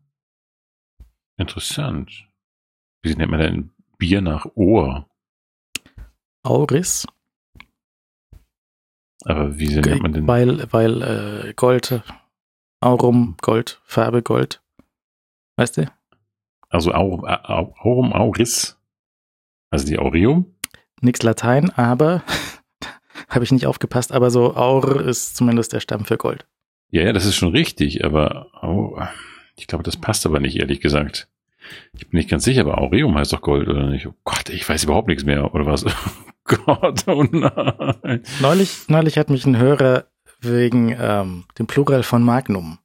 Interessant. 1.37 2.27
Wie 3.03 3.15
nennt 3.15 3.29
man 3.31 3.39
denn 3.39 3.69
Bier 3.99 4.21
nach 4.21 4.47
Ohr? 4.55 5.07
Auris, 6.43 7.05
Aber 9.25 9.59
wie 9.59 9.75
nennt 9.75 10.01
man 10.01 10.13
denn? 10.13 10.27
weil, 10.27 10.71
weil 10.73 11.01
äh, 11.03 11.53
Gold, 11.53 12.01
Aurum, 12.79 13.37
Gold, 13.41 13.79
Farbe 13.85 14.23
Gold. 14.23 14.59
Weißt 15.55 15.77
du? 15.77 15.91
Also 16.71 16.93
Au- 16.93 17.25
Au- 17.27 17.73
Aurum 17.79 18.13
Auris. 18.13 18.77
Also 19.69 19.85
die 19.85 19.99
Aureum? 19.99 20.53
Nix 21.01 21.21
Latein, 21.23 21.69
aber 21.71 22.23
habe 23.29 23.43
ich 23.43 23.51
nicht 23.51 23.65
aufgepasst, 23.67 24.11
aber 24.11 24.31
so 24.31 24.55
Aur 24.55 25.01
ist 25.01 25.35
zumindest 25.35 25.73
der 25.73 25.79
Stamm 25.79 26.05
für 26.05 26.17
Gold. 26.17 26.45
Ja, 26.89 27.03
ja, 27.03 27.13
das 27.13 27.25
ist 27.25 27.35
schon 27.35 27.51
richtig, 27.51 28.03
aber 28.03 28.47
Au- 28.63 29.01
ich 29.57 29.67
glaube, 29.67 29.83
das 29.83 29.97
passt 29.97 30.25
aber 30.25 30.39
nicht, 30.39 30.57
ehrlich 30.57 30.81
gesagt. 30.81 31.27
Ich 31.93 32.09
bin 32.09 32.17
nicht 32.17 32.29
ganz 32.29 32.43
sicher, 32.43 32.61
aber 32.61 32.79
Aureum 32.79 33.15
heißt 33.15 33.31
doch 33.33 33.41
Gold, 33.41 33.67
oder 33.69 33.87
nicht? 33.87 34.07
Oh 34.07 34.13
Gott, 34.23 34.49
ich 34.49 34.67
weiß 34.67 34.83
überhaupt 34.85 35.07
nichts 35.07 35.23
mehr, 35.23 35.53
oder 35.53 35.65
was? 35.65 35.85
Oh 36.43 36.57
Gott, 36.65 37.07
oh 37.07 37.23
nein. 37.23 38.23
Neulich, 38.41 38.89
neulich 38.89 39.17
hat 39.19 39.29
mich 39.29 39.45
ein 39.45 39.57
Hörer 39.57 40.05
wegen 40.41 40.93
ähm, 40.99 41.45
dem 41.59 41.67
Plural 41.67 42.01
von 42.03 42.23
Magnum 42.23 42.79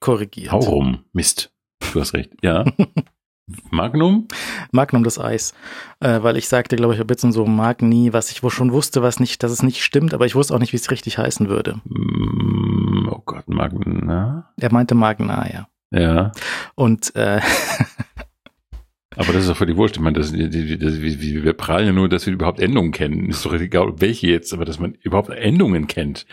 korrigiert. 0.00 0.52
Aurum, 0.52 1.04
Mist. 1.12 1.52
Du 1.92 2.00
hast 2.00 2.14
recht. 2.14 2.30
Ja. 2.42 2.64
Magnum? 3.70 4.28
Magnum 4.70 5.02
das 5.02 5.18
Eis. 5.18 5.54
Äh, 5.98 6.22
weil 6.22 6.36
ich 6.36 6.48
sagte, 6.48 6.76
glaube 6.76 6.94
ich, 6.94 7.00
ein 7.00 7.06
bisschen 7.06 7.32
so 7.32 7.46
Magni, 7.46 8.12
was 8.12 8.30
ich 8.30 8.42
wohl 8.44 8.50
schon 8.50 8.72
wusste, 8.72 9.02
was 9.02 9.18
nicht, 9.18 9.42
dass 9.42 9.50
es 9.50 9.64
nicht 9.64 9.82
stimmt, 9.82 10.14
aber 10.14 10.24
ich 10.26 10.36
wusste 10.36 10.54
auch 10.54 10.60
nicht, 10.60 10.72
wie 10.72 10.76
es 10.76 10.90
richtig 10.90 11.18
heißen 11.18 11.48
würde. 11.48 11.80
Mm, 11.84 13.08
Oh 13.10 13.22
Gott, 13.24 13.48
Magna. 13.48 14.52
Er 14.56 14.72
meinte 14.72 14.94
Magna, 14.94 15.48
ja. 15.52 15.68
Ja. 15.90 16.32
Und 16.76 17.14
äh, 17.16 17.40
Aber 19.16 19.32
das 19.32 19.42
ist 19.42 19.50
doch 19.50 19.56
völlig 19.56 19.76
wurscht. 19.76 19.96
Ich 19.96 20.02
meine, 20.02 20.18
das, 20.18 20.30
das, 20.30 20.38
wir, 20.38 21.20
wir 21.20 21.44
wir 21.44 21.52
prallen 21.54 21.86
ja 21.86 21.92
nur, 21.92 22.08
dass 22.08 22.26
wir 22.26 22.32
überhaupt 22.32 22.60
Endungen 22.60 22.92
kennen. 22.92 23.28
Ist 23.28 23.44
doch 23.44 23.52
egal, 23.52 23.94
welche 24.00 24.28
jetzt, 24.28 24.52
aber 24.54 24.64
dass 24.64 24.78
man 24.78 24.94
überhaupt 24.94 25.30
Endungen 25.30 25.88
kennt. 25.88 26.26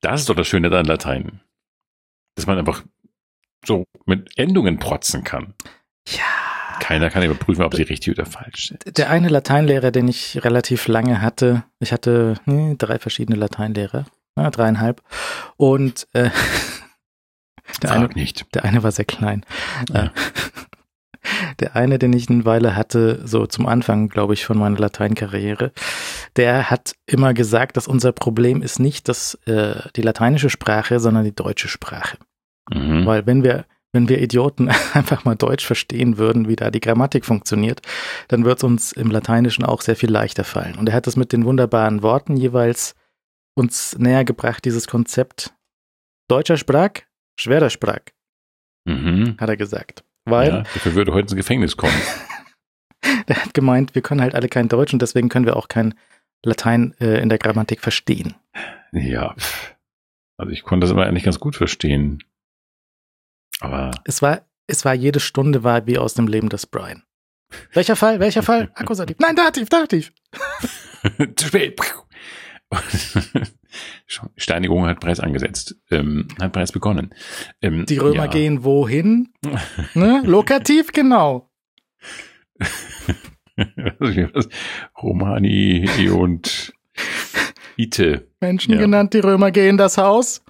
Das 0.00 0.20
ist 0.20 0.28
doch 0.28 0.34
das 0.36 0.46
Schöne 0.46 0.70
an 0.76 0.84
Latein. 0.84 1.40
Dass 2.36 2.46
man 2.46 2.58
einfach 2.58 2.84
so 3.66 3.84
mit 4.06 4.30
Endungen 4.36 4.78
protzen 4.78 5.24
kann. 5.24 5.54
ja, 6.08 6.78
Keiner 6.80 7.10
kann 7.10 7.22
überprüfen, 7.22 7.64
ob 7.64 7.74
sie 7.74 7.82
richtig 7.82 8.18
oder 8.18 8.26
falsch 8.26 8.68
sind. 8.68 8.98
der 8.98 9.10
eine 9.10 9.28
Lateinlehrer, 9.28 9.90
den 9.90 10.08
ich 10.08 10.44
relativ 10.44 10.86
lange 10.88 11.22
hatte, 11.22 11.64
ich 11.80 11.92
hatte 11.92 12.34
hm, 12.44 12.78
drei 12.78 12.98
verschiedene 12.98 13.38
Lateinlehrer, 13.38 14.04
ja, 14.36 14.50
dreieinhalb, 14.50 15.02
und 15.56 16.06
äh, 16.12 16.30
der 17.82 17.92
eine, 17.92 18.08
nicht. 18.08 18.46
Der 18.54 18.64
eine 18.64 18.82
war 18.82 18.92
sehr 18.92 19.04
klein. 19.04 19.44
Ja. 19.90 20.04
Äh, 20.04 20.10
der 21.60 21.76
eine, 21.76 21.98
den 21.98 22.12
ich 22.12 22.28
eine 22.28 22.44
Weile 22.44 22.76
hatte, 22.76 23.26
so 23.26 23.46
zum 23.46 23.66
Anfang, 23.66 24.08
glaube 24.08 24.34
ich, 24.34 24.44
von 24.44 24.58
meiner 24.58 24.78
Lateinkarriere, 24.78 25.72
der 26.36 26.70
hat 26.70 26.94
immer 27.06 27.32
gesagt, 27.32 27.76
dass 27.76 27.88
unser 27.88 28.12
Problem 28.12 28.62
ist 28.62 28.78
nicht 28.78 29.08
das, 29.08 29.34
äh, 29.46 29.76
die 29.96 30.02
lateinische 30.02 30.50
Sprache, 30.50 31.00
sondern 31.00 31.24
die 31.24 31.34
deutsche 31.34 31.68
Sprache. 31.68 32.18
Mhm. 32.72 33.06
Weil 33.06 33.26
wenn 33.26 33.44
wir 33.44 33.66
wenn 33.92 34.08
wir 34.08 34.20
Idioten 34.20 34.68
einfach 34.92 35.24
mal 35.24 35.36
Deutsch 35.36 35.64
verstehen 35.64 36.18
würden, 36.18 36.48
wie 36.48 36.56
da 36.56 36.70
die 36.70 36.80
Grammatik 36.80 37.24
funktioniert, 37.24 37.80
dann 38.28 38.44
wird 38.44 38.58
es 38.58 38.64
uns 38.64 38.92
im 38.92 39.10
Lateinischen 39.10 39.64
auch 39.64 39.80
sehr 39.80 39.96
viel 39.96 40.10
leichter 40.10 40.44
fallen. 40.44 40.74
Und 40.76 40.88
er 40.88 40.94
hat 40.94 41.06
es 41.06 41.16
mit 41.16 41.32
den 41.32 41.44
wunderbaren 41.44 42.02
Worten 42.02 42.36
jeweils 42.36 42.96
uns 43.54 43.96
näher 43.96 44.24
gebracht, 44.24 44.64
dieses 44.64 44.88
Konzept 44.88 45.54
deutscher 46.28 46.56
Sprach, 46.56 46.90
schwerer 47.38 47.70
Sprach, 47.70 48.00
mhm. 48.84 49.36
hat 49.38 49.48
er 49.48 49.56
gesagt. 49.56 50.04
Weil, 50.24 50.48
ja, 50.48 50.62
dafür 50.62 50.94
würde 50.94 51.12
heute 51.12 51.26
ins 51.26 51.36
Gefängnis 51.36 51.76
kommen. 51.76 51.94
der 53.28 53.36
hat 53.36 53.54
gemeint, 53.54 53.94
wir 53.94 54.02
können 54.02 54.22
halt 54.22 54.34
alle 54.34 54.48
kein 54.48 54.68
Deutsch 54.68 54.92
und 54.92 55.02
deswegen 55.02 55.28
können 55.28 55.46
wir 55.46 55.56
auch 55.56 55.68
kein 55.68 55.94
Latein 56.44 56.94
äh, 56.98 57.20
in 57.20 57.28
der 57.28 57.38
Grammatik 57.38 57.80
verstehen. 57.80 58.34
Ja, 58.92 59.34
also 60.36 60.50
ich 60.50 60.62
konnte 60.62 60.86
das 60.86 60.90
aber 60.90 61.06
eigentlich 61.06 61.24
ganz 61.24 61.38
gut 61.38 61.56
verstehen. 61.56 62.22
Aber 63.60 63.90
es 64.04 64.22
war, 64.22 64.42
es 64.66 64.84
war 64.84 64.94
jede 64.94 65.20
Stunde 65.20 65.62
war 65.64 65.86
wie 65.86 65.98
aus 65.98 66.14
dem 66.14 66.26
Leben 66.26 66.48
des 66.48 66.66
Brian. 66.66 67.02
Welcher 67.72 67.96
Fall? 67.96 68.20
Welcher 68.20 68.42
Fall? 68.42 68.70
Akkusativ. 68.74 69.16
Nein, 69.20 69.36
Dativ, 69.36 69.68
Dativ. 69.68 70.12
Zu 71.36 71.46
spät. 71.46 71.80
Steinigung 74.36 74.86
hat 74.86 75.00
Preis 75.00 75.20
angesetzt, 75.20 75.76
ähm, 75.90 76.28
hat 76.40 76.52
Preis 76.52 76.72
begonnen. 76.72 77.14
Ähm, 77.60 77.86
Die 77.86 77.98
Römer 77.98 78.24
ja. 78.24 78.30
gehen 78.30 78.64
wohin? 78.64 79.32
ne? 79.94 80.22
Lokativ, 80.24 80.92
genau. 80.92 81.50
Romani 85.00 85.88
und 86.10 86.72
Ite. 87.76 88.28
Menschen 88.40 88.74
ja. 88.74 88.80
genannt, 88.80 89.14
die 89.14 89.20
Römer 89.20 89.50
gehen 89.50 89.76
das 89.76 89.98
Haus. 89.98 90.43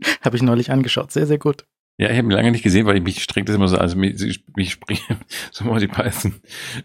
Habe 0.22 0.36
ich 0.36 0.42
neulich 0.42 0.70
angeschaut. 0.70 1.12
Sehr, 1.12 1.26
sehr 1.26 1.38
gut. 1.38 1.64
Ja, 1.96 2.10
ich 2.10 2.18
habe 2.18 2.26
ihn 2.26 2.32
lange 2.32 2.50
nicht 2.50 2.64
gesehen, 2.64 2.86
weil 2.86 2.96
ich 2.96 3.04
mich 3.04 3.22
strengt 3.22 3.48
das 3.48 3.54
immer 3.54 3.68
so, 3.68 3.78
also 3.78 3.96
mich, 3.96 4.42
mich 4.56 4.78
so 5.52 5.64
mal 5.64 5.78
die 5.78 5.86
Python 5.86 6.34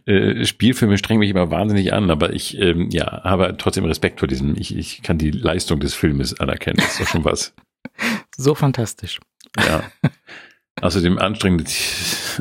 äh, 0.06 0.46
Spielfilme 0.46 1.00
strengen 1.00 1.20
mich 1.20 1.32
immer 1.32 1.50
wahnsinnig 1.50 1.94
an, 1.94 2.12
aber 2.12 2.32
ich 2.32 2.60
ähm, 2.60 2.92
ja 2.92 3.24
habe 3.24 3.56
trotzdem 3.58 3.86
Respekt 3.86 4.20
vor 4.20 4.28
diesem. 4.28 4.56
Ich, 4.56 4.76
ich 4.76 5.02
kann 5.02 5.18
die 5.18 5.32
Leistung 5.32 5.80
des 5.80 5.96
Filmes 5.96 6.40
anerkennen. 6.40 6.78
Das 6.78 6.92
ist 6.92 7.02
doch 7.02 7.08
schon 7.08 7.26
was. 7.26 7.56
so 8.38 8.54
fantastisch. 8.54 9.20
Ja. 9.58 9.84
Außerdem 10.82 11.18
anstrengende, 11.18 11.66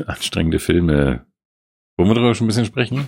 anstrengende 0.05 0.59
Filme. 0.59 1.25
Wollen 1.97 2.09
wir 2.09 2.15
darüber 2.15 2.35
schon 2.35 2.45
ein 2.45 2.49
bisschen 2.49 2.65
sprechen? 2.65 3.07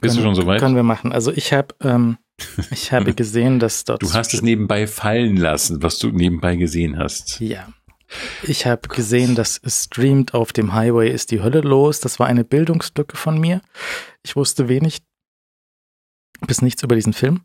Bist 0.00 0.16
können, 0.16 0.16
du 0.16 0.22
schon 0.22 0.34
soweit? 0.34 0.60
Können 0.60 0.76
wir 0.76 0.82
machen. 0.82 1.12
Also 1.12 1.32
ich 1.32 1.52
habe 1.52 1.74
ähm, 1.82 2.18
ich 2.70 2.92
habe 2.92 3.14
gesehen, 3.14 3.58
dass 3.58 3.84
dort. 3.84 4.02
Du 4.02 4.12
hast 4.12 4.34
es 4.34 4.42
nebenbei 4.42 4.86
fallen 4.86 5.36
lassen, 5.36 5.82
was 5.82 5.98
du 5.98 6.10
nebenbei 6.10 6.56
gesehen 6.56 6.98
hast. 6.98 7.40
Ja. 7.40 7.72
Ich 8.42 8.66
habe 8.66 8.88
gesehen, 8.88 9.34
dass 9.34 9.58
es 9.62 9.84
streamt 9.84 10.34
auf 10.34 10.52
dem 10.52 10.74
Highway 10.74 11.10
ist 11.10 11.30
die 11.30 11.40
Hölle 11.40 11.60
los. 11.60 12.00
Das 12.00 12.18
war 12.18 12.26
eine 12.26 12.44
Bildungslücke 12.44 13.16
von 13.16 13.40
mir. 13.40 13.62
Ich 14.22 14.36
wusste 14.36 14.68
wenig 14.68 15.02
bis 16.46 16.60
nichts 16.60 16.82
über 16.82 16.94
diesen 16.94 17.12
Film. 17.12 17.40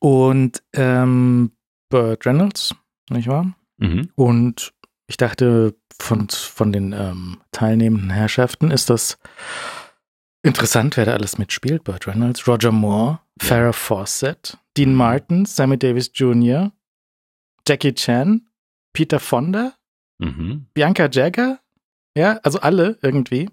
Und 0.00 0.62
ähm, 0.74 1.52
Burt 1.88 2.26
Reynolds, 2.26 2.74
nicht 3.10 3.28
wahr? 3.28 3.54
Mhm. 3.78 4.10
Und 4.14 4.72
ich 5.06 5.16
dachte, 5.16 5.74
von, 6.00 6.28
von 6.28 6.72
den 6.72 6.92
ähm, 6.92 7.38
teilnehmenden 7.52 8.10
Herrschaften 8.10 8.70
ist 8.70 8.90
das 8.90 9.18
Interessant, 10.42 10.96
wer 10.96 11.04
da 11.04 11.14
alles 11.14 11.38
mitspielt. 11.38 11.84
Burt 11.84 12.06
Reynolds, 12.06 12.46
Roger 12.46 12.72
Moore, 12.72 13.20
ja. 13.40 13.46
Farrah 13.46 13.72
Fawcett, 13.72 14.56
Dean 14.76 14.94
Martin, 14.94 15.44
Sammy 15.44 15.78
Davis 15.78 16.10
Jr., 16.14 16.72
Jackie 17.66 17.94
Chan, 17.94 18.48
Peter 18.92 19.20
Fonda, 19.20 19.74
mhm. 20.18 20.66
Bianca 20.74 21.08
Jagger. 21.10 21.60
Ja, 22.16 22.38
also 22.42 22.60
alle 22.60 22.98
irgendwie. 23.02 23.50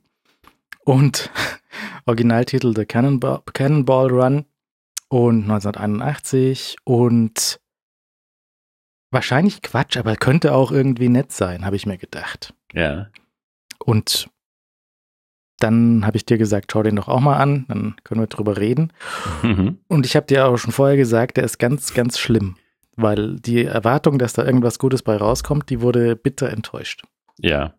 Und 0.85 1.31
Originaltitel 2.05 2.73
The 2.75 2.85
Cannonball, 2.85 3.41
Cannonball 3.53 4.09
Run 4.09 4.45
und 5.09 5.43
1981 5.43 6.77
und 6.83 7.59
wahrscheinlich 9.11 9.61
Quatsch, 9.61 9.97
aber 9.97 10.15
könnte 10.15 10.53
auch 10.53 10.71
irgendwie 10.71 11.09
nett 11.09 11.31
sein, 11.31 11.65
habe 11.65 11.75
ich 11.75 11.85
mir 11.85 11.97
gedacht. 11.97 12.53
Ja. 12.73 13.09
Und 13.79 14.29
dann 15.59 16.05
habe 16.05 16.17
ich 16.17 16.25
dir 16.25 16.37
gesagt, 16.37 16.71
schau 16.71 16.83
den 16.83 16.97
doch 16.97 17.07
auch 17.07 17.19
mal 17.19 17.37
an, 17.37 17.65
dann 17.67 17.95
können 18.03 18.21
wir 18.21 18.27
drüber 18.27 18.57
reden. 18.57 18.91
Mhm. 19.41 19.77
Und 19.87 20.05
ich 20.05 20.15
habe 20.15 20.27
dir 20.27 20.47
auch 20.47 20.57
schon 20.57 20.71
vorher 20.73 20.97
gesagt, 20.97 21.37
der 21.37 21.43
ist 21.43 21.59
ganz, 21.59 21.93
ganz 21.93 22.19
schlimm, 22.19 22.55
weil 22.95 23.39
die 23.39 23.63
Erwartung, 23.63 24.19
dass 24.19 24.33
da 24.33 24.45
irgendwas 24.45 24.79
Gutes 24.79 25.01
bei 25.01 25.15
rauskommt, 25.15 25.69
die 25.69 25.81
wurde 25.81 26.15
bitter 26.15 26.49
enttäuscht. 26.49 27.03
Ja, 27.39 27.75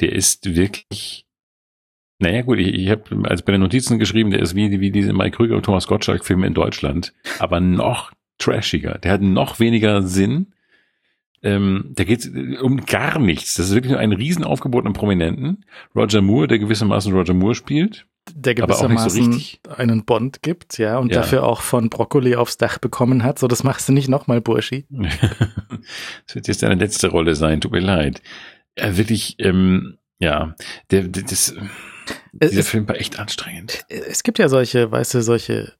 der 0.00 0.12
ist 0.12 0.54
wirklich, 0.54 1.26
naja 2.18 2.42
gut, 2.42 2.58
ich, 2.58 2.74
ich 2.74 2.90
habe 2.90 3.02
also 3.28 3.44
bei 3.44 3.52
den 3.52 3.62
Notizen 3.62 3.98
geschrieben, 3.98 4.30
der 4.30 4.40
ist 4.40 4.54
wie, 4.54 4.80
wie 4.80 4.90
diese 4.90 5.12
Mike 5.12 5.36
Krüger 5.36 5.56
und 5.56 5.64
Thomas 5.64 5.86
Gottschalk-Filme 5.86 6.46
in 6.46 6.54
Deutschland, 6.54 7.14
aber 7.38 7.60
noch 7.60 8.12
trashiger. 8.38 8.98
Der 8.98 9.12
hat 9.12 9.22
noch 9.22 9.58
weniger 9.58 10.02
Sinn 10.02 10.52
ähm, 11.46 11.92
da 11.94 12.02
geht 12.02 12.20
es 12.20 12.26
äh, 12.26 12.58
um 12.58 12.84
gar 12.84 13.20
nichts. 13.20 13.54
Das 13.54 13.66
ist 13.66 13.74
wirklich 13.74 13.92
nur 13.92 14.00
ein 14.00 14.12
Riesenaufgebot 14.12 14.84
an 14.84 14.94
Prominenten. 14.94 15.64
Roger 15.94 16.20
Moore, 16.20 16.48
der 16.48 16.58
gewissermaßen 16.58 17.12
Roger 17.12 17.34
Moore 17.34 17.54
spielt. 17.54 18.06
Der 18.34 18.56
gewissermaßen 18.56 19.32
so 19.32 19.72
einen 19.76 20.04
Bond 20.04 20.42
gibt, 20.42 20.78
ja, 20.78 20.98
und 20.98 21.12
ja. 21.12 21.20
dafür 21.20 21.44
auch 21.44 21.60
von 21.60 21.88
Broccoli 21.88 22.34
aufs 22.34 22.56
Dach 22.56 22.78
bekommen 22.78 23.22
hat. 23.22 23.38
So, 23.38 23.46
das 23.46 23.62
machst 23.62 23.88
du 23.88 23.92
nicht 23.92 24.08
nochmal, 24.08 24.40
Burschi. 24.40 24.86
das 24.90 26.34
wird 26.34 26.48
jetzt 26.48 26.64
deine 26.64 26.74
letzte 26.74 27.08
Rolle 27.08 27.36
sein, 27.36 27.60
tut 27.60 27.70
mir 27.70 27.78
leid. 27.78 28.20
Ja, 28.76 28.96
wirklich, 28.96 29.36
ähm, 29.38 29.98
ja, 30.18 30.56
der, 30.90 31.04
der 31.06 31.22
das, 31.22 31.54
dieser 32.32 32.60
es, 32.60 32.68
Film 32.68 32.88
war 32.88 32.96
echt 32.96 33.20
anstrengend. 33.20 33.84
Es 33.88 34.24
gibt 34.24 34.40
ja 34.40 34.48
solche, 34.48 34.90
weißt 34.90 35.14
du, 35.14 35.22
solche 35.22 35.74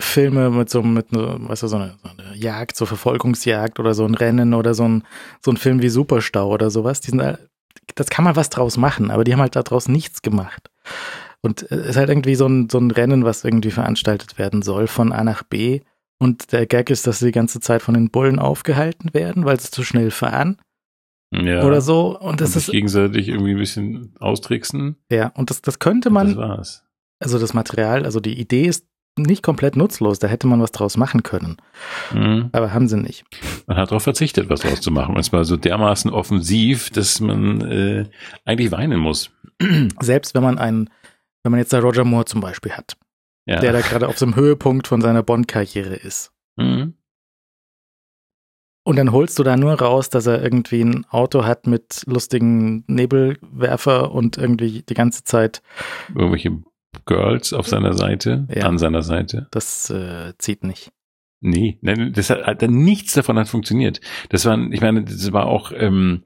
Filme 0.00 0.50
mit 0.50 0.70
so, 0.70 0.82
mit, 0.82 1.06
weißt 1.10 1.64
du, 1.64 1.68
so 1.68 1.76
eine, 1.76 1.96
so 2.02 2.08
eine 2.08 2.36
Jagd, 2.36 2.76
so 2.76 2.86
Verfolgungsjagd 2.86 3.80
oder 3.80 3.94
so 3.94 4.04
ein 4.04 4.14
Rennen 4.14 4.54
oder 4.54 4.74
so 4.74 4.84
ein, 4.84 5.02
so 5.44 5.50
ein 5.50 5.56
Film 5.56 5.82
wie 5.82 5.88
Superstau 5.88 6.48
oder 6.48 6.70
sowas, 6.70 7.00
die 7.00 7.10
sind, 7.10 7.38
das 7.94 8.08
kann 8.08 8.24
man 8.24 8.36
was 8.36 8.50
draus 8.50 8.76
machen, 8.76 9.10
aber 9.10 9.24
die 9.24 9.32
haben 9.32 9.40
halt 9.40 9.56
daraus 9.56 9.88
nichts 9.88 10.22
gemacht. 10.22 10.70
Und 11.40 11.62
es 11.62 11.86
ist 11.86 11.96
halt 11.96 12.08
irgendwie 12.08 12.34
so 12.34 12.46
ein, 12.46 12.68
so 12.68 12.78
ein 12.78 12.90
Rennen, 12.90 13.24
was 13.24 13.44
irgendwie 13.44 13.70
veranstaltet 13.70 14.38
werden 14.38 14.62
soll 14.62 14.86
von 14.86 15.12
A 15.12 15.24
nach 15.24 15.42
B. 15.42 15.80
Und 16.20 16.52
der 16.52 16.66
Gag 16.66 16.90
ist, 16.90 17.06
dass 17.06 17.20
sie 17.20 17.26
die 17.26 17.32
ganze 17.32 17.60
Zeit 17.60 17.80
von 17.80 17.94
den 17.94 18.10
Bullen 18.10 18.40
aufgehalten 18.40 19.14
werden, 19.14 19.44
weil 19.44 19.58
sie 19.60 19.70
zu 19.70 19.84
schnell 19.84 20.10
fahren. 20.10 20.58
Ja. 21.32 21.64
Oder 21.64 21.80
so. 21.80 22.18
Und 22.18 22.40
das 22.40 22.50
und 22.50 22.56
ist. 22.56 22.70
gegenseitig 22.70 23.28
irgendwie 23.28 23.52
ein 23.52 23.58
bisschen 23.58 24.14
austricksen. 24.18 24.96
Ja, 25.10 25.28
und 25.36 25.50
das, 25.50 25.62
das 25.62 25.78
könnte 25.78 26.10
man. 26.10 26.28
Das 26.28 26.36
war's. 26.36 26.84
Also 27.20 27.38
das 27.38 27.54
Material, 27.54 28.04
also 28.04 28.20
die 28.20 28.38
Idee 28.40 28.66
ist 28.66 28.86
nicht 29.26 29.42
komplett 29.42 29.76
nutzlos. 29.76 30.18
Da 30.18 30.28
hätte 30.28 30.46
man 30.46 30.60
was 30.60 30.72
draus 30.72 30.96
machen 30.96 31.22
können. 31.22 31.56
Mhm. 32.12 32.50
Aber 32.52 32.72
haben 32.72 32.88
sie 32.88 32.96
nicht. 32.96 33.24
Man 33.66 33.76
hat 33.76 33.90
darauf 33.90 34.02
verzichtet, 34.02 34.48
was 34.48 34.60
draus 34.60 34.80
zu 34.80 34.90
machen. 34.90 35.14
Und 35.14 35.20
es 35.20 35.32
war 35.32 35.44
so 35.44 35.56
dermaßen 35.56 36.10
offensiv, 36.10 36.90
dass 36.90 37.20
man 37.20 37.60
äh, 37.62 38.04
eigentlich 38.44 38.72
weinen 38.72 39.00
muss. 39.00 39.30
Selbst 40.00 40.34
wenn 40.34 40.42
man 40.42 40.58
einen, 40.58 40.90
wenn 41.42 41.50
man 41.50 41.60
jetzt 41.60 41.72
da 41.72 41.80
Roger 41.80 42.04
Moore 42.04 42.24
zum 42.24 42.40
Beispiel 42.40 42.72
hat, 42.72 42.96
ja. 43.46 43.60
der 43.60 43.72
da 43.72 43.80
gerade 43.80 44.08
auf 44.08 44.20
einem 44.22 44.36
Höhepunkt 44.36 44.86
von 44.86 45.00
seiner 45.00 45.22
Bond-Karriere 45.22 45.94
ist. 45.94 46.32
Mhm. 46.56 46.94
Und 48.88 48.96
dann 48.96 49.12
holst 49.12 49.38
du 49.38 49.42
da 49.42 49.54
nur 49.58 49.74
raus, 49.74 50.08
dass 50.08 50.26
er 50.26 50.42
irgendwie 50.42 50.80
ein 50.80 51.04
Auto 51.10 51.44
hat 51.44 51.66
mit 51.66 52.04
lustigen 52.06 52.84
Nebelwerfer 52.86 54.12
und 54.12 54.38
irgendwie 54.38 54.82
die 54.82 54.94
ganze 54.94 55.24
Zeit 55.24 55.60
irgendwelche 56.14 56.62
Girls 57.06 57.52
auf 57.52 57.66
seiner 57.66 57.94
Seite, 57.94 58.46
ja, 58.54 58.64
an 58.64 58.78
seiner 58.78 59.02
Seite. 59.02 59.48
Das 59.50 59.90
äh, 59.90 60.32
zieht 60.38 60.64
nicht. 60.64 60.90
Nee, 61.40 61.78
das 61.82 62.30
hat, 62.30 62.44
hat 62.46 62.62
nichts 62.62 63.14
davon 63.14 63.38
hat 63.38 63.48
funktioniert. 63.48 64.00
Das 64.28 64.44
war, 64.44 64.58
ich 64.72 64.80
meine, 64.80 65.04
das 65.04 65.32
war 65.32 65.46
auch 65.46 65.72
ähm, 65.74 66.24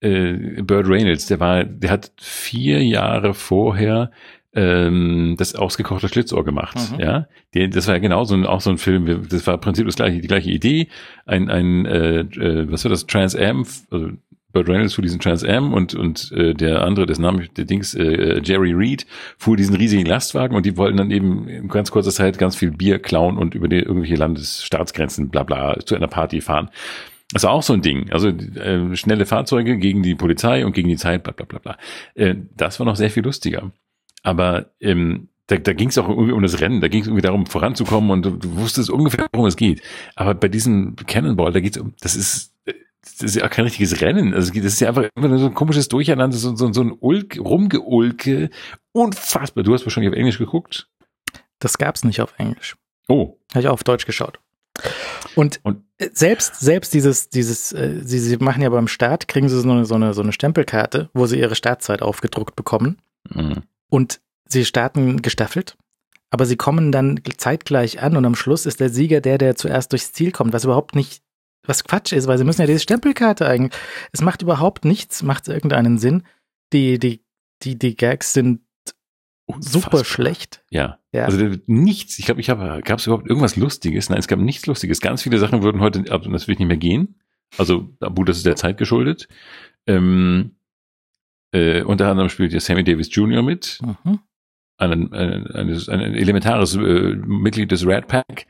äh, 0.00 0.62
Bird 0.62 0.88
Reynolds, 0.88 1.26
der 1.26 1.40
war, 1.40 1.64
der 1.64 1.90
hat 1.90 2.12
vier 2.18 2.82
Jahre 2.84 3.34
vorher 3.34 4.10
ähm, 4.54 5.34
das 5.36 5.54
ausgekochte 5.54 6.08
Schlitzohr 6.08 6.44
gemacht. 6.44 6.78
Mhm. 6.92 7.00
Ja, 7.00 7.26
der, 7.54 7.68
das 7.68 7.88
war 7.88 7.94
ja 7.94 8.00
genau 8.00 8.24
so 8.24 8.34
ein, 8.34 8.46
auch 8.46 8.60
so 8.60 8.70
ein 8.70 8.78
Film. 8.78 9.26
Das 9.28 9.46
war 9.46 9.54
im 9.54 9.60
Prinzip 9.60 9.86
das 9.86 9.96
gleiche, 9.96 10.20
die 10.20 10.28
gleiche 10.28 10.50
Idee. 10.50 10.88
Ein, 11.26 11.50
ein 11.50 11.86
äh, 11.86 12.20
äh, 12.20 12.70
was 12.70 12.84
war 12.84 12.90
das? 12.90 13.06
Trans 13.06 13.34
Am, 13.34 13.66
also 13.90 14.10
Burt 14.54 14.68
Reynolds 14.68 14.94
fuhr 14.94 15.02
diesen 15.02 15.20
Trans 15.20 15.44
Am 15.44 15.74
und, 15.74 15.94
und 15.94 16.32
äh, 16.32 16.54
der 16.54 16.82
andere, 16.82 17.04
das 17.06 17.18
Name, 17.18 17.48
der 17.56 17.66
Dings, 17.66 17.94
äh, 17.94 18.40
Jerry 18.42 18.72
Reed, 18.72 19.06
fuhr 19.36 19.56
diesen 19.56 19.76
riesigen 19.76 20.06
Lastwagen 20.06 20.56
und 20.56 20.64
die 20.64 20.76
wollten 20.76 20.96
dann 20.96 21.10
eben 21.10 21.46
in 21.48 21.68
ganz 21.68 21.90
kurzer 21.90 22.10
Zeit 22.10 22.38
ganz 22.38 22.56
viel 22.56 22.70
Bier 22.70 22.98
klauen 22.98 23.36
und 23.36 23.54
über 23.54 23.68
die 23.68 23.80
irgendwelche 23.80 24.14
Landesstaatsgrenzen 24.14 25.28
bla 25.28 25.42
bla 25.42 25.78
zu 25.84 25.94
einer 25.94 26.08
Party 26.08 26.40
fahren. 26.40 26.70
Das 27.32 27.42
ist 27.42 27.48
auch 27.48 27.62
so 27.62 27.72
ein 27.72 27.82
Ding. 27.82 28.10
Also 28.12 28.28
äh, 28.28 28.96
schnelle 28.96 29.26
Fahrzeuge 29.26 29.76
gegen 29.76 30.02
die 30.02 30.14
Polizei 30.14 30.64
und 30.64 30.72
gegen 30.72 30.88
die 30.88 30.96
Zeit, 30.96 31.24
bla 31.24 31.32
bla 31.32 31.44
bla 31.44 31.58
bla. 31.58 31.76
Äh, 32.14 32.36
das 32.56 32.78
war 32.78 32.86
noch 32.86 32.96
sehr 32.96 33.10
viel 33.10 33.24
lustiger. 33.24 33.72
Aber 34.22 34.70
ähm, 34.80 35.28
da, 35.46 35.56
da 35.56 35.72
ging 35.72 35.88
es 35.88 35.98
auch 35.98 36.08
irgendwie 36.08 36.32
um 36.32 36.42
das 36.42 36.60
Rennen, 36.60 36.80
da 36.80 36.88
ging 36.88 37.02
es 37.02 37.06
irgendwie 37.06 37.22
darum, 37.22 37.46
voranzukommen 37.46 38.10
und 38.10 38.24
du, 38.24 38.30
du 38.30 38.56
wusstest 38.56 38.88
ungefähr, 38.88 39.26
worum 39.32 39.46
es 39.46 39.56
geht. 39.56 39.82
Aber 40.16 40.34
bei 40.34 40.48
diesem 40.48 40.96
Cannonball, 40.96 41.52
da 41.52 41.60
geht 41.60 41.76
es 41.76 41.82
um, 41.82 41.92
das 42.00 42.16
ist, 42.16 42.53
das 43.04 43.22
ist 43.22 43.36
ja 43.36 43.44
auch 43.44 43.50
kein 43.50 43.64
richtiges 43.64 44.00
Rennen. 44.00 44.34
Also 44.34 44.52
das 44.52 44.64
ist 44.64 44.80
ja 44.80 44.88
einfach 44.88 45.08
immer 45.14 45.28
nur 45.28 45.38
so 45.38 45.46
ein 45.46 45.54
komisches 45.54 45.88
Durcheinander, 45.88 46.36
so, 46.36 46.56
so, 46.56 46.72
so 46.72 46.80
ein 46.80 46.96
Ulk, 46.98 47.38
Rumgeulke. 47.38 48.50
Unfassbar. 48.92 49.64
Du 49.64 49.74
hast 49.74 49.84
wahrscheinlich 49.84 50.12
auf 50.12 50.18
Englisch 50.18 50.38
geguckt. 50.38 50.88
Das 51.58 51.78
gab's 51.78 52.04
nicht 52.04 52.20
auf 52.20 52.34
Englisch. 52.38 52.76
Oh. 53.08 53.36
Habe 53.50 53.60
ich 53.60 53.68
auch 53.68 53.74
auf 53.74 53.84
Deutsch 53.84 54.06
geschaut. 54.06 54.38
Und, 55.34 55.60
und 55.62 55.82
selbst, 56.12 56.60
selbst 56.60 56.94
dieses, 56.94 57.28
dieses, 57.28 57.72
äh, 57.72 58.00
sie, 58.02 58.18
sie 58.18 58.36
machen 58.38 58.62
ja 58.62 58.68
beim 58.68 58.88
Start, 58.88 59.28
kriegen 59.28 59.48
sie 59.48 59.60
so 59.60 59.70
eine, 59.70 59.84
so 59.84 59.94
eine, 59.94 60.14
so 60.14 60.22
eine 60.22 60.32
Stempelkarte, 60.32 61.10
wo 61.14 61.26
sie 61.26 61.38
ihre 61.38 61.54
Startzeit 61.54 62.02
aufgedruckt 62.02 62.56
bekommen. 62.56 62.98
Mhm. 63.28 63.62
Und 63.88 64.20
sie 64.48 64.64
starten 64.64 65.22
gestaffelt, 65.22 65.76
aber 66.30 66.46
sie 66.46 66.56
kommen 66.56 66.92
dann 66.92 67.20
zeitgleich 67.36 68.02
an 68.02 68.16
und 68.16 68.24
am 68.24 68.34
Schluss 68.34 68.66
ist 68.66 68.80
der 68.80 68.90
Sieger 68.90 69.20
der, 69.20 69.38
der 69.38 69.54
zuerst 69.56 69.92
durchs 69.92 70.12
Ziel 70.12 70.32
kommt, 70.32 70.52
was 70.52 70.64
überhaupt 70.64 70.94
nicht, 70.94 71.22
was 71.66 71.84
Quatsch 71.84 72.12
ist, 72.12 72.26
weil 72.26 72.38
sie 72.38 72.44
müssen 72.44 72.60
ja 72.60 72.66
diese 72.66 72.80
Stempelkarte 72.80 73.46
eigentlich. 73.46 73.78
Es 74.12 74.20
macht 74.20 74.42
überhaupt 74.42 74.84
nichts, 74.84 75.22
macht 75.22 75.48
irgendeinen 75.48 75.98
Sinn. 75.98 76.24
Die, 76.72 76.98
die, 76.98 77.24
die, 77.62 77.78
die 77.78 77.96
Gags 77.96 78.32
sind 78.32 78.60
Unfassbar. 79.46 79.82
super 79.82 80.04
schlecht. 80.04 80.64
Ja. 80.70 80.98
ja. 81.12 81.24
Also 81.24 81.56
nichts, 81.66 82.18
ich 82.18 82.24
glaube, 82.24 82.40
ich 82.40 82.50
habe, 82.50 82.80
gab 82.84 82.98
es 82.98 83.06
überhaupt 83.06 83.28
irgendwas 83.28 83.56
Lustiges? 83.56 84.08
Nein, 84.08 84.18
es 84.18 84.28
gab 84.28 84.38
nichts 84.38 84.66
Lustiges. 84.66 85.00
Ganz 85.00 85.22
viele 85.22 85.38
Sachen 85.38 85.62
würden 85.62 85.80
heute 85.80 86.00
natürlich 86.02 86.58
nicht 86.58 86.68
mehr 86.68 86.76
gehen. 86.76 87.20
Also, 87.58 87.90
Abu, 88.00 88.24
das 88.24 88.38
ist 88.38 88.46
der 88.46 88.56
Zeit 88.56 88.78
geschuldet. 88.78 89.28
Ähm, 89.86 90.56
äh, 91.52 91.82
unter 91.82 92.08
anderem 92.08 92.30
spielt 92.30 92.52
ja 92.52 92.60
Sammy 92.60 92.84
Davis 92.84 93.14
Jr. 93.14 93.42
mit. 93.42 93.78
Mhm. 93.82 94.20
Ein, 94.76 95.12
ein, 95.12 95.46
ein, 95.52 95.88
ein 95.88 96.14
elementares 96.14 96.74
äh, 96.74 96.78
Mitglied 97.14 97.70
des 97.70 97.86
Red 97.86 98.08
Pack, 98.08 98.46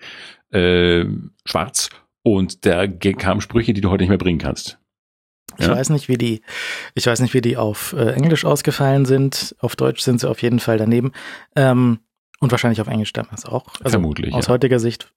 äh, 0.52 1.04
schwarz. 1.44 1.90
Und 2.24 2.64
da 2.66 2.86
kamen 2.88 3.40
Sprüche, 3.40 3.74
die 3.74 3.80
du 3.80 3.90
heute 3.90 4.02
nicht 4.02 4.08
mehr 4.08 4.18
bringen 4.18 4.38
kannst. 4.38 4.78
Ich 5.58 5.66
ja. 5.66 5.72
weiß 5.72 5.90
nicht, 5.90 6.08
wie 6.08 6.18
die, 6.18 6.40
ich 6.94 7.06
weiß 7.06 7.20
nicht, 7.20 7.34
wie 7.34 7.42
die 7.42 7.56
auf 7.56 7.92
äh, 7.92 8.12
Englisch 8.12 8.44
ausgefallen 8.44 9.04
sind. 9.04 9.54
Auf 9.60 9.76
Deutsch 9.76 10.00
sind 10.00 10.20
sie 10.20 10.28
auf 10.28 10.42
jeden 10.42 10.58
Fall 10.58 10.78
daneben. 10.78 11.12
Ähm, 11.54 12.00
und 12.40 12.50
wahrscheinlich 12.50 12.80
auf 12.80 12.88
Englisch 12.88 13.12
damals 13.12 13.44
auch. 13.44 13.66
Also 13.80 13.90
Vermutlich. 13.90 14.34
Aus 14.34 14.46
ja. 14.46 14.54
heutiger 14.54 14.78
Sicht, 14.78 15.12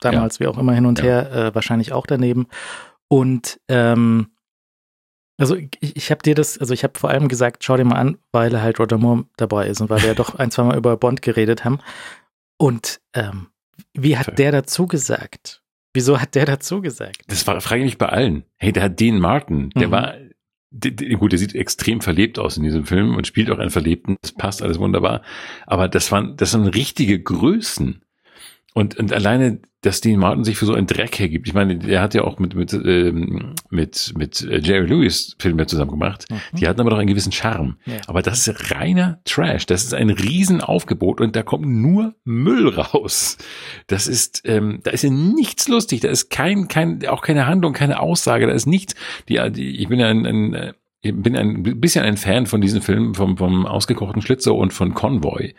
damals 0.00 0.38
ja. 0.38 0.40
wie 0.40 0.48
auch 0.48 0.58
immer 0.58 0.72
hin 0.72 0.86
und 0.86 1.02
her, 1.02 1.32
äh, 1.32 1.54
wahrscheinlich 1.54 1.92
auch 1.92 2.06
daneben. 2.06 2.46
Und 3.08 3.60
ähm, 3.68 4.28
also 5.36 5.56
ich, 5.56 5.68
ich 5.80 6.10
habe 6.10 6.22
dir 6.22 6.34
das, 6.34 6.58
also 6.58 6.72
ich 6.72 6.84
habe 6.84 6.98
vor 6.98 7.10
allem 7.10 7.28
gesagt, 7.28 7.64
schau 7.64 7.76
dir 7.76 7.84
mal 7.84 7.96
an, 7.96 8.18
weil 8.30 8.62
halt 8.62 8.78
Roger 8.78 8.98
Moore 8.98 9.24
dabei 9.36 9.66
ist 9.66 9.80
und 9.80 9.90
weil 9.90 10.00
wir 10.00 10.08
ja 10.08 10.14
doch 10.16 10.36
ein, 10.36 10.50
zwei 10.50 10.62
Mal 10.62 10.78
über 10.78 10.96
Bond 10.96 11.22
geredet 11.22 11.64
haben. 11.64 11.80
Und 12.58 13.00
ähm, 13.12 13.48
wie 13.92 14.16
hat 14.16 14.38
der 14.38 14.52
dazu 14.52 14.86
gesagt? 14.86 15.61
Wieso 15.94 16.20
hat 16.20 16.34
der 16.34 16.46
dazu 16.46 16.80
gesagt? 16.80 17.22
Das 17.26 17.46
war, 17.46 17.60
frage 17.60 17.82
ich 17.82 17.86
mich 17.86 17.98
bei 17.98 18.08
allen. 18.08 18.44
Hey, 18.56 18.72
der 18.72 18.84
hat 18.84 18.98
Dean 18.98 19.18
Martin, 19.18 19.70
der 19.70 19.88
mhm. 19.88 19.92
war, 19.92 20.14
der, 20.70 21.16
gut, 21.16 21.32
der 21.32 21.38
sieht 21.38 21.54
extrem 21.54 22.00
verlebt 22.00 22.38
aus 22.38 22.56
in 22.56 22.62
diesem 22.62 22.86
Film 22.86 23.14
und 23.14 23.26
spielt 23.26 23.50
auch 23.50 23.58
einen 23.58 23.70
Verlebten. 23.70 24.16
Das 24.22 24.32
passt 24.32 24.62
alles 24.62 24.78
wunderbar. 24.78 25.22
Aber 25.66 25.88
das 25.88 26.10
waren, 26.10 26.36
das 26.36 26.52
sind 26.52 26.66
richtige 26.66 27.20
Größen. 27.20 28.02
Und, 28.72 28.96
und 28.96 29.12
alleine, 29.12 29.60
dass 29.82 30.00
Dean 30.00 30.20
Martin 30.20 30.44
sich 30.44 30.56
für 30.56 30.64
so 30.64 30.74
einen 30.74 30.86
Dreck 30.86 31.18
hergibt. 31.18 31.48
Ich 31.48 31.54
meine, 31.54 31.76
der 31.76 32.00
hat 32.00 32.14
ja 32.14 32.22
auch 32.22 32.38
mit, 32.38 32.54
mit, 32.54 32.72
ähm, 32.72 33.54
mit, 33.68 34.14
mit 34.16 34.40
Jerry 34.40 34.86
Lewis 34.86 35.36
Filme 35.40 35.66
zusammen 35.66 35.90
gemacht. 35.90 36.26
Mhm. 36.30 36.58
Die 36.58 36.68
hatten 36.68 36.80
aber 36.80 36.90
doch 36.90 36.98
einen 36.98 37.08
gewissen 37.08 37.32
Charme. 37.32 37.76
Ja. 37.84 37.96
Aber 38.06 38.22
das 38.22 38.46
ist 38.46 38.70
reiner 38.70 39.20
Trash. 39.24 39.66
Das 39.66 39.82
ist 39.82 39.92
ein 39.92 40.10
Riesenaufgebot 40.10 41.20
und 41.20 41.34
da 41.34 41.42
kommt 41.42 41.66
nur 41.66 42.14
Müll 42.24 42.68
raus. 42.68 43.38
Das 43.88 44.06
ist, 44.06 44.42
ähm, 44.44 44.80
da 44.84 44.92
ist 44.92 45.02
ja 45.02 45.10
nichts 45.10 45.66
lustig. 45.66 46.00
Da 46.00 46.08
ist 46.08 46.30
kein, 46.30 46.68
kein, 46.68 47.04
auch 47.08 47.22
keine 47.22 47.46
Handlung, 47.46 47.72
keine 47.72 47.98
Aussage. 47.98 48.46
Da 48.46 48.52
ist 48.52 48.66
nichts. 48.66 48.94
Die, 49.28 49.40
die 49.50 49.80
ich 49.80 49.88
bin 49.88 49.98
ja 49.98 50.06
ein, 50.06 50.26
ein 50.26 50.74
ich 51.02 51.14
bin 51.14 51.36
ein 51.36 51.80
bisschen 51.80 52.04
ein 52.04 52.16
Fan 52.16 52.46
von 52.46 52.60
diesen 52.60 52.80
Filmen 52.80 53.14
vom, 53.14 53.36
vom 53.36 53.66
ausgekochten 53.66 54.22
Schlitzer 54.22 54.54
und 54.54 54.72
von 54.72 54.94
Convoy. 54.94 55.54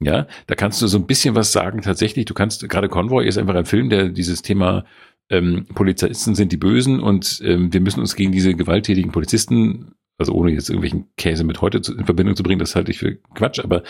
Ja, 0.00 0.26
da 0.46 0.54
kannst 0.54 0.80
du 0.80 0.86
so 0.86 0.98
ein 0.98 1.06
bisschen 1.06 1.34
was 1.34 1.52
sagen. 1.52 1.82
Tatsächlich, 1.82 2.24
du 2.24 2.34
kannst, 2.34 2.66
gerade 2.68 2.88
Convoy 2.88 3.26
ist 3.26 3.38
einfach 3.38 3.54
ein 3.54 3.66
Film, 3.66 3.90
der 3.90 4.08
dieses 4.08 4.42
Thema 4.42 4.84
ähm, 5.28 5.66
Polizisten 5.74 6.34
sind 6.34 6.50
die 6.50 6.56
Bösen 6.56 7.00
und 7.00 7.42
ähm, 7.44 7.72
wir 7.72 7.80
müssen 7.80 8.00
uns 8.00 8.16
gegen 8.16 8.32
diese 8.32 8.54
gewalttätigen 8.54 9.12
Polizisten, 9.12 9.92
also 10.18 10.32
ohne 10.32 10.52
jetzt 10.52 10.70
irgendwelchen 10.70 11.08
Käse 11.16 11.44
mit 11.44 11.60
heute 11.60 11.82
zu, 11.82 11.96
in 11.96 12.04
Verbindung 12.04 12.36
zu 12.36 12.42
bringen, 12.42 12.58
das 12.58 12.76
halte 12.76 12.90
ich 12.90 12.98
für 12.98 13.16
Quatsch, 13.34 13.58
aber 13.58 13.82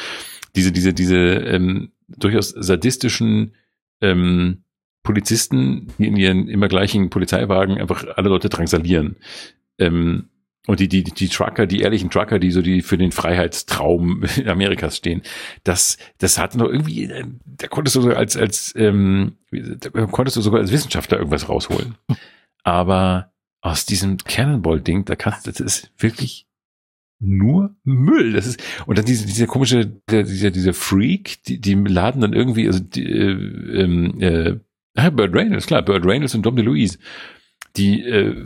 diese, 0.57 0.73
diese, 0.73 0.93
diese 0.93 1.17
ähm, 1.17 1.93
durchaus 2.09 2.51
sadistischen 2.51 3.55
ähm, 4.01 4.63
Polizisten, 5.03 5.89
die 5.99 6.07
in 6.07 6.17
ihren 6.17 6.49
immer 6.49 6.69
gleichen 6.69 7.11
Polizeiwagen 7.11 7.79
einfach 7.79 8.05
alle 8.17 8.29
Leute 8.29 8.49
drangsalieren. 8.49 9.17
Ähm, 9.79 10.31
und 10.67 10.81
die, 10.81 10.89
die, 10.89 11.05
die 11.05 11.29
Trucker, 11.29 11.67
die 11.67 11.81
ehrlichen 11.81 12.11
Trucker, 12.11 12.39
die 12.39 12.51
so 12.51 12.61
die 12.61 12.83
für 12.83 12.99
den 12.99 13.13
Freiheitstraum 13.13 14.25
Amerikas 14.47 14.97
stehen, 14.97 15.23
das, 15.65 15.97
das 16.19 16.39
hat 16.39 16.55
noch 16.57 16.69
irgendwie, 16.69 17.11
da 17.45 17.69
konntest 17.69 17.97
du 17.97 18.03
sogar 18.03 18.19
als, 18.19 18.37
als, 18.37 18.75
ähm, 18.77 19.37
da 19.51 20.07
konntest 20.07 20.37
du 20.37 20.41
sogar 20.41 20.61
als 20.61 20.73
Wissenschaftler 20.73 21.19
irgendwas 21.19 21.49
rausholen. 21.49 21.95
Aber 22.65 23.33
aus 23.61 23.87
diesem 23.87 24.19
Cannonball-Ding, 24.19 25.05
da 25.05 25.15
kannst 25.15 25.47
du, 25.47 25.51
das 25.53 25.61
ist 25.61 25.93
wirklich 25.97 26.47
nur 27.19 27.75
Müll. 27.85 28.33
Das 28.33 28.47
ist, 28.47 28.63
und 28.87 28.99
dann 28.99 29.05
diese, 29.05 29.27
diese 29.27 29.47
komische, 29.47 29.87
dieser, 30.11 30.51
dieser 30.51 30.75
Freak, 30.75 31.43
die, 31.45 31.61
die 31.61 31.75
laden 31.75 32.21
dann 32.21 32.33
irgendwie, 32.33 32.67
also, 32.67 32.81
die, 32.81 33.05
äh, 33.05 33.31
ähm, 33.83 34.21
äh, 34.21 35.11
Burt 35.11 35.35
Reynolds, 35.35 35.67
klar, 35.67 35.83
Burt 35.83 36.05
Reynolds 36.05 36.35
und 36.35 36.43
Dom 36.43 36.57
DeLuise 36.57 36.99
die 37.77 38.03
äh, 38.03 38.45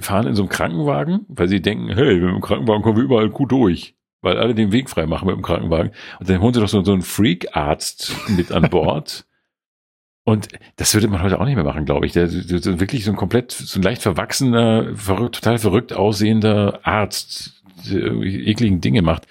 fahren 0.00 0.26
in 0.26 0.34
so 0.34 0.42
einem 0.42 0.48
Krankenwagen, 0.48 1.26
weil 1.28 1.48
sie 1.48 1.60
denken, 1.60 1.88
hey, 1.88 2.20
mit 2.20 2.34
dem 2.34 2.40
Krankenwagen 2.40 2.82
kommen 2.82 2.96
wir 2.96 3.04
überall 3.04 3.28
gut 3.28 3.52
durch, 3.52 3.94
weil 4.22 4.38
alle 4.38 4.54
den 4.54 4.72
Weg 4.72 4.90
frei 4.90 5.06
machen 5.06 5.26
mit 5.26 5.36
dem 5.36 5.42
Krankenwagen. 5.42 5.92
Und 6.18 6.28
dann 6.28 6.40
holen 6.40 6.54
sie 6.54 6.60
doch 6.60 6.68
so, 6.68 6.82
so 6.82 6.92
einen 6.92 7.02
Freak-Arzt 7.02 8.14
mit 8.28 8.52
an 8.52 8.62
Bord. 8.70 9.26
Und 10.24 10.48
das 10.76 10.94
würde 10.94 11.08
man 11.08 11.22
heute 11.22 11.40
auch 11.40 11.44
nicht 11.44 11.56
mehr 11.56 11.64
machen, 11.64 11.84
glaube 11.84 12.06
ich. 12.06 12.12
Der, 12.12 12.28
der, 12.28 12.60
der 12.60 12.80
wirklich 12.80 13.04
so 13.04 13.10
ein 13.10 13.16
komplett, 13.16 13.52
so 13.52 13.78
ein 13.78 13.82
leicht 13.82 14.02
verwachsener, 14.02 14.94
verrückt, 14.94 15.36
total 15.36 15.58
verrückt 15.58 15.92
aussehender 15.92 16.80
Arzt, 16.82 17.62
der 17.90 18.00
irgendwie 18.00 18.46
ekligen 18.46 18.80
Dinge 18.80 19.02
macht. 19.02 19.26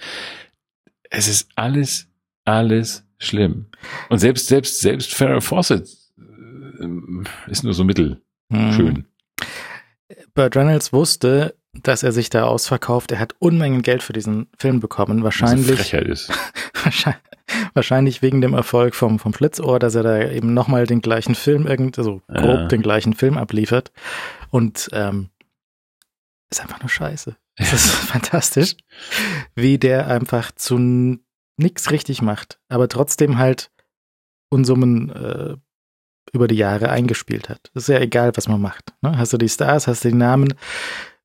Es 1.10 1.28
ist 1.28 1.50
alles, 1.56 2.08
alles 2.44 3.08
schlimm. 3.18 3.68
Und 4.10 4.20
selbst, 4.20 4.48
selbst, 4.48 4.82
selbst 4.82 5.14
Farrah 5.14 5.42
Fawcett 5.42 5.90
äh, 6.18 7.52
ist 7.52 7.64
nur 7.64 7.74
so 7.74 7.84
mittel 7.84 8.22
hm. 8.52 9.06
Burt 10.34 10.56
Reynolds 10.56 10.94
wusste, 10.94 11.56
dass 11.74 12.04
er 12.04 12.12
sich 12.12 12.30
da 12.30 12.46
ausverkauft. 12.46 13.12
Er 13.12 13.20
hat 13.20 13.36
Unmengen 13.40 13.82
Geld 13.82 14.04
für 14.04 14.14
diesen 14.14 14.48
Film 14.58 14.80
bekommen. 14.80 15.24
Wahrscheinlich. 15.24 15.94
Ist. 15.94 16.32
wahrscheinlich 17.74 18.22
wegen 18.22 18.42
dem 18.42 18.54
Erfolg 18.54 18.96
vom, 18.96 19.20
vom 19.20 19.34
Schlitzohr, 19.34 19.80
dass 19.80 19.96
er 19.96 20.04
da 20.04 20.30
eben 20.30 20.54
nochmal 20.54 20.88
den 20.88 21.02
gleichen 21.02 21.36
Film, 21.36 21.68
irgend, 21.68 21.98
also 21.98 22.22
grob 22.28 22.44
ja. 22.44 22.68
den 22.68 22.82
gleichen 22.82 23.14
Film 23.14 23.38
abliefert. 23.38 23.92
Und 24.50 24.90
ähm, 24.94 25.30
ist 26.50 26.62
einfach 26.62 26.80
nur 26.80 26.90
scheiße. 26.90 27.36
Es 27.56 27.74
ist 27.74 27.90
fantastisch, 27.90 28.76
wie 29.54 29.78
der 29.78 30.08
einfach 30.08 30.52
zu 30.54 31.20
nichts 31.58 31.92
richtig 31.92 32.22
macht, 32.22 32.60
aber 32.70 32.88
trotzdem 32.88 33.38
halt 33.38 33.70
Unsummen 34.50 35.10
äh, 35.10 35.56
über 36.34 36.48
die 36.48 36.56
Jahre 36.56 36.90
eingespielt 36.90 37.50
hat. 37.50 37.72
Ist 37.74 37.90
ja 37.90 38.00
egal, 38.00 38.32
was 38.36 38.48
man 38.48 38.62
macht. 38.62 38.94
Ne? 39.02 39.18
Hast 39.18 39.34
du 39.34 39.38
die 39.38 39.50
Stars, 39.50 39.88
hast 39.88 40.04
du 40.04 40.10
die 40.10 40.16
Namen, 40.16 40.54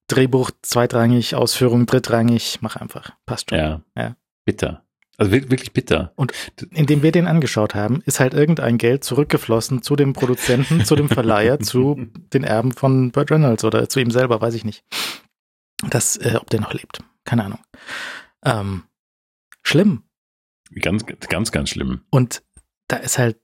Drehbuch 0.08 0.50
zweitrangig, 0.62 1.34
Ausführung 1.34 1.86
drittrangig, 1.86 2.58
mach 2.60 2.76
einfach. 2.76 3.10
Passt 3.26 3.50
schon. 3.50 3.58
Ja. 3.58 3.80
ja. 3.96 4.16
Bitter. 4.44 4.84
Also 5.16 5.30
wirklich 5.30 5.72
bitter. 5.72 6.12
Und 6.16 6.32
indem 6.72 7.02
wir 7.02 7.12
den 7.12 7.28
angeschaut 7.28 7.74
haben, 7.74 8.02
ist 8.04 8.18
halt 8.18 8.34
irgendein 8.34 8.78
Geld 8.78 9.04
zurückgeflossen 9.04 9.82
zu 9.82 9.94
dem 9.94 10.12
Produzenten, 10.12 10.84
zu 10.84 10.96
dem 10.96 11.08
Verleiher, 11.08 11.60
zu 11.60 12.08
den 12.32 12.42
Erben 12.42 12.72
von 12.72 13.12
Burt 13.12 13.30
Reynolds 13.30 13.64
oder 13.64 13.88
zu 13.88 14.00
ihm 14.00 14.10
selber, 14.10 14.40
weiß 14.40 14.54
ich 14.54 14.64
nicht. 14.64 14.84
Das, 15.88 16.16
äh, 16.16 16.36
ob 16.40 16.50
der 16.50 16.60
noch 16.60 16.72
lebt. 16.72 17.00
Keine 17.24 17.44
Ahnung. 17.44 17.60
Ähm, 18.44 18.84
schlimm. 19.62 20.02
Ganz, 20.80 21.06
ganz, 21.06 21.52
ganz 21.52 21.70
schlimm. 21.70 22.00
Und 22.10 22.42
da 22.88 22.96
ist 22.96 23.18
halt 23.18 23.38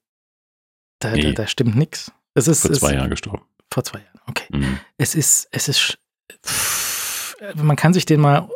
da, 1.00 1.10
nee. 1.12 1.22
da, 1.22 1.32
da 1.32 1.46
stimmt 1.46 1.76
nichts. 1.76 2.12
Es 2.34 2.46
ist 2.46 2.62
vor 2.62 2.72
zwei 2.72 2.94
Jahren 2.94 3.10
gestorben. 3.10 3.42
Vor 3.72 3.84
zwei 3.84 3.98
Jahren, 3.98 4.20
okay. 4.26 4.46
Mhm. 4.50 4.78
Es 4.96 5.14
ist, 5.14 5.48
es 5.50 5.68
ist, 5.68 5.98
pff, 6.46 7.36
man 7.56 7.76
kann 7.76 7.92
sich 7.92 8.06
den 8.06 8.20
mal 8.20 8.48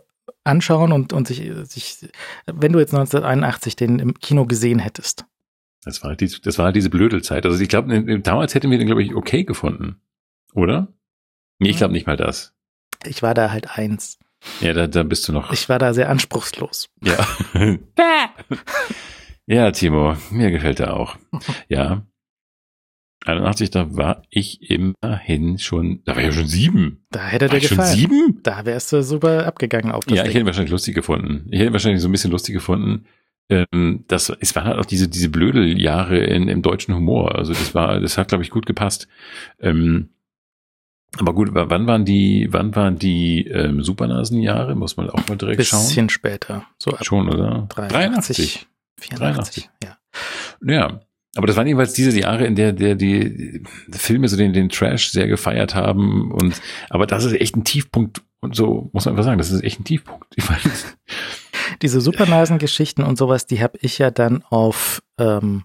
anschauen 0.45 0.93
und, 0.93 1.13
und 1.13 1.27
sich, 1.27 1.51
sich, 1.65 2.09
wenn 2.47 2.73
du 2.73 2.79
jetzt 2.79 2.95
1981 2.95 3.77
den 3.77 3.99
im 3.99 4.15
Kino 4.15 4.47
gesehen 4.47 4.79
hättest. 4.79 5.25
Das 5.85 6.03
war 6.03 6.11
halt, 6.11 6.21
die, 6.21 6.41
das 6.41 6.59
war 6.59 6.67
halt 6.67 6.77
diese 6.77 6.91
blöde 6.91 7.21
Zeit. 7.23 7.45
Also 7.45 7.61
ich 7.61 7.69
glaube, 7.69 8.21
damals 8.21 8.55
hätten 8.55 8.71
wir 8.71 8.79
den, 8.79 8.87
glaube 8.87 9.03
ich, 9.03 9.15
okay 9.15 9.45
gefunden. 9.45 10.01
Oder? 10.55 10.89
Nee, 11.59 11.71
ich 11.71 11.77
glaube 11.77 11.93
nicht 11.93 12.07
mal 12.07 12.17
das. 12.17 12.55
Ich 13.05 13.23
war 13.23 13.35
da 13.35 13.51
halt 13.51 13.77
eins. 13.79 14.19
Ja, 14.61 14.73
da, 14.73 14.87
da 14.87 15.03
bist 15.03 15.27
du 15.29 15.33
noch. 15.33 15.53
Ich 15.53 15.69
war 15.69 15.79
da 15.79 15.95
sehr 15.95 16.09
anspruchslos. 16.09 16.91
ja. 17.03 17.27
ja, 19.47 19.71
Timo, 19.73 20.17
mir 20.31 20.51
gefällt 20.51 20.81
er 20.81 20.95
auch. 20.95 21.17
Ja. 21.69 22.07
81, 23.25 23.71
da 23.71 23.97
war 23.97 24.23
ich 24.31 24.71
immerhin 24.71 25.59
schon, 25.59 26.03
da 26.05 26.13
war 26.13 26.21
ich 26.21 26.27
ja 26.27 26.33
schon 26.33 26.47
sieben. 26.47 27.05
Da 27.11 27.21
hätte 27.27 27.49
dir 27.49 27.57
ich 27.57 27.69
schon 27.69 27.79
gefallen. 27.79 27.97
sieben? 27.97 28.41
Da 28.43 28.65
wärst 28.65 28.93
du 28.93 29.03
super 29.03 29.47
abgegangen 29.47 29.93
auf 29.93 30.05
das 30.05 30.17
Ja, 30.17 30.23
ich 30.23 30.29
hätte 30.29 30.39
Ding. 30.41 30.47
wahrscheinlich 30.47 30.71
lustig 30.73 30.95
gefunden. 30.95 31.47
Ich 31.51 31.61
hätte 31.61 31.73
wahrscheinlich 31.73 32.03
so 32.03 32.09
ein 32.09 32.13
bisschen 32.13 32.31
lustig 32.31 32.55
gefunden. 32.55 33.07
Ähm, 33.51 34.05
das, 34.09 34.31
es 34.41 34.55
waren 34.57 34.65
halt 34.65 34.79
auch 34.79 34.85
diese, 34.87 35.09
diese 35.09 35.29
Blödeljahre 35.29 36.19
in, 36.19 36.49
im 36.49 36.63
deutschen 36.63 36.95
Humor. 36.95 37.35
Also 37.35 37.53
das 37.53 37.75
war, 37.75 38.01
das 38.01 38.17
hat, 38.19 38.29
glaube 38.29 38.45
ich, 38.45 38.51
gut 38.51 38.67
gepasst. 38.67 39.09
Ähm, 39.61 40.09
aber 41.19 41.33
gut, 41.33 41.51
wann 41.53 41.87
waren 41.87 42.05
die, 42.05 42.49
wann 42.51 42.75
waren 42.75 42.99
die 42.99 43.47
ähm, 43.47 43.83
Supernasenjahre? 43.83 44.75
Muss 44.75 44.97
man 44.97 45.11
auch 45.11 45.29
mal 45.29 45.37
direkt 45.37 45.65
schauen. 45.65 45.85
Bisschen 45.87 46.09
später. 46.09 46.67
So 46.79 46.91
ab 46.91 47.05
Schon, 47.05 47.29
oder? 47.29 47.69
83, 47.77 48.67
84. 49.01 49.71
Ja. 49.83 49.97
Ja. 50.67 51.01
Aber 51.37 51.47
das 51.47 51.57
waren 51.57 51.67
jeweils 51.67 51.93
diese 51.93 52.19
Jahre, 52.19 52.47
in 52.47 52.55
der, 52.55 52.73
der 52.73 52.95
die, 52.95 53.63
Filme 53.91 54.29
so 54.29 54.37
den, 54.37 54.53
den 54.53 54.69
Trash 54.69 55.11
sehr 55.11 55.27
gefeiert 55.27 55.75
haben. 55.75 56.31
Und 56.31 56.61
aber 56.91 57.07
das 57.07 57.25
ist 57.25 57.35
echt 57.35 57.57
ein 57.57 57.65
Tiefpunkt. 57.65 58.23
Und 58.41 58.55
so 58.55 58.91
muss 58.93 59.05
man 59.05 59.15
einfach 59.15 59.25
sagen, 59.25 59.39
das 59.39 59.51
ist 59.51 59.65
echt 59.65 59.81
ein 59.81 59.85
Tiefpunkt. 59.85 60.27
Ich 60.37 60.49
weiß. 60.49 60.97
Diese 61.83 62.01
Supernasengeschichten 62.01 63.03
und 63.03 63.17
sowas, 63.17 63.47
die 63.47 63.63
habe 63.63 63.79
ich 63.81 63.99
ja 63.99 64.11
dann 64.11 64.43
auf, 64.45 65.03
ähm, 65.19 65.65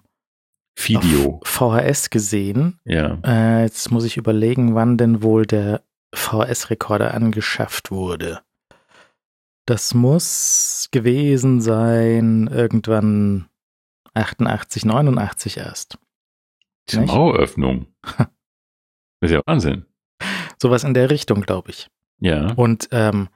Video. 0.76 1.40
VHS 1.44 2.10
gesehen. 2.10 2.78
Ja. 2.84 3.18
Äh, 3.24 3.62
jetzt 3.64 3.90
muss 3.90 4.04
ich 4.04 4.16
überlegen, 4.16 4.74
wann 4.74 4.96
denn 4.96 5.22
wohl 5.22 5.46
der 5.46 5.82
VHS-Rekorder 6.14 7.14
angeschafft 7.14 7.90
wurde. 7.90 8.40
Das 9.66 9.94
muss 9.94 10.88
gewesen 10.90 11.60
sein 11.60 12.48
irgendwann 12.52 13.46
88, 14.14 14.84
89 14.84 15.56
erst. 15.58 15.98
Die 16.90 16.98
Nicht? 16.98 17.12
Maueröffnung. 17.12 17.86
Das 19.22 19.30
ist 19.30 19.34
ja 19.34 19.42
Wahnsinn. 19.44 19.84
Sowas 20.56 20.82
in 20.82 20.94
der 20.94 21.10
Richtung, 21.10 21.42
glaube 21.42 21.68
ich. 21.68 21.90
Ja. 22.20 22.54
Und 22.54 22.88
ähm, 22.90 23.28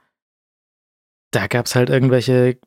da 1.29 1.45
gab 1.45 1.67
es 1.67 1.75
halt 1.75 1.91
irgendwelche, 1.91 2.57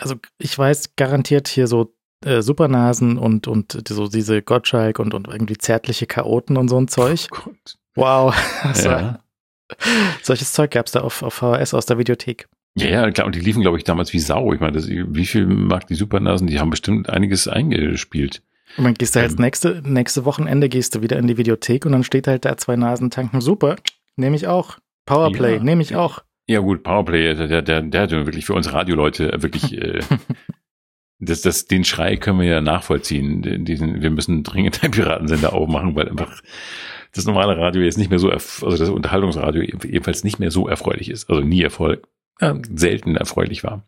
also 0.00 0.16
ich 0.38 0.58
weiß 0.58 0.96
garantiert 0.96 1.46
hier 1.46 1.68
so 1.68 1.94
äh, 2.24 2.42
Supernasen 2.42 3.16
und, 3.16 3.46
und 3.46 3.80
so 3.86 4.08
diese 4.08 4.42
Gottschalk 4.42 4.98
und, 4.98 5.14
und 5.14 5.28
irgendwie 5.28 5.56
zärtliche 5.56 6.06
Chaoten 6.06 6.56
und 6.56 6.68
so 6.68 6.80
ein 6.80 6.88
Zeug. 6.88 7.28
Gott. 7.30 7.78
Wow. 7.94 8.34
Ja. 8.82 9.20
Solches 10.22 10.52
Zeug 10.52 10.70
gab 10.70 10.86
es 10.86 10.92
da 10.92 11.02
auf, 11.02 11.22
auf 11.22 11.34
VHS 11.34 11.74
aus 11.74 11.86
der 11.86 11.98
Videothek. 11.98 12.48
Ja, 12.76 12.86
ja, 12.88 13.10
klar. 13.10 13.26
Und 13.26 13.34
die 13.34 13.40
liefen, 13.40 13.62
glaube 13.62 13.76
ich, 13.78 13.84
damals 13.84 14.12
wie 14.12 14.18
Sau. 14.20 14.52
Ich 14.52 14.60
meine, 14.60 14.72
das, 14.72 14.88
wie 14.88 15.26
viel 15.26 15.46
mag 15.46 15.86
die 15.86 15.94
Supernasen? 15.94 16.46
Die 16.46 16.60
haben 16.60 16.70
bestimmt 16.70 17.08
einiges 17.10 17.48
eingespielt. 17.48 18.42
Und 18.76 18.84
dann 18.84 18.94
gehst 18.94 19.16
du 19.16 19.20
halt 19.20 19.32
Ähm. 19.32 19.36
nächste, 19.40 19.82
nächste 19.84 20.24
Wochenende 20.24 20.68
gehst 20.68 20.94
du 20.94 21.02
wieder 21.02 21.18
in 21.18 21.26
die 21.26 21.36
Videothek 21.38 21.86
und 21.86 21.92
dann 21.92 22.04
steht 22.04 22.26
halt 22.26 22.44
da 22.44 22.56
zwei 22.56 22.76
Nasen 22.76 23.10
tanken. 23.10 23.40
Super, 23.40 23.76
nehme 24.16 24.36
ich 24.36 24.46
auch. 24.46 24.78
Powerplay, 25.06 25.56
Ja. 25.56 25.62
nehme 25.62 25.82
ich 25.82 25.96
auch. 25.96 26.22
Ja, 26.46 26.60
gut, 26.60 26.82
Powerplay, 26.82 27.34
der, 27.34 27.46
der, 27.48 27.62
der, 27.62 27.82
der 27.82 28.00
hat 28.02 28.12
ja 28.12 28.24
wirklich 28.26 28.44
für 28.46 28.54
uns 28.54 28.72
Radioleute 28.72 29.32
wirklich, 29.42 29.72
äh, 29.80 30.00
das, 31.18 31.42
das, 31.42 31.66
den 31.66 31.84
Schrei 31.84 32.16
können 32.16 32.40
wir 32.40 32.46
ja 32.46 32.60
nachvollziehen. 32.60 33.64
Diesen, 33.64 34.02
wir 34.02 34.10
müssen 34.10 34.44
dringend 34.44 34.82
einen 34.82 34.92
Piratensender 34.92 35.52
aufmachen, 35.52 35.96
weil 35.96 36.08
einfach 36.08 36.40
das 37.14 37.24
normale 37.24 37.56
Radio 37.56 37.82
jetzt 37.82 37.98
nicht 37.98 38.10
mehr 38.10 38.18
so, 38.18 38.30
also 38.30 38.68
das 38.76 38.88
Unterhaltungsradio 38.90 39.62
ebenfalls 39.62 40.24
nicht 40.24 40.38
mehr 40.38 40.50
so 40.50 40.68
erfreulich 40.68 41.10
ist. 41.10 41.28
Also 41.28 41.42
nie 41.42 41.62
Erfolg, 41.62 42.06
äh, 42.38 42.54
selten 42.74 43.16
erfreulich 43.16 43.64
war. 43.64 43.86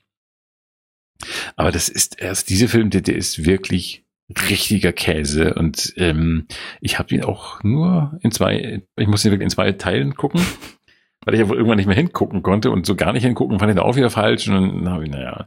Aber 1.57 1.71
das 1.71 1.89
ist 1.89 2.21
erst, 2.21 2.51
dieser 2.51 2.69
Film, 2.69 2.91
der, 2.91 3.03
der 3.03 3.17
ist 3.17 3.45
wirklich 3.45 4.05
richtiger 4.49 4.93
Käse 4.93 5.55
und 5.55 5.93
ähm, 5.97 6.47
ich 6.81 6.99
habe 6.99 7.15
ihn 7.15 7.25
auch 7.25 7.63
nur 7.65 8.19
in 8.23 8.31
zwei, 8.31 8.83
ich 8.97 9.09
muss 9.09 9.25
ihn 9.25 9.33
wirklich 9.33 9.47
in 9.47 9.51
zwei 9.51 9.73
Teilen 9.73 10.15
gucken, 10.15 10.41
weil 11.25 11.35
ich 11.35 11.41
ja 11.41 11.49
wohl 11.49 11.57
irgendwann 11.57 11.79
nicht 11.79 11.87
mehr 11.87 11.97
hingucken 11.97 12.43
konnte 12.43 12.71
und 12.71 12.87
so 12.87 12.95
gar 12.95 13.13
nicht 13.13 13.25
hingucken, 13.25 13.59
fand 13.59 13.71
ich 13.71 13.77
dann 13.77 13.85
auch 13.85 13.97
wieder 13.97 14.11
falsch 14.11 14.49
und 14.49 14.85
dann 14.85 14.91
habe 14.91 15.05
ich, 15.05 15.11
naja. 15.11 15.47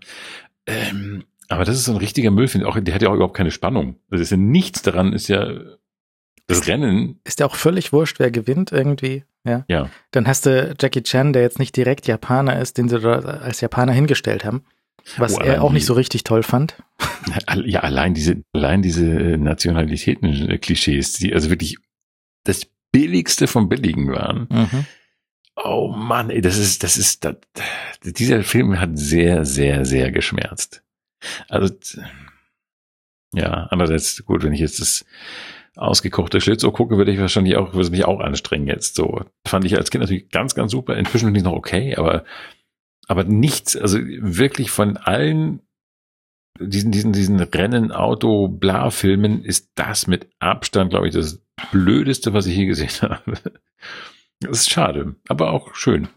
Ähm, 0.68 1.24
aber 1.48 1.66
das 1.66 1.76
ist 1.76 1.86
so 1.86 1.94
ein 1.94 1.98
richtiger 1.98 2.32
Müllfilm, 2.32 2.66
auch, 2.66 2.80
der 2.80 2.94
hat 2.94 3.02
ja 3.02 3.10
auch 3.10 3.16
überhaupt 3.16 3.38
keine 3.38 3.52
Spannung. 3.52 3.98
Also 4.10 4.22
ist 4.22 4.32
ja 4.32 4.38
nichts 4.38 4.82
daran, 4.82 5.14
ist 5.14 5.28
ja 5.28 5.54
das 6.48 6.68
Rennen, 6.68 7.20
Ist 7.24 7.40
ja 7.40 7.46
auch 7.46 7.56
völlig 7.56 7.94
wurscht, 7.94 8.20
wer 8.20 8.32
gewinnt 8.32 8.72
irgendwie. 8.72 9.24
Ja. 9.46 9.66
ja. 9.68 9.90
Dann 10.12 10.28
hast 10.28 10.46
du 10.46 10.76
Jackie 10.80 11.04
Chan, 11.04 11.34
der 11.34 11.42
jetzt 11.42 11.60
nicht 11.60 11.76
direkt 11.76 12.08
Japaner 12.08 12.60
ist, 12.60 12.78
den 12.78 12.90
sie 12.90 13.00
dort 13.00 13.26
als 13.26 13.62
Japaner 13.62 13.92
hingestellt 13.94 14.46
haben. 14.46 14.64
Was 15.18 15.36
Oh, 15.36 15.42
er 15.42 15.62
auch 15.64 15.68
die- 15.70 15.74
nicht 15.76 15.86
so 15.86 15.94
richtig 15.94 16.24
toll 16.24 16.44
fand. 16.44 16.76
Ja, 17.66 17.80
allein 17.82 18.14
diese, 18.14 18.44
allein 18.54 18.82
diese 18.82 19.06
äh, 19.06 19.38
Nationalitäten-Klischees, 19.38 21.14
die 21.14 21.34
also 21.34 21.50
wirklich 21.50 21.78
das 22.44 22.68
Billigste 22.92 23.48
vom 23.48 23.70
Billigen 23.70 24.12
waren. 24.12 24.48
Mhm. 24.50 24.86
Oh 25.56 25.88
Mann, 25.96 26.30
ey, 26.30 26.42
das 26.42 26.58
ist, 26.58 26.84
das 26.84 26.98
ist, 26.98 27.24
das, 27.26 27.36
dieser 28.04 28.44
Film 28.44 28.80
hat 28.80 28.98
sehr, 28.98 29.46
sehr, 29.46 29.86
sehr 29.86 30.12
geschmerzt. 30.12 30.84
Also, 31.48 31.74
ja, 33.34 33.68
andererseits, 33.72 34.24
gut, 34.26 34.44
wenn 34.44 34.54
ich 34.54 34.60
jetzt 34.60 34.80
das 34.80 35.06
ausgekochte 35.76 36.42
Schlitzohr 36.42 36.74
gucke, 36.74 36.98
würde 36.98 37.12
ich 37.12 37.20
wahrscheinlich 37.20 37.58
auch, 37.58 37.74
würde 37.74 37.90
mich 37.90 38.06
auch 38.06 38.20
anstrengen 38.20 38.68
jetzt 38.68 38.96
so. 38.96 39.26
Fand 39.48 39.66
ich 39.66 39.76
als 39.76 39.90
Kind 39.90 40.02
natürlich 40.02 40.30
ganz, 40.30 40.56
ganz 40.56 40.72
super. 40.72 40.96
Inzwischen 40.96 41.26
finde 41.26 41.40
ich 41.40 41.44
noch 41.44 41.54
okay, 41.54 41.96
aber, 41.96 42.24
aber 43.08 43.24
nichts, 43.24 43.76
also 43.76 44.00
wirklich 44.00 44.72
von 44.72 44.98
allen 44.98 45.62
diesen, 46.60 46.92
diesen, 46.92 47.14
diesen 47.14 47.40
Rennen, 47.40 47.92
Auto, 47.92 48.48
bla 48.48 48.92
Filmen 48.92 49.44
ist 49.44 49.72
das 49.76 50.08
mit 50.08 50.30
Abstand, 50.40 50.92
glaube 50.92 51.08
ich, 51.08 51.14
das 51.14 51.44
blödeste, 51.72 52.34
was 52.34 52.46
ich 52.46 52.56
je 52.56 52.66
gesehen 52.66 53.02
habe. 53.02 53.38
Das 54.40 54.60
ist 54.60 54.70
schade, 54.70 55.16
aber 55.30 55.52
auch 55.52 55.74
schön. 55.76 56.10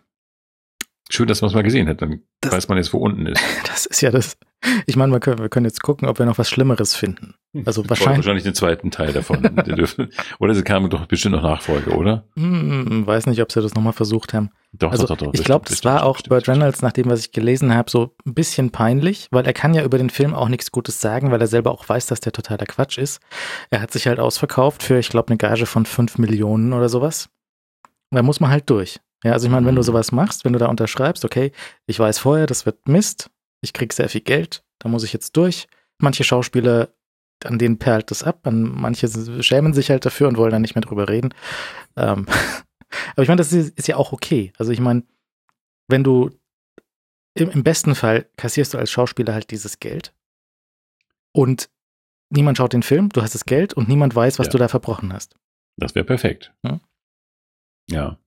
Schön, 1.09 1.29
dass 1.29 1.41
man 1.41 1.49
es 1.49 1.55
mal 1.55 1.63
gesehen 1.63 1.89
hat, 1.89 2.03
dann 2.03 2.23
Das- 2.47 2.55
weiß 2.55 2.69
man 2.69 2.79
jetzt, 2.79 2.93
wo 2.93 2.99
unten 2.99 3.27
ist. 3.27 3.41
Das 3.67 3.87
ist 3.87 4.01
ja 4.01 4.11
das. 4.11 4.37
Ich 4.87 4.97
meine, 4.97 5.13
wir 5.13 5.21
können, 5.21 5.39
wir 5.39 5.49
können 5.51 5.67
jetzt 5.67 5.83
gucken, 5.83 6.09
ob 6.09 6.19
wir 6.19 6.25
noch 6.27 6.39
was 6.39 6.49
Schlimmeres 6.49 6.95
finden. 6.97 7.35
Also 7.67 7.89
wahrscheinlich, 7.89 8.17
Wahrscheinlich 8.19 8.43
den 8.45 8.55
zweiten 8.55 8.91
Teil 8.91 9.13
davon. 9.13 9.45
Oder 10.39 10.55
sie 10.55 10.63
kamen 10.63 10.89
doch 10.91 11.07
bestimmt 11.07 11.35
noch 11.37 11.43
Nachfolge, 11.43 11.91
oder? 11.95 12.25
hm, 12.37 13.07
weiß 13.07 13.27
nicht, 13.27 13.41
ob 13.43 13.53
sie 13.53 13.61
das 13.63 13.75
nochmal 13.75 13.93
versucht 13.93 14.35
haben. 14.35 14.51
Doch, 14.73 14.91
Also 14.93 15.07
doch, 15.07 15.17
doch, 15.17 15.27
doch. 15.27 15.35
ich 15.35 15.45
glaube, 15.45 15.67
das 15.69 15.85
war 15.85 16.05
auch 16.05 16.17
Burt 16.17 16.29
bestimmt. 16.29 16.57
Reynolds, 16.59 16.83
nach 16.83 16.93
dem, 16.93 17.09
was 17.09 17.21
ich 17.21 17.33
gelesen 17.33 17.75
habe, 17.75 17.91
so 17.91 18.15
ein 18.27 18.35
bisschen 18.35 18.71
peinlich, 18.73 19.29
weil 19.31 19.45
er 19.47 19.53
kann 19.53 19.75
ja 19.75 19.85
über 19.85 19.99
den 19.99 20.11
Film 20.11 20.35
auch 20.35 20.49
nichts 20.49 20.73
Gutes 20.73 21.01
sagen, 21.01 21.31
weil 21.31 21.41
er 21.41 21.47
selber 21.47 21.71
auch 21.71 21.89
weiß, 21.89 22.07
dass 22.07 22.21
der 22.21 22.33
totaler 22.33 22.67
Quatsch 22.67 22.99
ist. 22.99 23.21
Er 23.71 23.81
hat 23.81 23.93
sich 23.93 24.07
halt 24.07 24.19
ausverkauft 24.21 24.83
für, 24.83 24.99
ich 24.99 25.09
glaube, 25.11 25.29
eine 25.29 25.37
Gage 25.39 25.67
von 25.67 25.87
5 25.87 26.19
Millionen 26.19 26.73
oder 26.73 26.89
sowas. 26.89 27.29
Da 28.11 28.23
muss 28.23 28.41
man 28.41 28.51
halt 28.51 28.69
durch. 28.71 29.01
Ja, 29.25 29.33
also 29.33 29.47
ich 29.47 29.53
meine, 29.53 29.67
wenn 29.67 29.75
du 29.75 29.81
Mhm. 29.81 29.87
sowas 29.87 30.13
machst, 30.13 30.45
wenn 30.45 30.53
du 30.53 30.59
da 30.59 30.67
unterschreibst, 30.67 31.25
okay, 31.25 31.53
ich 31.87 31.99
weiß 31.99 32.19
vorher, 32.19 32.47
das 32.47 32.67
wird 32.67 32.87
Mist, 32.89 33.31
ich 33.63 33.73
krieg 33.73 33.93
sehr 33.93 34.09
viel 34.09 34.21
Geld, 34.21 34.63
da 34.79 34.89
muss 34.89 35.05
ich 35.05 35.13
jetzt 35.13 35.37
durch. 35.37 35.67
Manche 35.99 36.23
Schauspieler, 36.25 36.91
an 37.45 37.59
denen 37.59 37.79
perlt 37.79 38.11
das 38.11 38.23
ab, 38.23 38.47
an 38.47 38.63
manche 38.63 39.09
schämen 39.43 39.73
sich 39.75 39.91
halt 39.91 40.05
dafür 40.05 40.29
und 40.29 40.37
wollen 40.37 40.53
dann 40.53 40.63
nicht 40.63 40.75
mehr 40.75 40.83
drüber 40.83 41.09
reden. 41.09 41.35
Ähm, 41.97 42.27
aber 43.13 43.23
ich 43.23 43.29
meine, 43.29 43.39
das 43.39 43.53
ist, 43.53 43.77
ist 43.79 43.89
ja 43.89 43.97
auch 43.97 44.13
okay. 44.13 44.53
Also 44.59 44.71
ich 44.73 44.81
meine, 44.81 45.03
wenn 45.89 46.05
du 46.05 46.31
im, 47.35 47.51
im 47.51 47.63
besten 47.65 47.95
Fall 47.95 48.29
kassierst 48.37 48.75
du 48.75 48.79
als 48.79 48.91
Schauspieler 48.91 49.33
halt 49.35 49.51
dieses 49.51 49.81
Geld 49.81 50.15
und 51.33 51.69
niemand 52.31 52.59
schaut 52.59 52.73
den 52.73 52.83
Film, 52.83 53.09
du 53.11 53.23
hast 53.23 53.35
das 53.35 53.45
Geld 53.45 53.73
und 53.75 53.89
niemand 53.89 54.15
weiß, 54.15 54.39
was 54.39 54.47
Ja. 54.49 54.51
du 54.53 54.59
da 54.59 54.69
verbrochen 54.69 55.13
hast. 55.13 55.35
Das 55.79 55.95
wäre 55.95 56.05
perfekt. 56.05 56.53
Hm? 56.67 56.81
Ja. 57.91 58.19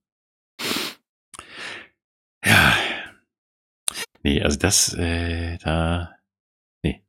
Ja. 2.45 2.74
Nee, 4.24 4.41
also 4.44 4.57
das, 4.60 4.94
äh, 4.95 5.57
da. 5.60 6.16
Nee. 6.84 7.03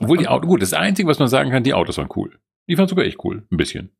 Obwohl 0.00 0.18
die 0.18 0.28
Autos, 0.28 0.48
gut, 0.48 0.62
das 0.62 0.72
Einzige, 0.72 1.08
was 1.08 1.18
man 1.18 1.28
sagen 1.28 1.50
kann, 1.50 1.64
die 1.64 1.74
Autos 1.74 1.98
waren 1.98 2.08
cool. 2.16 2.38
Die 2.68 2.78
waren 2.78 2.88
sogar 2.88 3.04
echt 3.04 3.18
cool. 3.24 3.46
Ein 3.50 3.56
bisschen. 3.56 3.90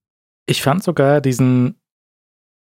Ich 0.47 0.62
fand 0.62 0.82
sogar 0.82 1.20
diesen, 1.20 1.80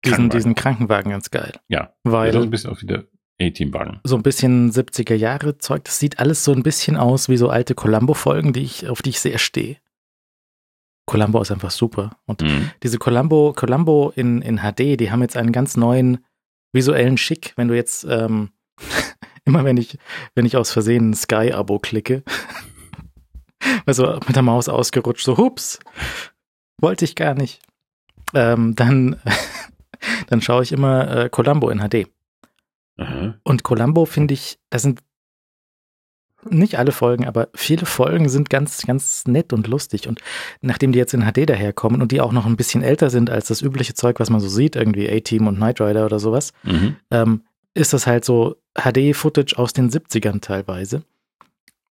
diesen, 0.04 0.14
Krankenwagen. 0.16 0.30
diesen 0.30 0.54
Krankenwagen 0.54 1.10
ganz 1.12 1.30
geil. 1.30 1.52
Ja. 1.68 1.94
Weil 2.04 2.32
Das 2.32 2.40
ist 2.40 2.46
ein 2.46 2.50
bisschen 2.50 2.70
auch 2.70 2.82
wieder 2.82 3.04
A-Team-Wagen. 3.40 4.00
so 4.04 4.16
ein 4.16 4.22
bisschen 4.22 4.72
70er 4.72 5.14
Jahre 5.14 5.58
Zeug, 5.58 5.84
das 5.84 5.98
sieht 6.00 6.18
alles 6.18 6.42
so 6.44 6.52
ein 6.52 6.62
bisschen 6.64 6.96
aus 6.96 7.28
wie 7.28 7.36
so 7.36 7.48
alte 7.50 7.74
Columbo-Folgen, 7.76 8.52
die 8.52 8.62
ich, 8.62 8.88
auf 8.88 9.00
die 9.00 9.10
ich 9.10 9.20
sehr 9.20 9.38
stehe. 9.38 9.76
Columbo 11.06 11.40
ist 11.40 11.50
einfach 11.52 11.70
super. 11.70 12.18
Und 12.26 12.42
Mhm. 12.42 12.70
diese 12.82 12.98
Columbo, 12.98 13.52
Columbo 13.54 14.12
in, 14.14 14.42
in 14.42 14.58
HD, 14.58 14.96
die 15.00 15.10
haben 15.10 15.22
jetzt 15.22 15.36
einen 15.36 15.52
ganz 15.52 15.76
neuen 15.76 16.18
visuellen 16.72 17.16
Schick. 17.16 17.52
Wenn 17.56 17.68
du 17.68 17.74
jetzt, 17.74 18.04
ähm, 18.04 18.50
immer 19.44 19.64
wenn 19.64 19.76
ich, 19.76 19.98
wenn 20.34 20.46
ich 20.46 20.56
aus 20.56 20.70
Versehen 20.70 21.10
ein 21.10 21.14
Sky-Abo 21.14 21.78
klicke, 21.78 22.22
also 23.86 24.18
mit 24.26 24.36
der 24.36 24.42
Maus 24.42 24.68
ausgerutscht, 24.68 25.24
so 25.24 25.36
hups, 25.36 25.78
wollte 26.80 27.04
ich 27.04 27.14
gar 27.14 27.34
nicht. 27.34 27.60
Ähm, 28.34 28.74
dann, 28.74 29.20
dann 30.28 30.42
schaue 30.42 30.62
ich 30.62 30.72
immer 30.72 31.24
äh, 31.24 31.28
Columbo 31.28 31.70
in 31.70 31.80
HD. 31.80 32.08
Aha. 32.98 33.34
Und 33.44 33.62
Columbo 33.62 34.04
finde 34.04 34.34
ich, 34.34 34.58
da 34.70 34.78
sind 34.78 35.00
nicht 36.48 36.78
alle 36.78 36.92
Folgen, 36.92 37.26
aber 37.26 37.48
viele 37.54 37.84
Folgen 37.86 38.28
sind 38.28 38.48
ganz, 38.50 38.82
ganz 38.86 39.26
nett 39.26 39.52
und 39.52 39.66
lustig. 39.66 40.06
Und 40.08 40.20
nachdem 40.60 40.92
die 40.92 40.98
jetzt 40.98 41.14
in 41.14 41.22
HD 41.22 41.48
daherkommen 41.48 42.00
und 42.00 42.12
die 42.12 42.20
auch 42.20 42.32
noch 42.32 42.46
ein 42.46 42.56
bisschen 42.56 42.82
älter 42.82 43.10
sind 43.10 43.28
als 43.30 43.48
das 43.48 43.60
übliche 43.62 43.94
Zeug, 43.94 44.20
was 44.20 44.30
man 44.30 44.40
so 44.40 44.48
sieht, 44.48 44.76
irgendwie 44.76 45.10
A-Team 45.10 45.46
und 45.46 45.56
Knight 45.56 45.80
Rider 45.80 46.04
oder 46.06 46.18
sowas, 46.18 46.52
Mhm. 46.62 46.96
ähm, 47.10 47.42
ist 47.74 47.92
das 47.92 48.06
halt 48.06 48.24
so 48.24 48.56
HD-Footage 48.76 49.58
aus 49.58 49.72
den 49.72 49.90
70ern 49.90 50.40
teilweise. 50.40 51.02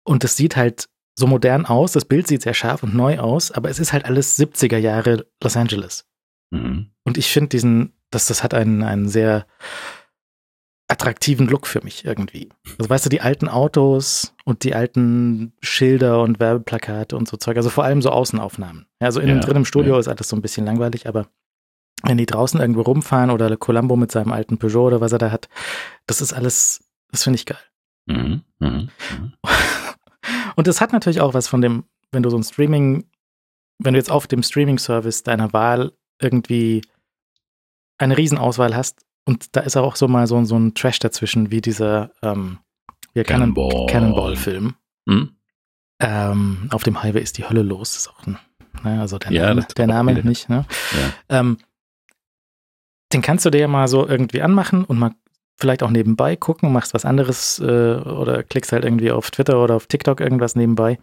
Und 0.04 0.24
es 0.24 0.36
sieht 0.36 0.56
halt 0.56 0.88
so 1.14 1.26
modern 1.26 1.66
aus, 1.66 1.92
das 1.92 2.04
Bild 2.04 2.26
sieht 2.26 2.42
sehr 2.42 2.54
scharf 2.54 2.82
und 2.82 2.94
neu 2.94 3.18
aus, 3.18 3.52
aber 3.52 3.68
es 3.70 3.78
ist 3.78 3.92
halt 3.92 4.04
alles 4.06 4.38
70er 4.38 4.78
Jahre 4.78 5.26
Los 5.42 5.56
Angeles. 5.56 6.04
Mhm. 6.50 6.90
Und 7.04 7.18
ich 7.18 7.28
finde 7.30 7.50
diesen, 7.50 7.92
das, 8.10 8.26
das 8.26 8.42
hat 8.42 8.54
einen, 8.54 8.82
einen 8.82 9.08
sehr 9.08 9.46
attraktiven 10.92 11.48
Look 11.48 11.66
für 11.66 11.82
mich 11.82 12.04
irgendwie. 12.04 12.50
Also 12.78 12.90
weißt 12.90 13.06
du, 13.06 13.08
die 13.08 13.22
alten 13.22 13.48
Autos 13.48 14.34
und 14.44 14.62
die 14.62 14.74
alten 14.74 15.54
Schilder 15.62 16.22
und 16.22 16.38
Werbeplakate 16.38 17.16
und 17.16 17.26
so 17.26 17.38
Zeug, 17.38 17.56
also 17.56 17.70
vor 17.70 17.84
allem 17.84 18.02
so 18.02 18.10
Außenaufnahmen. 18.10 18.86
Also 19.00 19.20
innen 19.20 19.36
Ja, 19.36 19.40
drin 19.40 19.56
im 19.56 19.64
Studio 19.64 19.94
ja. 19.94 20.00
ist 20.00 20.08
alles 20.08 20.28
so 20.28 20.36
ein 20.36 20.42
bisschen 20.42 20.66
langweilig, 20.66 21.08
aber 21.08 21.28
wenn 22.04 22.18
die 22.18 22.26
draußen 22.26 22.60
irgendwo 22.60 22.82
rumfahren 22.82 23.30
oder 23.30 23.56
Columbo 23.56 23.96
mit 23.96 24.12
seinem 24.12 24.32
alten 24.32 24.58
Peugeot 24.58 24.88
oder 24.88 25.00
was 25.00 25.12
er 25.12 25.18
da 25.18 25.30
hat, 25.30 25.48
das 26.06 26.20
ist 26.20 26.34
alles, 26.34 26.84
das 27.10 27.24
finde 27.24 27.36
ich 27.36 27.46
geil. 27.46 27.58
Mhm. 28.06 28.42
Mhm. 28.58 28.68
Mhm. 28.68 29.32
Und 30.56 30.66
das 30.66 30.82
hat 30.82 30.92
natürlich 30.92 31.22
auch 31.22 31.32
was 31.32 31.48
von 31.48 31.62
dem, 31.62 31.84
wenn 32.10 32.22
du 32.22 32.28
so 32.28 32.36
ein 32.36 32.42
Streaming, 32.44 33.08
wenn 33.78 33.94
du 33.94 33.98
jetzt 33.98 34.10
auf 34.10 34.26
dem 34.26 34.42
Streaming-Service 34.42 35.22
deiner 35.22 35.54
Wahl 35.54 35.92
irgendwie 36.20 36.82
eine 37.96 38.18
Riesenauswahl 38.18 38.76
hast 38.76 39.06
und 39.24 39.56
da 39.56 39.60
ist 39.60 39.76
auch 39.76 39.96
so 39.96 40.08
mal 40.08 40.26
so, 40.26 40.42
so 40.44 40.58
ein 40.58 40.74
Trash 40.74 40.98
dazwischen, 40.98 41.50
wie 41.50 41.60
dieser 41.60 42.10
ähm, 42.22 42.58
Cannonball. 43.14 43.86
Cannonball-Film. 43.86 44.74
Mhm. 45.06 45.36
Ähm, 46.00 46.68
auf 46.70 46.82
dem 46.82 47.02
Highway 47.02 47.22
ist 47.22 47.38
die 47.38 47.48
Hölle 47.48 47.62
los. 47.62 47.96
Ist 47.96 48.08
auch 48.08 48.26
ein, 48.26 48.38
ne, 48.82 49.00
also 49.00 49.18
der 49.18 49.32
Ja, 49.32 49.48
Name, 49.48 49.66
der 49.76 49.86
Name 49.86 50.14
nicht. 50.24 50.48
Ne? 50.48 50.64
Ja. 51.28 51.40
Ähm, 51.40 51.58
den 53.12 53.22
kannst 53.22 53.44
du 53.44 53.50
dir 53.50 53.60
ja 53.60 53.68
mal 53.68 53.88
so 53.88 54.08
irgendwie 54.08 54.42
anmachen 54.42 54.84
und 54.84 54.98
mal 54.98 55.12
vielleicht 55.58 55.82
auch 55.82 55.90
nebenbei 55.90 56.34
gucken, 56.34 56.72
machst 56.72 56.94
was 56.94 57.04
anderes 57.04 57.60
äh, 57.60 57.94
oder 57.94 58.42
klickst 58.42 58.72
halt 58.72 58.84
irgendwie 58.84 59.12
auf 59.12 59.30
Twitter 59.30 59.62
oder 59.62 59.76
auf 59.76 59.86
TikTok 59.86 60.20
irgendwas 60.20 60.56
nebenbei. 60.56 60.98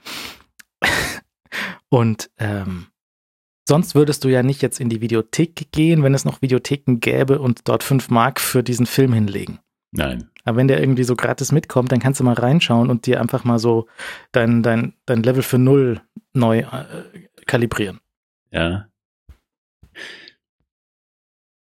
und 1.90 2.30
ähm, 2.38 2.88
sonst 3.70 3.96
würdest 3.96 4.26
du 4.26 4.28
ja 4.28 4.44
nicht 4.44 4.62
jetzt 4.62 4.82
in 4.82 4.90
die 4.90 5.00
Videothek 5.00 5.72
gehen, 5.72 6.04
wenn 6.04 6.14
es 6.14 6.26
noch 6.26 6.42
Videotheken 6.42 6.98
gäbe 7.00 7.40
und 7.40 7.70
dort 7.70 7.84
fünf 7.84 8.10
Mark 8.10 8.42
für 8.42 8.64
diesen 8.64 8.86
Film 8.86 9.14
hinlegen. 9.14 9.60
Nein. 9.92 10.30
Aber 10.44 10.58
wenn 10.58 10.68
der 10.68 10.82
irgendwie 10.82 11.04
so 11.04 11.16
gratis 11.16 11.52
mitkommt, 11.52 11.92
dann 11.92 12.00
kannst 12.00 12.20
du 12.20 12.24
mal 12.24 12.34
reinschauen 12.34 12.90
und 12.90 13.06
dir 13.06 13.22
einfach 13.22 13.46
mal 13.46 13.60
so 13.60 13.88
dein, 14.32 14.62
dein, 14.64 14.94
dein 15.06 15.24
Level 15.24 15.44
für 15.44 15.58
null 15.58 16.02
neu 16.34 16.60
äh, 16.60 17.28
kalibrieren. 17.46 18.00
Ja. 18.52 18.90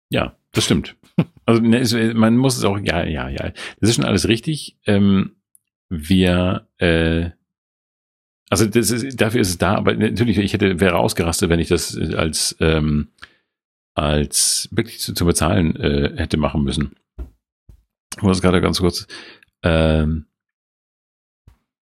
Ja, 0.09 0.35
das 0.53 0.65
stimmt. 0.65 0.95
Also 1.45 1.61
ne, 1.61 2.13
man 2.13 2.35
muss 2.35 2.57
es 2.57 2.65
auch, 2.65 2.77
ja, 2.77 3.05
ja, 3.05 3.29
ja. 3.29 3.53
Das 3.79 3.89
ist 3.89 3.95
schon 3.95 4.03
alles 4.03 4.27
richtig. 4.27 4.77
Ähm, 4.85 5.37
wir, 5.87 6.67
äh, 6.77 7.29
also 8.49 8.65
das 8.65 8.91
ist, 8.91 9.19
dafür 9.19 9.41
ist 9.41 9.49
es 9.49 9.57
da, 9.57 9.75
aber 9.75 9.93
natürlich, 9.95 10.37
ich 10.37 10.53
hätte, 10.53 10.79
wäre 10.79 10.97
ausgerastet, 10.97 11.49
wenn 11.49 11.59
ich 11.59 11.67
das 11.67 11.97
als, 11.97 12.55
ähm, 12.59 13.09
als 13.93 14.69
wirklich 14.71 14.99
zu, 14.99 15.13
zu 15.13 15.25
bezahlen 15.25 15.75
äh, 15.75 16.13
hätte 16.15 16.37
machen 16.37 16.63
müssen. 16.63 16.95
Ich 18.15 18.23
muss 18.23 18.41
gerade 18.41 18.61
ganz 18.61 18.79
kurz 18.79 19.07
ähm, 19.63 20.25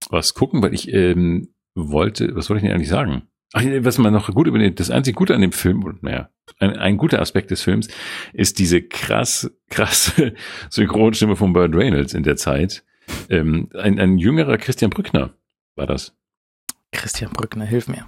was 0.10 0.34
gucken, 0.34 0.61
weil 0.61 0.73
ich 0.73 0.91
ähm, 0.94 1.49
wollte, 1.76 2.36
was 2.36 2.49
wollte 2.49 2.60
ich 2.60 2.64
denn 2.64 2.76
eigentlich 2.76 2.90
sagen? 2.90 3.23
Ach, 3.53 3.64
was 3.64 3.98
man 3.98 4.14
noch 4.14 4.34
gut 4.34 4.48
über 4.48 4.60
den, 4.60 4.76
das 4.76 4.91
einzige 4.91 5.15
Gute 5.15 5.36
an 5.36 5.41
dem 5.41 5.52
Film, 5.52 5.98
naja, 6.02 6.30
ein, 6.60 6.77
ein 6.77 6.98
guter 6.98 7.22
Aspekt 7.22 7.52
des 7.52 7.61
Films 7.61 7.88
ist 8.34 8.60
diese 8.60 8.82
krass, 8.82 9.52
krasse 9.69 10.34
Synchronstimme 10.69 11.36
von 11.36 11.53
Burt 11.53 11.76
Reynolds 11.76 12.14
in 12.14 12.23
der 12.23 12.36
Zeit. 12.38 12.84
Ähm, 13.30 13.69
ein, 13.73 13.99
ein 13.99 14.18
jüngerer 14.18 14.57
Christian 14.57 14.90
Brückner 14.90 15.34
war 15.76 15.88
das. 15.88 16.15
Christian 16.96 17.32
Brückner, 17.32 17.66
hilf 17.66 17.88
mir. 17.88 18.08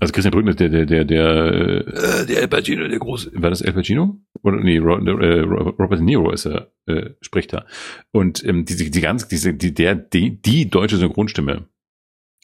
Also 0.00 0.12
Christian 0.12 0.32
Brückner, 0.32 0.54
der, 0.54 0.68
der, 0.68 0.86
der, 0.86 1.04
der, 1.04 1.26
äh, 1.26 2.26
der 2.26 2.42
El 2.42 2.48
Pacino, 2.48 2.86
der 2.86 2.98
große, 2.98 3.32
war 3.34 3.50
das 3.50 3.62
El 3.62 3.72
Pacino? 3.72 4.20
Oder 4.42 4.58
nee, 4.58 4.76
äh, 4.76 4.80
Robert 4.80 5.98
De 5.98 6.02
Niro 6.02 6.30
ist 6.30 6.46
er, 6.46 6.70
äh, 6.86 7.10
spricht 7.20 7.52
da. 7.52 7.66
Und 8.12 8.44
ähm, 8.44 8.64
diese, 8.64 8.88
die 8.90 9.00
ganz, 9.00 9.26
diese, 9.26 9.54
die, 9.54 9.74
der, 9.74 9.96
die, 9.96 10.40
die 10.40 10.70
deutsche 10.70 10.96
Synchronstimme. 10.96 11.66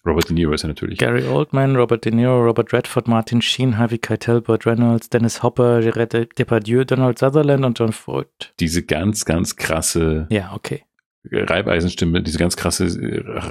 Robert 0.05 0.29
De 0.29 0.35
Niro 0.35 0.53
ist 0.53 0.65
er 0.65 0.69
natürlich. 0.69 0.99
Gary 0.99 1.27
Oldman, 1.27 1.77
Robert 1.77 2.05
De 2.05 2.13
Niro, 2.13 2.45
Robert 2.45 2.73
Redford, 2.73 3.07
Martin 3.07 3.41
Sheen, 3.41 3.79
Harvey 3.79 3.99
Keitel, 3.99 4.41
Burt 4.41 4.67
Reynolds, 4.67 5.09
Dennis 5.09 5.43
Hopper, 5.43 5.81
Gerard 5.81 6.13
Depardieu, 6.39 6.85
Donald 6.85 7.19
Sutherland 7.19 7.65
und 7.65 7.79
John 7.79 7.93
Ford. 7.93 8.53
Diese 8.59 8.83
ganz, 8.83 9.25
ganz 9.25 9.55
krasse 9.55 10.27
Ja, 10.29 10.53
okay. 10.55 10.83
Reibeisenstimme, 11.31 12.23
diese 12.23 12.39
ganz 12.39 12.57
krasse, 12.57 12.85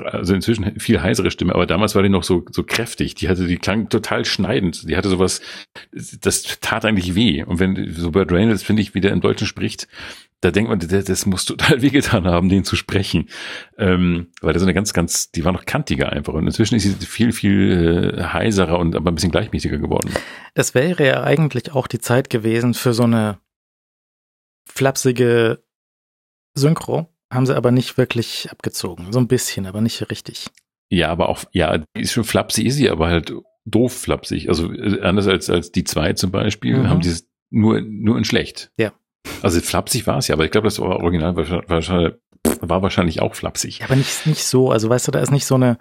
also 0.05 0.35
inzwischen 0.35 0.79
viel 0.79 1.01
heisere 1.01 1.31
Stimme, 1.31 1.55
aber 1.55 1.65
damals 1.65 1.95
war 1.95 2.03
die 2.03 2.09
noch 2.09 2.23
so, 2.23 2.45
so 2.51 2.63
kräftig. 2.63 3.15
Die 3.15 3.29
hatte, 3.29 3.47
die 3.47 3.57
klang 3.57 3.89
total 3.89 4.25
schneidend. 4.25 4.87
Die 4.87 4.95
hatte 4.95 5.09
sowas, 5.09 5.41
das 5.91 6.59
tat 6.61 6.85
eigentlich 6.85 7.15
weh. 7.15 7.43
Und 7.43 7.59
wenn 7.59 7.91
so 7.93 8.11
Burt 8.11 8.31
Reynolds, 8.31 8.63
finde 8.63 8.81
ich, 8.81 8.93
wie 8.93 9.01
der 9.01 9.11
im 9.11 9.21
Deutschen 9.21 9.47
spricht, 9.47 9.87
da 10.43 10.51
denkt 10.51 10.69
man, 10.69 10.79
das, 10.79 11.05
das 11.05 11.25
muss 11.25 11.45
total 11.45 11.81
wehgetan 11.81 12.25
haben, 12.25 12.49
den 12.49 12.63
zu 12.63 12.75
sprechen. 12.75 13.29
Ähm, 13.77 14.27
weil 14.41 14.53
das 14.53 14.61
so 14.61 14.65
eine 14.65 14.73
ganz, 14.73 14.93
ganz, 14.93 15.31
die 15.31 15.45
war 15.45 15.51
noch 15.51 15.65
kantiger 15.65 16.11
einfach. 16.11 16.33
Und 16.33 16.45
inzwischen 16.45 16.75
ist 16.75 16.83
sie 16.83 17.05
viel, 17.05 17.31
viel 17.31 18.15
äh, 18.17 18.23
heiserer 18.23 18.77
und 18.77 18.95
aber 18.95 19.11
ein 19.11 19.15
bisschen 19.15 19.31
gleichmäßiger 19.31 19.77
geworden. 19.77 20.11
Das 20.53 20.75
wäre 20.75 21.05
ja 21.05 21.23
eigentlich 21.23 21.71
auch 21.71 21.87
die 21.87 21.99
Zeit 21.99 22.29
gewesen 22.29 22.73
für 22.73 22.93
so 22.93 23.03
eine 23.03 23.39
flapsige 24.65 25.63
Synchro. 26.55 27.12
Haben 27.33 27.45
sie 27.45 27.55
aber 27.55 27.71
nicht 27.71 27.97
wirklich 27.97 28.49
abgezogen. 28.51 29.11
So 29.11 29.19
ein 29.19 29.27
bisschen, 29.27 29.65
aber 29.65 29.81
nicht 29.81 30.09
richtig. 30.09 30.47
Ja, 30.89 31.09
aber 31.09 31.29
auch, 31.29 31.43
ja, 31.51 31.77
die 31.79 32.01
ist 32.01 32.13
schon 32.13 32.23
flapsig, 32.23 32.65
ist 32.67 32.75
sie 32.75 32.89
aber 32.89 33.07
halt 33.07 33.33
doof 33.65 33.93
flapsig. 33.93 34.49
Also 34.49 34.71
äh, 34.71 35.01
anders 35.01 35.27
als, 35.27 35.49
als 35.49 35.71
die 35.71 35.83
zwei 35.83 36.13
zum 36.13 36.31
Beispiel, 36.31 36.77
Mhm. 36.77 36.89
haben 36.89 37.01
die 37.01 37.09
es 37.09 37.27
nur, 37.49 37.81
nur 37.81 38.17
in 38.17 38.25
schlecht. 38.25 38.71
Ja. 38.77 38.93
Also 39.41 39.59
flapsig 39.61 40.05
war 40.05 40.17
es 40.17 40.27
ja, 40.27 40.35
aber 40.35 40.45
ich 40.45 40.51
glaube, 40.51 40.67
das 40.67 40.79
Original 40.79 41.35
war 41.35 41.69
wahrscheinlich, 41.69 42.13
war 42.61 42.81
wahrscheinlich 42.81 43.21
auch 43.21 43.35
flapsig. 43.35 43.79
Ja, 43.79 43.85
aber 43.85 43.95
nicht, 43.95 44.25
nicht 44.27 44.43
so. 44.43 44.69
Also 44.69 44.89
weißt 44.89 45.07
du, 45.07 45.11
da 45.11 45.19
ist 45.19 45.31
nicht 45.31 45.45
so 45.45 45.55
eine, 45.55 45.77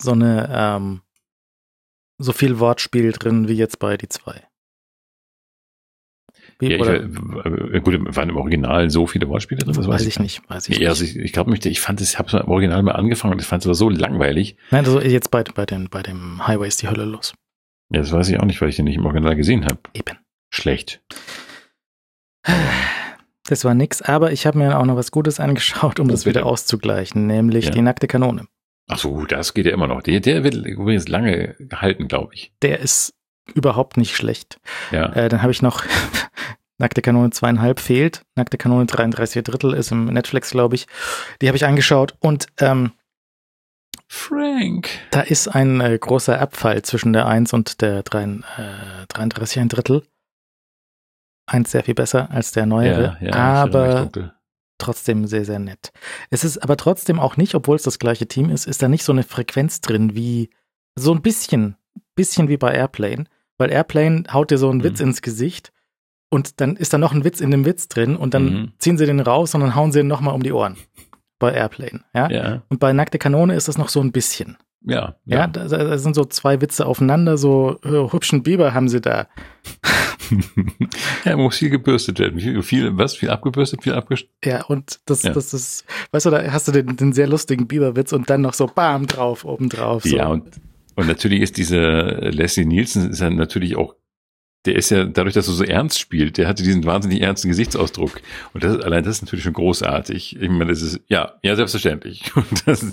so 0.00 0.12
eine, 0.12 0.48
ähm, 0.52 1.00
so 2.18 2.32
viel 2.32 2.58
Wortspiel 2.60 3.12
drin 3.12 3.48
wie 3.48 3.54
jetzt 3.54 3.78
bei 3.78 3.96
die 3.96 4.08
zwei. 4.08 4.42
Ja, 6.68 6.76
ich, 6.76 6.86
äh, 6.88 7.80
gut, 7.80 8.16
waren 8.16 8.28
im 8.28 8.36
Original 8.36 8.88
so 8.88 9.06
viele 9.06 9.28
Wortspiele 9.28 9.60
drin? 9.62 9.74
Das 9.74 9.86
weiß 9.86 10.06
ich 10.06 10.18
nicht, 10.20 10.48
weiß 10.48 10.68
ich 10.68 10.78
Ja, 10.78 10.90
also 10.90 11.04
ich, 11.04 11.16
ich 11.16 11.32
glaube, 11.32 11.52
ich 11.56 11.80
fand 11.80 12.00
es, 12.00 12.12
ich 12.12 12.18
habe 12.18 12.28
es 12.28 12.34
im 12.34 12.48
Original 12.48 12.82
mal 12.82 12.92
angefangen 12.92 13.34
und 13.34 13.40
ich 13.40 13.46
fand 13.46 13.62
es 13.62 13.66
aber 13.66 13.74
so 13.74 13.88
langweilig. 13.88 14.56
Nein, 14.70 14.84
also 14.84 15.00
jetzt 15.00 15.30
bei, 15.30 15.42
bei, 15.42 15.66
den, 15.66 15.88
bei 15.90 16.02
dem 16.02 16.46
Highway 16.46 16.68
ist 16.68 16.80
die 16.82 16.88
Hölle 16.88 17.04
los. 17.04 17.34
Ja, 17.90 18.00
das 18.00 18.12
weiß 18.12 18.28
ich 18.28 18.38
auch 18.38 18.44
nicht, 18.44 18.60
weil 18.60 18.68
ich 18.68 18.76
den 18.76 18.84
nicht 18.84 18.96
im 18.96 19.04
Original 19.04 19.34
gesehen 19.36 19.64
habe. 19.64 19.78
Eben. 19.92 20.16
Schlecht. 20.50 21.02
Das 23.48 23.64
war 23.64 23.74
nix, 23.74 24.00
aber 24.02 24.32
ich 24.32 24.46
habe 24.46 24.58
mir 24.58 24.78
auch 24.78 24.84
noch 24.86 24.96
was 24.96 25.10
Gutes 25.10 25.40
angeschaut, 25.40 25.98
um 25.98 26.06
Oh, 26.06 26.10
das 26.10 26.26
wieder 26.26 26.46
auszugleichen, 26.46 27.26
nämlich 27.26 27.66
Ja. 27.66 27.70
die 27.72 27.82
nackte 27.82 28.06
Kanone. 28.06 28.46
Ach 28.88 28.98
so, 28.98 29.24
das 29.24 29.54
geht 29.54 29.66
ja 29.66 29.72
immer 29.72 29.88
noch. 29.88 30.02
Der, 30.02 30.20
der 30.20 30.44
wird 30.44 30.54
übrigens 30.54 31.08
lange 31.08 31.54
gehalten, 31.58 32.08
glaube 32.08 32.34
ich. 32.34 32.52
Der 32.62 32.80
ist 32.80 33.14
überhaupt 33.54 33.96
nicht 33.96 34.16
schlecht. 34.16 34.60
Ja. 34.90 35.12
Äh, 35.12 35.28
dann 35.28 35.42
habe 35.42 35.52
ich 35.52 35.62
noch 35.62 35.84
Nackte 36.78 37.02
Kanone 37.02 37.30
zweieinhalb 37.30 37.78
fehlt. 37.78 38.22
Nackte 38.34 38.58
Kanone 38.58 38.86
33 38.86 39.44
Drittel 39.44 39.74
ist 39.74 39.92
im 39.92 40.06
Netflix, 40.06 40.50
glaube 40.50 40.74
ich. 40.74 40.86
Die 41.40 41.46
habe 41.46 41.56
ich 41.56 41.64
angeschaut 41.64 42.14
und 42.20 42.46
ähm, 42.58 42.92
Frank. 44.08 44.90
da 45.10 45.20
ist 45.20 45.48
ein 45.48 45.80
äh, 45.80 45.98
großer 45.98 46.38
Abfall 46.38 46.82
zwischen 46.82 47.12
der 47.12 47.26
1 47.26 47.52
und 47.52 47.80
der 47.80 48.02
3, 48.02 48.24
äh, 48.24 49.06
33 49.08 49.60
ein 49.60 49.68
Drittel. 49.68 50.02
Eins 51.46 51.70
sehr 51.70 51.82
viel 51.82 51.94
besser 51.94 52.30
als 52.30 52.52
der 52.52 52.66
neuere, 52.66 53.16
Ja, 53.20 53.28
ja, 53.28 53.34
aber 53.34 54.10
trotzdem 54.78 55.26
sehr, 55.26 55.44
sehr 55.44 55.58
nett. 55.58 55.92
Es 56.30 56.44
ist 56.44 56.58
aber 56.58 56.76
trotzdem 56.76 57.20
auch 57.20 57.36
nicht, 57.36 57.54
obwohl 57.54 57.76
es 57.76 57.82
das 57.82 57.98
gleiche 57.98 58.26
Team 58.26 58.50
ist, 58.50 58.66
ist 58.66 58.82
da 58.82 58.88
nicht 58.88 59.04
so 59.04 59.12
eine 59.12 59.22
Frequenz 59.22 59.80
drin 59.80 60.14
wie, 60.14 60.50
so 60.94 61.12
ein 61.14 61.22
bisschen, 61.22 61.76
bisschen 62.14 62.48
wie 62.48 62.56
bei 62.56 62.74
Airplane, 62.74 63.24
weil 63.62 63.70
Airplane 63.70 64.24
haut 64.32 64.50
dir 64.50 64.58
so 64.58 64.68
einen 64.68 64.80
Mhm. 64.80 64.84
Witz 64.84 65.00
ins 65.00 65.22
Gesicht 65.22 65.72
und 66.30 66.60
dann 66.60 66.76
ist 66.76 66.92
da 66.92 66.98
noch 66.98 67.12
ein 67.12 67.24
Witz 67.24 67.40
in 67.40 67.50
dem 67.52 67.64
Witz 67.64 67.86
drin 67.88 68.16
und 68.16 68.34
dann 68.34 68.44
Mhm. 68.44 68.72
ziehen 68.78 68.98
sie 68.98 69.06
den 69.06 69.20
raus 69.20 69.54
und 69.54 69.60
dann 69.60 69.74
hauen 69.76 69.92
sie 69.92 70.00
ihn 70.00 70.08
nochmal 70.08 70.34
um 70.34 70.42
die 70.42 70.52
Ohren. 70.52 70.76
Bei 71.38 71.52
Airplane, 71.52 72.00
ja? 72.14 72.30
Ja, 72.30 72.62
Und 72.68 72.78
bei 72.80 72.92
Nackte 72.92 73.18
Kanone 73.18 73.54
ist 73.54 73.68
das 73.68 73.78
noch 73.78 73.88
so 73.88 74.00
ein 74.00 74.12
bisschen. 74.12 74.56
ja, 74.84 75.14
Ja, 75.24 75.46
da, 75.46 75.66
da 75.68 75.98
sind 75.98 76.14
so 76.14 76.24
zwei 76.24 76.60
Witze 76.60 76.86
aufeinander, 76.86 77.36
so 77.38 77.78
äh, 77.84 78.12
hübschen 78.12 78.42
Biber 78.42 78.74
haben 78.74 78.88
sie 78.88 79.00
da. 79.00 79.26
ja, 81.24 81.36
muss 81.36 81.56
viel 81.58 81.70
gebürstet 81.70 82.18
werden. 82.18 82.38
Viel, 82.40 82.62
viel 82.62 82.96
was? 82.96 83.14
Viel 83.14 83.30
abgebürstet, 83.30 83.82
viel 83.82 83.94
abgeschnitten. 83.94 84.34
Ja, 84.44 84.64
und 84.64 85.00
das, 85.06 85.22
ja. 85.22 85.32
das 85.32 85.52
ist, 85.54 85.84
weißt 86.12 86.26
du, 86.26 86.30
da 86.30 86.50
hast 86.52 86.68
du 86.68 86.72
den, 86.72 86.96
den 86.96 87.12
sehr 87.12 87.26
lustigen 87.26 87.66
Biberwitz 87.66 88.12
und 88.12 88.30
dann 88.30 88.40
noch 88.40 88.54
so 88.54 88.66
bam 88.66 89.06
drauf, 89.06 89.44
oben 89.44 89.68
drauf. 89.68 90.02
So. 90.04 90.16
Ja, 90.16 90.28
und, 90.28 90.44
und 90.94 91.06
natürlich 91.06 91.40
ist 91.40 91.56
dieser 91.56 92.30
Leslie 92.30 92.66
Nielsen 92.66 93.10
ist 93.10 93.20
ja 93.20 93.30
natürlich 93.30 93.76
auch 93.76 93.94
der 94.64 94.76
ist 94.76 94.90
ja, 94.90 95.04
dadurch, 95.04 95.34
dass 95.34 95.48
er 95.48 95.54
so 95.54 95.64
ernst 95.64 95.98
spielt, 95.98 96.38
der 96.38 96.46
hatte 96.46 96.62
diesen 96.62 96.84
wahnsinnig 96.84 97.20
ernsten 97.20 97.48
Gesichtsausdruck. 97.48 98.20
Und 98.54 98.62
das, 98.62 98.80
allein 98.80 99.02
das 99.02 99.16
ist 99.16 99.22
natürlich 99.22 99.44
schon 99.44 99.54
großartig. 99.54 100.40
Ich 100.40 100.48
meine, 100.48 100.66
das 100.66 100.82
ist, 100.82 101.00
ja, 101.08 101.32
ja, 101.42 101.56
selbstverständlich. 101.56 102.30
Und 102.36 102.68
das, 102.68 102.86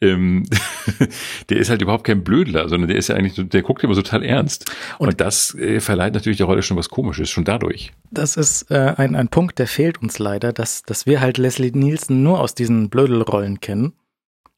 ähm, 0.00 0.44
der 1.50 1.58
ist 1.58 1.70
halt 1.70 1.82
überhaupt 1.82 2.04
kein 2.04 2.24
Blödler, 2.24 2.68
sondern 2.68 2.88
der 2.88 2.96
ist 2.96 3.08
ja 3.08 3.14
eigentlich, 3.14 3.48
der 3.48 3.62
guckt 3.62 3.84
immer 3.84 3.94
total 3.94 4.24
ernst. 4.24 4.72
Und, 4.98 5.08
und 5.08 5.20
das 5.20 5.54
äh, 5.54 5.78
verleiht 5.78 6.14
natürlich 6.14 6.38
der 6.38 6.46
Rolle 6.46 6.62
schon 6.62 6.76
was 6.76 6.88
Komisches, 6.88 7.30
schon 7.30 7.44
dadurch. 7.44 7.92
Das 8.10 8.36
ist 8.36 8.70
äh, 8.72 8.94
ein, 8.96 9.14
ein 9.14 9.28
Punkt, 9.28 9.60
der 9.60 9.68
fehlt 9.68 10.02
uns 10.02 10.18
leider, 10.18 10.52
dass, 10.52 10.82
dass 10.82 11.06
wir 11.06 11.20
halt 11.20 11.38
Leslie 11.38 11.70
Nielsen 11.72 12.24
nur 12.24 12.40
aus 12.40 12.56
diesen 12.56 12.90
Blödelrollen 12.90 13.60
kennen. 13.60 13.92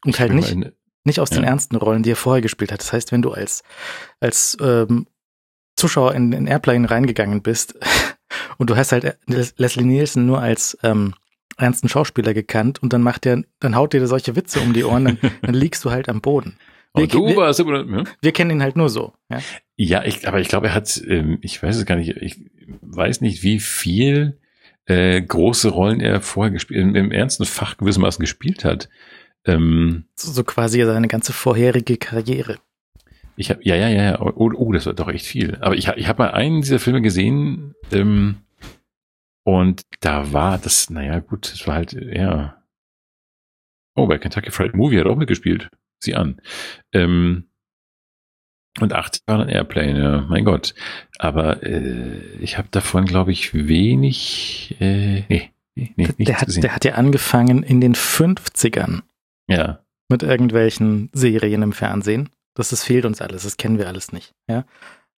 Und 0.05 0.19
halt 0.21 0.33
nicht, 0.33 0.57
nicht 1.07 1.21
aus 1.21 1.31
ja. 1.31 1.37
den 1.37 1.45
ernsten 1.45 1.77
Rollen, 1.77 2.03
die 2.03 2.13
er 2.13 2.17
vorher 2.17 2.43
gespielt 2.43 2.73
hat. 2.73 2.81
Das 2.81 2.93
heißt, 2.93 3.13
wenn 3.13 3.23
du 3.23 3.33
als, 3.33 3.63
als 4.21 4.57
ähm, 4.61 5.07
Zuschauer 5.77 6.15
in, 6.15 6.33
in 6.33 6.47
Airplane 6.47 6.91
reingegangen 6.91 7.43
bist 7.43 7.75
und 8.59 8.71
du 8.71 8.77
hast 8.77 8.93
halt 8.93 9.17
Leslie 9.27 9.85
Nielsen 9.85 10.27
nur 10.27 10.41
als 10.41 10.77
ähm, 10.83 11.15
ernsten 11.59 11.89
Schauspieler 11.89 12.35
gekannt 12.35 12.83
und 12.83 12.93
dann 12.93 13.03
macht 13.03 13.25
der, 13.25 13.43
dann 13.61 13.77
haut 13.77 13.93
dir 13.93 14.07
solche 14.07 14.37
Witze 14.37 14.61
um 14.61 14.73
die 14.73 14.85
Ohren, 14.85 15.05
dann, 15.05 15.19
dann 15.43 15.55
liegst 15.55 15.85
du 15.85 15.91
halt 15.91 16.09
am 16.09 16.21
Boden. 16.21 16.59
Wir, 16.95 17.07
du 17.07 17.27
wir, 17.27 17.37
warst 17.37 17.61
aber, 17.61 17.85
ja? 17.85 18.05
wir 18.23 18.33
kennen 18.33 18.53
ihn 18.53 18.63
halt 18.63 18.77
nur 18.77 18.89
so. 18.89 19.13
Ja, 19.29 19.41
ja 19.77 20.05
ich, 20.05 20.27
aber 20.27 20.41
ich 20.41 20.49
glaube, 20.49 20.69
er 20.69 20.75
hat, 20.75 21.03
ähm, 21.07 21.39
ich 21.43 21.63
weiß 21.63 21.77
es 21.77 21.85
gar 21.85 21.97
nicht, 21.97 22.17
ich 22.17 22.41
weiß 22.81 23.21
nicht, 23.21 23.43
wie 23.43 23.61
viel 23.61 24.39
äh, 24.87 25.21
große 25.21 25.69
Rollen 25.69 26.01
er 26.01 26.21
vorher 26.21 26.53
gespielt, 26.53 26.81
im, 26.81 26.95
im 26.95 27.11
ernsten 27.11 27.45
Fach 27.45 27.77
gewissermaßen 27.77 28.23
gespielt 28.23 28.65
hat. 28.65 28.89
Ähm, 29.47 30.05
so, 30.15 30.33
so 30.33 30.45
quasi 30.45 30.85
seine 30.85 31.09
ganze 31.09 31.33
vorherige 31.33 31.97
Karriere. 31.97 32.59
Ich 33.37 33.51
habe, 33.51 33.61
ja, 33.63 33.77
ja, 33.77 33.89
ja, 33.89 34.03
ja. 34.03 34.21
Oh, 34.21 34.51
oh, 34.55 34.73
das 34.73 34.87
war 34.87 34.95
doch 34.95 35.09
echt 35.09 35.27
viel. 35.27 35.57
Aber 35.61 35.75
ich, 35.75 35.89
ich 35.89 36.09
habe 36.09 36.23
mal 36.23 36.31
einen 36.31 36.63
dieser 36.63 36.79
Filme 36.79 37.03
gesehen 37.03 37.75
ähm, 37.93 38.37
und 39.45 39.83
da 40.01 40.33
war 40.33 40.59
das, 40.59 40.91
naja, 40.91 41.21
gut, 41.21 41.53
das 41.53 41.67
war 41.67 41.75
halt, 41.77 41.93
ja. 41.93 42.63
Oh, 43.95 44.07
bei 44.07 44.19
Kentucky 44.19 44.51
Fried 44.51 44.75
Movie 44.75 44.99
hat 44.99 45.07
auch 45.07 45.17
mitgespielt. 45.17 45.71
Sieh 46.01 46.15
an. 46.15 46.41
Ähm, 46.93 47.45
und 48.81 48.93
80 48.93 49.23
war 49.27 49.39
dann 49.39 49.49
Airplane, 49.49 49.99
ja, 49.99 50.27
mein 50.29 50.45
Gott. 50.45 50.75
Aber 51.19 51.63
äh, 51.63 52.19
ich 52.41 52.59
habe 52.59 52.69
davon, 52.71 53.07
glaube 53.07 53.33
ich, 53.33 53.55
wenig. 53.55 54.77
Äh, 54.81 55.23
nee, 55.29 55.51
nee, 55.75 55.95
nee 55.97 56.25
der, 56.25 56.41
hat, 56.41 56.63
der 56.63 56.75
hat 56.75 56.85
ja 56.85 56.95
angefangen 56.95 57.63
in 57.63 57.81
den 57.81 57.95
50ern. 57.95 59.03
Ja. 59.49 59.81
Mit 60.09 60.23
irgendwelchen 60.23 61.11
Serien 61.13 61.63
im 61.63 61.73
Fernsehen. 61.73 62.31
Das, 62.55 62.71
das 62.71 62.85
fehlt 62.85 63.05
uns 63.05 63.21
alles, 63.21 63.43
das 63.43 63.57
kennen 63.57 63.79
wir 63.79 63.89
alles 63.89 64.13
nicht. 64.13 64.33
Ja? 64.49 64.65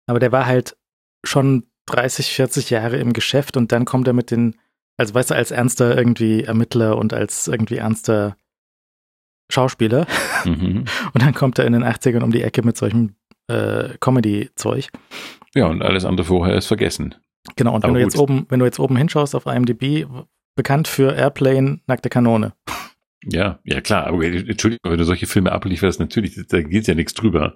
Aber 0.08 0.20
der 0.20 0.32
war 0.32 0.46
halt 0.46 0.76
schon 1.24 1.68
30, 1.88 2.34
40 2.34 2.70
Jahre 2.70 2.98
im 2.98 3.14
Geschäft 3.14 3.58
und 3.58 3.72
dann 3.72 3.86
kommt 3.86 4.08
er 4.08 4.14
mit 4.14 4.32
den, 4.32 4.56
also 4.98 5.14
weißt 5.14 5.32
du, 5.32 5.36
als 5.36 5.52
ernster 5.52 5.96
irgendwie 5.98 6.44
Ermittler 6.44 6.98
und 6.98 7.14
als 7.14 7.48
irgendwie 7.48 7.78
ernster 7.78 8.36
Schauspieler. 9.50 10.08
Mhm. 10.44 10.84
Und 11.14 11.22
dann 11.22 11.34
kommt 11.34 11.58
er 11.58 11.66
in 11.66 11.72
den 11.72 11.86
80ern 11.86 12.22
um 12.22 12.32
die 12.32 12.42
Ecke 12.42 12.64
mit 12.64 12.76
solchem 12.76 13.16
äh, 13.48 13.98
Comedy-Zeug. 14.02 14.90
Ja, 15.56 15.68
und 15.68 15.82
alles 15.82 16.04
andere 16.04 16.26
vorher 16.26 16.56
ist 16.56 16.68
vergessen. 16.68 17.16
Genau, 17.56 17.74
und 17.74 17.84
wenn 17.84 17.94
du 17.94 18.02
jetzt 18.02 18.18
oben, 18.18 18.46
wenn 18.50 18.60
du 18.60 18.66
jetzt 18.66 18.80
oben 18.80 18.98
hinschaust 18.98 19.36
auf 19.36 19.46
IMDb, 19.46 20.06
bekannt 20.56 20.90
für 20.90 21.16
Airplane, 21.16 21.80
nackte 21.88 22.10
Kanone. 22.10 22.54
Ja, 23.24 23.60
ja 23.64 23.82
klar, 23.82 24.08
aber 24.08 24.24
Entschuldigung, 24.24 24.92
wenn 24.92 25.00
du 25.00 25.06
solche 25.06 25.28
Filme 25.28 25.52
ablieferst, 25.52 26.00
natürlich, 26.00 26.40
da 26.48 26.62
geht 26.62 26.88
ja 26.88 26.96
nichts 26.96 27.14
drüber. 27.14 27.56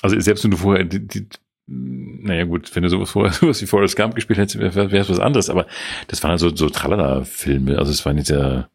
Also 0.00 0.18
selbst 0.18 0.44
wenn 0.44 0.50
du 0.50 0.56
vorher, 0.56 0.84
die, 0.84 1.06
die, 1.06 1.26
naja 1.66 2.44
gut, 2.44 2.74
wenn 2.74 2.82
du 2.82 2.88
sowas 2.88 3.10
vorher, 3.10 3.32
sowas 3.40 3.60
wie 3.62 3.66
Forrest 3.66 3.96
Gump 3.96 4.14
gespielt 4.14 4.38
hättest, 4.38 4.58
wäre 4.58 4.96
es 4.96 5.10
was 5.10 5.20
anderes, 5.20 5.50
aber 5.50 5.66
das 6.08 6.22
waren 6.22 6.30
halt 6.30 6.40
so, 6.40 6.54
so 6.54 6.68
Tralala-Filme, 6.68 7.78
also 7.78 7.90
es 7.90 8.04
waren 8.06 8.18
jetzt 8.18 8.30
ja, 8.30 8.68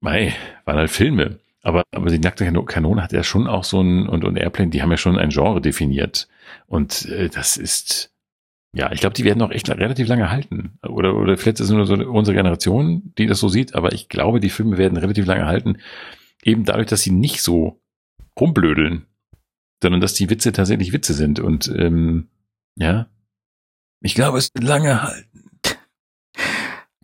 mei, 0.00 0.34
waren 0.64 0.78
halt 0.78 0.90
Filme. 0.90 1.40
Aber, 1.62 1.82
aber 1.90 2.08
die 2.08 2.18
nackte 2.18 2.50
Kanone 2.64 3.02
hat 3.02 3.12
ja 3.12 3.24
schon 3.24 3.46
auch 3.46 3.64
so 3.64 3.80
ein, 3.82 4.08
und, 4.08 4.24
und 4.24 4.36
Airplane, 4.36 4.70
die 4.70 4.80
haben 4.80 4.90
ja 4.90 4.96
schon 4.96 5.18
ein 5.18 5.30
Genre 5.30 5.60
definiert. 5.60 6.28
Und 6.66 7.06
äh, 7.06 7.28
das 7.28 7.56
ist, 7.56 8.12
ja, 8.72 8.92
ich 8.92 9.00
glaube, 9.00 9.14
die 9.14 9.24
werden 9.24 9.38
noch 9.38 9.50
echt 9.50 9.68
relativ 9.70 10.08
lange 10.08 10.30
halten. 10.30 10.78
Oder, 10.86 11.16
oder 11.16 11.36
vielleicht 11.36 11.60
ist 11.60 11.66
es 11.66 11.70
nur 11.70 11.86
so 11.86 11.94
unsere 11.94 12.36
Generation, 12.36 13.12
die 13.16 13.26
das 13.26 13.40
so 13.40 13.48
sieht, 13.48 13.74
aber 13.74 13.92
ich 13.92 14.08
glaube, 14.08 14.40
die 14.40 14.50
Filme 14.50 14.76
werden 14.76 14.98
relativ 14.98 15.26
lange 15.26 15.46
halten. 15.46 15.78
Eben 16.42 16.64
dadurch, 16.64 16.86
dass 16.86 17.02
sie 17.02 17.10
nicht 17.10 17.42
so 17.42 17.80
rumblödeln, 18.38 19.06
sondern 19.82 20.00
dass 20.00 20.14
die 20.14 20.30
Witze 20.30 20.52
tatsächlich 20.52 20.92
Witze 20.92 21.14
sind. 21.14 21.40
Und 21.40 21.68
ähm, 21.76 22.28
ja, 22.76 23.08
ich 24.00 24.14
glaube, 24.14 24.38
es 24.38 24.54
wird 24.54 24.64
lange 24.64 25.02
halten. 25.02 25.44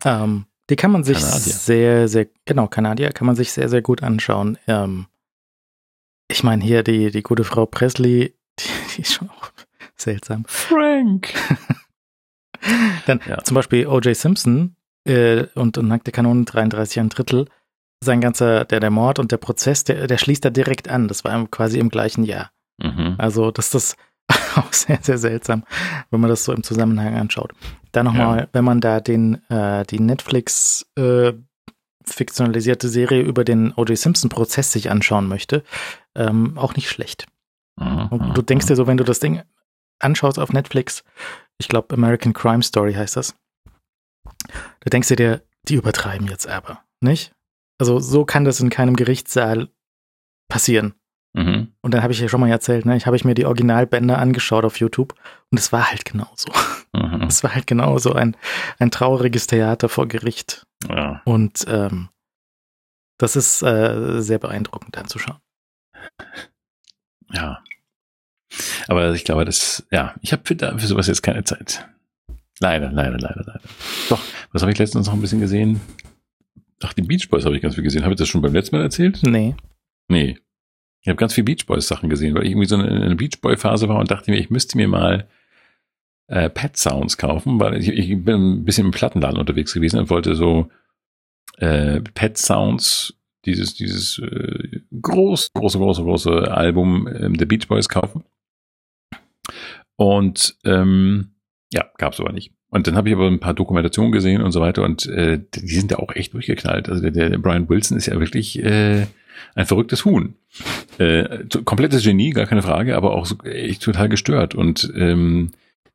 Ähm, 0.03 0.45
die 0.69 0.75
kann 0.75 0.91
man 0.91 1.03
sich 1.03 1.19
Kanadier. 1.19 1.53
sehr, 1.53 2.07
sehr, 2.07 2.27
genau, 2.45 2.67
Kanadier 2.67 3.09
kann 3.09 3.27
man 3.27 3.35
sich 3.35 3.51
sehr, 3.51 3.69
sehr 3.69 3.81
gut 3.81 4.03
anschauen. 4.03 4.57
Ähm, 4.67 5.07
ich 6.27 6.43
meine, 6.43 6.63
hier 6.63 6.83
die, 6.83 7.11
die 7.11 7.23
gute 7.23 7.43
Frau 7.43 7.65
Presley, 7.65 8.35
die, 8.59 8.95
die 8.95 9.01
ist 9.01 9.13
schon 9.13 9.29
auch 9.29 9.44
Seltsam. 9.97 10.43
Frank. 10.47 11.33
Dann 13.05 13.19
ja. 13.27 13.43
zum 13.43 13.55
Beispiel 13.55 13.87
O.J. 13.87 14.15
Simpson 14.15 14.75
äh, 15.07 15.45
und, 15.55 15.77
und 15.77 15.87
Nackte 15.87 16.11
Kanonen 16.11 16.45
33 16.45 16.99
ein 16.99 17.09
Drittel. 17.09 17.47
Sein 18.03 18.21
ganzer, 18.21 18.65
der, 18.65 18.79
der 18.79 18.91
Mord 18.91 19.19
und 19.19 19.31
der 19.31 19.37
Prozess, 19.37 19.83
der, 19.83 20.07
der 20.07 20.17
schließt 20.17 20.43
da 20.43 20.49
direkt 20.49 20.89
an. 20.89 21.07
Das 21.07 21.23
war 21.23 21.47
quasi 21.47 21.79
im 21.79 21.89
gleichen 21.89 22.23
Jahr. 22.23 22.51
Mhm. 22.77 23.15
Also, 23.17 23.51
das 23.51 23.73
ist 23.73 23.95
auch 24.55 24.73
sehr, 24.73 24.99
sehr 25.01 25.17
seltsam, 25.17 25.63
wenn 26.09 26.19
man 26.19 26.29
das 26.29 26.43
so 26.43 26.53
im 26.53 26.63
Zusammenhang 26.63 27.15
anschaut. 27.15 27.53
Dann 27.91 28.05
nochmal, 28.05 28.39
ja. 28.39 28.47
wenn 28.51 28.65
man 28.65 28.81
da 28.81 28.99
den, 28.99 29.41
äh, 29.49 29.85
die 29.85 29.99
Netflix 29.99 30.85
äh, 30.97 31.33
fiktionalisierte 32.03 32.89
Serie 32.89 33.21
über 33.21 33.43
den 33.43 33.73
O.J. 33.73 33.97
Simpson-Prozess 33.97 34.71
sich 34.71 34.91
anschauen 34.91 35.27
möchte, 35.27 35.63
ähm, 36.15 36.57
auch 36.57 36.75
nicht 36.75 36.89
schlecht. 36.89 37.25
Mhm. 37.77 38.07
Und 38.09 38.37
du 38.37 38.41
denkst 38.41 38.67
dir 38.67 38.75
so, 38.75 38.87
wenn 38.87 38.97
du 38.97 39.03
das 39.03 39.19
Ding 39.19 39.41
anschaust 39.99 40.39
auf 40.39 40.51
Netflix, 40.51 41.03
ich 41.57 41.67
glaube 41.67 41.93
American 41.93 42.33
Crime 42.33 42.63
Story 42.63 42.93
heißt 42.93 43.15
das, 43.15 43.35
da 44.25 44.89
denkst 44.91 45.09
du 45.09 45.15
dir, 45.15 45.43
die 45.67 45.75
übertreiben 45.75 46.27
jetzt 46.27 46.47
aber, 46.47 46.83
nicht? 47.01 47.33
Also 47.79 47.99
so 47.99 48.25
kann 48.25 48.45
das 48.45 48.59
in 48.59 48.69
keinem 48.69 48.95
Gerichtssaal 48.95 49.69
passieren. 50.47 50.93
Mhm. 51.33 51.73
Und 51.81 51.93
dann 51.93 52.01
habe 52.01 52.13
ich 52.13 52.19
ja 52.19 52.29
schon 52.29 52.39
mal 52.39 52.49
erzählt, 52.49 52.85
ne, 52.85 52.95
ich 52.95 53.05
habe 53.05 53.17
ich 53.17 53.25
mir 53.25 53.35
die 53.35 53.45
Originalbänder 53.45 54.17
angeschaut 54.17 54.63
auf 54.63 54.79
YouTube 54.79 55.13
und 55.51 55.59
es 55.59 55.73
war 55.73 55.89
halt 55.89 56.05
genauso. 56.05 56.51
Mhm. 56.93 57.23
Es 57.27 57.43
war 57.43 57.53
halt 57.53 57.67
genauso 57.67 58.13
ein, 58.13 58.37
ein 58.79 58.91
trauriges 58.91 59.47
Theater 59.47 59.89
vor 59.89 60.07
Gericht. 60.07 60.65
Ja. 60.87 61.21
Und 61.25 61.65
ähm, 61.67 62.09
das 63.17 63.35
ist 63.35 63.63
äh, 63.63 64.21
sehr 64.21 64.39
beeindruckend 64.39 64.97
anzuschauen. 64.97 65.39
Ja, 67.31 67.61
aber 68.87 69.13
ich 69.13 69.23
glaube, 69.23 69.45
das, 69.45 69.85
ja, 69.91 70.15
ich 70.21 70.31
habe 70.31 70.43
für, 70.45 70.55
für 70.55 70.87
sowas 70.87 71.07
jetzt 71.07 71.23
keine 71.23 71.43
Zeit. 71.43 71.87
Leider, 72.59 72.91
leider, 72.91 73.17
leider, 73.17 73.43
leider. 73.45 73.61
Doch, 74.09 74.21
was 74.51 74.61
habe 74.61 74.71
ich 74.71 74.77
letztens 74.77 75.07
noch 75.07 75.13
ein 75.13 75.21
bisschen 75.21 75.41
gesehen? 75.41 75.81
Ach, 76.81 76.93
die 76.93 77.01
Beach 77.01 77.29
Boys 77.29 77.45
habe 77.45 77.55
ich 77.55 77.61
ganz 77.61 77.75
viel 77.75 77.83
gesehen. 77.83 78.03
Habe 78.03 78.13
ich 78.13 78.19
das 78.19 78.27
schon 78.27 78.41
beim 78.41 78.53
letzten 78.53 78.75
Mal 78.75 78.83
erzählt? 78.83 79.21
Nee. 79.23 79.55
Nee. 80.07 80.37
Ich 81.01 81.09
habe 81.09 81.17
ganz 81.17 81.33
viel 81.33 81.43
Beach 81.43 81.65
Boys 81.65 81.87
Sachen 81.87 82.09
gesehen, 82.09 82.35
weil 82.35 82.43
ich 82.43 82.51
irgendwie 82.51 82.67
so 82.67 82.75
in 82.75 82.81
einer 82.81 83.15
Beach 83.15 83.41
Boy 83.41 83.57
Phase 83.57 83.89
war 83.89 83.99
und 83.99 84.09
dachte 84.09 84.31
mir, 84.31 84.37
ich 84.37 84.49
müsste 84.49 84.77
mir 84.77 84.87
mal 84.87 85.27
äh, 86.27 86.49
Pet 86.49 86.77
Sounds 86.77 87.17
kaufen, 87.17 87.59
weil 87.59 87.77
ich, 87.77 87.89
ich 87.89 88.23
bin 88.23 88.59
ein 88.59 88.65
bisschen 88.65 88.85
im 88.85 88.91
Plattenladen 88.91 89.39
unterwegs 89.39 89.73
gewesen 89.73 89.99
und 89.99 90.09
wollte 90.09 90.35
so 90.35 90.69
äh, 91.57 92.01
Pet 92.01 92.37
Sounds 92.37 93.13
dieses 93.45 93.75
dieses 93.75 94.19
äh, 94.19 94.81
groß 95.01 95.51
große 95.53 95.77
große 95.77 96.01
große 96.01 96.51
Album 96.51 97.07
äh, 97.07 97.29
der 97.29 97.45
Beach 97.45 97.67
Boys 97.67 97.89
kaufen 97.89 98.23
und 99.95 100.57
ähm, 100.65 101.31
ja, 101.71 101.85
gab 101.97 102.13
es 102.13 102.19
aber 102.19 102.31
nicht. 102.31 102.51
Und 102.69 102.87
dann 102.87 102.95
habe 102.95 103.09
ich 103.09 103.15
aber 103.15 103.27
ein 103.27 103.39
paar 103.39 103.53
Dokumentationen 103.53 104.11
gesehen 104.11 104.41
und 104.41 104.51
so 104.51 104.59
weiter 104.59 104.83
und 104.83 105.05
äh, 105.07 105.39
die 105.53 105.67
sind 105.67 105.91
da 105.91 105.97
auch 105.97 106.13
echt 106.13 106.33
durchgeknallt. 106.33 106.89
Also 106.89 107.09
der, 107.09 107.29
der 107.29 107.37
Brian 107.37 107.69
Wilson 107.69 107.97
ist 107.97 108.07
ja 108.07 108.19
wirklich 108.19 108.61
äh, 108.61 109.07
ein 109.55 109.65
verrücktes 109.65 110.03
Huhn. 110.05 110.35
Äh, 110.97 111.45
komplettes 111.63 112.03
Genie, 112.03 112.31
gar 112.31 112.47
keine 112.47 112.63
Frage, 112.63 112.97
aber 112.97 113.13
auch 113.13 113.25
so 113.25 113.37
echt 113.43 113.81
total 113.81 114.09
gestört. 114.09 114.55
Und 114.55 114.91
ähm, 114.95 115.51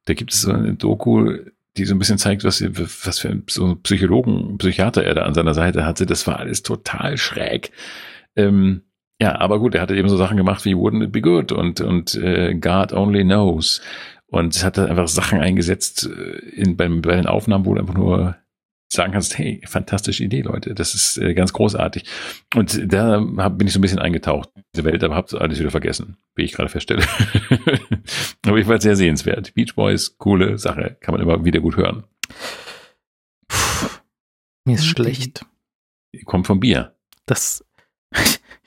da 0.06 0.14
gibt 0.14 0.32
es 0.32 0.43
so 0.43 0.52
eine 0.52 0.74
Doku, 0.74 1.36
die 1.77 1.85
so 1.85 1.94
ein 1.94 1.98
bisschen 1.98 2.18
zeigt, 2.18 2.44
was, 2.44 2.62
was 2.62 3.18
für 3.18 3.43
so 3.48 3.77
Psychologen, 3.77 4.59
Psychiater 4.59 5.05
er 5.05 5.14
da 5.14 5.22
an 5.22 5.35
seiner 5.35 5.55
Seite 5.55 5.85
hatte. 5.85 6.06
Das 6.06 6.27
war 6.27 6.39
alles 6.39 6.62
total 6.62 7.16
schräg. 7.16 7.72
Ähm, 8.36 8.82
ja, 9.20 9.38
aber 9.38 9.59
gut, 9.59 9.74
er 9.74 9.82
hatte 9.82 9.97
eben 9.97 10.09
so 10.09 10.16
Sachen 10.16 10.36
gemacht 10.36 10.64
wie 10.64 10.74
Wouldn't 10.74 11.05
It 11.05 11.12
Be 11.12 11.20
Good 11.20 11.52
und, 11.52 11.80
und 11.80 12.14
äh, 12.14 12.55
God 12.55 12.92
Only 12.92 13.22
Knows. 13.22 13.82
Und 14.26 14.55
es 14.55 14.64
hat 14.64 14.78
dann 14.78 14.88
einfach 14.88 15.09
Sachen 15.09 15.40
eingesetzt 15.40 16.09
äh, 16.09 16.38
in, 16.51 16.76
beim, 16.76 17.02
bei 17.02 17.16
den 17.16 17.26
Aufnahmen, 17.26 17.66
wo 17.66 17.74
du 17.74 17.80
einfach 17.80 17.94
nur 17.94 18.36
sagen 18.92 19.12
kannst, 19.12 19.38
hey, 19.38 19.60
fantastische 19.66 20.24
Idee, 20.24 20.40
Leute, 20.40 20.74
das 20.74 20.94
ist 20.94 21.16
äh, 21.18 21.34
ganz 21.34 21.52
großartig. 21.52 22.05
Und 22.55 22.92
da 22.92 23.24
hab, 23.36 23.59
bin 23.59 23.66
ich 23.66 23.72
so 23.72 23.78
ein 23.78 23.82
bisschen 23.82 23.98
eingetaucht 23.98 24.48
in 24.56 24.62
diese 24.74 24.84
Welt, 24.84 25.05
aber 25.05 25.14
hab's 25.14 25.34
alles 25.34 25.60
wieder 25.60 25.70
vergessen, 25.70 26.16
wie 26.34 26.42
ich 26.42 26.52
gerade 26.52 26.68
feststelle. 26.68 27.05
aber 28.47 28.56
ich 28.56 28.66
war 28.66 28.80
sehr 28.80 28.97
sehenswert. 28.97 29.55
Beach 29.55 29.74
Boys, 29.74 30.16
coole 30.18 30.59
Sache, 30.59 30.97
kann 31.01 31.12
man 31.12 31.22
immer 31.22 31.44
wieder 31.44 31.60
gut 31.60 31.76
hören. 31.76 32.05
Puh, 33.48 33.88
mir 34.64 34.74
ist 34.74 34.86
schlecht. 34.86 35.44
Kommt 36.24 36.48
vom 36.48 36.59
Bier. 36.59 36.97
Das, 37.26 37.64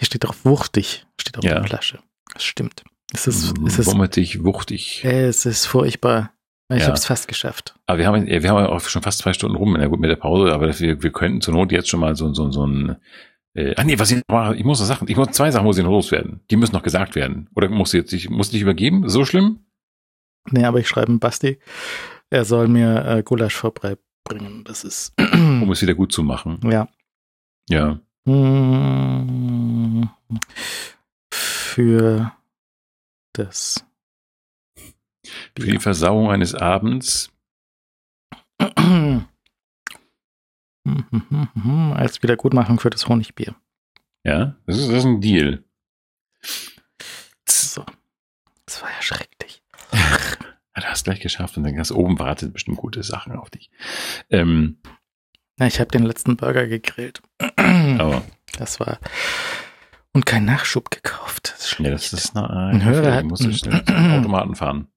hier 0.03 0.07
steht 0.07 0.25
drauf 0.25 0.43
wuchtig, 0.43 1.05
steht 1.19 1.37
auf 1.37 1.45
Ja. 1.45 1.55
der 1.55 1.63
Flasche. 1.63 1.99
Das 2.33 2.43
stimmt. 2.43 2.83
Es 3.13 3.25
ist, 3.25 3.53
es 3.65 3.79
ist, 3.79 3.87
Wommetig, 3.87 4.43
wuchtig. 4.43 5.03
es 5.05 5.45
ist 5.45 5.65
furchtbar. 5.65 6.31
Ich 6.69 6.79
Ja. 6.79 6.85
habe 6.87 6.95
es 6.97 7.05
fast 7.05 7.27
geschafft. 7.29 7.75
Aber 7.85 7.99
wir 7.99 8.07
haben, 8.07 8.25
wir 8.25 8.35
haben 8.49 8.57
ja 8.57 8.67
auch 8.69 8.81
schon 8.81 9.01
fast 9.03 9.19
zwei 9.19 9.31
Stunden 9.33 9.55
rum, 9.55 9.75
na 9.77 9.87
gut, 9.87 9.99
mit 9.99 10.09
der 10.09 10.15
Pause, 10.17 10.51
aber 10.53 10.77
wir, 10.77 11.01
wir 11.03 11.11
könnten 11.11 11.39
zur 11.41 11.53
Not 11.53 11.71
jetzt 11.71 11.87
schon 11.89 11.99
mal 12.01 12.15
so, 12.15 12.33
so, 12.33 12.51
so 12.51 12.65
ein, 12.65 12.97
äh, 13.53 13.75
ah 13.77 13.83
nee, 13.83 13.97
was 13.99 14.11
ich 14.11 14.21
mache, 14.27 14.55
ich 14.55 14.63
muss 14.65 14.79
noch 14.79 14.87
Sachen, 14.87 15.07
ich 15.07 15.15
muss, 15.15 15.29
zwei 15.31 15.51
Sachen 15.51 15.63
muss 15.65 15.77
ich 15.77 15.83
noch 15.83 15.91
loswerden. 15.91 16.41
Die 16.51 16.55
müssen 16.57 16.73
noch 16.73 16.83
gesagt 16.83 17.15
werden. 17.15 17.49
Oder 17.55 17.69
muss 17.69 17.93
jetzt, 17.93 18.11
ich 18.13 18.29
muss 18.29 18.49
dich 18.49 18.61
übergeben? 18.61 19.07
So 19.07 19.23
schlimm? 19.25 19.59
Nee, 20.49 20.65
aber 20.65 20.79
ich 20.79 20.87
schreibe 20.89 21.17
Basti, 21.19 21.59
er 22.29 22.43
soll 22.45 22.67
mir 22.67 23.05
äh, 23.05 23.23
Gulasch 23.23 23.55
vorbeibringen. 23.55 24.63
Das 24.65 24.83
ist, 24.83 25.13
Um 25.33 25.71
es 25.71 25.81
wieder 25.81 25.93
gut 25.93 26.11
zu 26.11 26.23
machen. 26.23 26.59
ja. 26.69 26.87
Ja. 27.69 27.99
Mm, 28.25 30.03
Für 31.31 32.31
das 33.33 33.85
Für 35.57 35.65
die 35.67 35.79
Versauung 35.79 36.29
eines 36.31 36.55
Abends. 36.55 37.29
als 41.95 42.21
Wiedergutmachung 42.21 42.79
für 42.79 42.89
das 42.89 43.07
Honigbier. 43.07 43.55
Ja, 44.23 44.55
das 44.65 44.77
ist, 44.77 44.89
das 44.89 44.97
ist 44.99 45.05
ein 45.05 45.21
Deal. 45.21 45.63
So. 47.47 47.85
Das 48.65 48.81
war 48.81 48.89
ja 48.89 49.01
schrecklich. 49.01 49.61
Du 50.75 50.81
hast 50.89 51.03
gleich 51.05 51.19
geschafft 51.21 51.55
und 51.57 51.63
dann 51.63 51.75
ganz 51.75 51.91
oben 51.91 52.17
wartet 52.19 52.51
bestimmt 52.53 52.77
gute 52.77 53.03
Sachen 53.03 53.33
auf 53.33 53.49
dich. 53.49 53.69
Ähm, 54.29 54.79
Na, 55.57 55.67
ich 55.67 55.79
habe 55.79 55.91
den 55.91 56.03
letzten 56.03 56.35
Burger 56.37 56.67
gegrillt. 56.67 57.21
aber, 57.57 58.23
Das 58.57 58.79
war. 58.79 58.99
Und 60.13 60.25
kein 60.25 60.45
Nachschub 60.45 60.91
gekauft. 60.91 61.53
Das 61.55 61.65
ist 61.65 61.71
ja, 61.71 61.75
schlecht. 61.77 62.13
das 62.13 62.13
ist 62.13 62.35
na, 62.35 62.47
Ein 62.69 62.83
Hörer 62.83 63.15
hat- 63.15 63.25
muss 63.25 63.39
schnell 63.41 63.83
zum 63.85 64.11
Automaten 64.11 64.55
fahren. 64.55 64.87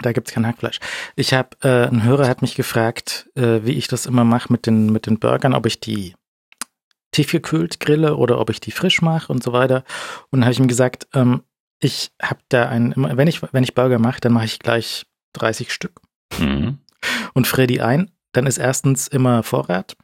Da 0.00 0.12
gibt's 0.12 0.32
kein 0.32 0.46
Hackfleisch. 0.46 0.80
Ich 1.16 1.32
habe, 1.32 1.50
äh, 1.62 1.86
ein 1.88 2.02
Hörer 2.02 2.26
hat 2.28 2.42
mich 2.42 2.56
gefragt, 2.56 3.30
äh, 3.36 3.60
wie 3.64 3.72
ich 3.72 3.86
das 3.86 4.06
immer 4.06 4.24
mache 4.24 4.52
mit 4.52 4.66
den, 4.66 4.90
mit 4.92 5.06
den 5.06 5.18
Burgern, 5.20 5.54
ob 5.54 5.66
ich 5.66 5.78
die 5.80 6.14
tiefgekühlt 7.12 7.78
grille 7.78 8.16
oder 8.16 8.40
ob 8.40 8.50
ich 8.50 8.60
die 8.60 8.72
frisch 8.72 9.00
mache 9.02 9.32
und 9.32 9.42
so 9.42 9.52
weiter. 9.52 9.84
Und 10.30 10.40
dann 10.40 10.44
habe 10.44 10.52
ich 10.52 10.58
ihm 10.58 10.66
gesagt, 10.68 11.06
ähm, 11.14 11.42
ich 11.80 12.10
habe 12.20 12.40
da 12.48 12.68
ein, 12.68 12.92
immer- 12.92 13.16
wenn 13.16 13.28
ich, 13.28 13.40
wenn 13.52 13.62
ich 13.64 13.74
Burger 13.74 13.98
mache, 14.00 14.20
dann 14.20 14.32
mache 14.32 14.46
ich 14.46 14.58
gleich 14.58 15.06
30 15.34 15.72
Stück 15.72 16.00
Mhm. 16.38 16.78
und 17.34 17.46
friere 17.46 17.66
die 17.68 17.80
ein. 17.82 18.10
Dann 18.34 18.46
ist 18.46 18.58
erstens 18.58 19.08
immer 19.08 19.42
Vorrat. 19.42 19.96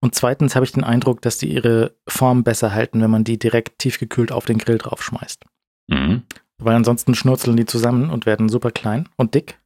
Und 0.00 0.14
zweitens 0.14 0.54
habe 0.54 0.64
ich 0.64 0.72
den 0.72 0.84
Eindruck, 0.84 1.22
dass 1.22 1.38
die 1.38 1.52
ihre 1.52 1.96
Form 2.06 2.44
besser 2.44 2.72
halten, 2.72 3.00
wenn 3.00 3.10
man 3.10 3.24
die 3.24 3.38
direkt 3.38 3.80
tiefgekühlt 3.80 4.30
auf 4.30 4.44
den 4.44 4.58
Grill 4.58 4.78
draufschmeißt. 4.78 5.44
Mhm. 5.88 6.22
Weil 6.58 6.76
ansonsten 6.76 7.14
schnurzeln 7.14 7.56
die 7.56 7.66
zusammen 7.66 8.10
und 8.10 8.26
werden 8.26 8.48
super 8.48 8.70
klein 8.70 9.08
und 9.16 9.34
dick. 9.34 9.58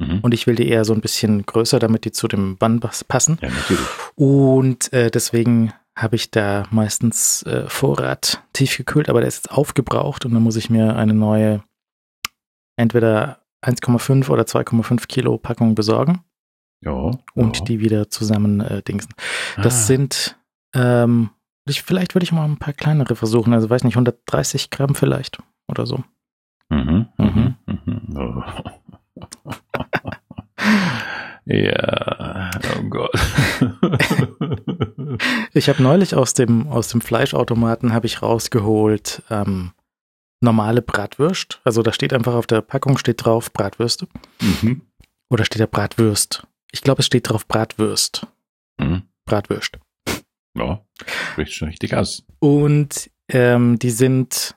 Mhm. 0.00 0.20
Und 0.20 0.34
ich 0.34 0.46
will 0.46 0.56
die 0.56 0.68
eher 0.68 0.84
so 0.84 0.92
ein 0.92 1.00
bisschen 1.00 1.44
größer, 1.46 1.78
damit 1.78 2.04
die 2.04 2.12
zu 2.12 2.26
dem 2.26 2.56
Bann 2.56 2.80
pas- 2.80 3.04
passen. 3.04 3.38
Ja, 3.42 3.50
natürlich. 3.50 3.86
Und 4.16 4.92
äh, 4.92 5.10
deswegen 5.10 5.72
habe 5.96 6.16
ich 6.16 6.30
da 6.30 6.64
meistens 6.70 7.42
äh, 7.42 7.68
Vorrat 7.68 8.42
tiefgekühlt, 8.54 9.08
aber 9.08 9.20
der 9.20 9.28
ist 9.28 9.44
jetzt 9.44 9.52
aufgebraucht 9.52 10.24
und 10.24 10.32
dann 10.32 10.42
muss 10.42 10.56
ich 10.56 10.70
mir 10.70 10.96
eine 10.96 11.14
neue, 11.14 11.62
entweder 12.76 13.42
1,5 13.62 14.30
oder 14.30 14.44
2,5 14.44 15.06
Kilo 15.06 15.36
Packung 15.36 15.74
besorgen 15.74 16.24
Ja. 16.82 17.10
und 17.34 17.58
ja. 17.58 17.64
die 17.64 17.80
wieder 17.80 18.08
zusammen 18.10 18.60
äh, 18.60 18.82
dingsen. 18.82 19.12
Das 19.56 19.74
Ah. 19.82 19.86
sind, 19.86 20.36
ähm, 20.74 21.30
ich, 21.66 21.82
vielleicht 21.82 22.14
würde 22.14 22.24
ich 22.24 22.32
mal 22.32 22.44
ein 22.46 22.56
paar 22.58 22.72
kleinere 22.72 23.16
versuchen, 23.16 23.52
also 23.52 23.68
weiß 23.68 23.84
nicht, 23.84 23.94
130 23.96 24.70
Gramm 24.70 24.94
vielleicht 24.94 25.38
oder 25.68 25.86
so. 25.86 26.02
Mhm, 26.70 27.06
mhm, 27.18 27.56
mhm. 27.66 28.16
Oh. 28.16 28.42
ja, 31.46 32.50
oh 32.78 32.82
Gott. 32.88 33.12
Ich 35.52 35.68
habe 35.68 35.82
neulich 35.82 36.14
aus 36.14 36.32
dem, 36.32 36.68
aus 36.68 36.88
dem 36.88 37.00
Fleischautomaten 37.00 37.92
habe 37.92 38.06
ich 38.06 38.22
rausgeholt 38.22 39.22
ähm, 39.30 39.72
normale 40.40 40.80
Bratwürst. 40.80 41.60
Also 41.64 41.82
da 41.82 41.92
steht 41.92 42.12
einfach 42.12 42.34
auf 42.34 42.46
der 42.46 42.60
Packung 42.60 42.96
steht 42.96 43.24
drauf 43.24 43.52
Bratwürste. 43.52 44.06
mhm. 44.40 44.82
Oder 45.28 45.44
steht 45.44 45.60
da 45.60 45.66
Bratwürst? 45.66 46.46
Ich 46.72 46.82
glaube, 46.82 47.00
es 47.00 47.06
steht 47.06 47.28
drauf 47.28 47.46
Bratwürst. 47.46 48.26
Mhm. 48.78 49.02
Bratwürst. 49.24 49.78
Ja, 50.56 50.84
spricht 51.32 51.54
schon 51.54 51.68
richtig 51.68 51.94
aus. 51.94 52.24
Und 52.40 53.10
ähm, 53.28 53.78
die 53.78 53.90
sind, 53.90 54.56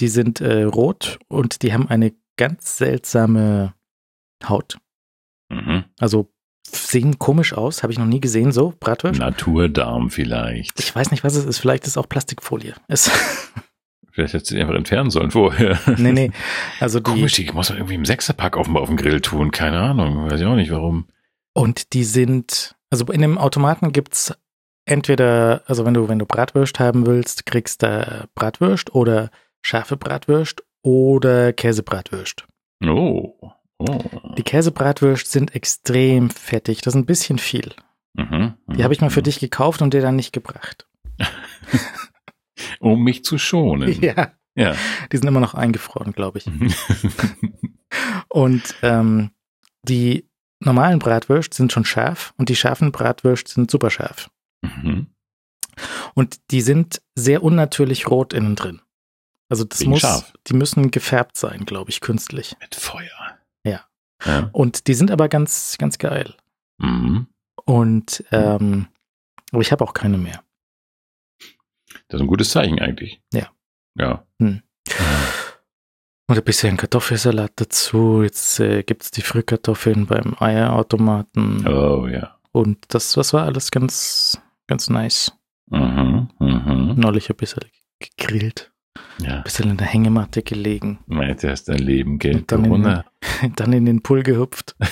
die 0.00 0.08
sind 0.08 0.40
äh, 0.40 0.62
rot 0.62 1.18
und 1.28 1.62
die 1.62 1.72
haben 1.72 1.88
eine 1.88 2.12
ganz 2.36 2.76
seltsame 2.76 3.74
Haut. 4.44 4.78
Mhm. 5.50 5.84
Also 5.98 6.32
sehen 6.66 7.18
komisch 7.18 7.52
aus, 7.52 7.82
habe 7.82 7.92
ich 7.92 7.98
noch 7.98 8.06
nie 8.06 8.20
gesehen, 8.20 8.52
so 8.52 8.72
Bratwürst. 8.78 9.20
Naturdarm 9.20 10.10
vielleicht. 10.10 10.78
Ich 10.78 10.94
weiß 10.94 11.10
nicht, 11.10 11.24
was 11.24 11.34
es 11.34 11.44
ist. 11.44 11.58
Vielleicht 11.58 11.84
ist 11.84 11.90
es 11.90 11.96
auch 11.96 12.08
Plastikfolie. 12.08 12.74
Es, 12.88 13.10
Vielleicht 14.12 14.34
hättest 14.34 14.50
du 14.50 14.54
die 14.54 14.60
einfach 14.60 14.74
entfernen 14.74 15.10
sollen 15.10 15.30
vorher. 15.30 15.78
nee, 15.96 16.12
nee. 16.12 16.30
Also 16.80 17.00
die, 17.00 17.10
Komisch, 17.10 17.32
die 17.32 17.50
muss 17.52 17.70
man 17.70 17.78
irgendwie 17.78 17.94
im 17.94 18.04
Sechserpack 18.04 18.56
auf 18.56 18.66
dem, 18.66 18.76
auf 18.76 18.88
dem 18.88 18.96
Grill 18.96 19.20
tun. 19.20 19.50
Keine 19.50 19.80
Ahnung. 19.80 20.30
Weiß 20.30 20.40
ich 20.40 20.46
auch 20.46 20.54
nicht 20.54 20.70
warum. 20.70 21.06
Und 21.54 21.92
die 21.94 22.04
sind, 22.04 22.76
also 22.90 23.06
in 23.06 23.22
dem 23.22 23.38
Automaten 23.38 23.92
gibt's 23.92 24.34
entweder, 24.84 25.62
also 25.66 25.84
wenn 25.84 25.94
du, 25.94 26.08
wenn 26.08 26.18
du 26.18 26.26
Bratwürst 26.26 26.78
haben 26.78 27.06
willst, 27.06 27.46
kriegst 27.46 27.82
du 27.82 28.28
Bratwürst 28.34 28.94
oder 28.94 29.30
scharfe 29.62 29.96
Bratwürst 29.96 30.62
oder 30.82 31.52
Käsebratwürst. 31.52 32.44
Oh. 32.84 33.34
Oh. 33.78 33.98
Die 34.36 34.42
Käsebratwürst 34.42 35.30
sind 35.30 35.54
extrem 35.54 36.30
fettig, 36.30 36.82
das 36.82 36.94
ist 36.94 37.00
ein 37.00 37.06
bisschen 37.06 37.38
viel. 37.38 37.72
Mhm. 38.14 38.54
Die 38.68 38.84
habe 38.84 38.92
ich 38.92 39.00
mal 39.00 39.10
für 39.10 39.22
dich 39.22 39.40
gekauft 39.40 39.82
und 39.82 39.94
dir 39.94 40.02
dann 40.02 40.16
nicht 40.16 40.32
gebracht. 40.32 40.86
Um 42.80 43.02
mich 43.02 43.24
zu 43.24 43.38
schonen. 43.38 43.92
Ja, 44.02 44.32
Ja. 44.54 44.74
die 45.10 45.16
sind 45.16 45.26
immer 45.28 45.40
noch 45.40 45.54
eingefroren, 45.54 46.12
glaube 46.12 46.38
ich. 46.38 46.46
Und 48.28 48.74
ähm, 48.82 49.30
die 49.82 50.28
normalen 50.60 50.98
Bratwürst 50.98 51.54
sind 51.54 51.72
schon 51.72 51.84
scharf 51.84 52.32
und 52.36 52.48
die 52.48 52.56
scharfen 52.56 52.92
Bratwürst 52.92 53.48
sind 53.48 53.70
super 53.70 53.90
scharf. 53.90 54.30
Mhm. 54.62 55.08
Und 56.14 56.40
die 56.50 56.60
sind 56.60 57.02
sehr 57.14 57.42
unnatürlich 57.42 58.08
rot 58.08 58.32
innen 58.32 58.54
drin. 58.56 58.80
Also 59.48 59.64
das 59.64 59.80
Wegen 59.80 59.90
muss, 59.90 60.00
scharf. 60.00 60.32
die 60.46 60.54
müssen 60.54 60.90
gefärbt 60.90 61.36
sein, 61.36 61.64
glaube 61.66 61.90
ich, 61.90 62.00
künstlich. 62.00 62.56
Mit 62.60 62.74
Feuer. 62.74 63.38
Ja. 63.66 63.84
ja. 64.24 64.48
Und 64.52 64.86
die 64.86 64.94
sind 64.94 65.10
aber 65.10 65.28
ganz, 65.28 65.76
ganz 65.78 65.98
geil. 65.98 66.34
Mhm. 66.78 67.26
Und 67.64 68.24
ähm, 68.30 68.86
aber 69.50 69.60
ich 69.62 69.72
habe 69.72 69.84
auch 69.84 69.92
keine 69.94 70.16
mehr. 70.16 70.42
Das 72.12 72.20
ist 72.20 72.26
ein 72.26 72.28
gutes 72.28 72.50
Zeichen 72.50 72.78
eigentlich. 72.78 73.22
Ja. 73.32 73.48
Ja. 73.98 74.26
Hm. 74.38 74.60
Und 76.28 76.36
ein 76.36 76.44
bisschen 76.44 76.76
Kartoffelsalat 76.76 77.52
dazu. 77.56 78.22
Jetzt 78.22 78.60
äh, 78.60 78.82
gibt's 78.82 79.10
die 79.10 79.22
Frischkartoffeln 79.22 80.04
beim 80.06 80.36
Eierautomaten. 80.38 81.66
Oh 81.66 82.06
ja. 82.06 82.36
Und 82.52 82.84
das, 82.88 83.12
das 83.14 83.32
war 83.32 83.46
alles 83.46 83.70
ganz, 83.70 84.38
ganz 84.66 84.90
nice. 84.90 85.32
Mhm. 85.70 86.28
Mhm. 86.38 86.96
Neulich 86.98 87.30
ein 87.30 87.36
bisschen 87.36 87.64
gegrillt. 87.98 88.72
Ja. 89.18 89.38
Ein 89.38 89.44
bisschen 89.44 89.70
in 89.70 89.78
der 89.78 89.86
Hängematte 89.86 90.42
gelegen. 90.42 90.98
Meint, 91.06 91.42
du 91.42 91.50
hast 91.50 91.64
dein 91.64 91.78
Leben 91.78 92.18
Geld 92.18 92.52
Und 92.52 92.52
dann 92.52 92.64
in-. 92.66 93.02
Dann 93.56 93.72
in 93.72 93.86
den 93.86 94.02
Pool 94.02 94.22
gehüpft. 94.22 94.76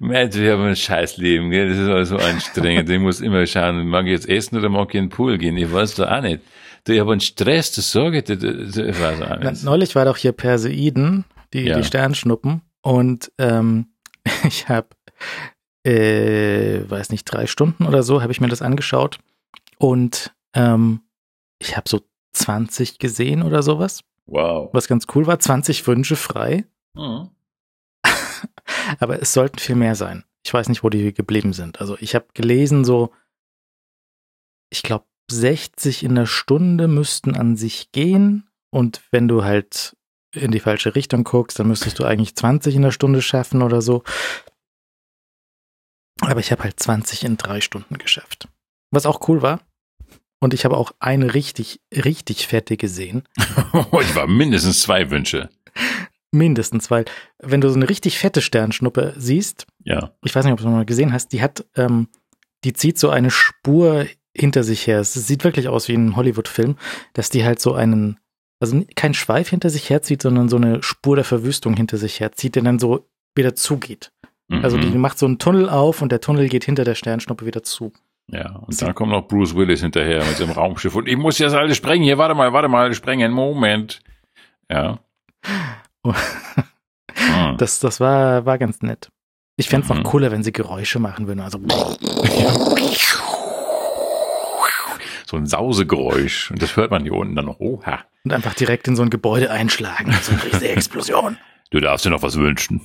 Mensch, 0.00 0.34
ich 0.36 0.48
habe 0.50 0.64
ein 0.64 0.76
Scheißleben, 0.76 1.50
gell? 1.50 1.68
Das 1.68 1.78
ist 1.78 1.88
alles 1.88 2.08
so 2.08 2.16
anstrengend. 2.16 2.88
Ich 2.88 2.98
muss 2.98 3.20
immer 3.20 3.46
schauen, 3.46 3.86
mag 3.86 4.06
ich 4.06 4.12
jetzt 4.12 4.28
essen 4.28 4.56
oder 4.56 4.68
mag 4.68 4.88
ich 4.88 4.94
in 4.96 5.04
den 5.04 5.10
Pool 5.10 5.36
gehen? 5.38 5.56
Ich 5.56 5.70
weiß 5.72 5.94
doch 5.96 6.10
auch 6.10 6.22
nicht. 6.22 6.40
Du, 6.84 6.92
ich 6.94 7.00
habe 7.00 7.12
einen 7.12 7.20
Stress, 7.20 7.72
das 7.72 7.92
sage 7.92 8.18
ich 8.18 8.24
dir. 8.24 8.34
Ich 8.42 9.00
weiß 9.00 9.20
auch 9.22 9.38
nicht. 9.38 9.62
Neulich 9.64 9.94
war 9.94 10.06
doch 10.06 10.16
hier 10.16 10.32
Perseiden, 10.32 11.24
die, 11.52 11.60
Ja. 11.64 11.76
die 11.78 11.84
Sternschnuppen. 11.84 12.62
Und 12.82 13.30
ähm, 13.38 13.88
ich 14.44 14.68
habe, 14.70 14.88
äh, 15.86 16.80
weiß 16.88 17.10
nicht, 17.10 17.24
drei 17.26 17.46
Stunden 17.46 17.86
oder 17.86 18.02
so, 18.02 18.22
habe 18.22 18.32
ich 18.32 18.40
mir 18.40 18.48
das 18.48 18.62
angeschaut. 18.62 19.18
Und 19.78 20.32
ähm, 20.54 21.00
ich 21.58 21.76
habe 21.76 21.88
so 21.88 22.00
20 22.32 22.98
gesehen 22.98 23.42
oder 23.42 23.62
sowas. 23.62 24.00
Wow. 24.26 24.70
was 24.72 24.86
ganz 24.86 25.06
cool 25.14 25.26
war, 25.26 25.40
20 25.40 25.84
Wünsche 25.86 26.14
frei, 26.16 26.64
Mhm. 26.94 27.28
Aber 28.98 29.20
es 29.20 29.32
sollten 29.32 29.58
viel 29.58 29.76
mehr 29.76 29.94
sein. 29.94 30.24
Ich 30.44 30.52
weiß 30.52 30.68
nicht, 30.68 30.82
wo 30.82 30.90
die 30.90 31.12
geblieben 31.12 31.52
sind. 31.52 31.80
Also 31.80 31.96
ich 32.00 32.14
habe 32.14 32.26
gelesen, 32.34 32.84
so, 32.84 33.12
ich 34.70 34.82
glaube, 34.82 35.04
60 35.30 36.02
in 36.02 36.14
der 36.14 36.26
Stunde 36.26 36.88
müssten 36.88 37.34
an 37.34 37.56
sich 37.56 37.92
gehen. 37.92 38.48
Und 38.70 39.02
wenn 39.10 39.28
du 39.28 39.44
halt 39.44 39.96
in 40.34 40.50
die 40.50 40.60
falsche 40.60 40.94
Richtung 40.94 41.24
guckst, 41.24 41.58
dann 41.58 41.68
müsstest 41.68 41.98
du 41.98 42.04
eigentlich 42.04 42.36
20 42.36 42.76
in 42.76 42.82
der 42.82 42.92
Stunde 42.92 43.22
schaffen 43.22 43.62
oder 43.62 43.82
so. 43.82 44.02
Aber 46.20 46.40
ich 46.40 46.52
habe 46.52 46.64
halt 46.64 46.78
20 46.78 47.24
in 47.24 47.36
drei 47.36 47.60
Stunden 47.60 47.98
geschafft. 47.98 48.48
Was 48.90 49.06
auch 49.06 49.28
cool 49.28 49.42
war. 49.42 49.60
Und 50.40 50.54
ich 50.54 50.64
habe 50.64 50.76
auch 50.76 50.92
eine 50.98 51.34
richtig, 51.34 51.80
richtig 51.92 52.46
fette 52.46 52.76
gesehen. 52.76 53.28
ich 54.00 54.14
war 54.14 54.26
mindestens 54.26 54.80
zwei 54.80 55.10
Wünsche. 55.10 55.50
Mindestens, 56.32 56.90
weil 56.90 57.04
wenn 57.38 57.60
du 57.60 57.68
so 57.68 57.74
eine 57.76 57.88
richtig 57.88 58.18
fette 58.18 58.40
Sternschnuppe 58.40 59.14
siehst, 59.16 59.66
Ja. 59.82 60.12
ich 60.22 60.34
weiß 60.34 60.44
nicht, 60.44 60.52
ob 60.52 60.60
du 60.60 60.68
mal 60.68 60.84
gesehen 60.84 61.12
hast, 61.12 61.32
die 61.32 61.42
hat, 61.42 61.64
ähm, 61.76 62.08
die 62.64 62.72
zieht 62.72 62.98
so 62.98 63.10
eine 63.10 63.30
Spur 63.30 64.06
hinter 64.36 64.62
sich 64.62 64.86
her. 64.86 65.00
Es 65.00 65.14
sieht 65.14 65.42
wirklich 65.44 65.68
aus 65.68 65.88
wie 65.88 65.94
ein 65.94 66.14
Hollywood-Film, 66.14 66.76
dass 67.14 67.30
die 67.30 67.44
halt 67.44 67.60
so 67.60 67.74
einen, 67.74 68.18
also 68.60 68.84
kein 68.94 69.14
Schweif 69.14 69.48
hinter 69.48 69.70
sich 69.70 69.90
herzieht, 69.90 70.22
sondern 70.22 70.48
so 70.48 70.56
eine 70.56 70.82
Spur 70.84 71.16
der 71.16 71.24
Verwüstung 71.24 71.74
hinter 71.74 71.96
sich 71.96 72.20
herzieht, 72.20 72.54
der 72.54 72.62
dann 72.62 72.78
so 72.78 73.08
wieder 73.34 73.54
zugeht. 73.56 74.12
Also 74.62 74.78
die 74.78 74.88
Mhm. 74.88 75.00
macht 75.00 75.16
so 75.18 75.26
einen 75.26 75.38
Tunnel 75.38 75.68
auf 75.68 76.02
und 76.02 76.10
der 76.10 76.20
Tunnel 76.20 76.48
geht 76.48 76.64
hinter 76.64 76.82
der 76.84 76.96
Sternschnuppe 76.96 77.46
wieder 77.46 77.62
zu. 77.62 77.92
Ja, 78.28 78.56
und 78.56 78.80
dann 78.82 78.94
kommt 78.96 79.12
noch 79.12 79.26
Bruce 79.28 79.54
Willis 79.56 79.80
hinterher 79.80 80.24
mit 80.24 80.36
seinem 80.36 80.50
Raumschiff 80.50 80.94
und 80.96 81.08
ich 81.08 81.16
muss 81.16 81.38
jetzt 81.38 81.54
alles 81.54 81.76
sprengen. 81.76 82.02
Hier, 82.04 82.18
warte 82.18 82.34
mal, 82.34 82.52
warte 82.52 82.68
mal, 82.68 82.92
sprengen, 82.94 83.32
Moment. 83.32 84.00
Ja. 84.68 84.98
Hm. 86.04 87.56
Das, 87.58 87.80
das 87.80 88.00
war, 88.00 88.46
war 88.46 88.56
ganz 88.58 88.80
nett. 88.82 89.10
Ich 89.56 89.68
fände 89.68 89.84
es 89.86 89.92
Mhm. 89.92 90.02
noch 90.02 90.10
cooler, 90.10 90.30
wenn 90.30 90.42
sie 90.42 90.52
Geräusche 90.52 90.98
machen 90.98 91.26
würden. 91.26 91.40
Also 91.40 91.58
So 95.26 95.36
ein 95.36 95.46
Sausegeräusch. 95.46 96.50
Und 96.50 96.60
das 96.62 96.76
hört 96.76 96.90
man 96.90 97.02
hier 97.02 97.12
unten 97.14 97.36
dann 97.36 97.44
noch. 97.44 97.60
Oha. 97.60 98.00
und 98.24 98.32
einfach 98.32 98.54
direkt 98.54 98.88
in 98.88 98.96
so 98.96 99.02
ein 99.02 99.10
Gebäude 99.10 99.50
einschlagen. 99.50 100.12
So 100.22 100.32
eine 100.32 100.42
riesige 100.44 100.68
Explosion. 100.70 101.36
Du 101.70 101.78
darfst 101.80 102.04
dir 102.04 102.10
noch 102.10 102.22
was 102.22 102.36
wünschen. 102.36 102.80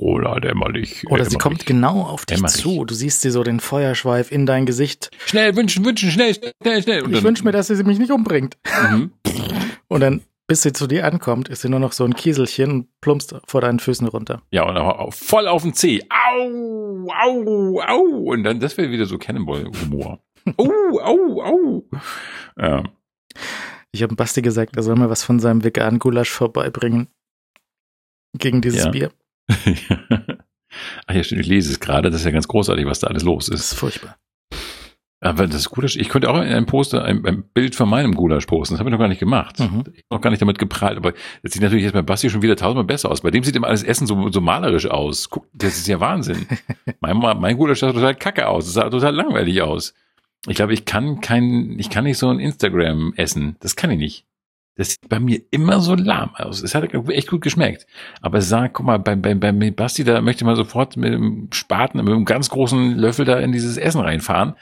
Oder 0.00 0.40
dämmerlich. 0.40 1.04
Oder 1.08 1.24
sie 1.24 1.36
kommt 1.36 1.66
genau 1.66 2.02
auf 2.02 2.26
dich 2.26 2.36
Dämmerlich. 2.38 2.60
zu. 2.62 2.84
Du 2.84 2.94
siehst 2.94 3.20
sie 3.22 3.30
so 3.30 3.42
den 3.42 3.60
Feuerschweif 3.60 4.30
in 4.32 4.46
dein 4.46 4.66
Gesicht. 4.66 5.10
Schnell 5.26 5.56
wünschen, 5.56 5.84
wünschen, 5.84 6.10
schnell, 6.10 6.34
schnell, 6.34 6.52
schnell, 6.62 6.82
schnell. 6.82 7.02
Und 7.02 7.10
Ich 7.10 7.16
dann- 7.18 7.24
wünsche 7.24 7.44
mir, 7.44 7.52
dass 7.52 7.68
sie 7.68 7.82
mich 7.84 7.98
nicht 7.98 8.10
umbringt. 8.10 8.56
Mhm. 8.90 9.12
Und 9.88 10.00
dann, 10.00 10.22
bis 10.48 10.62
sie 10.62 10.72
zu 10.72 10.86
dir 10.86 11.04
ankommt, 11.06 11.48
ist 11.48 11.62
sie 11.62 11.68
nur 11.68 11.80
noch 11.80 11.92
so 11.92 12.04
ein 12.04 12.14
Kieselchen 12.14 12.70
und 12.70 12.88
plumpst 13.00 13.34
vor 13.46 13.60
deinen 13.60 13.78
Füßen 13.80 14.06
runter. 14.08 14.42
Ja, 14.50 14.64
und 14.68 14.76
auch 14.76 15.12
voll 15.14 15.46
auf 15.48 15.62
den 15.62 15.74
Zeh. 15.74 16.02
Au, 16.10 17.06
au, 17.08 17.80
au. 17.80 18.00
Und 18.32 18.42
dann, 18.44 18.58
das 18.60 18.76
wäre 18.76 18.90
wieder 18.90 19.06
so 19.06 19.16
Cannonball-Humor. 19.18 20.20
Au, 20.56 20.98
au, 21.00 21.42
au. 21.42 21.84
Ja. 22.56 22.84
Ich 23.92 24.02
habe 24.04 24.14
Basti 24.14 24.42
gesagt, 24.42 24.76
er 24.76 24.82
soll 24.84 24.94
mir 24.96 25.10
was 25.10 25.24
von 25.24 25.40
seinem 25.40 25.64
veganen 25.64 25.98
Gulasch 25.98 26.30
vorbeibringen. 26.30 27.08
Gegen 28.38 28.60
dieses 28.60 28.84
Ja. 28.84 28.90
Bier. 28.90 29.10
Ach 29.48 31.14
ja, 31.14 31.22
stimmt, 31.22 31.40
ich 31.40 31.46
lese 31.46 31.72
es 31.72 31.80
gerade. 31.80 32.10
Das 32.10 32.20
ist 32.20 32.26
ja 32.26 32.32
ganz 32.32 32.48
großartig, 32.48 32.86
was 32.86 33.00
da 33.00 33.06
alles 33.06 33.22
los 33.22 33.46
Das 33.46 33.60
ist. 33.60 33.72
ist 33.72 33.78
furchtbar. 33.78 34.16
Aber 35.20 35.46
das 35.46 35.70
Gulasch, 35.70 35.96
ich 35.96 36.10
könnte 36.10 36.28
auch 36.28 36.36
ein 36.36 36.66
Poster, 36.66 37.02
ein, 37.02 37.24
ein 37.24 37.42
Bild 37.42 37.74
von 37.74 37.88
meinem 37.88 38.14
Gulasch 38.14 38.44
posten. 38.44 38.74
Das 38.74 38.80
habe 38.80 38.90
ich 38.90 38.92
noch 38.92 38.98
gar 38.98 39.08
nicht 39.08 39.18
gemacht. 39.18 39.58
Mhm. 39.58 39.64
Ich 39.64 39.70
habe 39.70 39.92
noch 40.10 40.20
gar 40.20 40.30
nicht 40.30 40.42
damit 40.42 40.58
geprahlt. 40.58 40.98
Aber 40.98 41.12
das 41.42 41.52
sieht 41.52 41.62
natürlich 41.62 41.84
jetzt 41.84 41.94
bei 41.94 42.02
Basti 42.02 42.28
schon 42.28 42.42
wieder 42.42 42.54
tausendmal 42.54 42.84
besser 42.84 43.10
aus. 43.10 43.22
Bei 43.22 43.30
dem 43.30 43.42
sieht 43.42 43.56
immer 43.56 43.66
alles 43.68 43.82
Essen 43.82 44.06
so, 44.06 44.30
so 44.30 44.40
malerisch 44.42 44.86
aus. 44.86 45.30
Guck, 45.30 45.46
das 45.54 45.78
ist 45.78 45.88
ja 45.88 46.00
Wahnsinn. 46.00 46.46
mein, 47.00 47.16
mein 47.16 47.56
Gulasch 47.56 47.80
sah 47.80 47.92
total 47.92 48.14
kacke 48.14 48.46
aus. 48.46 48.66
Das 48.66 48.74
sah 48.74 48.90
total 48.90 49.14
langweilig 49.14 49.62
aus. 49.62 49.94
Ich 50.48 50.56
glaube, 50.56 50.74
ich 50.74 50.84
kann 50.84 51.20
kein, 51.22 51.76
ich 51.78 51.88
kann 51.88 52.04
nicht 52.04 52.18
so 52.18 52.28
ein 52.28 52.38
Instagram 52.38 53.14
essen. 53.16 53.56
Das 53.60 53.74
kann 53.74 53.90
ich 53.90 53.98
nicht. 53.98 54.26
Das 54.76 54.90
sieht 54.90 55.08
bei 55.08 55.18
mir 55.18 55.40
immer 55.50 55.80
so 55.80 55.94
lahm 55.94 56.34
aus. 56.34 56.62
Es 56.62 56.74
hat 56.74 56.92
echt 56.92 57.28
gut 57.28 57.40
geschmeckt. 57.40 57.86
Aber 58.20 58.38
es 58.38 58.48
sah, 58.48 58.68
guck 58.68 58.84
mal, 58.84 58.98
beim, 58.98 59.22
beim, 59.22 59.40
beim 59.40 59.74
Basti, 59.74 60.04
da 60.04 60.20
möchte 60.20 60.44
man 60.44 60.54
sofort 60.54 60.98
mit 60.98 61.14
dem 61.14 61.48
Spaten, 61.50 61.98
mit 61.98 62.12
einem 62.12 62.26
ganz 62.26 62.50
großen 62.50 62.94
Löffel 62.94 63.24
da 63.24 63.38
in 63.38 63.52
dieses 63.52 63.78
Essen 63.78 64.02
reinfahren. 64.02 64.54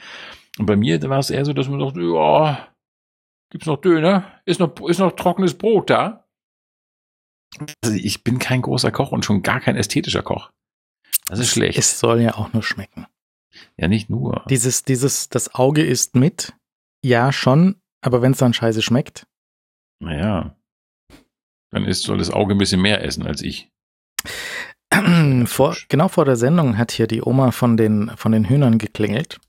Und 0.57 0.67
bei 0.67 0.77
mir, 0.77 0.99
da 0.99 1.09
war 1.09 1.19
es 1.19 1.29
eher 1.29 1.43
so, 1.43 1.51
dass 1.51 1.67
man 1.67 1.79
dachte, 1.79 2.01
ja, 2.01 2.69
gibt's 3.49 3.67
noch 3.67 3.81
Döner? 3.81 4.31
Ist 4.45 4.61
noch, 4.61 4.73
ist 4.87 4.99
noch 4.99 5.11
trockenes 5.11 5.57
Brot 5.57 5.89
da? 5.89 6.25
Also 7.83 7.97
ich 7.97 8.23
bin 8.23 8.39
kein 8.39 8.61
großer 8.61 8.91
Koch 8.91 9.11
und 9.11 9.25
schon 9.25 9.41
gar 9.41 9.59
kein 9.59 9.75
ästhetischer 9.75 10.23
Koch. 10.23 10.49
Das 11.27 11.39
ist 11.39 11.49
schlecht. 11.49 11.77
Es 11.77 11.99
soll 11.99 12.21
ja 12.21 12.35
auch 12.35 12.53
nur 12.53 12.63
schmecken. 12.63 13.05
ja, 13.77 13.89
nicht 13.89 14.09
nur. 14.09 14.45
Dieses, 14.49 14.83
dieses, 14.83 15.27
das 15.27 15.55
Auge 15.55 15.83
isst 15.83 16.15
mit. 16.15 16.53
Ja, 17.03 17.33
schon. 17.33 17.81
Aber 18.01 18.21
wenn 18.21 18.31
es 18.31 18.37
dann 18.37 18.53
scheiße 18.53 18.81
schmeckt. 18.81 19.27
Naja. 19.99 20.55
Dann 21.71 21.85
ist, 21.85 22.03
soll 22.03 22.17
das 22.17 22.31
Auge 22.31 22.55
ein 22.55 22.57
bisschen 22.57 22.81
mehr 22.81 23.03
essen 23.03 23.25
als 23.25 23.41
ich. 23.41 23.71
vor, 25.45 25.75
genau 25.89 26.07
vor 26.07 26.25
der 26.25 26.35
Sendung 26.35 26.77
hat 26.77 26.91
hier 26.91 27.07
die 27.07 27.21
Oma 27.21 27.51
von 27.51 27.77
den, 27.77 28.11
von 28.15 28.31
den 28.31 28.47
Hühnern 28.47 28.77
geklingelt, 28.77 29.39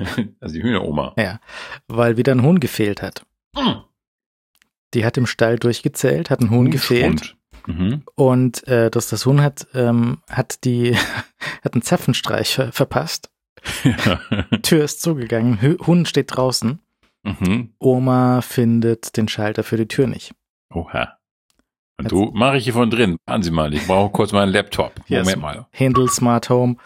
Also 0.40 0.54
die 0.54 0.62
Hühneroma. 0.62 1.14
weil 1.88 2.16
wieder 2.16 2.32
ein 2.32 2.42
Huhn 2.42 2.60
gefehlt 2.60 3.02
hat. 3.02 3.24
Hm. 3.56 3.82
Die 4.94 5.04
hat 5.04 5.16
im 5.16 5.26
Stall 5.26 5.58
durchgezählt, 5.58 6.30
hat 6.30 6.40
ein 6.40 6.50
Huhn 6.50 6.70
gefehlt. 6.70 7.36
Und, 7.66 7.78
mhm. 7.78 8.02
Und 8.14 8.66
äh, 8.66 8.90
das, 8.90 9.08
das 9.08 9.26
Huhn 9.26 9.40
hat, 9.40 9.66
ähm, 9.74 10.18
hat 10.28 10.64
die 10.64 10.96
hat 11.62 11.74
einen 11.74 11.82
Zapfenstreich 11.82 12.54
ver 12.54 12.72
verpasst. 12.72 13.30
Tür 14.62 14.84
ist 14.84 15.02
zugegangen, 15.02 15.60
Huhn 15.86 16.06
steht 16.06 16.34
draußen. 16.34 16.80
Mhm. 17.22 17.74
Oma 17.78 18.40
findet 18.40 19.16
den 19.16 19.28
Schalter 19.28 19.62
für 19.62 19.76
die 19.76 19.88
Tür 19.88 20.06
nicht. 20.06 20.34
Oha. 20.72 21.16
Und 21.98 22.12
du, 22.12 22.30
mache 22.32 22.56
ich 22.56 22.64
hier 22.64 22.72
von 22.72 22.90
drin. 22.90 23.18
Warten 23.26 23.42
Sie 23.42 23.50
mal, 23.50 23.74
ich 23.74 23.86
brauche 23.86 24.10
kurz 24.10 24.32
meinen 24.32 24.52
Laptop. 24.52 24.92
Yes. 25.06 25.26
Moment 25.26 25.42
mal. 25.42 25.66
Handle 25.74 26.08
Smart 26.08 26.48
Home. 26.48 26.76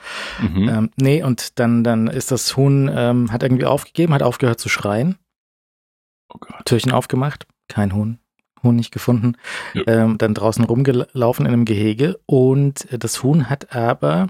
Mhm. 0.40 0.68
Ähm, 0.68 0.90
nee, 0.96 1.22
und 1.22 1.58
dann, 1.60 1.84
dann 1.84 2.08
ist 2.08 2.32
das 2.32 2.56
Huhn, 2.56 2.90
ähm, 2.92 3.30
hat 3.30 3.42
irgendwie 3.42 3.64
aufgegeben, 3.64 4.12
hat 4.12 4.22
aufgehört 4.22 4.58
zu 4.58 4.68
schreien. 4.68 5.16
Oh 6.28 6.38
Gott. 6.40 6.64
Türchen 6.64 6.90
aufgemacht, 6.90 7.46
kein 7.68 7.94
Huhn. 7.94 8.18
Huhn 8.64 8.74
nicht 8.74 8.92
gefunden. 8.92 9.36
Ja. 9.74 9.82
Ähm, 9.86 10.18
dann 10.18 10.34
draußen 10.34 10.64
rumgelaufen 10.64 11.46
in 11.46 11.52
einem 11.52 11.64
Gehege 11.64 12.18
und 12.26 12.88
das 12.90 13.22
Huhn 13.22 13.48
hat 13.48 13.74
aber 13.74 14.28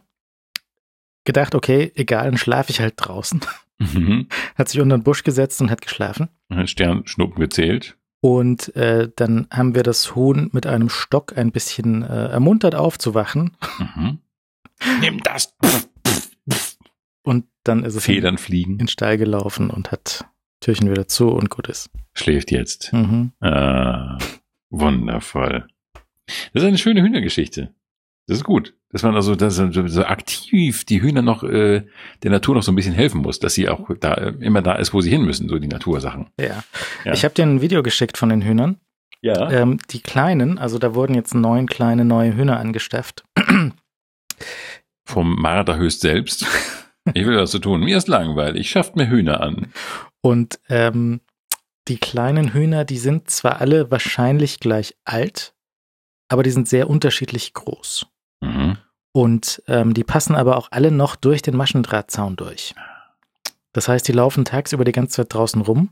gedacht, 1.24 1.54
okay, 1.54 1.92
egal, 1.94 2.24
dann 2.26 2.36
schlafe 2.36 2.70
ich 2.70 2.80
halt 2.80 2.94
draußen. 2.96 3.40
Mhm. 3.78 4.28
Hat 4.54 4.68
sich 4.68 4.80
unter 4.80 4.96
den 4.96 5.02
Busch 5.02 5.24
gesetzt 5.24 5.60
und 5.60 5.70
hat 5.70 5.82
geschlafen. 5.82 6.28
Sternschnuppen 6.64 7.40
gezählt. 7.40 7.96
Und 8.20 8.74
äh, 8.74 9.10
dann 9.16 9.46
haben 9.50 9.74
wir 9.74 9.82
das 9.82 10.14
Huhn 10.14 10.48
mit 10.52 10.66
einem 10.66 10.88
Stock 10.88 11.36
ein 11.36 11.52
bisschen 11.52 12.02
äh, 12.02 12.28
ermuntert 12.28 12.74
aufzuwachen. 12.74 13.56
Mhm. 13.78 14.18
Nimm 15.00 15.20
das. 15.22 15.54
Und 17.22 17.46
dann 17.64 17.84
ist 17.84 17.94
es 17.94 18.08
in, 18.08 18.14
Federn 18.14 18.34
in 18.34 18.38
fliegen. 18.38 18.78
den 18.78 18.88
Stall 18.88 19.18
gelaufen 19.18 19.70
und 19.70 19.92
hat 19.92 20.26
Türchen 20.60 20.90
wieder 20.90 21.06
zu 21.08 21.28
und 21.28 21.50
gut 21.50 21.68
ist. 21.68 21.90
Schläft 22.14 22.50
jetzt. 22.50 22.92
Mhm. 22.92 23.32
Ah, 23.40 24.18
wundervoll. 24.70 25.66
Das 26.52 26.62
ist 26.62 26.68
eine 26.68 26.78
schöne 26.78 27.02
Hühnergeschichte. 27.02 27.74
Das 28.26 28.38
ist 28.38 28.44
gut. 28.44 28.74
Dass 28.90 29.02
man 29.02 29.14
also 29.14 29.34
dass 29.34 29.56
so, 29.56 29.86
so 29.86 30.04
aktiv 30.04 30.84
die 30.84 31.02
Hühner 31.02 31.20
noch 31.20 31.42
äh, 31.42 31.82
der 32.22 32.30
Natur 32.30 32.54
noch 32.54 32.62
so 32.62 32.72
ein 32.72 32.76
bisschen 32.76 32.94
helfen 32.94 33.22
muss, 33.22 33.40
dass 33.40 33.54
sie 33.54 33.68
auch 33.68 33.90
da 34.00 34.14
äh, 34.14 34.34
immer 34.40 34.62
da 34.62 34.76
ist, 34.76 34.94
wo 34.94 35.00
sie 35.00 35.10
hin 35.10 35.24
müssen, 35.24 35.48
so 35.48 35.58
die 35.58 35.68
Natursachen. 35.68 36.28
Ja. 36.38 36.62
Ja. 37.04 37.12
Ich 37.12 37.24
habe 37.24 37.34
dir 37.34 37.42
ein 37.42 37.60
Video 37.60 37.82
geschickt 37.82 38.16
von 38.16 38.28
den 38.28 38.42
Hühnern. 38.42 38.78
Ja. 39.20 39.50
Ähm, 39.50 39.78
die 39.90 40.00
kleinen, 40.00 40.58
also 40.58 40.78
da 40.78 40.94
wurden 40.94 41.14
jetzt 41.14 41.34
neun 41.34 41.66
kleine 41.66 42.04
neue 42.04 42.36
Hühner 42.36 42.58
angestafft. 42.58 43.24
Vom 45.06 45.36
Marder 45.36 45.76
höchst 45.76 46.00
selbst. 46.00 46.46
Ich 47.12 47.26
will 47.26 47.36
was 47.36 47.50
zu 47.50 47.58
tun. 47.58 47.82
Mir 47.82 47.98
ist 47.98 48.08
langweilig. 48.08 48.70
Schafft 48.70 48.96
mir 48.96 49.10
Hühner 49.10 49.42
an. 49.42 49.66
Und 50.22 50.58
ähm, 50.70 51.20
die 51.86 51.98
kleinen 51.98 52.54
Hühner, 52.54 52.86
die 52.86 52.96
sind 52.96 53.28
zwar 53.28 53.60
alle 53.60 53.90
wahrscheinlich 53.90 54.58
gleich 54.58 54.96
alt, 55.04 55.54
aber 56.28 56.42
die 56.42 56.50
sind 56.50 56.66
sehr 56.66 56.88
unterschiedlich 56.88 57.52
groß. 57.52 58.06
Mhm. 58.44 58.76
Und 59.12 59.62
ähm, 59.68 59.94
die 59.94 60.04
passen 60.04 60.34
aber 60.34 60.56
auch 60.56 60.68
alle 60.72 60.90
noch 60.90 61.14
durch 61.16 61.40
den 61.42 61.56
Maschendrahtzaun 61.56 62.36
durch. 62.36 62.74
Das 63.72 63.88
heißt, 63.88 64.06
die 64.08 64.12
laufen 64.12 64.44
tagsüber 64.44 64.84
die 64.84 64.92
ganze 64.92 65.16
Zeit 65.16 65.32
draußen 65.34 65.60
rum 65.62 65.90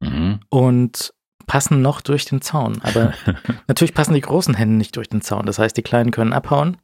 Mhm. 0.00 0.40
und 0.50 1.14
passen 1.46 1.82
noch 1.82 2.00
durch 2.00 2.24
den 2.24 2.40
Zaun. 2.42 2.80
Aber 2.82 3.12
natürlich 3.68 3.94
passen 3.94 4.14
die 4.14 4.20
großen 4.20 4.54
Hennen 4.54 4.76
nicht 4.78 4.96
durch 4.96 5.08
den 5.08 5.20
Zaun. 5.22 5.46
Das 5.46 5.58
heißt, 5.58 5.76
die 5.76 5.82
kleinen 5.82 6.10
können 6.10 6.32
abhauen 6.32 6.76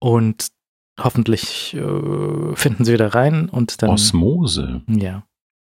und 0.00 0.48
hoffentlich 1.00 1.74
äh, 1.74 2.54
finden 2.56 2.84
sie 2.84 2.92
wieder 2.92 3.14
rein 3.14 3.48
und 3.48 3.82
dann 3.82 3.90
Osmose. 3.90 4.82
ja. 4.88 5.24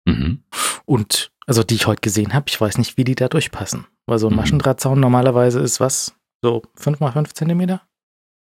Mhm. 0.06 0.44
Und 0.86 1.32
Also 1.48 1.64
die 1.64 1.76
ich 1.76 1.88
heute 1.88 2.02
gesehen 2.02 2.34
habe, 2.34 2.46
ich 2.50 2.60
weiß 2.60 2.78
nicht, 2.78 2.98
wie 2.98 3.04
die 3.06 3.16
da 3.16 3.30
durchpassen. 3.30 3.86
Weil 4.06 4.20
so 4.20 4.28
ein 4.28 4.32
Mhm. 4.32 4.38
Maschendrahtzaun 4.38 5.00
normalerweise 5.00 5.62
ist 5.62 5.80
was? 5.80 6.16
So 6.42 6.62
5 6.76 7.00
mal 7.00 7.12
5 7.14 7.34
Zentimeter? 7.34 7.82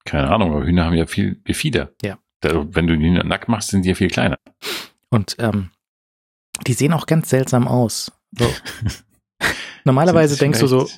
Keine 0.05 0.31
Ahnung, 0.31 0.53
aber 0.53 0.65
Hühner 0.65 0.87
haben 0.87 0.95
ja 0.95 1.07
viel 1.07 1.41
Gefieder. 1.45 1.93
Ja. 2.03 2.19
Da, 2.41 2.67
wenn 2.75 2.87
du 2.87 2.97
die 2.97 3.05
Hühner 3.05 3.25
nackt 3.25 3.49
machst, 3.49 3.71
sind 3.71 3.85
die 3.85 3.91
ja 3.91 3.95
viel 3.95 4.09
kleiner. 4.09 4.39
Und 5.11 5.37
ähm, 5.39 5.71
die 6.67 6.73
sehen 6.73 6.93
auch 6.93 7.07
ganz 7.07 7.31
seltsam 7.31 7.69
aus. 7.69 8.13
So. 8.33 8.53
Normalerweise 9.85 10.39
denkst 10.39 10.61
du 10.61 10.67
so, 10.67 10.89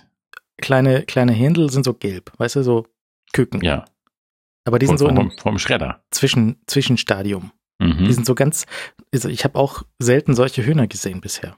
kleine, 0.61 1.03
kleine 1.03 1.33
Händel 1.33 1.71
sind 1.71 1.85
so 1.85 1.95
gelb, 1.95 2.33
weißt 2.39 2.57
du, 2.57 2.63
so 2.63 2.87
Küken. 3.33 3.63
Ja, 3.63 3.85
Aber 4.65 4.79
die 4.79 4.87
sind 4.87 4.99
so 4.99 5.07
vom, 5.07 5.17
in 5.17 5.21
einem 5.21 5.39
vom, 5.39 5.59
Schredder. 5.59 6.05
Zwischen, 6.11 6.61
Zwischenstadium. 6.67 7.53
Mhm. 7.79 8.05
Die 8.05 8.13
sind 8.13 8.27
so 8.27 8.35
ganz, 8.35 8.67
also 9.13 9.29
ich 9.29 9.45
habe 9.45 9.59
auch 9.59 9.83
selten 9.99 10.35
solche 10.35 10.65
Hühner 10.65 10.87
gesehen 10.87 11.21
bisher. 11.21 11.57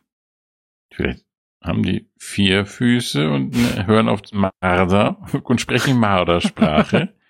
Vielleicht 0.93 1.25
haben 1.62 1.83
die 1.83 2.11
vier 2.19 2.66
Füße 2.66 3.31
und 3.31 3.57
äh, 3.57 3.87
hören 3.87 4.09
auf 4.09 4.21
Marder 4.33 5.19
und 5.45 5.61
sprechen 5.61 5.99
Mardersprache. 5.99 7.15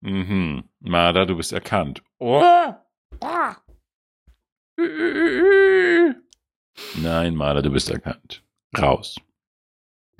mhm. 0.00 0.64
Marder, 0.80 1.26
du 1.26 1.36
bist 1.36 1.52
erkannt. 1.52 2.02
Oh. 2.18 2.42
Nein, 6.96 7.34
Marder, 7.34 7.62
du 7.62 7.70
bist 7.70 7.90
erkannt. 7.90 8.42
Raus. 8.76 9.20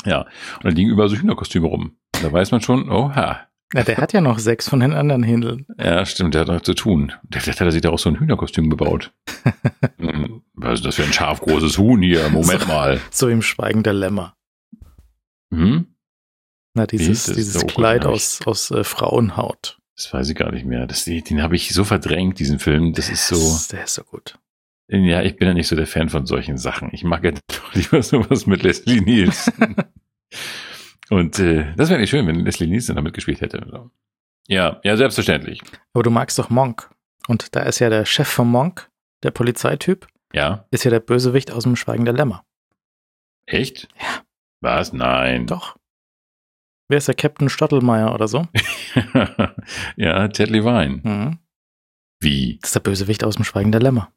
Ja, 0.05 0.20
und 0.20 0.64
da 0.64 0.68
liegen 0.70 0.90
überall 0.90 1.09
so 1.09 1.16
Hühnerkostüme 1.16 1.66
rum. 1.66 1.97
Da 2.22 2.32
weiß 2.32 2.52
man 2.52 2.60
schon, 2.60 2.90
oha, 2.90 3.48
Ja, 3.72 3.84
der 3.84 3.98
hat 3.98 4.12
ja 4.12 4.20
noch 4.20 4.38
sechs 4.40 4.68
von 4.68 4.80
den 4.80 4.92
anderen 4.92 5.22
Händeln. 5.22 5.66
ja, 5.78 6.05
stimmt, 6.05 6.34
der 6.34 6.40
hat 6.42 6.48
noch 6.48 6.60
zu 6.62 6.74
tun. 6.74 7.12
Der, 7.22 7.40
vielleicht 7.40 7.60
hat 7.60 7.66
er 7.68 7.72
sich 7.72 7.82
da 7.82 7.90
auch 7.90 7.98
so 8.01 8.09
ein 8.10 8.18
Hühnerkostüm 8.18 8.68
gebaut. 8.68 9.12
Was 10.55 10.80
ist 10.80 10.84
das 10.84 10.97
für 10.97 11.05
ein 11.05 11.12
scharfgroßes 11.12 11.78
Huhn 11.78 12.02
hier? 12.02 12.28
Moment 12.30 12.62
So. 12.62 12.66
mal. 12.68 13.01
So 13.10 13.28
im 13.28 13.42
Schweigen 13.42 13.82
der 13.82 13.92
Lämmer. 13.92 14.34
Hm? 15.52 15.86
Na, 16.74 16.86
dieses, 16.86 17.24
dieses 17.26 17.62
Oh 17.62 17.66
Kleid 17.66 18.05
aus, 18.06 18.40
aus 18.47 18.70
äh, 18.70 18.84
Frauenhaut. 18.84 19.78
Das 19.97 20.12
weiß 20.12 20.28
ich 20.30 20.36
gar 20.36 20.51
nicht 20.52 20.64
mehr. 20.66 20.86
Das, 20.86 21.05
den 21.05 21.42
habe 21.42 21.56
ich 21.56 21.72
so 21.74 21.84
verdrängt, 21.84 22.38
diesen 22.38 22.59
Film. 22.59 22.92
Das 22.94 23.09
ist 23.09 23.26
so. 23.28 23.36
Das- 23.36 23.68
Der 23.68 23.84
ist 23.84 23.94
so 23.94 24.02
gut. 24.05 24.38
Ja, 24.88 25.22
ich 25.22 25.36
bin 25.36 25.47
ja 25.47 25.55
nicht 25.55 25.68
so 25.68 25.76
der 25.76 25.86
Fan 25.86 26.09
von 26.09 26.26
solchen 26.26 26.59
Sachen. 26.59 26.88
Ich 26.92 27.05
mag 27.05 27.22
ja 27.24 27.30
doch 27.48 27.74
lieber 27.74 28.02
sowas 28.02 28.47
mit 28.47 28.62
Leslie 28.64 29.01
Nielsen. 29.01 29.76
Und 31.11 31.39
äh, 31.39 31.74
das 31.77 31.91
wäre 31.91 32.01
nicht 32.01 32.11
schön, 32.11 32.27
wenn 32.27 32.45
Leslie 32.45 32.66
Nielsen 32.69 32.97
da 32.97 33.03
mitgespielt 33.03 33.41
hätte. 33.41 33.91
Ja, 34.49 34.81
ja, 34.85 34.97
selbstverständlich. 34.97 35.61
Aber 35.93 36.03
du 36.03 36.11
magst 36.11 36.39
doch 36.39 36.51
Monk. 36.51 36.91
Und 37.28 37.55
da 37.55 37.61
ist 37.62 37.78
ja 37.81 37.91
der 37.91 38.05
Chef 38.07 38.28
von 38.28 38.49
Monk, 38.49 38.91
der 39.23 39.31
Polizeityp, 39.31 40.07
Ja, 40.32 40.66
ist 40.70 40.85
ja 40.85 40.91
der 40.91 41.01
Bösewicht 41.01 41.51
aus 41.51 41.65
dem 41.65 41.77
Schweigen 41.77 42.05
der 42.05 42.15
Lämmer. 42.15 42.45
echt? 43.47 43.89
Ja. 44.01 44.23
Was? 44.62 44.93
Nein. 44.93 45.47
Doch. 45.47 45.77
Wer 46.89 46.99
ist 46.99 47.09
der 47.09 47.15
Captain 47.15 47.49
Stottelmeier 47.49 48.12
oder 48.15 48.28
so? 48.28 48.47
ja, 49.97 50.28
Ted 50.28 50.51
Levine. 50.51 51.01
Mhm. 51.03 51.39
Wie? 52.20 52.59
Das 52.61 52.70
ist 52.70 52.74
der 52.74 52.81
Bösewicht 52.81 53.24
aus 53.24 53.37
dem 53.37 53.45
Schweigen 53.45 53.73
der 53.73 53.81
Lämmer. 53.81 54.12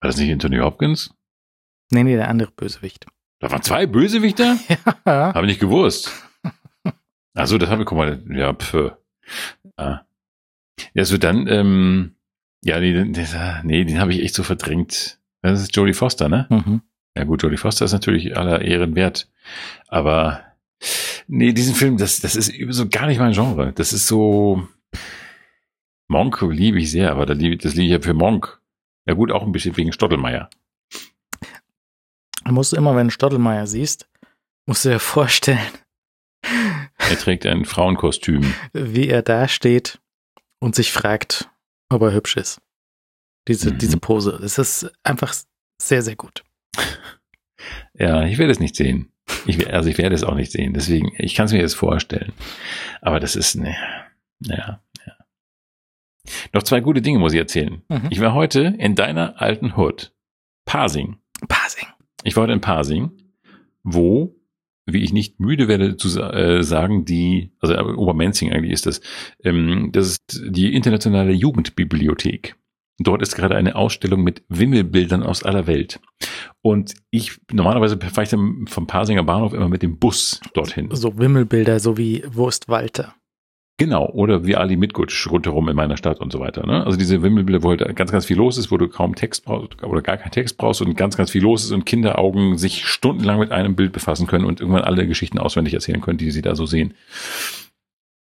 War 0.00 0.08
das 0.10 0.16
nicht 0.18 0.30
Anthony 0.32 0.58
Hopkins? 0.58 1.12
Nee, 1.90 2.04
nee, 2.04 2.14
der 2.16 2.28
andere 2.28 2.50
Bösewicht. 2.52 3.06
Da 3.44 3.50
waren 3.50 3.60
zwei 3.62 3.84
Bösewichter? 3.86 4.56
Ja. 5.06 5.34
Habe 5.34 5.42
ich 5.42 5.48
nicht 5.52 5.60
gewusst. 5.60 6.10
Also 7.34 7.58
das 7.58 7.68
habe 7.68 7.82
ich, 7.82 7.86
guck 7.86 7.98
mal, 7.98 8.22
ja, 8.30 8.54
pf. 8.54 8.92
Ja, 9.78 10.06
ja 10.94 11.04
so 11.04 11.18
dann, 11.18 11.46
ähm, 11.48 12.14
ja, 12.64 12.80
nee, 12.80 12.94
den, 12.94 13.12
den- 13.12 13.26
nee, 13.64 13.84
den 13.84 14.00
habe 14.00 14.14
ich 14.14 14.22
echt 14.22 14.34
so 14.34 14.42
verdrängt. 14.44 15.18
Das 15.42 15.60
ist 15.60 15.76
Jodie 15.76 15.92
Foster, 15.92 16.30
ne? 16.30 16.46
Mhm. 16.48 16.80
Ja 17.14 17.24
gut, 17.24 17.42
Jodie 17.42 17.58
Foster 17.58 17.84
ist 17.84 17.92
natürlich 17.92 18.34
aller 18.38 18.62
Ehren 18.62 18.94
wert. 18.94 19.28
Aber 19.88 20.40
nee, 21.26 21.52
diesen 21.52 21.74
Film, 21.74 21.98
das, 21.98 22.20
das 22.20 22.34
ist 22.36 22.50
so 22.70 22.88
gar 22.88 23.06
nicht 23.08 23.18
mein 23.18 23.34
Genre. 23.34 23.72
Das 23.74 23.92
ist 23.92 24.06
so. 24.06 24.66
Monk 26.08 26.40
liebe 26.40 26.78
ich 26.78 26.90
sehr, 26.90 27.10
aber 27.10 27.26
liebe, 27.34 27.58
das 27.58 27.74
liebe 27.74 27.84
ich 27.84 27.92
ja 27.92 28.00
für 28.00 28.14
Monk. 28.14 28.58
Ja 29.06 29.12
gut, 29.12 29.30
auch 29.32 29.42
ein 29.42 29.52
bisschen 29.52 29.76
wegen 29.76 29.92
Stottelmeier. 29.92 30.48
Musst 32.48 32.72
du 32.72 32.76
immer, 32.76 32.94
wenn 32.96 33.08
du 33.08 33.12
Stottelmeier 33.12 33.66
siehst, 33.66 34.08
musst 34.66 34.84
du 34.84 34.90
dir 34.90 34.98
vorstellen, 35.00 35.58
Er 36.42 37.18
trägt 37.18 37.46
ein 37.46 37.64
Frauenkostüm. 37.64 38.54
wie 38.72 39.08
er 39.08 39.22
da 39.22 39.48
steht 39.48 39.98
und 40.60 40.74
sich 40.74 40.92
fragt, 40.92 41.50
ob 41.90 42.02
er 42.02 42.12
hübsch 42.12 42.36
ist. 42.36 42.60
Diese, 43.48 43.72
Mhm. 43.72 43.78
diese 43.78 43.96
Pose. 43.98 44.38
Das 44.40 44.58
ist 44.58 44.90
einfach 45.02 45.34
sehr, 45.80 46.02
sehr 46.02 46.16
gut. 46.16 46.44
Ja, 47.94 48.24
ich 48.24 48.38
werde 48.38 48.52
es 48.52 48.60
nicht 48.60 48.76
sehen. 48.76 49.10
Ich, 49.46 49.72
also 49.72 49.88
ich 49.88 49.96
werde 49.98 50.14
es 50.14 50.24
auch 50.24 50.34
nicht 50.34 50.52
sehen. 50.52 50.74
Deswegen, 50.74 51.12
ich 51.18 51.34
kann 51.34 51.46
es 51.46 51.52
mir 51.52 51.60
jetzt 51.60 51.74
vorstellen. 51.76 52.32
Aber 53.00 53.20
das 53.20 53.36
ist, 53.36 53.54
ne, 53.56 53.76
ja, 54.40 54.82
ja. 55.06 55.12
Noch 56.52 56.62
zwei 56.62 56.80
gute 56.80 57.00
Dinge 57.02 57.18
muss 57.18 57.32
ich 57.32 57.38
erzählen. 57.38 57.82
Mhm. 57.88 58.08
Ich 58.10 58.20
war 58.20 58.34
heute 58.34 58.74
in 58.78 58.94
deiner 58.94 59.40
alten 59.40 59.76
Hood. 59.76 60.12
Parsing. 60.66 61.18
Passing. 61.48 61.88
Ich 62.24 62.34
war 62.34 62.44
heute 62.44 62.54
in 62.54 62.60
Parsing, 62.62 63.10
wo, 63.82 64.34
wie 64.86 65.04
ich 65.04 65.12
nicht 65.12 65.40
müde 65.40 65.68
werde 65.68 65.96
zu 65.98 66.08
äh, 66.20 66.62
sagen, 66.62 67.04
die, 67.04 67.52
also 67.60 67.74
äh, 67.74 67.82
Obermenzing 67.82 68.50
eigentlich 68.50 68.72
ist 68.72 68.86
das, 68.86 69.02
ähm, 69.44 69.90
das 69.92 70.08
ist 70.08 70.42
die 70.48 70.74
internationale 70.74 71.32
Jugendbibliothek. 71.32 72.56
Dort 72.98 73.22
ist 73.22 73.34
gerade 73.34 73.56
eine 73.56 73.74
Ausstellung 73.74 74.22
mit 74.22 74.42
Wimmelbildern 74.48 75.22
aus 75.22 75.42
aller 75.42 75.66
Welt. 75.66 76.00
Und 76.62 76.94
ich, 77.10 77.38
normalerweise 77.52 77.98
fahre 77.98 78.22
ich 78.22 78.30
dann 78.30 78.66
vom 78.68 78.86
Parsinger 78.86 79.24
Bahnhof 79.24 79.52
immer 79.52 79.68
mit 79.68 79.82
dem 79.82 79.98
Bus 79.98 80.40
dorthin. 80.54 80.88
So 80.92 81.18
Wimmelbilder, 81.18 81.78
so 81.78 81.98
wie 81.98 82.24
Wo 82.28 82.48
ist 82.48 82.68
Walter? 82.68 83.14
Genau, 83.76 84.08
oder 84.10 84.46
wie 84.46 84.54
Ali 84.54 84.76
Mitgutsch 84.76 85.28
rundherum 85.28 85.68
in 85.68 85.74
meiner 85.74 85.96
Stadt 85.96 86.20
und 86.20 86.32
so 86.32 86.38
weiter. 86.38 86.64
Ne? 86.64 86.86
Also 86.86 86.96
diese 86.96 87.22
Wimmelbilder, 87.22 87.64
wo 87.64 87.70
halt 87.70 87.96
ganz, 87.96 88.12
ganz 88.12 88.24
viel 88.24 88.36
los 88.36 88.56
ist, 88.56 88.70
wo 88.70 88.76
du 88.76 88.88
kaum 88.88 89.16
Text 89.16 89.44
brauchst 89.44 89.82
oder 89.82 90.00
gar 90.00 90.16
keinen 90.16 90.30
Text 90.30 90.58
brauchst 90.58 90.80
und 90.80 90.96
ganz, 90.96 91.16
ganz 91.16 91.32
viel 91.32 91.42
los 91.42 91.64
ist 91.64 91.72
und 91.72 91.84
Kinderaugen 91.84 92.56
sich 92.56 92.86
stundenlang 92.86 93.40
mit 93.40 93.50
einem 93.50 93.74
Bild 93.74 93.92
befassen 93.92 94.28
können 94.28 94.44
und 94.44 94.60
irgendwann 94.60 94.84
alle 94.84 95.08
Geschichten 95.08 95.40
auswendig 95.40 95.74
erzählen 95.74 96.00
können, 96.00 96.18
die 96.18 96.30
sie 96.30 96.42
da 96.42 96.54
so 96.54 96.66
sehen. 96.66 96.94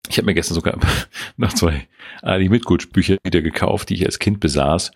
Ich 0.09 0.17
habe 0.17 0.27
mir 0.27 0.35
gestern 0.35 0.55
sogar 0.55 0.79
noch 1.37 1.53
zwei 1.55 1.89
Ali 2.21 2.49
Mitgutsch 2.49 2.91
Bücher 2.91 3.17
wieder 3.25 3.43
gekauft, 3.43 3.89
die 3.89 3.95
ich 3.95 4.07
als 4.07 4.21
Kind 4.21 4.39
besaß. 4.39 4.93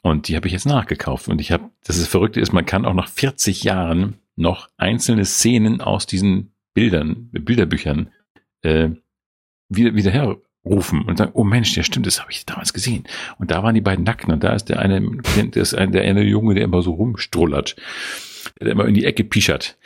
Und 0.00 0.28
die 0.28 0.36
habe 0.36 0.46
ich 0.46 0.52
jetzt 0.52 0.66
nachgekauft. 0.66 1.28
Und 1.28 1.40
ich 1.40 1.50
habe, 1.50 1.70
das 1.84 1.96
ist 1.96 2.06
Verrückte 2.06 2.40
ist, 2.40 2.52
man 2.52 2.66
kann 2.66 2.84
auch 2.84 2.94
nach 2.94 3.08
40 3.08 3.64
Jahren 3.64 4.18
noch 4.36 4.68
einzelne 4.76 5.24
Szenen 5.24 5.80
aus 5.80 6.06
diesen 6.06 6.52
Bildern, 6.72 7.30
Bilderbüchern 7.32 8.10
äh, 8.62 8.90
wieder, 9.76 9.94
wieder 9.94 10.10
herrufen 10.10 11.02
und 11.02 11.18
sagen, 11.18 11.32
oh 11.34 11.44
Mensch, 11.44 11.76
ja 11.76 11.82
stimmt, 11.82 12.06
das 12.06 12.20
habe 12.20 12.30
ich 12.30 12.46
damals 12.46 12.72
gesehen. 12.72 13.04
Und 13.38 13.50
da 13.50 13.62
waren 13.62 13.74
die 13.74 13.80
beiden 13.80 14.04
Nackten 14.04 14.32
und 14.32 14.42
da 14.42 14.54
ist 14.54 14.66
der 14.66 14.78
eine, 14.78 15.00
der 15.36 15.62
ist 15.62 15.74
ein, 15.74 15.92
der 15.92 16.02
eine 16.02 16.22
Junge, 16.22 16.54
der 16.54 16.64
immer 16.64 16.82
so 16.82 16.92
rumstrullert, 16.92 17.76
der 18.60 18.72
immer 18.72 18.86
in 18.86 18.94
die 18.94 19.04
Ecke 19.04 19.24
pischert. 19.24 19.78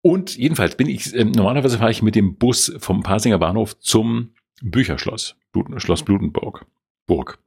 Und 0.00 0.36
jedenfalls 0.36 0.76
bin 0.76 0.88
ich, 0.88 1.14
ähm, 1.14 1.32
normalerweise 1.32 1.78
fahre 1.78 1.90
ich 1.90 2.02
mit 2.02 2.14
dem 2.14 2.36
Bus 2.36 2.72
vom 2.78 3.02
Pasinger 3.02 3.38
Bahnhof 3.38 3.78
zum 3.80 4.30
Bücherschloss, 4.62 5.36
Blut, 5.52 5.66
Schloss 5.82 6.04
Blutenburg. 6.04 6.64
Burg. 7.08 7.38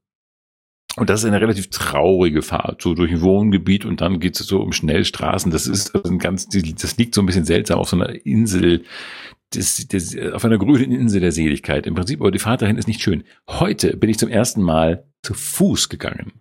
Und 0.97 1.09
das 1.09 1.21
ist 1.21 1.25
eine 1.25 1.39
relativ 1.39 1.69
traurige 1.69 2.41
Fahrt, 2.41 2.81
so 2.81 2.93
durch 2.93 3.11
ein 3.11 3.21
Wohngebiet 3.21 3.85
und 3.85 4.01
dann 4.01 4.19
geht 4.19 4.38
es 4.38 4.45
so 4.45 4.59
um 4.59 4.73
Schnellstraßen. 4.73 5.49
Das 5.49 5.65
ist 5.65 5.95
ein 5.95 6.19
ganz, 6.19 6.49
das 6.49 6.97
liegt 6.97 7.15
so 7.15 7.21
ein 7.21 7.25
bisschen 7.25 7.45
seltsam 7.45 7.79
auf 7.79 7.88
so 7.88 7.95
einer 7.95 8.25
Insel, 8.25 8.83
das, 9.52 9.88
das, 9.88 10.15
auf 10.34 10.44
einer 10.45 10.57
grünen 10.57 10.91
Insel 10.91 11.22
der 11.22 11.32
Seligkeit. 11.32 11.86
Im 11.88 11.95
Prinzip, 11.95 12.19
aber 12.22 12.32
die 12.32 12.40
Fahrt 12.40 12.61
dahin 12.61 12.78
ist 12.78 12.88
nicht 12.88 13.02
schön. 13.02 13.23
Heute 13.49 13.98
bin 13.98 14.10
ich 14.10 14.18
zum 14.18 14.30
ersten 14.30 14.61
Mal 14.61 15.06
zu 15.23 15.34
Fuß 15.34 15.90
gegangen. 15.90 16.34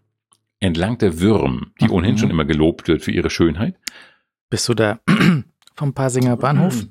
Entlang 0.60 0.98
der 0.98 1.20
Würm, 1.20 1.72
die 1.80 1.86
Mhm. 1.86 1.92
ohnehin 1.92 2.18
schon 2.18 2.30
immer 2.30 2.44
gelobt 2.44 2.88
wird 2.88 3.02
für 3.02 3.10
ihre 3.12 3.30
Schönheit. 3.30 3.76
Bist 4.50 4.68
du 4.68 4.74
da 4.74 5.00
vom 5.76 5.94
Pasinger 5.94 6.36
Bahnhof 6.36 6.86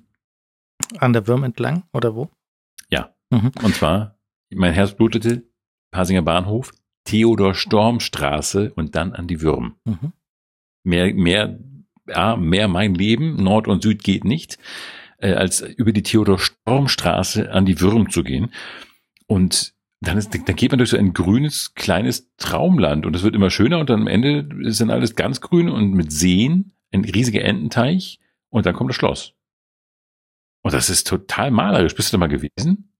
an 0.97 1.13
der 1.13 1.27
Würm 1.27 1.43
entlang 1.43 1.83
oder 1.93 2.15
wo? 2.15 2.29
Ja. 2.89 3.13
Mhm. 3.29 3.51
Und 3.63 3.75
zwar, 3.75 4.17
mein 4.53 4.73
Herz 4.73 4.93
blutete, 4.95 5.43
Pasinger 5.91 6.21
Bahnhof, 6.23 6.71
Theodor 7.05 7.53
Storm 7.53 7.99
Straße 7.99 8.71
und 8.75 8.95
dann 8.95 9.13
an 9.13 9.27
die 9.27 9.41
Würm. 9.41 9.75
Mhm. 9.85 10.13
Mehr, 10.83 11.13
mehr, 11.13 11.59
ja, 12.07 12.35
mehr 12.35 12.67
mein 12.67 12.95
Leben, 12.95 13.35
Nord 13.43 13.67
und 13.67 13.83
Süd 13.83 14.03
geht 14.03 14.23
nicht, 14.25 14.57
äh, 15.21 15.33
als 15.33 15.61
über 15.61 15.91
die 15.91 16.03
Theodor 16.03 16.39
Storm 16.39 16.87
Straße 16.87 17.51
an 17.51 17.65
die 17.65 17.79
Würm 17.79 18.09
zu 18.09 18.23
gehen. 18.23 18.53
Und 19.27 19.73
dann, 20.01 20.17
ist, 20.17 20.33
dann 20.33 20.55
geht 20.55 20.71
man 20.71 20.77
durch 20.77 20.91
so 20.91 20.97
ein 20.97 21.13
grünes, 21.13 21.73
kleines 21.75 22.29
Traumland 22.37 23.05
und 23.05 23.15
es 23.15 23.23
wird 23.23 23.35
immer 23.35 23.49
schöner 23.49 23.79
und 23.79 23.89
dann 23.89 24.01
am 24.01 24.07
Ende 24.07 24.47
ist 24.65 24.79
dann 24.81 24.91
alles 24.91 25.15
ganz 25.15 25.41
grün 25.41 25.69
und 25.69 25.91
mit 25.91 26.11
Seen, 26.11 26.71
ein 26.91 27.03
riesiger 27.03 27.41
Ententeich 27.43 28.19
und 28.49 28.65
dann 28.65 28.73
kommt 28.75 28.89
das 28.89 28.95
Schloss. 28.95 29.33
Und 30.61 30.73
das 30.73 30.89
ist 30.89 31.07
total 31.07 31.51
malerisch. 31.51 31.95
Bist 31.95 32.11
du 32.11 32.17
da 32.17 32.19
mal 32.19 32.27
gewesen? 32.27 32.91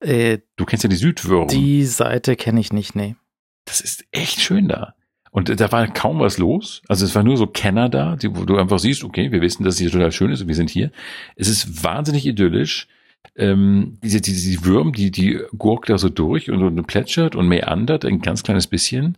Äh, 0.00 0.38
Du 0.56 0.64
kennst 0.64 0.84
ja 0.84 0.90
die 0.90 0.96
Südwürm. 0.96 1.48
die 1.48 1.84
Seite 1.84 2.36
kenne 2.36 2.60
ich 2.60 2.72
nicht, 2.72 2.94
nee. 2.94 3.16
Das 3.64 3.80
ist 3.80 4.04
echt 4.10 4.40
schön 4.40 4.68
da. 4.68 4.94
Und 5.38 5.60
da 5.60 5.70
war 5.70 5.86
kaum 5.86 6.18
was 6.18 6.36
los. 6.38 6.82
Also 6.88 7.04
es 7.04 7.14
war 7.14 7.22
nur 7.22 7.36
so 7.36 7.46
Kenner 7.46 7.88
da, 7.88 8.16
die, 8.16 8.34
wo 8.34 8.44
du 8.44 8.56
einfach 8.58 8.80
siehst, 8.80 9.04
okay, 9.04 9.30
wir 9.30 9.40
wissen, 9.40 9.62
dass 9.62 9.74
es 9.74 9.80
hier 9.80 9.90
total 9.92 10.10
schön 10.10 10.32
ist 10.32 10.40
und 10.40 10.48
wir 10.48 10.56
sind 10.56 10.68
hier. 10.68 10.90
Es 11.36 11.46
ist 11.46 11.84
wahnsinnig 11.84 12.26
idyllisch. 12.26 12.88
Ähm, 13.36 13.98
diese, 14.02 14.20
diese 14.20 14.50
die 14.50 14.64
Würm, 14.64 14.92
die, 14.92 15.12
die 15.12 15.40
gurkt 15.56 15.90
da 15.90 15.96
so 15.96 16.08
durch 16.08 16.50
und, 16.50 16.60
und 16.60 16.86
plätschert 16.88 17.36
und 17.36 17.46
meandert 17.46 18.04
ein 18.04 18.20
ganz 18.20 18.42
kleines 18.42 18.66
bisschen. 18.66 19.16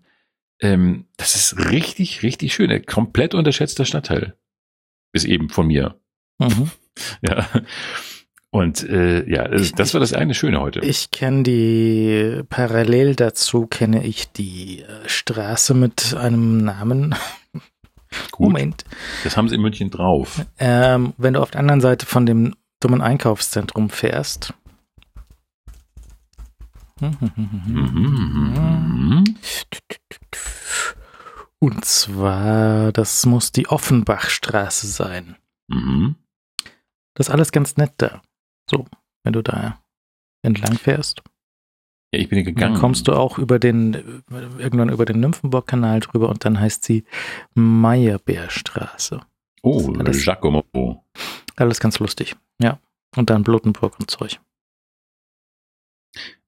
Ähm, 0.61 1.07
das 1.17 1.37
ist 1.37 1.71
richtig, 1.71 2.23
richtig 2.23 2.53
schön. 2.53 2.71
Ein 2.71 2.85
komplett 2.85 3.35
unterschätzter 3.35 3.87
Stadtteil. 3.87 4.35
Bis 5.13 5.25
eben 5.25 5.49
von 5.49 5.69
mir. 5.69 5.97
Mhm. 6.39 6.71
Ja. 7.23 7.49
Und 8.53 8.83
äh, 8.89 9.29
ja, 9.31 9.47
das, 9.47 9.73
das 9.73 9.95
war 9.95 10.01
das 10.01 10.13
eine 10.13 10.35
Schöne 10.35 10.61
heute. 10.61 10.81
Ich 10.81 11.13
kenne 11.13 11.45
die, 11.45 12.43
parallel 12.49 13.15
dazu 13.15 13.67
kenne 13.67 14.05
ich 14.05 14.33
die 14.33 14.83
äh, 14.83 15.09
Straße 15.09 15.73
mit 15.73 16.15
einem 16.15 16.59
Namen. 16.59 17.15
Gut, 18.33 18.49
Moment. 18.49 18.85
das 19.23 19.37
haben 19.37 19.49
sie 19.49 19.55
in 19.55 19.61
München 19.61 19.91
drauf. 19.91 20.45
Ähm, 20.59 21.15
wenn 21.17 21.35
du 21.35 21.43
auf 21.43 21.53
der 21.53 21.61
anderen 21.61 21.81
Seite 21.81 22.07
von 22.07 22.27
dem 22.27 22.57
dummen 22.81 23.03
Einkaufszentrum 23.03 23.89
fährst. 23.89 24.53
Mhm. 27.01 29.37
Und 31.61 31.85
zwar, 31.85 32.91
das 32.91 33.27
muss 33.27 33.53
die 33.53 33.69
Offenbachstraße 33.69 34.89
sein. 34.89 35.37
Mhm. 35.69 36.17
Das 37.15 37.29
ist 37.29 37.33
alles 37.33 37.53
ganz 37.53 37.77
nett 37.77 37.93
da. 37.99 38.23
So, 38.71 38.87
wenn 39.25 39.33
du 39.33 39.43
da 39.43 39.83
entlang 40.43 40.79
fährst. 40.79 41.23
Ja, 42.15 42.21
ich 42.21 42.29
bin 42.29 42.45
gegangen. 42.45 42.75
Dann 42.75 42.81
kommst 42.81 43.09
du 43.09 43.13
auch 43.13 43.39
über 43.39 43.59
den, 43.59 44.23
irgendwann 44.59 44.89
über 44.89 45.05
den 45.05 45.21
Nymphenburg-Kanal 45.21 46.01
drüber 46.01 46.29
und 46.29 46.45
dann 46.45 46.59
heißt 46.59 46.85
sie 46.85 47.05
Meyerbeerstraße. 47.55 49.21
Oh, 49.63 49.93
Alles- 49.99 50.25
Giacomo. 50.25 51.05
Alles 51.57 51.81
ganz 51.81 51.99
lustig. 51.99 52.37
Ja. 52.61 52.81
Und 53.17 53.29
dann 53.31 53.43
Blutenburg 53.43 53.99
und 54.01 54.11
Zeug. 54.11 54.41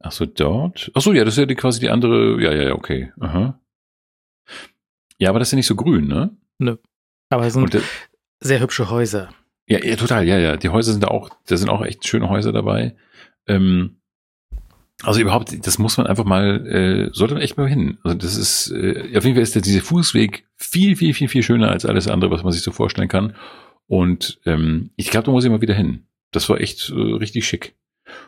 Ach 0.01 0.13
so, 0.13 0.27
dort? 0.27 0.91
Ach 0.95 1.01
so, 1.03 1.13
ja, 1.13 1.25
das 1.25 1.35
ist 1.35 1.39
ja 1.39 1.47
die, 1.47 1.55
quasi 1.55 1.81
die 1.81 1.91
andere. 1.91 2.41
Ja, 2.43 2.53
ja, 2.53 2.63
ja, 2.69 2.75
okay. 2.75 3.13
Aha. 3.21 3.61
Ja, 5.19 5.29
aber 5.31 5.39
das 5.39 5.49
ist 5.49 5.53
ja 5.53 5.57
nicht 5.57 5.67
so 5.67 5.77
grün, 5.77 6.07
ne? 6.09 6.37
Aber 7.31 7.47
es 7.47 7.55
sind 7.55 7.81
sehr 8.41 8.61
hübsche 8.61 8.91
Häuser. 8.91 9.33
Ja, 9.73 9.85
ja, 9.85 9.97
total, 9.97 10.27
ja, 10.29 10.39
ja. 10.39 10.57
Die 10.57 10.69
Häuser 10.69 10.93
sind 10.93 11.03
da 11.03 11.09
auch, 11.09 11.31
da 11.47 11.57
sind 11.57 11.71
auch 11.71 11.83
echt 11.83 12.07
schöne 12.07 12.29
Häuser 12.29 12.53
dabei. 12.53 12.95
Ähm, 13.47 13.97
also 15.03 15.21
überhaupt, 15.21 15.67
das 15.67 15.79
muss 15.79 15.97
man 15.97 16.07
einfach 16.07 16.25
mal, 16.25 16.67
äh, 16.67 17.11
sollte 17.13 17.35
man 17.35 17.43
echt 17.43 17.57
mal 17.57 17.69
hin. 17.69 17.99
Also 18.05 18.17
das 18.17 18.37
ist, 18.37 18.71
äh, 18.71 19.17
auf 19.17 19.25
jeden 19.25 19.35
Fall 19.35 19.43
ist 19.43 19.55
der, 19.55 19.63
dieser 19.63 19.81
Fußweg 19.81 20.47
viel, 20.57 20.95
viel, 20.97 21.15
viel, 21.15 21.29
viel 21.29 21.43
schöner 21.43 21.71
als 21.71 21.87
alles 21.87 22.07
andere, 22.07 22.31
was 22.31 22.45
man 22.45 22.53
sich 22.53 22.63
so 22.63 22.71
vorstellen 22.71 23.09
kann. 23.09 23.35
Und 23.87 24.41
ähm, 24.45 24.91
ich 24.97 25.11
glaube, 25.11 25.25
da 25.25 25.33
muss 25.33 25.45
ich 25.45 25.51
mal 25.51 25.63
wieder 25.63 25.75
hin. 25.75 26.05
Das 26.33 26.49
war 26.51 26.61
echt 26.61 26.91
äh, 26.91 26.95
richtig 26.95 27.47
schick. 27.47 27.75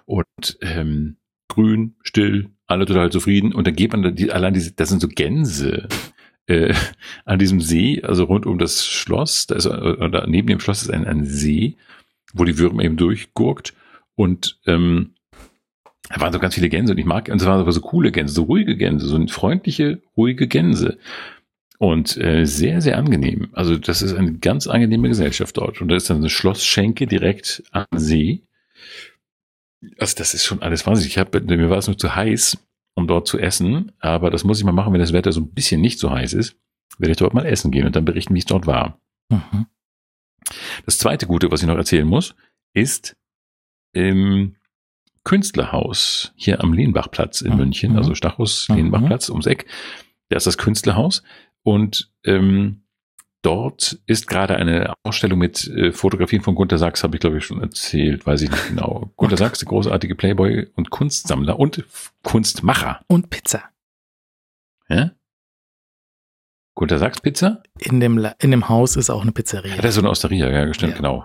Und 0.07 0.59
ähm, 0.63 1.19
grün, 1.49 1.95
still, 2.03 2.51
alle 2.67 2.87
total 2.87 3.13
zufrieden. 3.13 3.53
Und 3.53 3.67
dann 3.67 3.77
geht 3.77 3.93
man 3.93 4.03
da, 4.03 4.11
die, 4.11 4.33
allein 4.33 4.55
diese, 4.55 4.73
das 4.73 4.89
sind 4.89 5.03
so 5.03 5.09
Gänse 5.09 5.89
äh, 6.47 6.75
an 7.25 7.39
diesem 7.39 7.61
See, 7.61 8.03
also 8.03 8.25
rund 8.25 8.47
um 8.47 8.59
das 8.59 8.87
Schloss, 8.87 9.47
da 9.47 9.55
ist, 9.55 9.67
äh, 9.67 9.69
oder 9.69 10.27
neben 10.27 10.49
dem 10.49 10.61
Schloss 10.61 10.83
ist 10.83 10.91
ein, 10.91 11.07
ein 11.07 11.25
See, 11.25 11.77
wo 12.33 12.45
die 12.45 12.59
Würmer 12.59 12.83
eben 12.83 12.97
durchgurkt. 12.97 13.75
Und 14.17 14.59
ähm, 14.67 15.15
da 16.09 16.21
waren 16.21 16.33
so 16.33 16.39
ganz 16.39 16.55
viele 16.55 16.69
Gänse 16.69 16.93
und 16.93 16.99
ich 16.99 17.07
mag, 17.07 17.29
und 17.29 17.41
es 17.41 17.47
waren 17.47 17.61
aber 17.61 17.73
so 17.73 17.81
coole 17.81 18.13
Gänse, 18.13 18.35
so 18.35 18.45
ruhige 18.45 18.77
Gänse, 18.77 19.07
so 19.07 19.27
freundliche, 19.27 20.03
ruhige 20.17 20.47
Gänse. 20.47 20.99
Und 21.79 22.17
äh, 22.19 22.47
sehr, 22.47 22.81
sehr 22.81 22.99
angenehm. 22.99 23.49
Also 23.53 23.77
das 23.77 24.01
ist 24.01 24.15
eine 24.15 24.35
ganz 24.35 24.67
angenehme 24.67 25.09
Gesellschaft 25.09 25.57
dort. 25.57 25.81
Und 25.81 25.89
da 25.89 25.97
ist 25.97 26.09
dann 26.09 26.19
eine 26.19 26.31
Schlossschenke 26.31 27.07
direkt 27.07 27.63
am 27.73 27.87
See. 27.97 28.43
Also 29.99 30.15
das 30.17 30.35
ist 30.35 30.45
schon 30.45 30.63
alles 30.63 30.87
wahnsinnig. 30.87 31.13
Ich 31.13 31.19
hab, 31.19 31.35
mir 31.35 31.71
war 31.71 31.79
es 31.79 31.89
nur 31.89 31.99
zu 31.99 32.15
heiß, 32.15 32.59
um 33.05 33.09
dort 33.09 33.29
zu 33.29 33.39
essen. 33.39 33.93
Aber 34.01 34.31
das 34.31 34.45
muss 34.45 34.59
ich 34.59 34.65
mal 34.65 34.73
machen, 34.73 34.93
wenn 34.95 35.01
das 35.01 35.13
Wetter 35.13 35.31
so 35.33 35.41
ein 35.41 35.51
bisschen 35.53 35.81
nicht 35.81 35.99
so 35.99 36.11
heiß 36.11 36.33
ist. 36.33 36.57
Werde 36.99 37.13
ich 37.13 37.19
dort 37.19 37.35
mal 37.35 37.45
essen 37.47 37.71
gehen 37.71 37.87
und 37.87 37.95
dann 37.97 38.05
berichten, 38.05 38.35
wie 38.35 38.39
es 38.39 38.45
dort 38.47 38.67
war. 38.67 38.99
Mhm. 39.29 39.67
Das 40.87 40.99
zweite 40.99 41.27
Gute, 41.27 41.51
was 41.51 41.61
ich 41.63 41.67
noch 41.69 41.77
erzählen 41.77 42.07
muss, 42.07 42.35
ist 42.73 43.17
im 43.93 44.57
Künstlerhaus 45.25 46.33
hier 46.37 46.63
am 46.63 46.73
Lehnbachplatz 46.73 47.41
in 47.41 47.53
Mhm. 47.53 47.57
München, 47.59 47.97
also 47.97 48.15
Stachus 48.15 48.69
Mhm. 48.69 48.77
Lehnbachplatz 48.77 49.29
ums 49.31 49.47
Eck. 49.47 49.67
Da 50.29 50.37
ist 50.37 50.47
das 50.47 50.59
Künstlerhaus 50.59 51.23
und 51.63 52.11
ähm, 52.25 52.84
dort 53.45 53.99
ist 54.07 54.27
gerade 54.27 54.57
eine 54.57 54.95
Ausstellung 55.03 55.39
mit 55.39 55.67
äh, 55.69 55.93
Fotografien 55.93 56.43
von 56.43 56.55
Gunter 56.55 56.79
Sachs, 56.79 57.03
habe 57.05 57.17
ich 57.17 57.21
glaube 57.21 57.39
ich 57.39 57.45
schon 57.45 57.61
erzählt, 57.61 58.27
weiß 58.27 58.43
ich 58.43 58.51
nicht 58.51 58.69
genau. 58.69 59.13
Gunter 59.17 59.37
Sachs, 59.37 59.59
der 59.59 59.69
großartige 59.69 60.15
Playboy 60.15 60.67
und 60.75 60.91
Kunstsammler 60.91 61.59
und 61.59 61.85
Kunstmacher. 62.23 63.01
Und 63.07 63.31
Pizza. 63.31 63.63
Ja? 64.89 65.13
Gunter 66.75 66.99
Sachs 66.99 67.21
Pizza? 67.21 67.63
In 67.79 68.01
dem, 68.01 68.19
La 68.19 68.35
in 68.41 68.51
dem 68.51 68.69
Haus 68.69 68.97
ist 68.97 69.11
auch 69.11 69.23
eine 69.23 69.33
Pizzeria. 69.33 69.77
Ja, 69.77 69.83
das 69.83 69.91
ist 69.91 69.95
so 69.97 70.01
eine 70.01 70.11
Osteria, 70.11 70.51
ja, 70.51 70.75
stimmt, 70.75 70.93
Ja. 70.93 70.97
genau. 70.97 71.25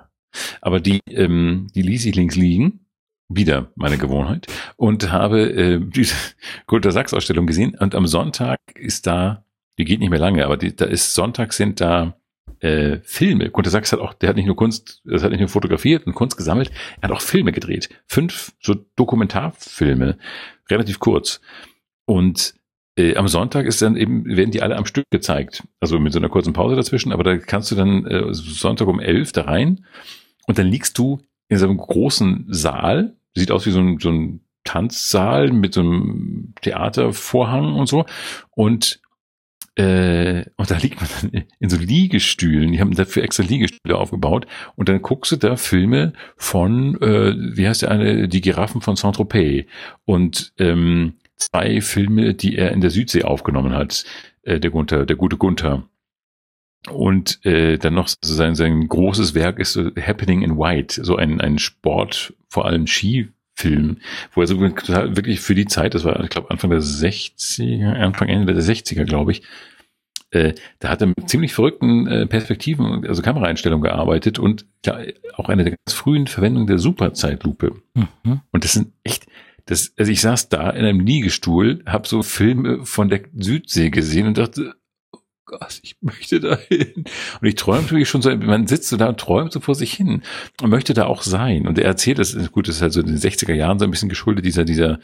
Aber 0.62 0.80
die, 0.80 1.00
ähm, 1.10 1.68
die 1.74 1.82
ließ 1.82 2.06
ich 2.06 2.16
links 2.16 2.36
liegen. 2.36 2.86
Wieder 3.32 3.72
meine 3.76 3.98
Gewohnheit. 3.98 4.48
Und 4.76 5.12
habe 5.12 5.42
äh, 5.52 5.80
diese 5.80 6.16
Gunter 6.68 6.92
Sachs 6.92 7.14
Ausstellung 7.14 7.48
gesehen. 7.48 7.76
Und 7.80 7.96
am 7.96 8.08
Sonntag 8.08 8.60
ist 8.76 9.08
da, 9.08 9.46
die 9.80 9.86
geht 9.86 10.02
nicht 10.02 10.10
mehr 10.10 10.20
lange, 10.20 10.46
aber 10.46 10.58
die, 10.58 10.76
da 10.76 10.86
ist 10.86 11.14
Sonntag 11.14 11.54
sind 11.54 11.80
da 11.80 12.18
äh, 12.60 12.98
Filme. 13.04 13.50
Gunter 13.50 13.70
Sachs 13.70 13.94
hat 13.94 14.00
auch, 14.00 14.14
der 14.14 14.30
hat 14.30 14.36
nicht 14.36 14.46
nur 14.46 14.58
Kunst, 14.58 15.02
das 15.06 15.24
hat 15.24 15.32
nicht 15.32 15.40
nur 15.40 15.48
fotografiert 15.48 16.06
und 16.06 16.14
Kunst 16.14 16.36
gesammelt, 16.36 16.70
er 17.00 17.10
hat 17.10 17.16
auch 17.16 17.22
Filme 17.22 17.54
gedreht. 17.54 17.90
Fünf 18.06 18.52
so 18.60 18.76
Dokumentarfilme, 18.98 20.18
relativ 20.70 21.00
kurz. 21.00 21.40
Und 22.06 22.56
äh, 22.98 23.16
am 23.16 23.30
Sonntag 23.30 23.66
ist 23.66 23.82
dann 23.82 23.96
eben, 23.96 24.26
werden 24.26 24.52
die 24.52 24.62
alle 24.62 24.76
am 24.76 24.86
Stück 24.86 25.06
gezeigt. 25.12 25.64
Also 25.80 25.98
mit 25.98 26.12
so 26.12 26.20
einer 26.20 26.30
kurzen 26.30 26.52
Pause 26.52 26.76
dazwischen, 26.76 27.14
aber 27.14 27.24
da 27.24 27.38
kannst 27.38 27.72
du 27.72 27.76
dann 27.76 28.06
äh, 28.06 28.34
Sonntag 28.34 28.88
um 28.90 29.00
elf 29.00 29.32
da 29.32 29.44
rein 29.44 29.86
und 30.46 30.58
dann 30.58 30.68
liegst 30.68 30.98
du 30.98 31.22
in 31.48 31.58
so 31.58 31.66
einem 31.66 31.78
großen 31.78 32.48
Saal, 32.50 33.16
sieht 33.34 33.52
aus 33.52 33.66
wie 33.66 33.72
so 33.72 33.80
ein, 33.80 33.98
so 34.00 34.10
ein 34.10 34.42
Tanzsaal 34.66 35.52
mit 35.52 35.74
so 35.74 35.80
einem 35.80 36.54
Theatervorhang 36.62 37.76
und 37.76 37.88
so. 37.88 38.06
Und 38.52 38.99
äh, 39.80 40.44
und 40.58 40.70
da 40.70 40.78
liegt 40.78 41.00
man 41.00 41.10
dann 41.22 41.44
in 41.60 41.70
so 41.70 41.78
Liegestühlen. 41.78 42.74
Die 42.74 42.82
haben 42.82 42.94
dafür 42.96 43.24
extra 43.24 43.44
Liegestühle 43.44 43.98
aufgebaut. 43.98 44.46
Und 44.76 44.90
dann 44.90 45.02
guckst 45.02 45.32
du 45.32 45.38
da 45.38 45.56
Filme 45.56 46.12
von, 46.36 47.02
äh, 47.02 47.34
wie 47.56 47.66
heißt 47.66 47.84
der 47.84 47.92
eine, 47.92 48.28
die 48.28 48.42
Giraffen 48.42 48.82
von 48.82 48.98
Saint-Tropez. 48.98 49.68
Und 50.04 50.52
ähm, 50.58 51.14
zwei 51.38 51.80
Filme, 51.80 52.34
die 52.34 52.58
er 52.58 52.72
in 52.72 52.82
der 52.82 52.90
Südsee 52.90 53.24
aufgenommen 53.24 53.74
hat. 53.74 54.04
Äh, 54.44 54.60
der 54.60 54.72
Gunther, 54.72 55.06
der 55.06 55.16
gute 55.16 55.38
Gunther. 55.38 55.88
Und 56.90 57.46
äh, 57.46 57.78
dann 57.78 57.94
noch 57.94 58.10
sein, 58.22 58.56
sein 58.56 58.86
großes 58.86 59.34
Werk 59.34 59.60
ist 59.60 59.78
Happening 59.78 60.42
in 60.42 60.58
White, 60.58 61.04
so 61.04 61.16
ein, 61.16 61.40
ein 61.40 61.58
Sport, 61.58 62.34
vor 62.48 62.66
allem 62.66 62.88
Skifilm, 63.60 63.98
wo 64.34 64.42
er 64.42 64.48
so 64.48 64.56
total 64.70 65.16
wirklich 65.16 65.40
für 65.40 65.56
die 65.56 65.66
Zeit, 65.66 65.94
das 65.94 66.04
war, 66.04 66.24
ich 66.24 66.30
glaube, 66.30 66.50
Anfang 66.52 66.70
der 66.70 66.82
60er, 66.82 67.94
Anfang, 67.94 68.30
Ende 68.30 68.54
der 68.54 68.64
60er, 68.64 69.06
glaube 69.06 69.32
ich, 69.32 69.44
äh, 70.32 70.54
da 70.80 70.90
hat 70.90 71.02
er 71.02 71.08
mit 71.08 71.28
ziemlich 71.28 71.54
verrückten 71.54 72.08
äh, 72.08 72.28
Perspektiven, 72.28 73.06
also 73.08 73.22
Kameraeinstellungen 73.22 73.84
gearbeitet 73.84 74.38
und 74.38 74.66
ja, 74.86 75.00
auch 75.36 75.50
eine 75.50 75.64
der 75.64 75.76
ganz 75.76 75.98
frühen 75.98 76.28
Verwendung 76.28 76.68
der 76.68 76.78
Superzeitlupe. 76.78 77.76
Mhm. 77.96 78.42
Und 78.52 78.64
das 78.64 78.74
sind 78.74 78.94
echt, 79.04 79.26
das, 79.66 79.94
also 79.98 80.12
ich 80.12 80.22
saß 80.22 80.50
da 80.50 80.70
in 80.70 80.86
einem 80.86 81.00
Liegestuhl, 81.00 81.82
habe 81.88 82.08
so 82.08 82.22
Filme 82.22 82.86
von 82.86 83.10
der 83.10 83.22
Südsee 83.36 83.90
gesehen 83.90 84.28
und 84.28 84.38
dachte, 84.38 84.76
Gott, 85.50 85.80
ich 85.82 85.96
möchte 86.02 86.40
da 86.40 86.58
hin. 86.58 87.06
Und 87.42 87.48
ich 87.48 87.56
träumte 87.56 87.90
wirklich 87.90 88.08
schon 88.08 88.22
so, 88.22 88.36
man 88.36 88.68
sitzt 88.68 88.90
so 88.90 88.98
da 88.98 89.08
und 89.10 89.20
träumt 89.20 89.52
so 89.52 89.60
vor 89.60 89.74
sich 89.74 89.94
hin 89.94 90.22
und 90.62 90.70
möchte 90.70 90.94
da 90.94 91.08
auch 91.08 91.24
sein. 91.24 91.66
Und 91.66 91.80
er 91.80 91.86
erzählt, 91.86 92.20
das 92.20 92.36
ist 92.36 92.52
gut, 92.52 92.68
das 92.68 92.76
ist 92.76 92.82
halt 92.84 92.94
so 92.94 93.02
in 93.02 93.08
den 93.08 93.18
60er 93.18 93.54
Jahren 93.56 93.80
so 93.80 93.86
ein 93.86 93.92
bisschen 93.92 94.10
geschuldet, 94.10 94.46
dieser, 94.46 94.64
dieser 94.64 95.00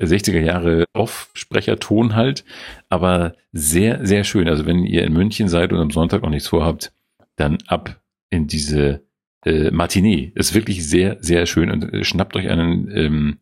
60er 0.00 0.40
Jahre 0.40 0.84
Aufsprecherton 0.94 2.16
halt, 2.16 2.44
aber 2.88 3.34
sehr, 3.52 4.04
sehr 4.04 4.24
schön. 4.24 4.48
Also 4.48 4.66
wenn 4.66 4.82
ihr 4.82 5.04
in 5.04 5.12
München 5.12 5.48
seid 5.48 5.72
und 5.72 5.78
am 5.78 5.92
Sonntag 5.92 6.22
noch 6.22 6.30
nichts 6.30 6.48
vorhabt, 6.48 6.92
dann 7.36 7.58
ab 7.68 8.00
in 8.30 8.48
diese 8.48 9.04
äh, 9.44 9.70
Matinee. 9.70 10.32
Ist 10.34 10.54
wirklich 10.54 10.88
sehr, 10.88 11.18
sehr 11.20 11.46
schön 11.46 11.70
und 11.70 11.94
äh, 11.94 12.02
schnappt 12.02 12.34
euch 12.34 12.48
einen 12.48 12.90
ähm, 12.92 13.38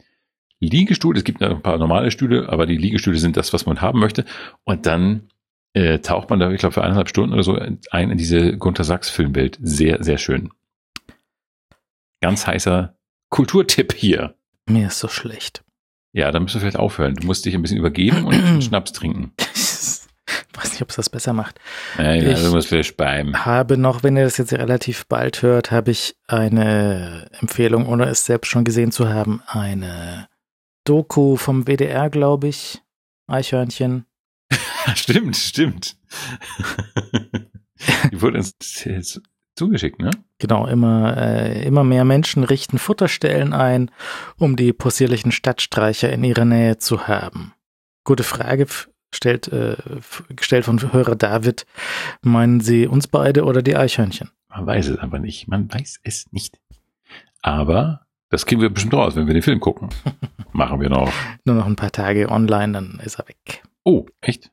Liegestuhl. 0.60 1.16
Es 1.16 1.24
gibt 1.24 1.42
ein 1.42 1.62
paar 1.62 1.78
normale 1.78 2.10
Stühle, 2.10 2.50
aber 2.50 2.66
die 2.66 2.76
Liegestühle 2.76 3.16
sind 3.16 3.38
das, 3.38 3.54
was 3.54 3.64
man 3.64 3.80
haben 3.80 4.00
möchte. 4.00 4.26
Und 4.64 4.84
dann 4.84 5.28
äh, 5.76 5.98
taucht 6.00 6.30
man 6.30 6.38
da, 6.40 6.50
ich 6.50 6.58
glaube, 6.58 6.72
für 6.72 6.82
eineinhalb 6.82 7.08
Stunden 7.08 7.32
oder 7.34 7.42
so 7.42 7.58
ein 7.90 8.10
in 8.10 8.16
diese 8.18 8.56
Gunter 8.56 8.84
Sachs 8.84 9.10
Filmwelt. 9.10 9.58
Sehr, 9.60 10.02
sehr 10.02 10.18
schön. 10.18 10.50
Ganz 12.20 12.46
heißer 12.46 12.96
Kulturtipp 13.28 13.92
hier. 13.92 14.34
Mir 14.68 14.86
ist 14.88 14.98
so 14.98 15.08
schlecht. 15.08 15.62
Ja, 16.12 16.30
dann 16.30 16.42
müssen 16.44 16.54
wir 16.56 16.60
vielleicht 16.62 16.78
aufhören. 16.78 17.14
Du 17.14 17.26
musst 17.26 17.44
dich 17.44 17.54
ein 17.54 17.62
bisschen 17.62 17.78
übergeben 17.78 18.24
und 18.24 18.34
einen 18.34 18.62
Schnaps 18.62 18.92
trinken. 18.92 19.32
Ich 19.38 20.62
weiß 20.62 20.70
nicht, 20.72 20.82
ob 20.82 20.88
es 20.88 20.96
das 20.96 21.10
besser 21.10 21.34
macht. 21.34 21.60
Nein, 21.98 22.22
Ich- 22.22 22.28
also 22.28 22.50
muss 22.54 22.66
vielleicht 22.66 22.96
beim. 22.96 23.44
Habe 23.44 23.76
noch, 23.76 24.02
wenn 24.02 24.16
ihr 24.16 24.24
das 24.24 24.38
jetzt 24.38 24.54
relativ 24.54 25.06
bald 25.06 25.42
hört, 25.42 25.70
habe 25.70 25.90
ich 25.90 26.16
eine 26.26 27.28
Empfehlung, 27.40 27.86
ohne 27.86 28.06
es 28.06 28.24
selbst 28.24 28.48
schon 28.48 28.64
gesehen 28.64 28.92
zu 28.92 29.10
haben, 29.10 29.42
eine 29.46 30.28
Doku 30.84 31.36
vom 31.36 31.66
WDR, 31.66 32.08
glaube 32.08 32.48
ich. 32.48 32.80
Eichhörnchen. 33.26 34.06
Stimmt, 34.94 35.36
stimmt. 35.36 35.96
Die 38.10 38.22
wurde 38.22 38.38
uns 38.38 38.54
zugeschickt, 39.54 39.98
ne? 40.00 40.10
Genau, 40.38 40.66
immer, 40.66 41.16
äh, 41.16 41.66
immer 41.66 41.84
mehr 41.84 42.04
Menschen 42.04 42.44
richten 42.44 42.78
Futterstellen 42.78 43.52
ein, 43.52 43.90
um 44.38 44.56
die 44.56 44.72
possierlichen 44.72 45.32
Stadtstreicher 45.32 46.12
in 46.12 46.24
ihrer 46.24 46.44
Nähe 46.44 46.78
zu 46.78 47.08
haben. 47.08 47.54
Gute 48.04 48.22
Frage 48.22 48.66
stellt, 49.14 49.48
äh, 49.48 49.76
gestellt 50.28 50.64
von 50.64 50.92
Hörer 50.92 51.16
David. 51.16 51.66
Meinen 52.22 52.60
Sie 52.60 52.86
uns 52.86 53.08
beide 53.08 53.44
oder 53.44 53.62
die 53.62 53.76
Eichhörnchen? 53.76 54.30
Man 54.48 54.66
weiß 54.66 54.88
es 54.88 54.98
aber 54.98 55.18
nicht. 55.18 55.48
Man 55.48 55.72
weiß 55.72 56.00
es 56.02 56.30
nicht. 56.32 56.58
Aber 57.42 58.06
das 58.28 58.46
kriegen 58.46 58.60
wir 58.60 58.70
bestimmt 58.70 58.94
raus, 58.94 59.16
wenn 59.16 59.26
wir 59.26 59.34
den 59.34 59.42
Film 59.42 59.60
gucken. 59.60 59.88
Machen 60.52 60.80
wir 60.80 60.88
noch. 60.88 61.12
Nur 61.44 61.56
noch 61.56 61.66
ein 61.66 61.76
paar 61.76 61.92
Tage 61.92 62.30
online, 62.30 62.72
dann 62.72 63.00
ist 63.04 63.18
er 63.18 63.28
weg. 63.28 63.62
Oh, 63.84 64.06
echt? 64.20 64.50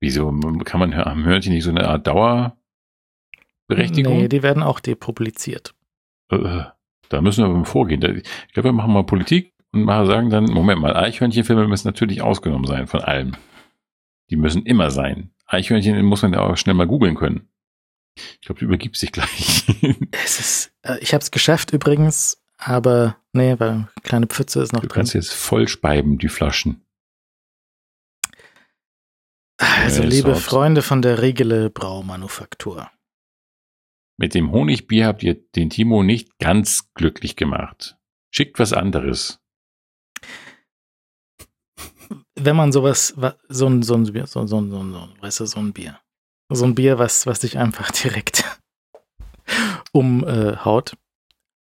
Wieso 0.00 0.30
kann 0.64 0.80
man 0.80 0.92
am 0.94 1.24
Hörnchen 1.24 1.52
nicht 1.52 1.64
so 1.64 1.70
eine 1.70 1.88
Art 1.88 2.06
Dauerberechtigung? 2.06 4.16
Nee, 4.18 4.28
die 4.28 4.42
werden 4.42 4.62
auch 4.62 4.80
depubliziert. 4.80 5.74
Äh, 6.30 6.64
da 7.08 7.20
müssen 7.20 7.46
wir 7.46 7.64
vorgehen. 7.64 8.02
Ich 8.46 8.52
glaube, 8.52 8.68
wir 8.68 8.72
machen 8.72 8.92
mal 8.92 9.04
Politik 9.04 9.52
und 9.72 9.84
mal 9.84 10.06
sagen 10.06 10.30
dann, 10.30 10.44
Moment 10.44 10.80
mal, 10.80 10.96
Eichhörnchenfilme 10.96 11.68
müssen 11.68 11.88
natürlich 11.88 12.22
ausgenommen 12.22 12.66
sein 12.66 12.86
von 12.86 13.00
allem. 13.00 13.32
Die 14.30 14.36
müssen 14.36 14.66
immer 14.66 14.90
sein. 14.90 15.30
Eichhörnchen 15.46 16.04
muss 16.04 16.22
man 16.22 16.32
ja 16.32 16.40
auch 16.40 16.56
schnell 16.56 16.74
mal 16.74 16.86
googeln 16.86 17.14
können. 17.14 17.48
Ich 18.16 18.40
glaube, 18.40 18.58
du 18.58 18.64
übergibst 18.66 19.02
dich 19.02 19.12
gleich. 19.12 19.66
Es 20.24 20.40
ist, 20.40 20.72
äh, 20.82 20.98
ich 21.00 21.12
habe 21.14 21.22
es 21.22 21.30
geschafft 21.30 21.72
übrigens, 21.72 22.42
aber 22.58 23.16
nee, 23.32 23.54
weil 23.58 23.88
kleine 24.02 24.26
Pfütze 24.26 24.62
ist 24.62 24.72
noch 24.72 24.80
Du 24.80 24.88
drin. 24.88 24.94
kannst 24.96 25.14
jetzt 25.14 25.32
voll 25.34 25.68
speiben, 25.68 26.18
die 26.18 26.28
Flaschen. 26.28 26.82
Also 29.58 30.02
Ja, 30.02 30.08
liebe 30.08 30.30
Sort. 30.34 30.42
Freunde 30.42 30.82
von 30.82 31.02
der 31.02 31.22
Regele 31.22 31.70
Braumanufaktur. 31.70 32.90
Mit 34.18 34.34
dem 34.34 34.50
Honigbier 34.52 35.06
habt 35.06 35.22
ihr 35.22 35.34
den 35.34 35.70
Timo 35.70 36.02
nicht 36.02 36.38
ganz 36.38 36.90
glücklich 36.94 37.36
gemacht. 37.36 37.96
Schickt 38.34 38.58
was 38.58 38.72
anderes. 38.72 39.38
Wenn 42.38 42.56
man 42.56 42.72
sowas, 42.72 43.14
wa- 43.16 43.36
so 43.48 43.66
ein, 43.66 43.82
so 43.82 43.94
ein 43.94 44.04
Bier, 44.12 44.26
so, 44.26 44.46
so, 44.46 44.60
so, 44.62 44.92
so, 44.92 45.08
weißt 45.20 45.40
du, 45.40 45.46
so 45.46 45.58
ein 45.58 45.72
Bier. 45.72 45.98
So 46.50 46.64
ein 46.64 46.74
Bier, 46.74 46.98
was, 46.98 47.26
was 47.26 47.40
dich 47.40 47.58
einfach 47.58 47.90
direkt 48.02 48.44
umhaut. 49.92 50.96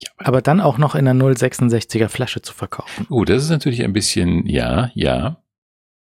Ja, 0.02 0.10
Aber 0.18 0.42
dann 0.42 0.60
auch 0.60 0.78
noch 0.78 0.94
in 0.94 1.08
einer 1.08 1.24
066er 1.24 2.08
Flasche 2.08 2.40
zu 2.42 2.52
verkaufen. 2.54 3.06
Oh, 3.10 3.24
das 3.24 3.42
ist 3.44 3.50
natürlich 3.50 3.82
ein 3.82 3.92
bisschen, 3.92 4.46
ja, 4.46 4.90
ja. 4.94 5.42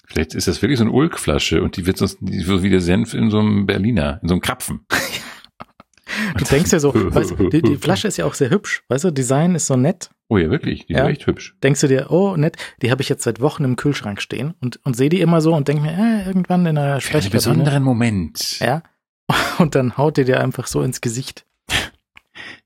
Vielleicht 0.07 0.34
ist 0.36 0.48
das 0.48 0.61
wirklich 0.61 0.77
so 0.80 0.86
eine 0.86 0.94
Ulkflasche 0.94 1.61
und 1.64 1.77
die 1.77 1.86
wird 1.86 1.98
sonst 1.98 2.18
die 2.22 2.45
wird 2.48 2.64
wie 2.64 2.69
der 2.69 2.82
Senf 2.82 3.14
in 3.14 3.30
so 3.32 3.40
einem 3.40 3.65
Berliner, 3.65 4.19
in 4.22 4.27
so 4.30 4.34
einem 4.36 4.41
Krapfen. 4.41 4.82
Du 6.38 6.45
denkst 6.45 6.72
ja 6.72 6.80
so, 6.80 6.94
weißt 6.94 7.34
die, 7.52 7.61
die 7.64 7.77
Flasche 7.77 8.07
ist 8.07 8.18
ja 8.18 8.26
auch 8.26 8.36
sehr 8.36 8.49
hübsch, 8.52 8.84
weißt 8.90 9.06
du, 9.06 9.11
Design 9.11 9.56
ist 9.56 9.65
so 9.65 9.76
nett. 9.76 10.11
Oh 10.30 10.38
ja, 10.38 10.49
wirklich, 10.52 10.86
die 10.86 10.94
Ja. 10.94 11.06
ist 11.07 11.18
echt 11.18 11.27
hübsch. 11.27 11.56
Denkst 11.64 11.82
du 11.82 11.88
dir, 11.88 12.07
oh, 12.11 12.38
nett, 12.38 12.57
die 12.82 12.91
habe 12.91 13.02
ich 13.02 13.10
jetzt 13.10 13.23
seit 13.23 13.41
Wochen 13.41 13.64
im 13.64 13.76
Kühlschrank 13.76 14.22
stehen 14.22 14.53
und, 14.61 14.80
und 14.86 14.95
sehe 14.95 15.10
die 15.10 15.19
immer 15.19 15.41
so 15.41 15.53
und 15.56 15.68
denk 15.68 15.82
mir, 15.82 15.91
äh, 15.91 16.26
irgendwann 16.27 16.61
in 16.68 16.77
einer 16.77 16.86
Für 16.86 16.91
einen 16.91 17.02
Sprechkabine. 17.02 17.32
besonderen 17.32 17.84
Moment. 17.84 18.60
Ja. 18.60 18.84
Und 19.57 19.73
dann 19.73 19.98
haut 19.98 20.18
die 20.18 20.23
dir 20.26 20.40
einfach 20.41 20.68
so 20.68 20.84
ins 20.84 21.02
Gesicht. 21.02 21.45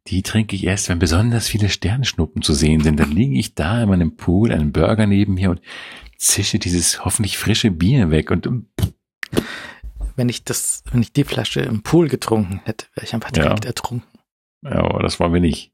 Die 0.08 0.22
trinke 0.24 0.56
ich 0.58 0.66
erst, 0.66 0.90
wenn 0.90 1.00
besonders 1.00 1.48
viele 1.48 1.70
Sternschnuppen 1.70 2.42
zu 2.42 2.54
sehen 2.54 2.82
sind. 2.82 3.00
Dann 3.00 3.12
liege 3.12 3.38
ich 3.40 3.56
da 3.56 3.82
in 3.84 3.90
meinem 3.90 4.18
Pool, 4.18 4.52
einen 4.52 4.74
Burger 4.74 5.06
neben 5.08 5.36
mir 5.36 5.52
und 5.52 5.62
zische 6.20 6.60
dieses 6.60 7.04
hoffentlich 7.06 7.38
frische 7.38 7.72
Bier 7.72 8.12
weg 8.12 8.30
und 8.32 8.48
Wenn 10.16 10.30
ich 10.30 10.44
das, 10.44 10.84
wenn 10.92 11.02
ich 11.02 11.14
die 11.14 11.24
Flasche 11.24 11.62
im 11.62 11.82
Pool 11.82 12.10
getrunken 12.10 12.62
hätte, 12.66 12.86
wäre 12.94 13.06
ich 13.08 13.14
einfach 13.14 13.32
direkt 13.32 13.64
Ja. 13.64 13.70
ertrunken. 13.70 14.08
ja, 14.64 14.76
aber 14.84 15.02
das 15.02 15.20
wollen 15.20 15.34
wir 15.34 15.42
nicht. 15.42 15.72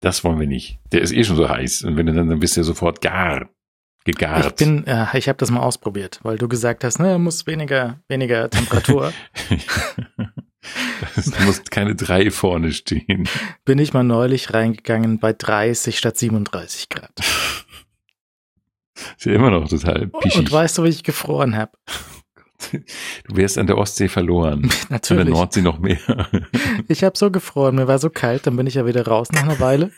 Das 0.00 0.24
wollen 0.24 0.38
wir 0.40 0.46
nicht. 0.46 0.78
Der 0.92 1.02
ist 1.02 1.12
eh 1.12 1.24
schon 1.24 1.36
so 1.36 1.48
heiß 1.48 1.82
und 1.82 1.96
wenn 1.96 2.06
du 2.06 2.14
dann, 2.14 2.28
dann 2.30 2.38
bist 2.40 2.56
du 2.56 2.60
ja 2.60 2.64
sofort 2.64 3.00
gar 3.02 3.50
gegart. 4.04 4.46
Ich 4.46 4.54
bin, 4.66 4.86
äh, 4.86 5.06
ich 5.18 5.28
habe 5.28 5.36
das 5.36 5.50
mal 5.50 5.60
ausprobiert, 5.60 6.20
weil 6.22 6.38
du 6.38 6.48
gesagt 6.48 6.84
hast, 6.84 7.00
ne, 7.00 7.18
muss 7.18 7.46
weniger, 7.46 8.00
weniger 8.08 8.48
Temperatur. 8.48 9.12
Du 11.16 11.42
musst 11.44 11.70
keine 11.70 11.94
drei 11.96 12.30
vorne 12.30 12.72
stehen. 12.72 13.26
bin 13.64 13.78
ich 13.78 13.94
mal 13.94 14.02
neulich 14.04 14.52
reingegangen 14.52 15.18
bei 15.18 15.32
30 15.32 15.96
statt 15.96 16.18
37 16.18 16.90
Grad. 16.90 17.10
Ist 19.16 19.26
ja 19.26 19.32
immer 19.32 19.50
noch 19.50 19.68
total 19.68 20.08
pischig. 20.08 20.38
Und 20.38 20.52
weißt 20.52 20.78
du, 20.78 20.84
wie 20.84 20.88
ich 20.88 21.02
gefroren 21.02 21.56
habe? 21.56 21.72
Du 23.26 23.36
wärst 23.36 23.56
an 23.56 23.66
der 23.66 23.78
Ostsee 23.78 24.08
verloren. 24.08 24.64
An 24.64 24.70
der 24.70 24.90
Natürlich. 24.90 25.28
Nordsee 25.30 25.62
noch 25.62 25.78
mehr. 25.78 25.98
Ich 26.88 27.02
habe 27.02 27.16
so 27.16 27.30
gefroren, 27.30 27.76
mir 27.76 27.88
war 27.88 27.98
so 27.98 28.10
kalt, 28.10 28.46
dann 28.46 28.56
bin 28.56 28.66
ich 28.66 28.74
ja 28.74 28.84
wieder 28.84 29.06
raus 29.06 29.32
nach 29.32 29.44
einer 29.44 29.60
Weile. 29.60 29.92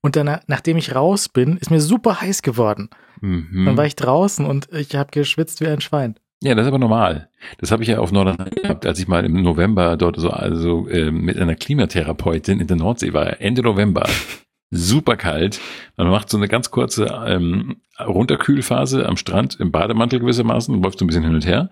Und 0.00 0.16
dann, 0.16 0.40
nachdem 0.46 0.78
ich 0.78 0.94
raus 0.94 1.28
bin, 1.28 1.58
ist 1.58 1.70
mir 1.70 1.80
super 1.80 2.20
heiß 2.22 2.40
geworden. 2.40 2.88
Mhm. 3.20 3.64
Dann 3.66 3.76
war 3.76 3.84
ich 3.84 3.94
draußen 3.94 4.46
und 4.46 4.72
ich 4.72 4.94
habe 4.96 5.10
geschwitzt 5.10 5.60
wie 5.60 5.66
ein 5.66 5.82
Schwein. 5.82 6.16
Ja, 6.42 6.54
das 6.54 6.64
ist 6.64 6.68
aber 6.68 6.78
normal. 6.78 7.30
Das 7.58 7.70
habe 7.70 7.82
ich 7.82 7.88
ja 7.88 7.98
auf 7.98 8.12
Norderney 8.12 8.50
gehabt, 8.50 8.86
als 8.86 8.98
ich 8.98 9.08
mal 9.08 9.24
im 9.24 9.42
November 9.42 9.96
dort 9.96 10.20
so 10.20 10.30
also 10.30 10.86
äh, 10.88 11.10
mit 11.10 11.38
einer 11.38 11.54
Klimatherapeutin 11.54 12.60
in 12.60 12.66
der 12.66 12.76
Nordsee 12.76 13.12
war. 13.12 13.40
Ende 13.40 13.62
November. 13.62 14.08
Super 14.70 15.16
kalt. 15.16 15.60
Man 15.96 16.08
macht 16.08 16.28
so 16.28 16.36
eine 16.36 16.48
ganz 16.48 16.70
kurze 16.70 17.04
ähm, 17.26 17.76
Runterkühlphase 18.00 19.06
am 19.06 19.16
Strand 19.16 19.58
im 19.60 19.70
Bademantel 19.72 20.20
gewissermaßen, 20.20 20.82
läuft 20.82 20.98
so 20.98 21.04
ein 21.04 21.08
bisschen 21.08 21.24
hin 21.24 21.34
und 21.34 21.46
her. 21.46 21.70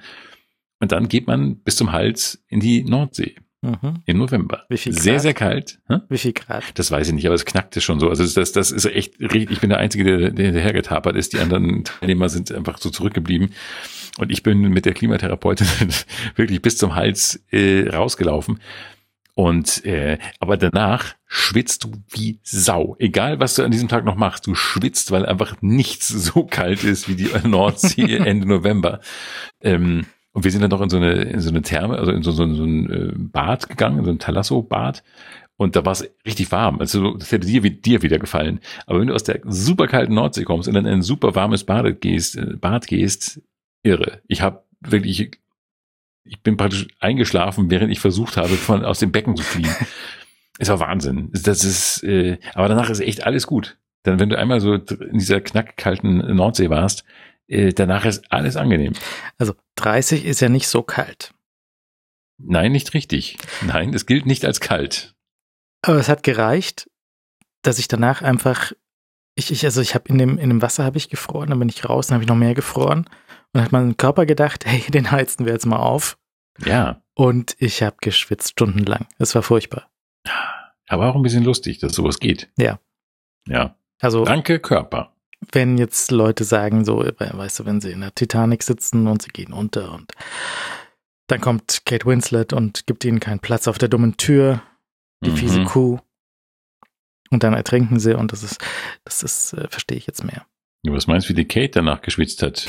Und 0.80 0.92
dann 0.92 1.08
geht 1.08 1.26
man 1.26 1.56
bis 1.56 1.76
zum 1.76 1.92
Hals 1.92 2.44
in 2.48 2.60
die 2.60 2.84
Nordsee 2.84 3.36
Mhm. 3.62 4.02
im 4.04 4.18
November. 4.18 4.64
Wie 4.68 4.76
viel 4.76 4.92
Sehr, 4.92 5.14
Grad? 5.14 5.22
sehr 5.22 5.32
kalt. 5.32 5.78
Hä? 5.88 5.96
Wie 6.10 6.18
viel 6.18 6.34
Grad? 6.34 6.64
Das 6.74 6.90
weiß 6.90 7.08
ich 7.08 7.14
nicht, 7.14 7.24
aber 7.24 7.34
es 7.34 7.46
knackte 7.46 7.80
schon 7.80 7.98
so. 7.98 8.10
Also 8.10 8.22
das, 8.22 8.34
das, 8.34 8.52
das 8.52 8.70
ist 8.70 8.84
echt 8.84 9.18
richtig. 9.18 9.52
Ich 9.52 9.60
bin 9.60 9.70
der 9.70 9.78
Einzige, 9.78 10.04
der, 10.04 10.30
der 10.32 10.44
hinterhergetapert 10.46 11.16
ist. 11.16 11.32
Die 11.32 11.38
anderen 11.38 11.82
Teilnehmer 11.84 12.28
sind 12.28 12.52
einfach 12.52 12.76
so 12.76 12.90
zurückgeblieben. 12.90 13.54
Und 14.18 14.30
ich 14.30 14.42
bin 14.42 14.60
mit 14.60 14.84
der 14.84 14.92
Klimatherapeutin 14.92 15.66
wirklich 16.36 16.60
bis 16.60 16.76
zum 16.76 16.94
Hals 16.94 17.42
äh, 17.52 17.88
rausgelaufen. 17.88 18.60
Und 19.36 19.84
äh, 19.84 20.18
aber 20.38 20.56
danach 20.56 21.14
schwitzt 21.26 21.82
du 21.84 21.90
wie 22.10 22.38
Sau. 22.44 22.94
Egal, 23.00 23.40
was 23.40 23.54
du 23.56 23.64
an 23.64 23.72
diesem 23.72 23.88
Tag 23.88 24.04
noch 24.04 24.14
machst, 24.14 24.46
du 24.46 24.54
schwitzt, 24.54 25.10
weil 25.10 25.26
einfach 25.26 25.56
nichts 25.60 26.08
so 26.08 26.44
kalt 26.44 26.84
ist 26.84 27.08
wie 27.08 27.16
die 27.16 27.30
Nordsee 27.46 28.16
Ende 28.24 28.46
November. 28.46 29.00
Ähm, 29.60 30.06
und 30.32 30.44
wir 30.44 30.50
sind 30.50 30.62
dann 30.62 30.70
noch 30.70 30.80
in 30.80 30.90
so 30.90 30.96
eine, 30.96 31.12
in 31.12 31.40
so 31.40 31.50
eine 31.50 31.62
Therme, 31.62 31.96
also 31.98 32.10
in 32.12 32.22
so, 32.22 32.32
so, 32.32 32.52
so 32.54 32.64
ein 32.64 32.90
äh, 32.90 33.12
Bad 33.16 33.68
gegangen, 33.68 33.98
in 34.00 34.04
so 34.04 34.10
ein 34.10 34.18
Thalasso-Bad. 34.18 35.02
Und 35.56 35.76
da 35.76 35.84
war 35.84 35.92
es 35.92 36.08
richtig 36.26 36.50
warm. 36.50 36.80
Also 36.80 37.14
das 37.16 37.30
hätte 37.30 37.46
dir, 37.46 37.62
wie- 37.62 37.70
dir 37.70 38.02
wieder 38.02 38.18
gefallen. 38.18 38.58
Aber 38.86 38.98
wenn 39.00 39.06
du 39.06 39.14
aus 39.14 39.22
der 39.22 39.40
super 39.44 39.86
kalten 39.86 40.14
Nordsee 40.14 40.42
kommst 40.42 40.66
und 40.68 40.74
dann 40.74 40.86
in 40.86 40.94
ein 40.94 41.02
super 41.02 41.36
warmes 41.36 41.62
Bad 41.64 42.00
gehst, 42.00 42.36
äh, 42.36 42.54
Bad 42.56 42.88
gehst, 42.88 43.40
irre. 43.84 44.20
Ich 44.26 44.42
habe 44.42 44.64
wirklich, 44.80 45.30
ich 46.24 46.40
bin 46.40 46.56
praktisch 46.56 46.88
eingeschlafen, 47.00 47.70
während 47.70 47.90
ich 47.92 48.00
versucht 48.00 48.36
habe, 48.36 48.54
von 48.56 48.84
aus 48.84 48.98
dem 48.98 49.12
Becken 49.12 49.36
zu 49.36 49.42
fliehen. 49.42 49.74
Es 50.56 50.68
war 50.68 50.78
Wahnsinn. 50.78 51.30
Das 51.32 51.64
ist, 51.64 52.04
äh, 52.04 52.38
aber 52.54 52.68
danach 52.68 52.88
ist 52.88 53.00
echt 53.00 53.26
alles 53.26 53.48
gut. 53.48 53.76
Dann, 54.04 54.20
wenn 54.20 54.28
du 54.28 54.38
einmal 54.38 54.60
so 54.60 54.74
in 54.74 55.18
dieser 55.18 55.40
knackkalten 55.40 56.36
Nordsee 56.36 56.70
warst, 56.70 57.04
äh, 57.48 57.72
danach 57.72 58.04
ist 58.04 58.30
alles 58.30 58.56
angenehm. 58.56 58.92
Also 59.36 59.54
30 59.74 60.24
ist 60.24 60.38
ja 60.38 60.48
nicht 60.48 60.68
so 60.68 60.84
kalt. 60.84 61.34
Nein, 62.38 62.70
nicht 62.70 62.94
richtig. 62.94 63.38
Nein, 63.62 63.94
es 63.94 64.06
gilt 64.06 64.26
nicht 64.26 64.44
als 64.44 64.60
kalt. 64.60 65.14
Aber 65.82 65.96
es 65.96 66.08
hat 66.08 66.22
gereicht, 66.22 66.88
dass 67.62 67.78
ich 67.78 67.88
danach 67.88 68.22
einfach, 68.22 68.72
ich, 69.34 69.50
ich 69.50 69.64
also 69.64 69.80
ich 69.80 69.94
habe 69.94 70.08
in 70.08 70.18
dem, 70.18 70.38
in 70.38 70.48
dem 70.50 70.62
Wasser 70.62 70.84
habe 70.84 70.96
ich 70.98 71.08
gefroren, 71.08 71.50
dann 71.50 71.58
bin 71.58 71.68
ich 71.68 71.88
raus, 71.88 72.06
dann 72.06 72.14
habe 72.14 72.24
ich 72.24 72.28
noch 72.28 72.36
mehr 72.36 72.54
gefroren. 72.54 73.00
Und 73.00 73.08
dann 73.52 73.64
hat 73.64 73.72
mein 73.72 73.96
Körper 73.96 74.26
gedacht, 74.26 74.64
hey, 74.66 74.80
den 74.90 75.10
heizen 75.10 75.46
wir 75.46 75.52
jetzt 75.52 75.66
mal 75.66 75.78
auf. 75.78 76.18
Ja, 76.64 77.02
Und 77.14 77.56
ich 77.58 77.82
habe 77.82 77.96
geschwitzt 78.00 78.50
stundenlang. 78.52 79.06
Es 79.18 79.34
war 79.34 79.42
furchtbar. 79.42 79.90
aber 80.88 81.08
auch 81.08 81.16
ein 81.16 81.22
bisschen 81.22 81.42
lustig, 81.44 81.78
dass 81.78 81.94
sowas 81.94 82.20
geht. 82.20 82.48
Ja. 82.56 82.78
Ja. 83.48 83.76
Also 84.00 84.24
Danke, 84.24 84.60
Körper. 84.60 85.12
wenn 85.52 85.78
jetzt 85.78 86.10
Leute 86.10 86.44
sagen, 86.44 86.84
so, 86.84 86.98
weißt 86.98 87.60
du, 87.60 87.64
wenn 87.66 87.80
sie 87.80 87.90
in 87.90 88.00
der 88.02 88.14
Titanic 88.14 88.62
sitzen 88.62 89.06
und 89.08 89.22
sie 89.22 89.30
gehen 89.30 89.52
unter 89.52 89.92
und 89.92 90.12
dann 91.28 91.40
kommt 91.40 91.82
Kate 91.86 92.04
Winslet 92.06 92.52
und 92.52 92.86
gibt 92.86 93.04
ihnen 93.04 93.18
keinen 93.20 93.40
Platz 93.40 93.66
auf 93.66 93.78
der 93.78 93.88
dummen 93.88 94.16
Tür, 94.16 94.62
die 95.24 95.30
Mhm. 95.30 95.36
fiese 95.36 95.64
Kuh. 95.64 95.98
Und 97.34 97.42
dann 97.42 97.52
ertrinken 97.52 97.98
sie 97.98 98.16
und 98.16 98.30
das 98.30 98.44
ist, 98.44 98.64
das 99.02 99.24
ist, 99.24 99.54
äh, 99.54 99.66
verstehe 99.68 99.98
ich 99.98 100.06
jetzt 100.06 100.22
mehr. 100.22 100.46
Ja, 100.84 100.92
was 100.92 101.08
meinst 101.08 101.26
du, 101.26 101.30
wie 101.30 101.34
die 101.34 101.48
Kate 101.48 101.70
danach 101.70 102.00
geschwitzt 102.00 102.44
hat? 102.44 102.68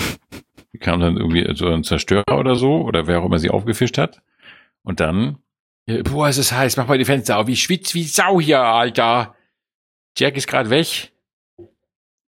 Die 0.73 0.79
kam 0.79 0.99
dann 1.01 1.17
irgendwie 1.17 1.47
so 1.55 1.67
ein 1.67 1.83
Zerstörer 1.83 2.39
oder 2.39 2.55
so, 2.55 2.81
oder 2.81 3.05
wer 3.05 3.21
auch 3.21 3.25
immer 3.25 3.37
sie 3.37 3.51
aufgefischt 3.51 3.99
hat. 3.99 4.23
Und 4.81 4.99
dann, 4.99 5.37
ja, 5.85 6.01
boah, 6.01 6.27
es 6.29 6.39
ist 6.39 6.51
heiß, 6.51 6.77
mach 6.77 6.87
mal 6.87 6.97
die 6.97 7.05
Fenster 7.05 7.37
auf. 7.37 7.47
Ich 7.47 7.61
schwitz 7.61 7.93
wie 7.93 8.05
Sau 8.05 8.41
hier, 8.41 8.59
Alter. 8.59 9.35
Jack 10.17 10.35
ist 10.35 10.47
gerade 10.47 10.71
weg. 10.71 11.11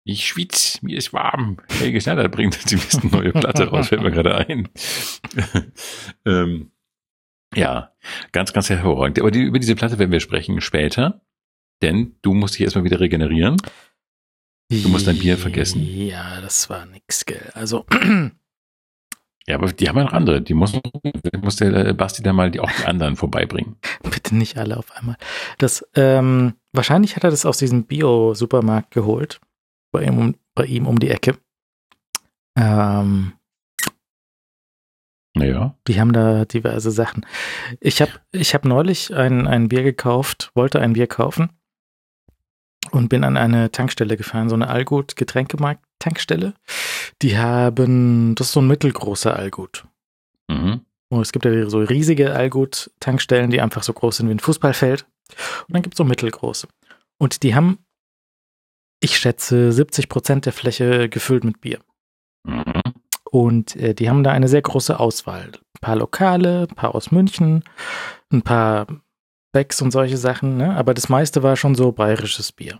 Ich 0.04 0.28
schwitz, 0.28 0.80
mir 0.84 0.96
ist 0.96 1.12
warm. 1.12 1.58
Helge 1.80 2.00
Schneider 2.00 2.30
bringt 2.30 2.54
jetzt 2.54 2.70
die 2.70 2.76
nächste 2.76 3.08
neue 3.08 3.32
Platte 3.32 3.68
raus, 3.68 3.88
fällt 3.88 4.04
mir 4.04 4.12
gerade 4.12 4.36
ein. 4.36 4.70
ähm, 6.28 6.72
ja, 7.56 7.94
ganz, 8.32 8.54
ganz 8.54 8.70
hervorragend. 8.70 9.20
Aber 9.20 9.32
die, 9.32 9.42
über 9.42 9.58
diese 9.58 9.76
Platte 9.76 9.98
werden 9.98 10.12
wir 10.12 10.20
sprechen 10.20 10.62
später, 10.62 11.22
denn 11.82 12.16
du 12.22 12.34
musst 12.34 12.56
dich 12.56 12.62
erstmal 12.62 12.84
wieder 12.86 13.00
regenerieren. 13.00 13.58
Du 14.70 14.90
musst 14.90 15.08
dein 15.08 15.18
Bier 15.18 15.38
vergessen. 15.38 15.82
Ja, 15.82 16.42
das 16.42 16.70
war 16.70 16.86
nix, 16.86 17.26
gell. 17.26 17.52
Also, 17.54 17.86
Ja, 19.50 19.56
aber 19.56 19.72
die 19.72 19.88
haben 19.88 19.98
ja 19.98 20.04
noch 20.04 20.14
andere. 20.14 20.42
Die 20.42 20.54
muss, 20.54 20.78
muss 21.42 21.56
der 21.56 21.94
Basti 21.94 22.22
da 22.22 22.34
mal 22.34 22.52
die, 22.52 22.60
auch 22.60 22.70
die 22.70 22.86
anderen 22.86 23.16
vorbeibringen. 23.16 23.78
bitte 24.04 24.36
nicht 24.36 24.58
alle 24.58 24.76
auf 24.76 24.92
einmal. 24.92 25.16
Das, 25.58 25.88
ähm, 25.96 26.56
wahrscheinlich 26.74 27.16
hat 27.16 27.24
er 27.24 27.30
das 27.30 27.46
aus 27.46 27.58
diesem 27.58 27.86
Bio-Supermarkt 27.86 28.92
geholt. 28.92 29.40
Bei 29.94 30.04
ihm, 30.04 30.18
um, 30.18 30.36
bei 30.54 30.66
ihm 30.66 30.86
um 30.86 31.00
die 31.00 31.10
Ecke. 31.10 31.38
Ähm, 32.58 33.34
Naja. 35.34 35.78
Die 35.88 35.98
haben 35.98 36.12
da 36.12 36.44
diverse 36.44 36.92
Sachen. 36.92 37.26
Ich 37.80 38.02
habe 38.02 38.12
ich 38.34 38.54
hab 38.54 38.66
neulich 38.66 39.16
ein, 39.16 39.48
ein 39.48 39.70
Bier 39.70 39.84
gekauft, 39.84 40.52
wollte 40.56 40.82
ein 40.82 40.92
Bier 40.92 41.08
kaufen 41.08 41.57
und 42.92 43.10
bin 43.10 43.24
an 43.24 43.38
eine 43.38 43.72
Tankstelle 43.72 44.18
gefahren, 44.18 44.50
so 44.50 44.56
eine 44.56 44.70
Allgut 44.70 45.16
Getränkemarkt-Tankstelle. 45.16 46.54
Die 47.22 47.38
haben, 47.38 48.36
das 48.36 48.48
ist 48.48 48.54
so 48.54 48.62
ein 48.62 48.68
mittelgroßer 48.68 49.36
Allgut. 49.36 49.86
Mhm. 50.48 50.82
Und 51.10 51.22
es 51.22 51.32
gibt 51.32 51.46
ja 51.46 51.70
so 51.70 51.80
riesige 51.80 52.34
Allgut-Tankstellen, 52.34 53.50
die 53.50 53.62
einfach 53.62 53.84
so 53.84 53.94
groß 53.94 54.18
sind 54.18 54.28
wie 54.28 54.34
ein 54.34 54.40
Fußballfeld. 54.40 55.06
Und 55.68 55.74
dann 55.74 55.82
gibt 55.82 55.96
es 55.96 55.98
so 55.98 56.04
mittelgroße. 56.04 56.68
Und 57.18 57.44
die 57.44 57.56
haben, 57.56 57.80
ich 59.00 59.18
schätze, 59.18 59.72
70 59.72 60.10
Prozent 60.10 60.46
der 60.46 60.54
Fläche 60.54 61.10
gefüllt 61.10 61.44
mit 61.44 61.62
Bier. 61.62 61.80
Mhm. 62.44 62.82
Und 63.32 63.76
äh, 63.76 63.94
die 63.94 64.10
haben 64.10 64.24
da 64.24 64.32
eine 64.32 64.48
sehr 64.48 64.62
große 64.62 65.00
Auswahl. 65.00 65.52
Ein 65.52 65.82
paar 65.82 65.96
Lokale, 65.96 66.68
ein 66.70 66.76
paar 66.76 66.96
aus 66.96 67.12
München, 67.12 67.64
ein 68.32 68.42
paar 68.42 68.88
Becks 69.52 69.82
und 69.82 69.92
solche 69.92 70.18
Sachen. 70.18 70.58
Ne? 70.58 70.76
Aber 70.76 70.94
das 70.94 71.10
meiste 71.10 71.44
war 71.44 71.56
schon 71.56 71.76
so 71.76 71.92
bayerisches 71.92 72.52
Bier. 72.52 72.78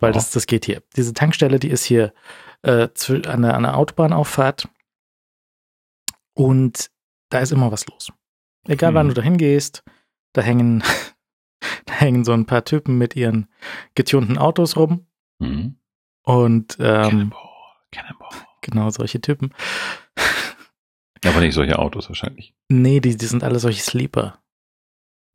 Weil 0.00 0.10
Ja. 0.10 0.14
das, 0.14 0.30
das 0.30 0.46
geht 0.46 0.64
hier. 0.64 0.82
Diese 0.96 1.12
Tankstelle, 1.14 1.58
die 1.58 1.68
ist 1.70 1.84
hier 1.84 2.12
äh, 2.62 2.88
an, 3.26 3.42
der, 3.42 3.54
an 3.54 3.62
der 3.62 3.76
Autobahnauffahrt. 3.76 4.68
Und 6.34 6.90
da 7.30 7.40
ist 7.40 7.52
immer 7.52 7.72
was 7.72 7.86
los. 7.86 8.12
Egal 8.66 8.94
wann 8.94 9.08
Hm. 9.08 9.14
du 9.14 9.20
da 9.20 9.22
hingehst, 9.22 9.82
da 10.34 10.42
hängen, 10.42 10.82
da 11.86 11.94
hängen 11.94 12.24
so 12.24 12.32
ein 12.32 12.46
paar 12.46 12.64
Typen 12.64 12.98
mit 12.98 13.16
ihren 13.16 13.48
getunten 13.94 14.38
Autos 14.38 14.76
rum. 14.76 15.06
Mhm. 15.40 15.76
Und 16.22 16.76
ähm, 16.80 17.08
Cannonball. 17.30 17.48
Cannonball. 17.90 18.28
genau 18.60 18.90
solche 18.90 19.20
Typen. 19.20 19.52
Aber 21.24 21.40
nicht 21.40 21.54
solche 21.54 21.78
Autos 21.78 22.08
wahrscheinlich. 22.08 22.54
Nee, 22.68 23.00
die, 23.00 23.16
die 23.16 23.26
sind 23.26 23.42
alle 23.42 23.58
solche 23.58 23.82
Sleeper. 23.82 24.38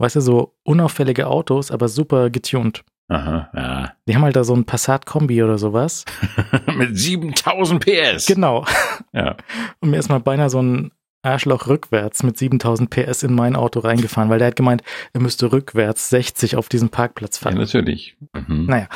Weißt 0.04 0.18
du, 0.18 0.20
so 0.20 0.54
unauffällige 0.64 1.28
Autos, 1.28 1.72
aber 1.72 1.88
super 1.88 2.30
getuned. 2.30 2.84
Aha, 3.08 3.50
ja. 3.56 3.94
Die 4.06 4.14
haben 4.14 4.24
halt 4.24 4.36
da 4.36 4.44
so 4.44 4.54
ein 4.54 4.66
Passat-Kombi 4.66 5.42
oder 5.42 5.58
sowas. 5.58 6.04
Mit 6.76 6.98
7000 6.98 7.80
PS. 7.82 8.26
Genau. 8.26 8.66
Ja. 9.14 9.38
Und 9.80 9.92
mir 9.92 9.98
ist 9.98 10.10
mal 10.10 10.20
beinahe 10.20 10.50
so 10.50 10.62
ein 10.62 10.92
Arschloch 11.22 11.68
rückwärts 11.68 12.22
mit 12.22 12.38
7000 12.38 12.90
PS 12.90 13.24
in 13.24 13.34
mein 13.34 13.56
Auto 13.56 13.80
reingefahren, 13.80 14.30
weil 14.30 14.40
der 14.40 14.50
hat 14.50 14.58
gemeint, 14.58 14.84
er 15.14 15.22
müsste 15.22 15.54
rückwärts 15.54 16.10
60 16.10 16.58
auf 16.58 16.68
diesem 16.68 16.90
Parkplatz 16.90 17.40
ja, 17.40 17.44
fahren. 17.44 17.60
natürlich. 17.60 18.18
Mhm. 18.34 18.66
Naja. 18.66 18.90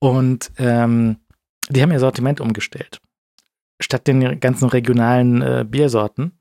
Und 0.00 0.50
ähm, 0.58 1.18
die 1.70 1.80
haben 1.82 1.92
ihr 1.92 2.00
Sortiment 2.00 2.40
umgestellt. 2.40 3.00
Statt 3.80 4.08
den 4.08 4.40
ganzen 4.40 4.68
regionalen 4.68 5.40
äh, 5.40 5.64
Biersorten 5.64 6.32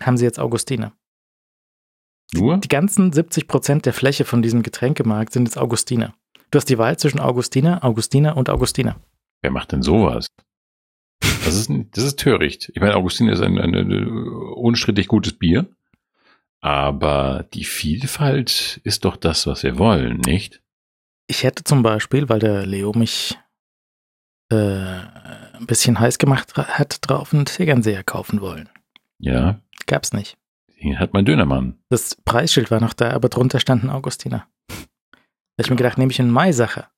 haben 0.00 0.16
sie 0.16 0.24
jetzt 0.24 0.40
Augustiner. 0.40 0.94
Nur? 2.34 2.58
Die 2.58 2.68
ganzen 2.68 3.12
70 3.12 3.46
Prozent 3.46 3.86
der 3.86 3.92
Fläche 3.92 4.24
von 4.24 4.42
diesem 4.42 4.62
Getränkemarkt 4.62 5.32
sind 5.32 5.44
jetzt 5.44 5.58
Augustiner. 5.58 6.14
Du 6.50 6.58
hast 6.58 6.68
die 6.68 6.78
Wahl 6.78 6.98
zwischen 6.98 7.20
Augustiner, 7.20 7.84
Augustiner 7.84 8.36
und 8.36 8.50
Augustiner. 8.50 8.96
Wer 9.42 9.50
macht 9.50 9.72
denn 9.72 9.82
sowas? 9.82 10.26
Das 11.20 11.56
ist, 11.56 11.70
das 11.92 12.04
ist 12.04 12.18
töricht. 12.18 12.70
Ich 12.74 12.80
meine, 12.80 12.94
Augustin 12.94 13.28
ist 13.28 13.40
ein, 13.40 13.58
ein, 13.58 13.74
ein 13.74 14.08
unstrittig 14.08 15.08
gutes 15.08 15.32
Bier. 15.32 15.66
Aber 16.60 17.46
die 17.54 17.64
Vielfalt 17.64 18.80
ist 18.84 19.04
doch 19.04 19.16
das, 19.16 19.46
was 19.46 19.64
wir 19.64 19.78
wollen, 19.78 20.18
nicht? 20.18 20.62
Ich 21.26 21.42
hätte 21.42 21.64
zum 21.64 21.82
Beispiel, 21.82 22.28
weil 22.28 22.38
der 22.38 22.64
Leo 22.66 22.92
mich 22.92 23.36
äh, 24.50 24.56
ein 24.56 25.66
bisschen 25.66 25.98
heiß 25.98 26.18
gemacht 26.18 26.56
hat, 26.56 26.98
drauf 27.00 27.34
einen 27.34 27.46
Tegernseher 27.46 28.04
kaufen 28.04 28.40
wollen. 28.40 28.68
Ja. 29.18 29.60
Gab's 29.86 30.12
nicht. 30.12 30.36
Hier 30.82 30.98
hat 30.98 31.12
mein 31.12 31.24
Dönermann. 31.24 31.78
Das 31.90 32.16
Preisschild 32.24 32.70
war 32.72 32.80
noch 32.80 32.92
da, 32.92 33.10
aber 33.12 33.28
drunter 33.28 33.60
stand 33.60 33.84
ein 33.84 33.90
Augustiner. 33.90 34.48
Da 34.68 34.74
hab 34.74 35.64
ich 35.66 35.70
mir 35.70 35.76
gedacht, 35.76 35.96
nehme 35.96 36.10
ich 36.10 36.20
einen 36.20 36.30
Maisacher 36.32 36.90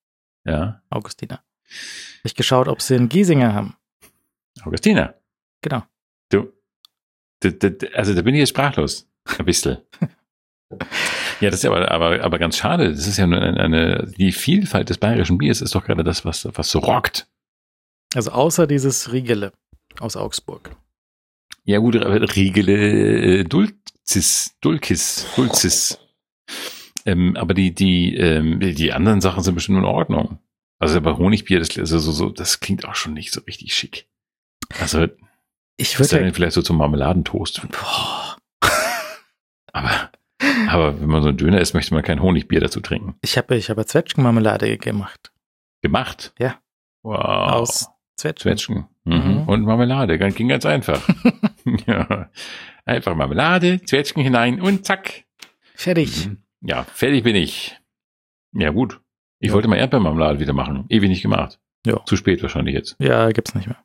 Ja. 0.45 0.81
Augustiner. 0.89 1.37
Hab 1.69 2.25
ich 2.25 2.35
geschaut, 2.35 2.67
ob 2.69 2.81
sie 2.81 2.95
einen 2.95 3.09
Giesinger 3.11 3.53
haben. 3.53 3.77
Augustina. 4.63 5.15
Genau. 5.61 5.83
Du. 6.31 6.51
d- 7.43 7.51
d- 7.53 7.71
d- 7.71 7.95
Also 7.95 8.15
da 8.15 8.23
bin 8.23 8.35
ich 8.35 8.41
jetzt 8.41 8.49
sprachlos. 8.51 9.07
Ein 9.39 9.45
bisschen. 9.45 9.79
Ja, 11.41 11.51
das 11.51 11.61
ist 11.61 11.67
aber, 11.67 11.89
aber, 11.91 12.21
aber 12.23 12.39
ganz 12.39 12.57
schade. 12.57 12.91
Das 12.91 13.07
ist 13.07 13.17
ja 13.17 13.27
nur 13.29 13.41
eine, 13.41 13.61
eine, 13.61 14.13
die 14.19 14.33
Vielfalt 14.33 14.89
des 14.89 14.99
bayerischen 14.99 15.39
Biers 15.39 15.61
ist 15.61 15.75
doch 15.75 15.85
gerade 15.85 16.03
das, 16.03 16.25
was, 16.25 16.49
was 16.57 16.71
so 16.71 16.79
rockt. 16.81 17.29
Also 18.15 18.33
außer 18.33 18.67
dieses 18.67 19.13
Riegele 19.13 19.53
aus 20.01 20.17
Augsburg. 20.17 20.75
Ja, 21.65 21.79
gut, 21.79 21.97
aber 21.97 22.21
Riegele, 22.37 23.41
äh, 23.41 23.45
Dulcis, 23.45 24.57
Dulcis, 24.61 25.27
Dulcis. 25.35 25.99
Ähm, 27.07 27.37
aber 27.37 27.55
die, 27.55 27.75
die, 27.75 28.17
ähm, 28.17 28.61
die 28.61 28.93
anderen 28.93 29.21
Sachen 29.21 29.43
sind 29.43 29.55
bestimmt 29.55 29.79
in 29.79 29.85
Ordnung. 29.85 30.39
Also 30.79 31.01
bei 31.01 31.13
Honigbier, 31.13 31.61
das, 31.61 31.79
also 31.79 31.99
so, 31.99 32.13
so, 32.13 32.31
das 32.31 32.61
klingt 32.61 32.87
auch 32.87 32.95
schon 32.95 33.15
nicht 33.15 33.33
so 33.33 33.41
richtig 33.43 33.75
schick. 33.75 34.07
Also, 34.81 35.07
Ich 35.77 35.99
würde 35.99 36.21
dann 36.21 36.35
vielleicht 36.35 36.55
so 36.55 36.63
zum 36.63 36.77
Marmeladentoast. 36.77 37.63
Boah. 37.71 38.37
Aber, 39.73 40.11
aber 40.69 41.01
wenn 41.01 41.09
man 41.09 41.23
so 41.23 41.29
einen 41.29 41.39
Döner 41.39 41.61
isst, 41.61 41.75
möchte 41.75 41.95
man 41.95 42.03
kein 42.03 42.23
Honigbier 42.23 42.61
dazu 42.61 42.81
trinken. 42.81 43.17
Ich 43.23 43.37
habe 43.37 43.57
ich 43.57 43.71
hab 43.71 43.89
Zwetschgenmarmelade 43.89 44.79
gemacht. 44.79 45.33
Gemacht? 45.83 46.33
Ja. 46.39 46.61
Wow. 47.03 47.19
Aus 47.51 47.89
Zwetschgen. 48.17 48.53
Zwetschgen. 48.53 48.87
Mhm. 49.05 49.15
Mhm. 49.43 49.49
Und 49.49 49.63
Marmelade. 49.65 50.19
Ganz- 50.19 50.35
Ging 50.35 50.49
ganz 50.49 50.65
einfach. 50.67 51.07
ja. 51.87 52.31
Einfach 52.87 53.15
Marmelade, 53.15 53.81
Zwetschgen 53.83 54.23
hinein 54.23 54.61
und 54.61 54.85
zack. 54.85 55.25
Fertig. 55.75 56.27
Mhm. 56.29 56.39
Ja, 56.63 56.85
fertig 56.85 57.25
bin 57.25 57.37
ich. 57.37 57.79
Ja, 58.53 58.71
gut. 58.71 59.01
Ich 59.41 59.49
Ja. 59.49 59.55
wollte 59.55 59.69
mal 59.69 59.77
Erdbeermarmelade 59.77 60.39
wieder 60.41 60.53
machen. 60.53 60.85
Ewig 60.89 61.09
nicht 61.11 61.23
gemacht. 61.23 61.59
Ja. 61.87 62.03
Zu 62.07 62.17
spät 62.17 62.41
wahrscheinlich 62.43 62.75
jetzt. 62.75 62.97
Ja, 62.99 63.31
gibt's 63.31 63.55
nicht 63.55 63.67
mehr. 63.67 63.77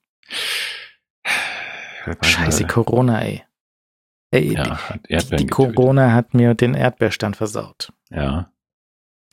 Scheiße, 2.21 2.65
Corona, 2.67 3.21
ey. 3.21 3.43
Ey, 4.31 4.53
Ja, 4.53 4.79
die, 5.09 5.35
die. 5.37 5.47
Corona 5.47 6.13
hat 6.13 6.33
mir 6.33 6.53
den 6.53 6.75
Erdbeerstand 6.75 7.35
versaut. 7.35 7.91
Ja. 8.09 8.51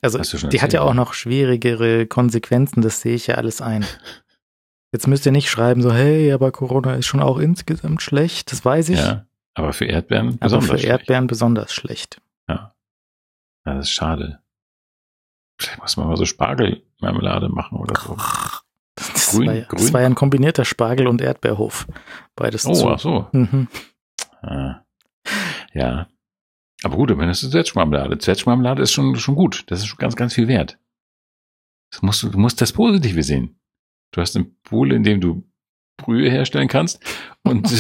Also, 0.02 0.18
die 0.18 0.60
hat 0.60 0.72
ja 0.72 0.80
erzählt. 0.80 0.82
auch 0.82 0.94
noch 0.94 1.14
schwierigere 1.14 2.06
Konsequenzen, 2.06 2.82
das 2.82 3.00
sehe 3.00 3.14
ich 3.14 3.26
ja 3.28 3.36
alles 3.36 3.60
ein. 3.60 3.84
Jetzt 4.96 5.08
müsst 5.08 5.26
ihr 5.26 5.32
nicht 5.32 5.50
schreiben, 5.50 5.82
so, 5.82 5.92
hey, 5.92 6.32
aber 6.32 6.50
Corona 6.52 6.94
ist 6.94 7.04
schon 7.04 7.20
auch 7.20 7.36
insgesamt 7.36 8.00
schlecht, 8.00 8.50
das 8.50 8.64
weiß 8.64 8.88
ich. 8.88 8.98
Ja. 8.98 9.26
Aber 9.52 9.74
für 9.74 9.84
Erdbeeren 9.84 10.28
aber 10.28 10.38
besonders 10.38 10.64
für 10.70 10.78
schlecht. 10.78 10.86
Erdbeeren 10.86 11.26
besonders 11.26 11.74
schlecht. 11.74 12.22
Ja, 12.48 12.74
das 13.64 13.88
ist 13.88 13.90
schade. 13.90 14.40
Vielleicht 15.60 15.82
muss 15.82 15.98
man 15.98 16.08
mal 16.08 16.16
so 16.16 16.24
Spargelmarmelade 16.24 17.50
machen 17.50 17.76
oder 17.76 18.00
so. 18.00 18.16
Das, 18.94 19.32
Grün- 19.32 19.46
war, 19.48 19.54
ja- 19.54 19.64
grün- 19.66 19.78
das 19.82 19.92
war 19.92 20.00
ja 20.00 20.06
ein 20.06 20.14
kombinierter 20.14 20.64
Spargel- 20.64 21.08
und 21.08 21.20
Erdbeerhof. 21.20 21.86
Beides 22.34 22.64
Oh, 22.64 22.72
zu. 22.72 22.88
ach 22.88 22.98
so. 22.98 23.28
Mhm. 23.32 23.68
Ah. 24.40 24.80
Ja. 25.74 26.06
Aber 26.84 26.96
gut, 26.96 27.10
wenn 27.10 27.28
das 27.28 27.42
ist 27.42 27.50
Zwetschgenmarmelade. 27.50 28.16
Zwetschgenmarmelade 28.16 28.80
ist 28.80 28.92
schon, 28.94 29.14
schon 29.16 29.34
gut. 29.34 29.64
Das 29.66 29.80
ist 29.80 29.88
schon 29.88 29.98
ganz, 29.98 30.16
ganz 30.16 30.32
viel 30.32 30.48
wert. 30.48 30.78
Das 31.90 32.00
musst 32.00 32.22
du, 32.22 32.30
du 32.30 32.38
musst 32.38 32.62
das 32.62 32.72
Positive 32.72 33.22
sehen. 33.22 33.58
Du 34.12 34.20
hast 34.20 34.36
einen 34.36 34.56
Pool, 34.62 34.92
in 34.92 35.02
dem 35.02 35.20
du 35.20 35.44
Brühe 35.96 36.30
herstellen 36.30 36.68
kannst 36.68 37.00
und, 37.42 37.70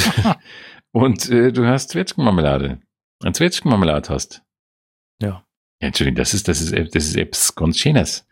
und 0.92 1.28
äh, 1.30 1.52
du 1.52 1.66
hast 1.66 1.90
Zwetschgenmarmelade. 1.90 2.80
Ein 3.22 3.34
Zwetschgenmarmelade 3.34 4.08
hast. 4.08 4.42
Ja. 5.20 5.44
Entschuldigung, 5.78 6.16
das 6.16 6.32
ist, 6.32 6.48
das 6.48 6.60
ist, 6.60 6.72
das 6.94 7.04
ist 7.04 7.16
etwas 7.16 7.54
ganz 7.54 7.78
Schönes. 7.78 8.26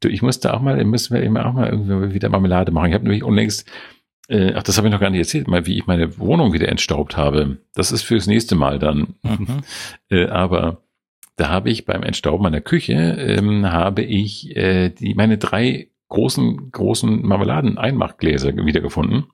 Du, 0.00 0.08
ich 0.08 0.20
musste 0.20 0.52
auch 0.52 0.60
mal, 0.60 0.82
müssen 0.84 1.14
wir 1.14 1.22
eben 1.22 1.38
auch 1.38 1.54
mal 1.54 1.70
irgendwie 1.70 2.14
wieder 2.14 2.28
Marmelade 2.28 2.72
machen. 2.72 2.88
Ich 2.88 2.94
habe 2.94 3.04
nämlich 3.04 3.24
unlängst, 3.24 3.70
äh, 4.28 4.52
ach, 4.54 4.62
das 4.62 4.76
habe 4.76 4.88
ich 4.88 4.92
noch 4.92 5.00
gar 5.00 5.10
nicht 5.10 5.20
erzählt, 5.20 5.48
mal 5.48 5.66
wie 5.66 5.78
ich 5.78 5.86
meine 5.86 6.18
Wohnung 6.18 6.52
wieder 6.52 6.68
entstaubt 6.68 7.16
habe. 7.16 7.58
Das 7.74 7.90
ist 7.90 8.02
fürs 8.02 8.26
nächste 8.26 8.54
Mal 8.54 8.78
dann. 8.78 9.14
Mhm. 9.22 9.62
äh, 10.10 10.26
aber 10.26 10.82
da 11.36 11.48
habe 11.48 11.70
ich 11.70 11.86
beim 11.86 12.02
Entstauben 12.02 12.42
meiner 12.42 12.60
Küche, 12.60 12.92
ähm, 12.92 13.72
habe 13.72 14.02
ich 14.02 14.54
äh, 14.56 14.90
die, 14.90 15.14
meine 15.14 15.38
drei 15.38 15.88
großen, 16.10 16.70
großen 16.70 17.26
Marmeladen-Einmachgläser 17.26 18.54
wiedergefunden 18.54 19.26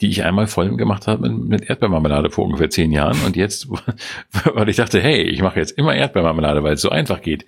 die 0.00 0.08
ich 0.08 0.24
einmal 0.24 0.46
voll 0.46 0.76
gemacht 0.76 1.06
habe 1.06 1.28
mit 1.28 1.68
Erdbeermarmelade 1.68 2.30
vor 2.30 2.44
ungefähr 2.44 2.70
zehn 2.70 2.92
Jahren. 2.92 3.20
Und 3.24 3.36
jetzt, 3.36 3.68
weil 4.44 4.68
ich 4.68 4.76
dachte, 4.76 5.00
hey, 5.00 5.22
ich 5.22 5.42
mache 5.42 5.58
jetzt 5.58 5.72
immer 5.72 5.94
Erdbeermarmelade, 5.94 6.62
weil 6.62 6.74
es 6.74 6.80
so 6.80 6.90
einfach 6.90 7.20
geht. 7.20 7.46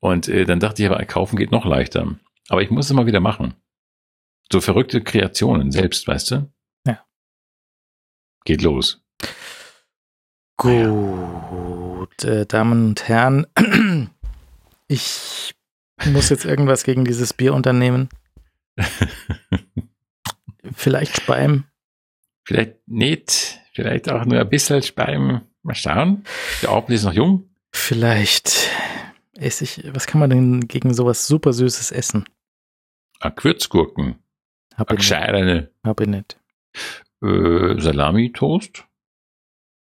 Und 0.00 0.28
äh, 0.28 0.44
dann 0.44 0.60
dachte 0.60 0.82
ich 0.82 0.88
aber, 0.88 1.04
kaufen 1.04 1.36
geht 1.36 1.52
noch 1.52 1.64
leichter. 1.64 2.14
Aber 2.48 2.62
ich 2.62 2.70
muss 2.70 2.86
es 2.86 2.92
mal 2.92 3.06
wieder 3.06 3.20
machen. 3.20 3.54
So 4.50 4.60
verrückte 4.60 5.00
Kreationen 5.00 5.70
selbst, 5.70 6.06
weißt 6.06 6.30
du? 6.32 6.52
Ja. 6.86 7.04
Geht 8.44 8.62
los. 8.62 9.02
Gut, 10.56 12.24
äh, 12.24 12.46
Damen 12.46 12.88
und 12.88 13.08
Herren, 13.08 13.46
ich 14.88 15.54
muss 16.06 16.28
jetzt 16.28 16.44
irgendwas 16.44 16.84
gegen 16.84 17.04
dieses 17.04 17.32
Bier 17.32 17.54
unternehmen. 17.54 18.08
Vielleicht 20.74 21.16
Speim. 21.16 21.64
Vielleicht 22.44 22.76
nicht. 22.86 23.60
Vielleicht 23.72 24.10
auch 24.10 24.24
nur 24.24 24.40
ein 24.40 24.48
bisschen 24.48 24.82
Speim. 24.82 25.42
Mal 25.62 25.74
schauen. 25.74 26.24
Der 26.62 26.70
Abend 26.70 26.90
ist 26.90 27.04
noch 27.04 27.12
jung. 27.12 27.48
Vielleicht 27.72 28.70
esse 29.34 29.64
ich, 29.64 29.82
was 29.94 30.06
kann 30.06 30.20
man 30.20 30.30
denn 30.30 30.68
gegen 30.68 30.92
sowas 30.92 31.26
super 31.26 31.52
Süßes 31.52 31.90
essen? 31.92 32.24
A 33.20 33.30
Kürzgurken. 33.30 34.16
Hab 34.74 34.92
ich 34.92 34.98
nicht. 34.98 35.68
Hab 35.84 36.00
ich 36.00 36.08
nicht. 36.08 36.40
Äh, 37.22 37.80
Salami-Toast? 37.80 38.84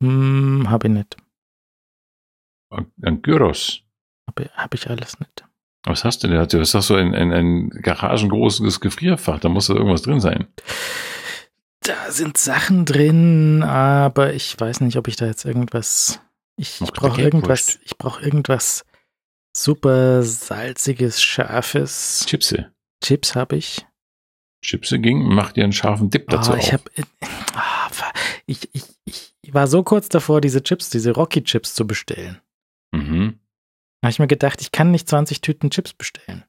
Hm, 0.01 0.69
hab 0.69 0.83
ich 0.83 0.91
nicht. 0.91 1.17
Ein 3.01 3.21
Gyros? 3.21 3.81
Hab 4.27 4.39
ich, 4.39 4.49
hab 4.51 4.73
ich 4.73 4.89
alles 4.89 5.19
nicht. 5.19 5.46
Was 5.87 6.03
hast 6.03 6.23
du 6.23 6.27
denn? 6.27 6.39
Was 6.39 6.73
hast 6.73 6.89
du 6.89 6.95
ein, 6.95 7.15
ein, 7.15 7.31
ein 7.31 7.69
garagengroßes 7.69 8.79
Gefrierfach? 8.79 9.39
Da 9.39 9.49
muss 9.49 9.67
da 9.67 9.73
irgendwas 9.73 10.01
drin 10.01 10.19
sein. 10.19 10.47
Da 11.81 12.11
sind 12.11 12.37
Sachen 12.37 12.85
drin, 12.85 13.63
aber 13.63 14.33
ich 14.33 14.59
weiß 14.59 14.81
nicht, 14.81 14.97
ob 14.97 15.07
ich 15.07 15.15
da 15.15 15.25
jetzt 15.25 15.45
irgendwas. 15.45 16.19
Ich, 16.57 16.81
ich 16.81 16.91
brauche 16.91 17.21
irgendwas. 17.21 17.79
Ich 17.83 17.97
brauche 17.97 18.21
irgendwas 18.21 18.83
super 19.57 20.23
salziges, 20.23 21.21
scharfes. 21.21 22.25
Chipse. 22.27 22.71
Chips 23.03 23.35
habe 23.35 23.57
ich. 23.57 23.85
Chipse 24.61 24.99
ging, 24.99 25.23
mach 25.23 25.51
dir 25.51 25.63
einen 25.63 25.73
scharfen 25.73 26.09
Dip 26.09 26.29
dazu. 26.29 26.51
Oh, 26.51 26.55
ich 26.55 26.73
habe, 26.73 26.83
oh, 26.99 28.03
ich, 28.45 28.69
ich, 28.73 28.83
ich 29.41 29.53
war 29.53 29.67
so 29.67 29.83
kurz 29.83 30.09
davor, 30.09 30.41
diese 30.41 30.63
Chips, 30.63 30.89
diese 30.89 31.11
Rocky 31.11 31.43
Chips 31.43 31.73
zu 31.75 31.85
bestellen. 31.85 32.41
Mhm. 34.01 34.05
Habe 34.05 34.11
ich 34.11 34.19
mir 34.19 34.27
gedacht, 34.27 34.61
ich 34.61 34.71
kann 34.71 34.91
nicht 34.91 35.09
20 35.09 35.41
Tüten 35.41 35.69
Chips 35.69 35.93
bestellen. 35.93 36.43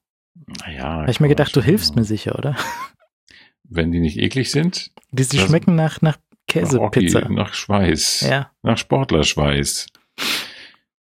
Naja. 0.47 0.85
Habe 0.85 1.11
ich 1.11 1.21
mir 1.21 1.29
gedacht, 1.29 1.55
du 1.55 1.63
hilfst 1.63 1.97
mir 1.97 2.05
sicher, 2.05 2.39
oder? 2.39 2.57
Wenn 3.65 3.93
die 3.93 4.01
nicht 4.01 4.19
eklig 4.19 4.51
sind. 4.51 4.93
Die, 5.11 5.27
die 5.27 5.39
schmecken 5.39 5.75
nach, 5.75 6.01
nach 6.01 6.19
Käsepizza. 6.47 7.21
Nach, 7.21 7.29
nach 7.29 7.55
Schweiß. 7.55 8.23
Ja. 8.23 8.51
Nach 8.63 8.79
Sportlerschweiß. 8.79 9.87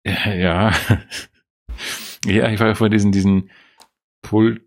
Ja. 0.05 0.73
Ja, 2.27 2.33
ja 2.33 2.51
ich 2.51 2.61
war 2.61 2.67
ja 2.67 2.75
vor 2.75 2.91
diesen, 2.91 3.13
diesen 3.13 3.51
Pulled 4.21 4.63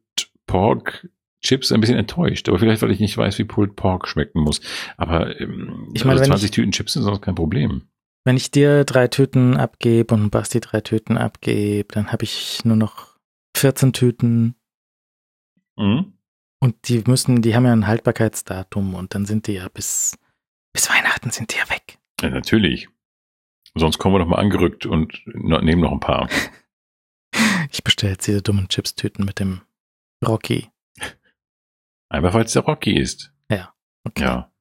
Pork 0.47 1.07
Chips 1.41 1.71
ein 1.71 1.81
bisschen 1.81 1.97
enttäuscht, 1.97 2.47
aber 2.47 2.57
vielleicht, 2.57 2.81
weil 2.81 2.91
ich 2.91 2.99
nicht 2.99 3.17
weiß, 3.17 3.37
wie 3.37 3.43
Pulled 3.43 3.75
Pork 3.75 4.07
schmecken 4.07 4.41
muss. 4.41 4.61
Aber 4.97 5.39
ähm, 5.39 5.91
ich 5.93 6.05
meine, 6.05 6.19
also 6.19 6.31
20 6.31 6.51
Tüten 6.51 6.71
Chips 6.71 6.93
sind 6.93 7.03
sonst 7.03 7.21
kein 7.21 7.35
Problem. 7.35 7.83
Wenn 8.25 8.37
ich 8.37 8.51
dir 8.51 8.85
drei 8.85 9.07
Tüten 9.07 9.57
abgebe 9.57 10.13
und 10.13 10.29
Basti 10.29 10.59
drei 10.61 10.81
Tüten 10.81 11.17
abgebe, 11.17 11.93
dann 11.93 12.11
habe 12.11 12.23
ich 12.23 12.63
nur 12.63 12.77
noch 12.77 13.17
14 13.57 13.91
Tüten. 13.91 14.55
Mhm. 15.75 16.13
Und 16.59 16.87
die 16.87 17.03
müssen, 17.05 17.41
die 17.41 17.55
haben 17.55 17.65
ja 17.65 17.73
ein 17.73 17.87
Haltbarkeitsdatum 17.87 18.95
und 18.95 19.13
dann 19.15 19.25
sind 19.25 19.47
die 19.47 19.53
ja 19.53 19.67
bis, 19.67 20.17
bis 20.71 20.89
Weihnachten 20.89 21.29
sind 21.31 21.53
die 21.53 21.57
ja 21.57 21.69
weg. 21.69 21.99
Ja, 22.21 22.29
natürlich. 22.29 22.87
Sonst 23.75 23.97
kommen 23.97 24.15
wir 24.15 24.19
noch 24.19 24.27
mal 24.27 24.39
angerückt 24.39 24.85
und 24.85 25.21
nehmen 25.25 25.81
noch 25.81 25.91
ein 25.91 25.99
paar. 25.99 26.29
ich 27.71 27.83
bestelle 27.83 28.13
jetzt 28.13 28.27
diese 28.27 28.41
dummen 28.41 28.69
Chips-Tüten 28.69 29.25
mit 29.25 29.39
dem 29.39 29.61
Rocky. 30.25 30.69
Einfach 32.09 32.33
weil 32.33 32.45
es 32.45 32.53
der 32.53 32.61
Rocky 32.61 32.97
ist. 32.97 33.33
Ja. 33.49 33.73
Okay. 34.05 34.23
Ja. 34.23 34.51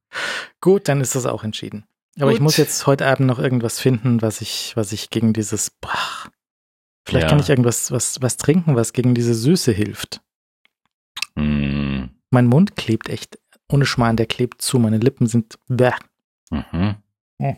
Gut, 0.61 0.89
dann 0.89 1.01
ist 1.01 1.15
das 1.15 1.27
auch 1.27 1.45
entschieden. 1.45 1.87
Aber 2.17 2.31
Gut. 2.31 2.35
ich 2.35 2.41
muss 2.41 2.57
jetzt 2.57 2.87
heute 2.87 3.07
Abend 3.07 3.27
noch 3.27 3.39
irgendwas 3.39 3.81
finden, 3.81 4.21
was 4.21 4.41
ich, 4.41 4.77
was 4.77 4.93
ich 4.93 5.11
gegen 5.11 5.33
dieses, 5.33 5.71
boah, 5.71 6.31
vielleicht 7.07 7.25
ja. 7.25 7.29
kann 7.29 7.41
ich 7.41 7.49
irgendwas, 7.49 7.91
was, 7.91 8.21
was 8.21 8.37
trinken, 8.37 8.77
was 8.77 8.93
gegen 8.93 9.15
diese 9.15 9.35
Süße 9.35 9.73
hilft. 9.73 10.21
Mm. 11.35 12.05
Mein 12.31 12.47
Mund 12.47 12.77
klebt 12.77 13.09
echt, 13.09 13.39
ohne 13.69 13.87
Schmarrn, 13.87 14.17
der 14.17 14.27
klebt 14.27 14.61
zu, 14.61 14.79
meine 14.79 14.99
Lippen 14.99 15.27
sind, 15.27 15.59
bäh. 15.69 15.93
Mhm. 16.51 16.97
Hm. 17.41 17.57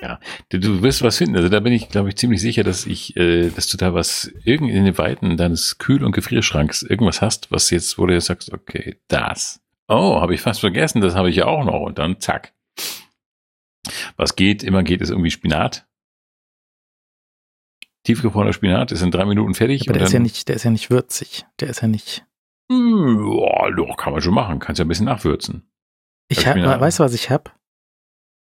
Ja, 0.00 0.20
du, 0.50 0.60
du 0.60 0.82
wirst 0.82 1.02
was 1.02 1.16
finden. 1.16 1.36
Also 1.36 1.48
da 1.48 1.60
bin 1.60 1.72
ich, 1.72 1.88
glaube 1.88 2.08
ich, 2.10 2.16
ziemlich 2.16 2.40
sicher, 2.40 2.62
dass 2.62 2.86
ich, 2.86 3.16
äh, 3.16 3.50
dass 3.50 3.68
du 3.68 3.76
da 3.76 3.94
was 3.94 4.30
irgendwie 4.44 4.74
in 4.74 4.84
den 4.84 4.98
Weiten 4.98 5.36
deines 5.36 5.78
Kühl- 5.78 6.04
und 6.04 6.12
Gefrierschranks 6.12 6.82
irgendwas 6.82 7.20
hast, 7.20 7.50
was 7.50 7.70
jetzt, 7.70 7.98
wo 7.98 8.06
du 8.06 8.14
jetzt 8.14 8.26
sagst, 8.26 8.52
okay, 8.52 9.00
das. 9.08 9.60
Oh, 9.88 10.20
habe 10.20 10.34
ich 10.34 10.40
fast 10.40 10.60
vergessen, 10.60 11.00
das 11.00 11.14
habe 11.14 11.30
ich 11.30 11.36
ja 11.36 11.46
auch 11.46 11.64
noch. 11.64 11.80
Und 11.80 11.98
dann 11.98 12.20
zack. 12.20 12.52
Was 14.16 14.36
geht, 14.36 14.62
immer 14.62 14.82
geht, 14.82 15.00
ist 15.00 15.10
irgendwie 15.10 15.30
Spinat. 15.30 15.86
Tiefgefrorener 18.04 18.52
Spinat 18.52 18.92
ist 18.92 19.02
in 19.02 19.10
drei 19.10 19.24
Minuten 19.26 19.54
fertig. 19.54 19.88
Aber 19.88 19.98
der 19.98 20.06
ist 20.06 20.12
ja 20.12 20.20
nicht, 20.20 20.48
der 20.48 20.56
ist 20.56 20.64
ja 20.64 20.70
nicht 20.70 20.90
würzig. 20.90 21.44
Der 21.60 21.68
ist 21.68 21.82
ja 21.82 21.88
nicht. 21.88 22.24
Ja, 22.70 23.70
doch, 23.70 23.96
kann 23.96 24.12
man 24.12 24.22
schon 24.22 24.34
machen. 24.34 24.58
Kannst 24.58 24.78
ja 24.78 24.84
ein 24.84 24.88
bisschen 24.88 25.06
nachwürzen. 25.06 25.70
Ich 26.28 26.46
hab, 26.46 26.56
weißt 26.56 26.98
du, 26.98 27.04
was 27.04 27.14
ich 27.14 27.30
hab? 27.30 27.58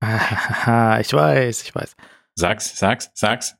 Ah, 0.00 0.98
ich 1.00 1.12
weiß, 1.12 1.62
ich 1.62 1.74
weiß. 1.74 1.96
Sag's, 2.34 2.76
sag's, 2.78 3.10
sag's. 3.14 3.56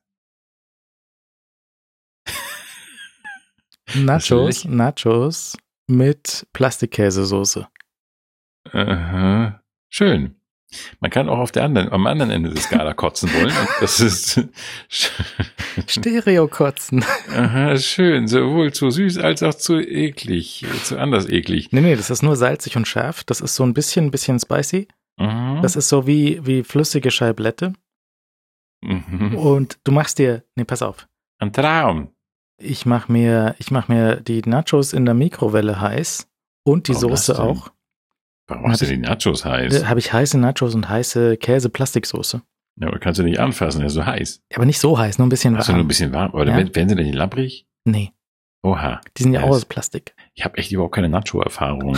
Nachos, 3.95 4.65
Nachos 4.65 5.57
mit 5.87 6.47
Plastikkäsesoße. 6.53 7.67
Aha. 8.71 9.61
Schön. 9.89 10.36
Man 10.99 11.11
kann 11.11 11.29
auch 11.29 11.37
auf 11.37 11.51
der 11.51 11.63
anderen, 11.63 11.91
am 11.91 12.07
anderen 12.07 12.29
Ende 12.29 12.49
der 12.49 12.61
Skala 12.61 12.93
kotzen 12.93 13.33
wollen. 13.33 13.53
Das 13.79 13.99
ist 13.99 14.41
Stereo-Kotzen. 15.87 17.05
Aha, 17.33 17.77
schön. 17.77 18.27
Sowohl 18.27 18.73
zu 18.73 18.89
süß 18.89 19.17
als 19.19 19.43
auch 19.43 19.53
zu 19.53 19.79
eklig. 19.79 20.65
Zu 20.83 20.99
anders 20.99 21.29
eklig. 21.29 21.69
Nee, 21.71 21.81
nee, 21.81 21.95
das 21.95 22.09
ist 22.09 22.21
nur 22.21 22.35
salzig 22.35 22.75
und 22.75 22.87
scharf. 22.87 23.23
Das 23.23 23.39
ist 23.39 23.55
so 23.55 23.63
ein 23.63 23.73
bisschen, 23.73 24.05
ein 24.07 24.11
bisschen 24.11 24.39
spicy. 24.39 24.87
Mhm. 25.17 25.61
Das 25.61 25.75
ist 25.75 25.87
so 25.87 26.05
wie, 26.05 26.45
wie 26.45 26.63
flüssige 26.63 27.11
Scheiblette. 27.11 27.73
Mhm. 28.81 29.35
Und 29.35 29.79
du 29.83 29.91
machst 29.91 30.19
dir, 30.19 30.43
nee, 30.55 30.65
pass 30.65 30.81
auf. 30.81 31.07
Ein 31.39 31.53
Traum. 31.53 32.09
Ich 32.59 32.85
mach 32.85 33.07
mir, 33.07 33.55
ich 33.59 33.71
mach 33.71 33.87
mir 33.87 34.17
die 34.17 34.41
Nachos 34.41 34.91
in 34.91 35.05
der 35.05 35.13
Mikrowelle 35.13 35.79
heiß 35.79 36.27
und 36.63 36.87
die 36.87 36.95
Warum 36.95 37.11
Soße 37.11 37.39
auch. 37.39 37.71
Warum 38.47 38.71
hast 38.71 38.81
du 38.81 38.85
die 38.85 38.97
Nachos 38.97 39.43
heiß? 39.43 39.85
Habe 39.85 39.99
ich 39.99 40.13
heiße 40.13 40.37
Nachos 40.37 40.73
und 40.73 40.87
heiße 40.87 41.37
Käse-Plastiksoße. 41.37 42.41
Ja, 42.79 42.87
aber 42.87 42.99
kannst 42.99 43.19
du 43.19 43.23
nicht 43.23 43.39
anfassen, 43.39 43.79
der 43.79 43.87
ist 43.87 43.93
so 43.93 44.05
heiß. 44.05 44.41
Aber 44.53 44.65
nicht 44.65 44.79
so 44.79 44.97
heiß, 44.97 45.17
nur 45.17 45.27
ein 45.27 45.29
bisschen 45.29 45.53
warm. 45.53 45.61
Achso, 45.61 45.73
nur 45.73 45.81
ein 45.81 45.87
bisschen 45.87 46.13
warm. 46.13 46.33
Oder 46.33 46.51
ja. 46.51 46.75
werden 46.75 46.89
sie 46.89 46.95
denn 46.95 47.05
nicht 47.05 47.15
labbrig? 47.15 47.65
Nee. 47.85 48.13
Oha. 48.63 49.01
Die 49.17 49.23
sind 49.23 49.33
ja 49.33 49.43
auch 49.43 49.49
aus 49.49 49.65
Plastik. 49.65 50.15
Ich 50.33 50.45
habe 50.45 50.57
echt 50.57 50.71
überhaupt 50.71 50.95
keine 50.95 51.09
Nacho-Erfahrung. 51.09 51.97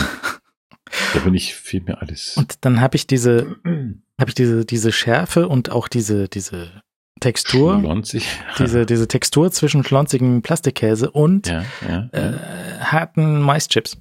da 1.13 1.19
bin 1.19 1.33
ich 1.33 1.53
viel 1.53 1.81
mehr 1.81 2.01
alles. 2.01 2.37
Und 2.37 2.63
dann 2.65 2.81
habe 2.81 2.95
ich 2.95 3.07
diese, 3.07 3.57
habe 3.63 4.29
ich 4.29 4.35
diese, 4.35 4.65
diese 4.65 4.91
Schärfe 4.91 5.47
und 5.47 5.71
auch 5.71 5.87
diese, 5.87 6.29
diese 6.29 6.81
Textur. 7.19 7.79
Schlonzig. 7.79 8.25
diese, 8.57 8.85
diese 8.85 9.07
Textur 9.07 9.51
zwischen 9.51 9.83
schlonzigem 9.83 10.41
Plastikkäse 10.41 11.11
und 11.11 11.47
ja, 11.47 11.65
ja, 11.87 12.09
äh, 12.13 12.33
harten 12.79 13.41
Maischips. 13.41 13.97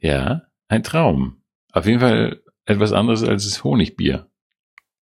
Ja, 0.00 0.42
ein 0.68 0.82
Traum. 0.82 1.43
Auf 1.74 1.86
jeden 1.86 1.98
Fall 1.98 2.40
etwas 2.66 2.92
anderes 2.92 3.24
als 3.24 3.44
das 3.44 3.64
Honigbier. 3.64 4.30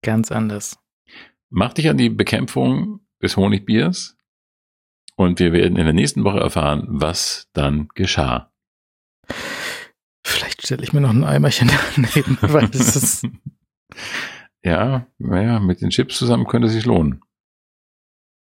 Ganz 0.02 0.32
anders. 0.32 0.80
Mach 1.49 1.73
dich 1.73 1.90
an 1.90 1.98
die 1.98 2.10
Bekämpfung 2.10 3.02
des 3.22 3.36
Honigbiers 3.36 4.18
und 5.18 5.40
wir 5.40 5.52
werden 5.52 5.77
in 5.77 5.84
der 5.84 5.94
nächsten 5.94 6.23
Woche 6.23 6.40
erfahren, 6.40 6.86
was 6.88 7.49
dann 7.53 7.90
geschah. 7.94 8.53
Vielleicht 10.26 10.65
stelle 10.65 10.84
ich 10.84 10.94
mir 10.94 11.02
noch 11.02 11.10
ein 11.10 11.26
Eimerchen 11.26 11.69
daneben, 11.95 12.38
weil 12.41 12.69
es 12.72 12.95
ist. 12.95 13.27
ja, 14.64 15.07
naja, 15.18 15.60
mit 15.60 15.82
den 15.82 15.90
Chips 15.90 16.18
zusammen 16.18 16.48
könnte 16.48 16.68
es 16.68 16.73
sich 16.73 16.86
lohnen. 16.86 17.22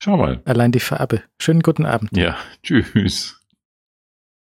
Schau 0.02 0.18
mal. 0.18 0.42
Allein 0.46 0.72
die 0.72 0.80
Farbe. 0.80 1.22
Schönen 1.40 1.62
guten 1.62 1.86
Abend. 1.86 2.16
Ja, 2.18 2.38
tschüss. 2.64 3.39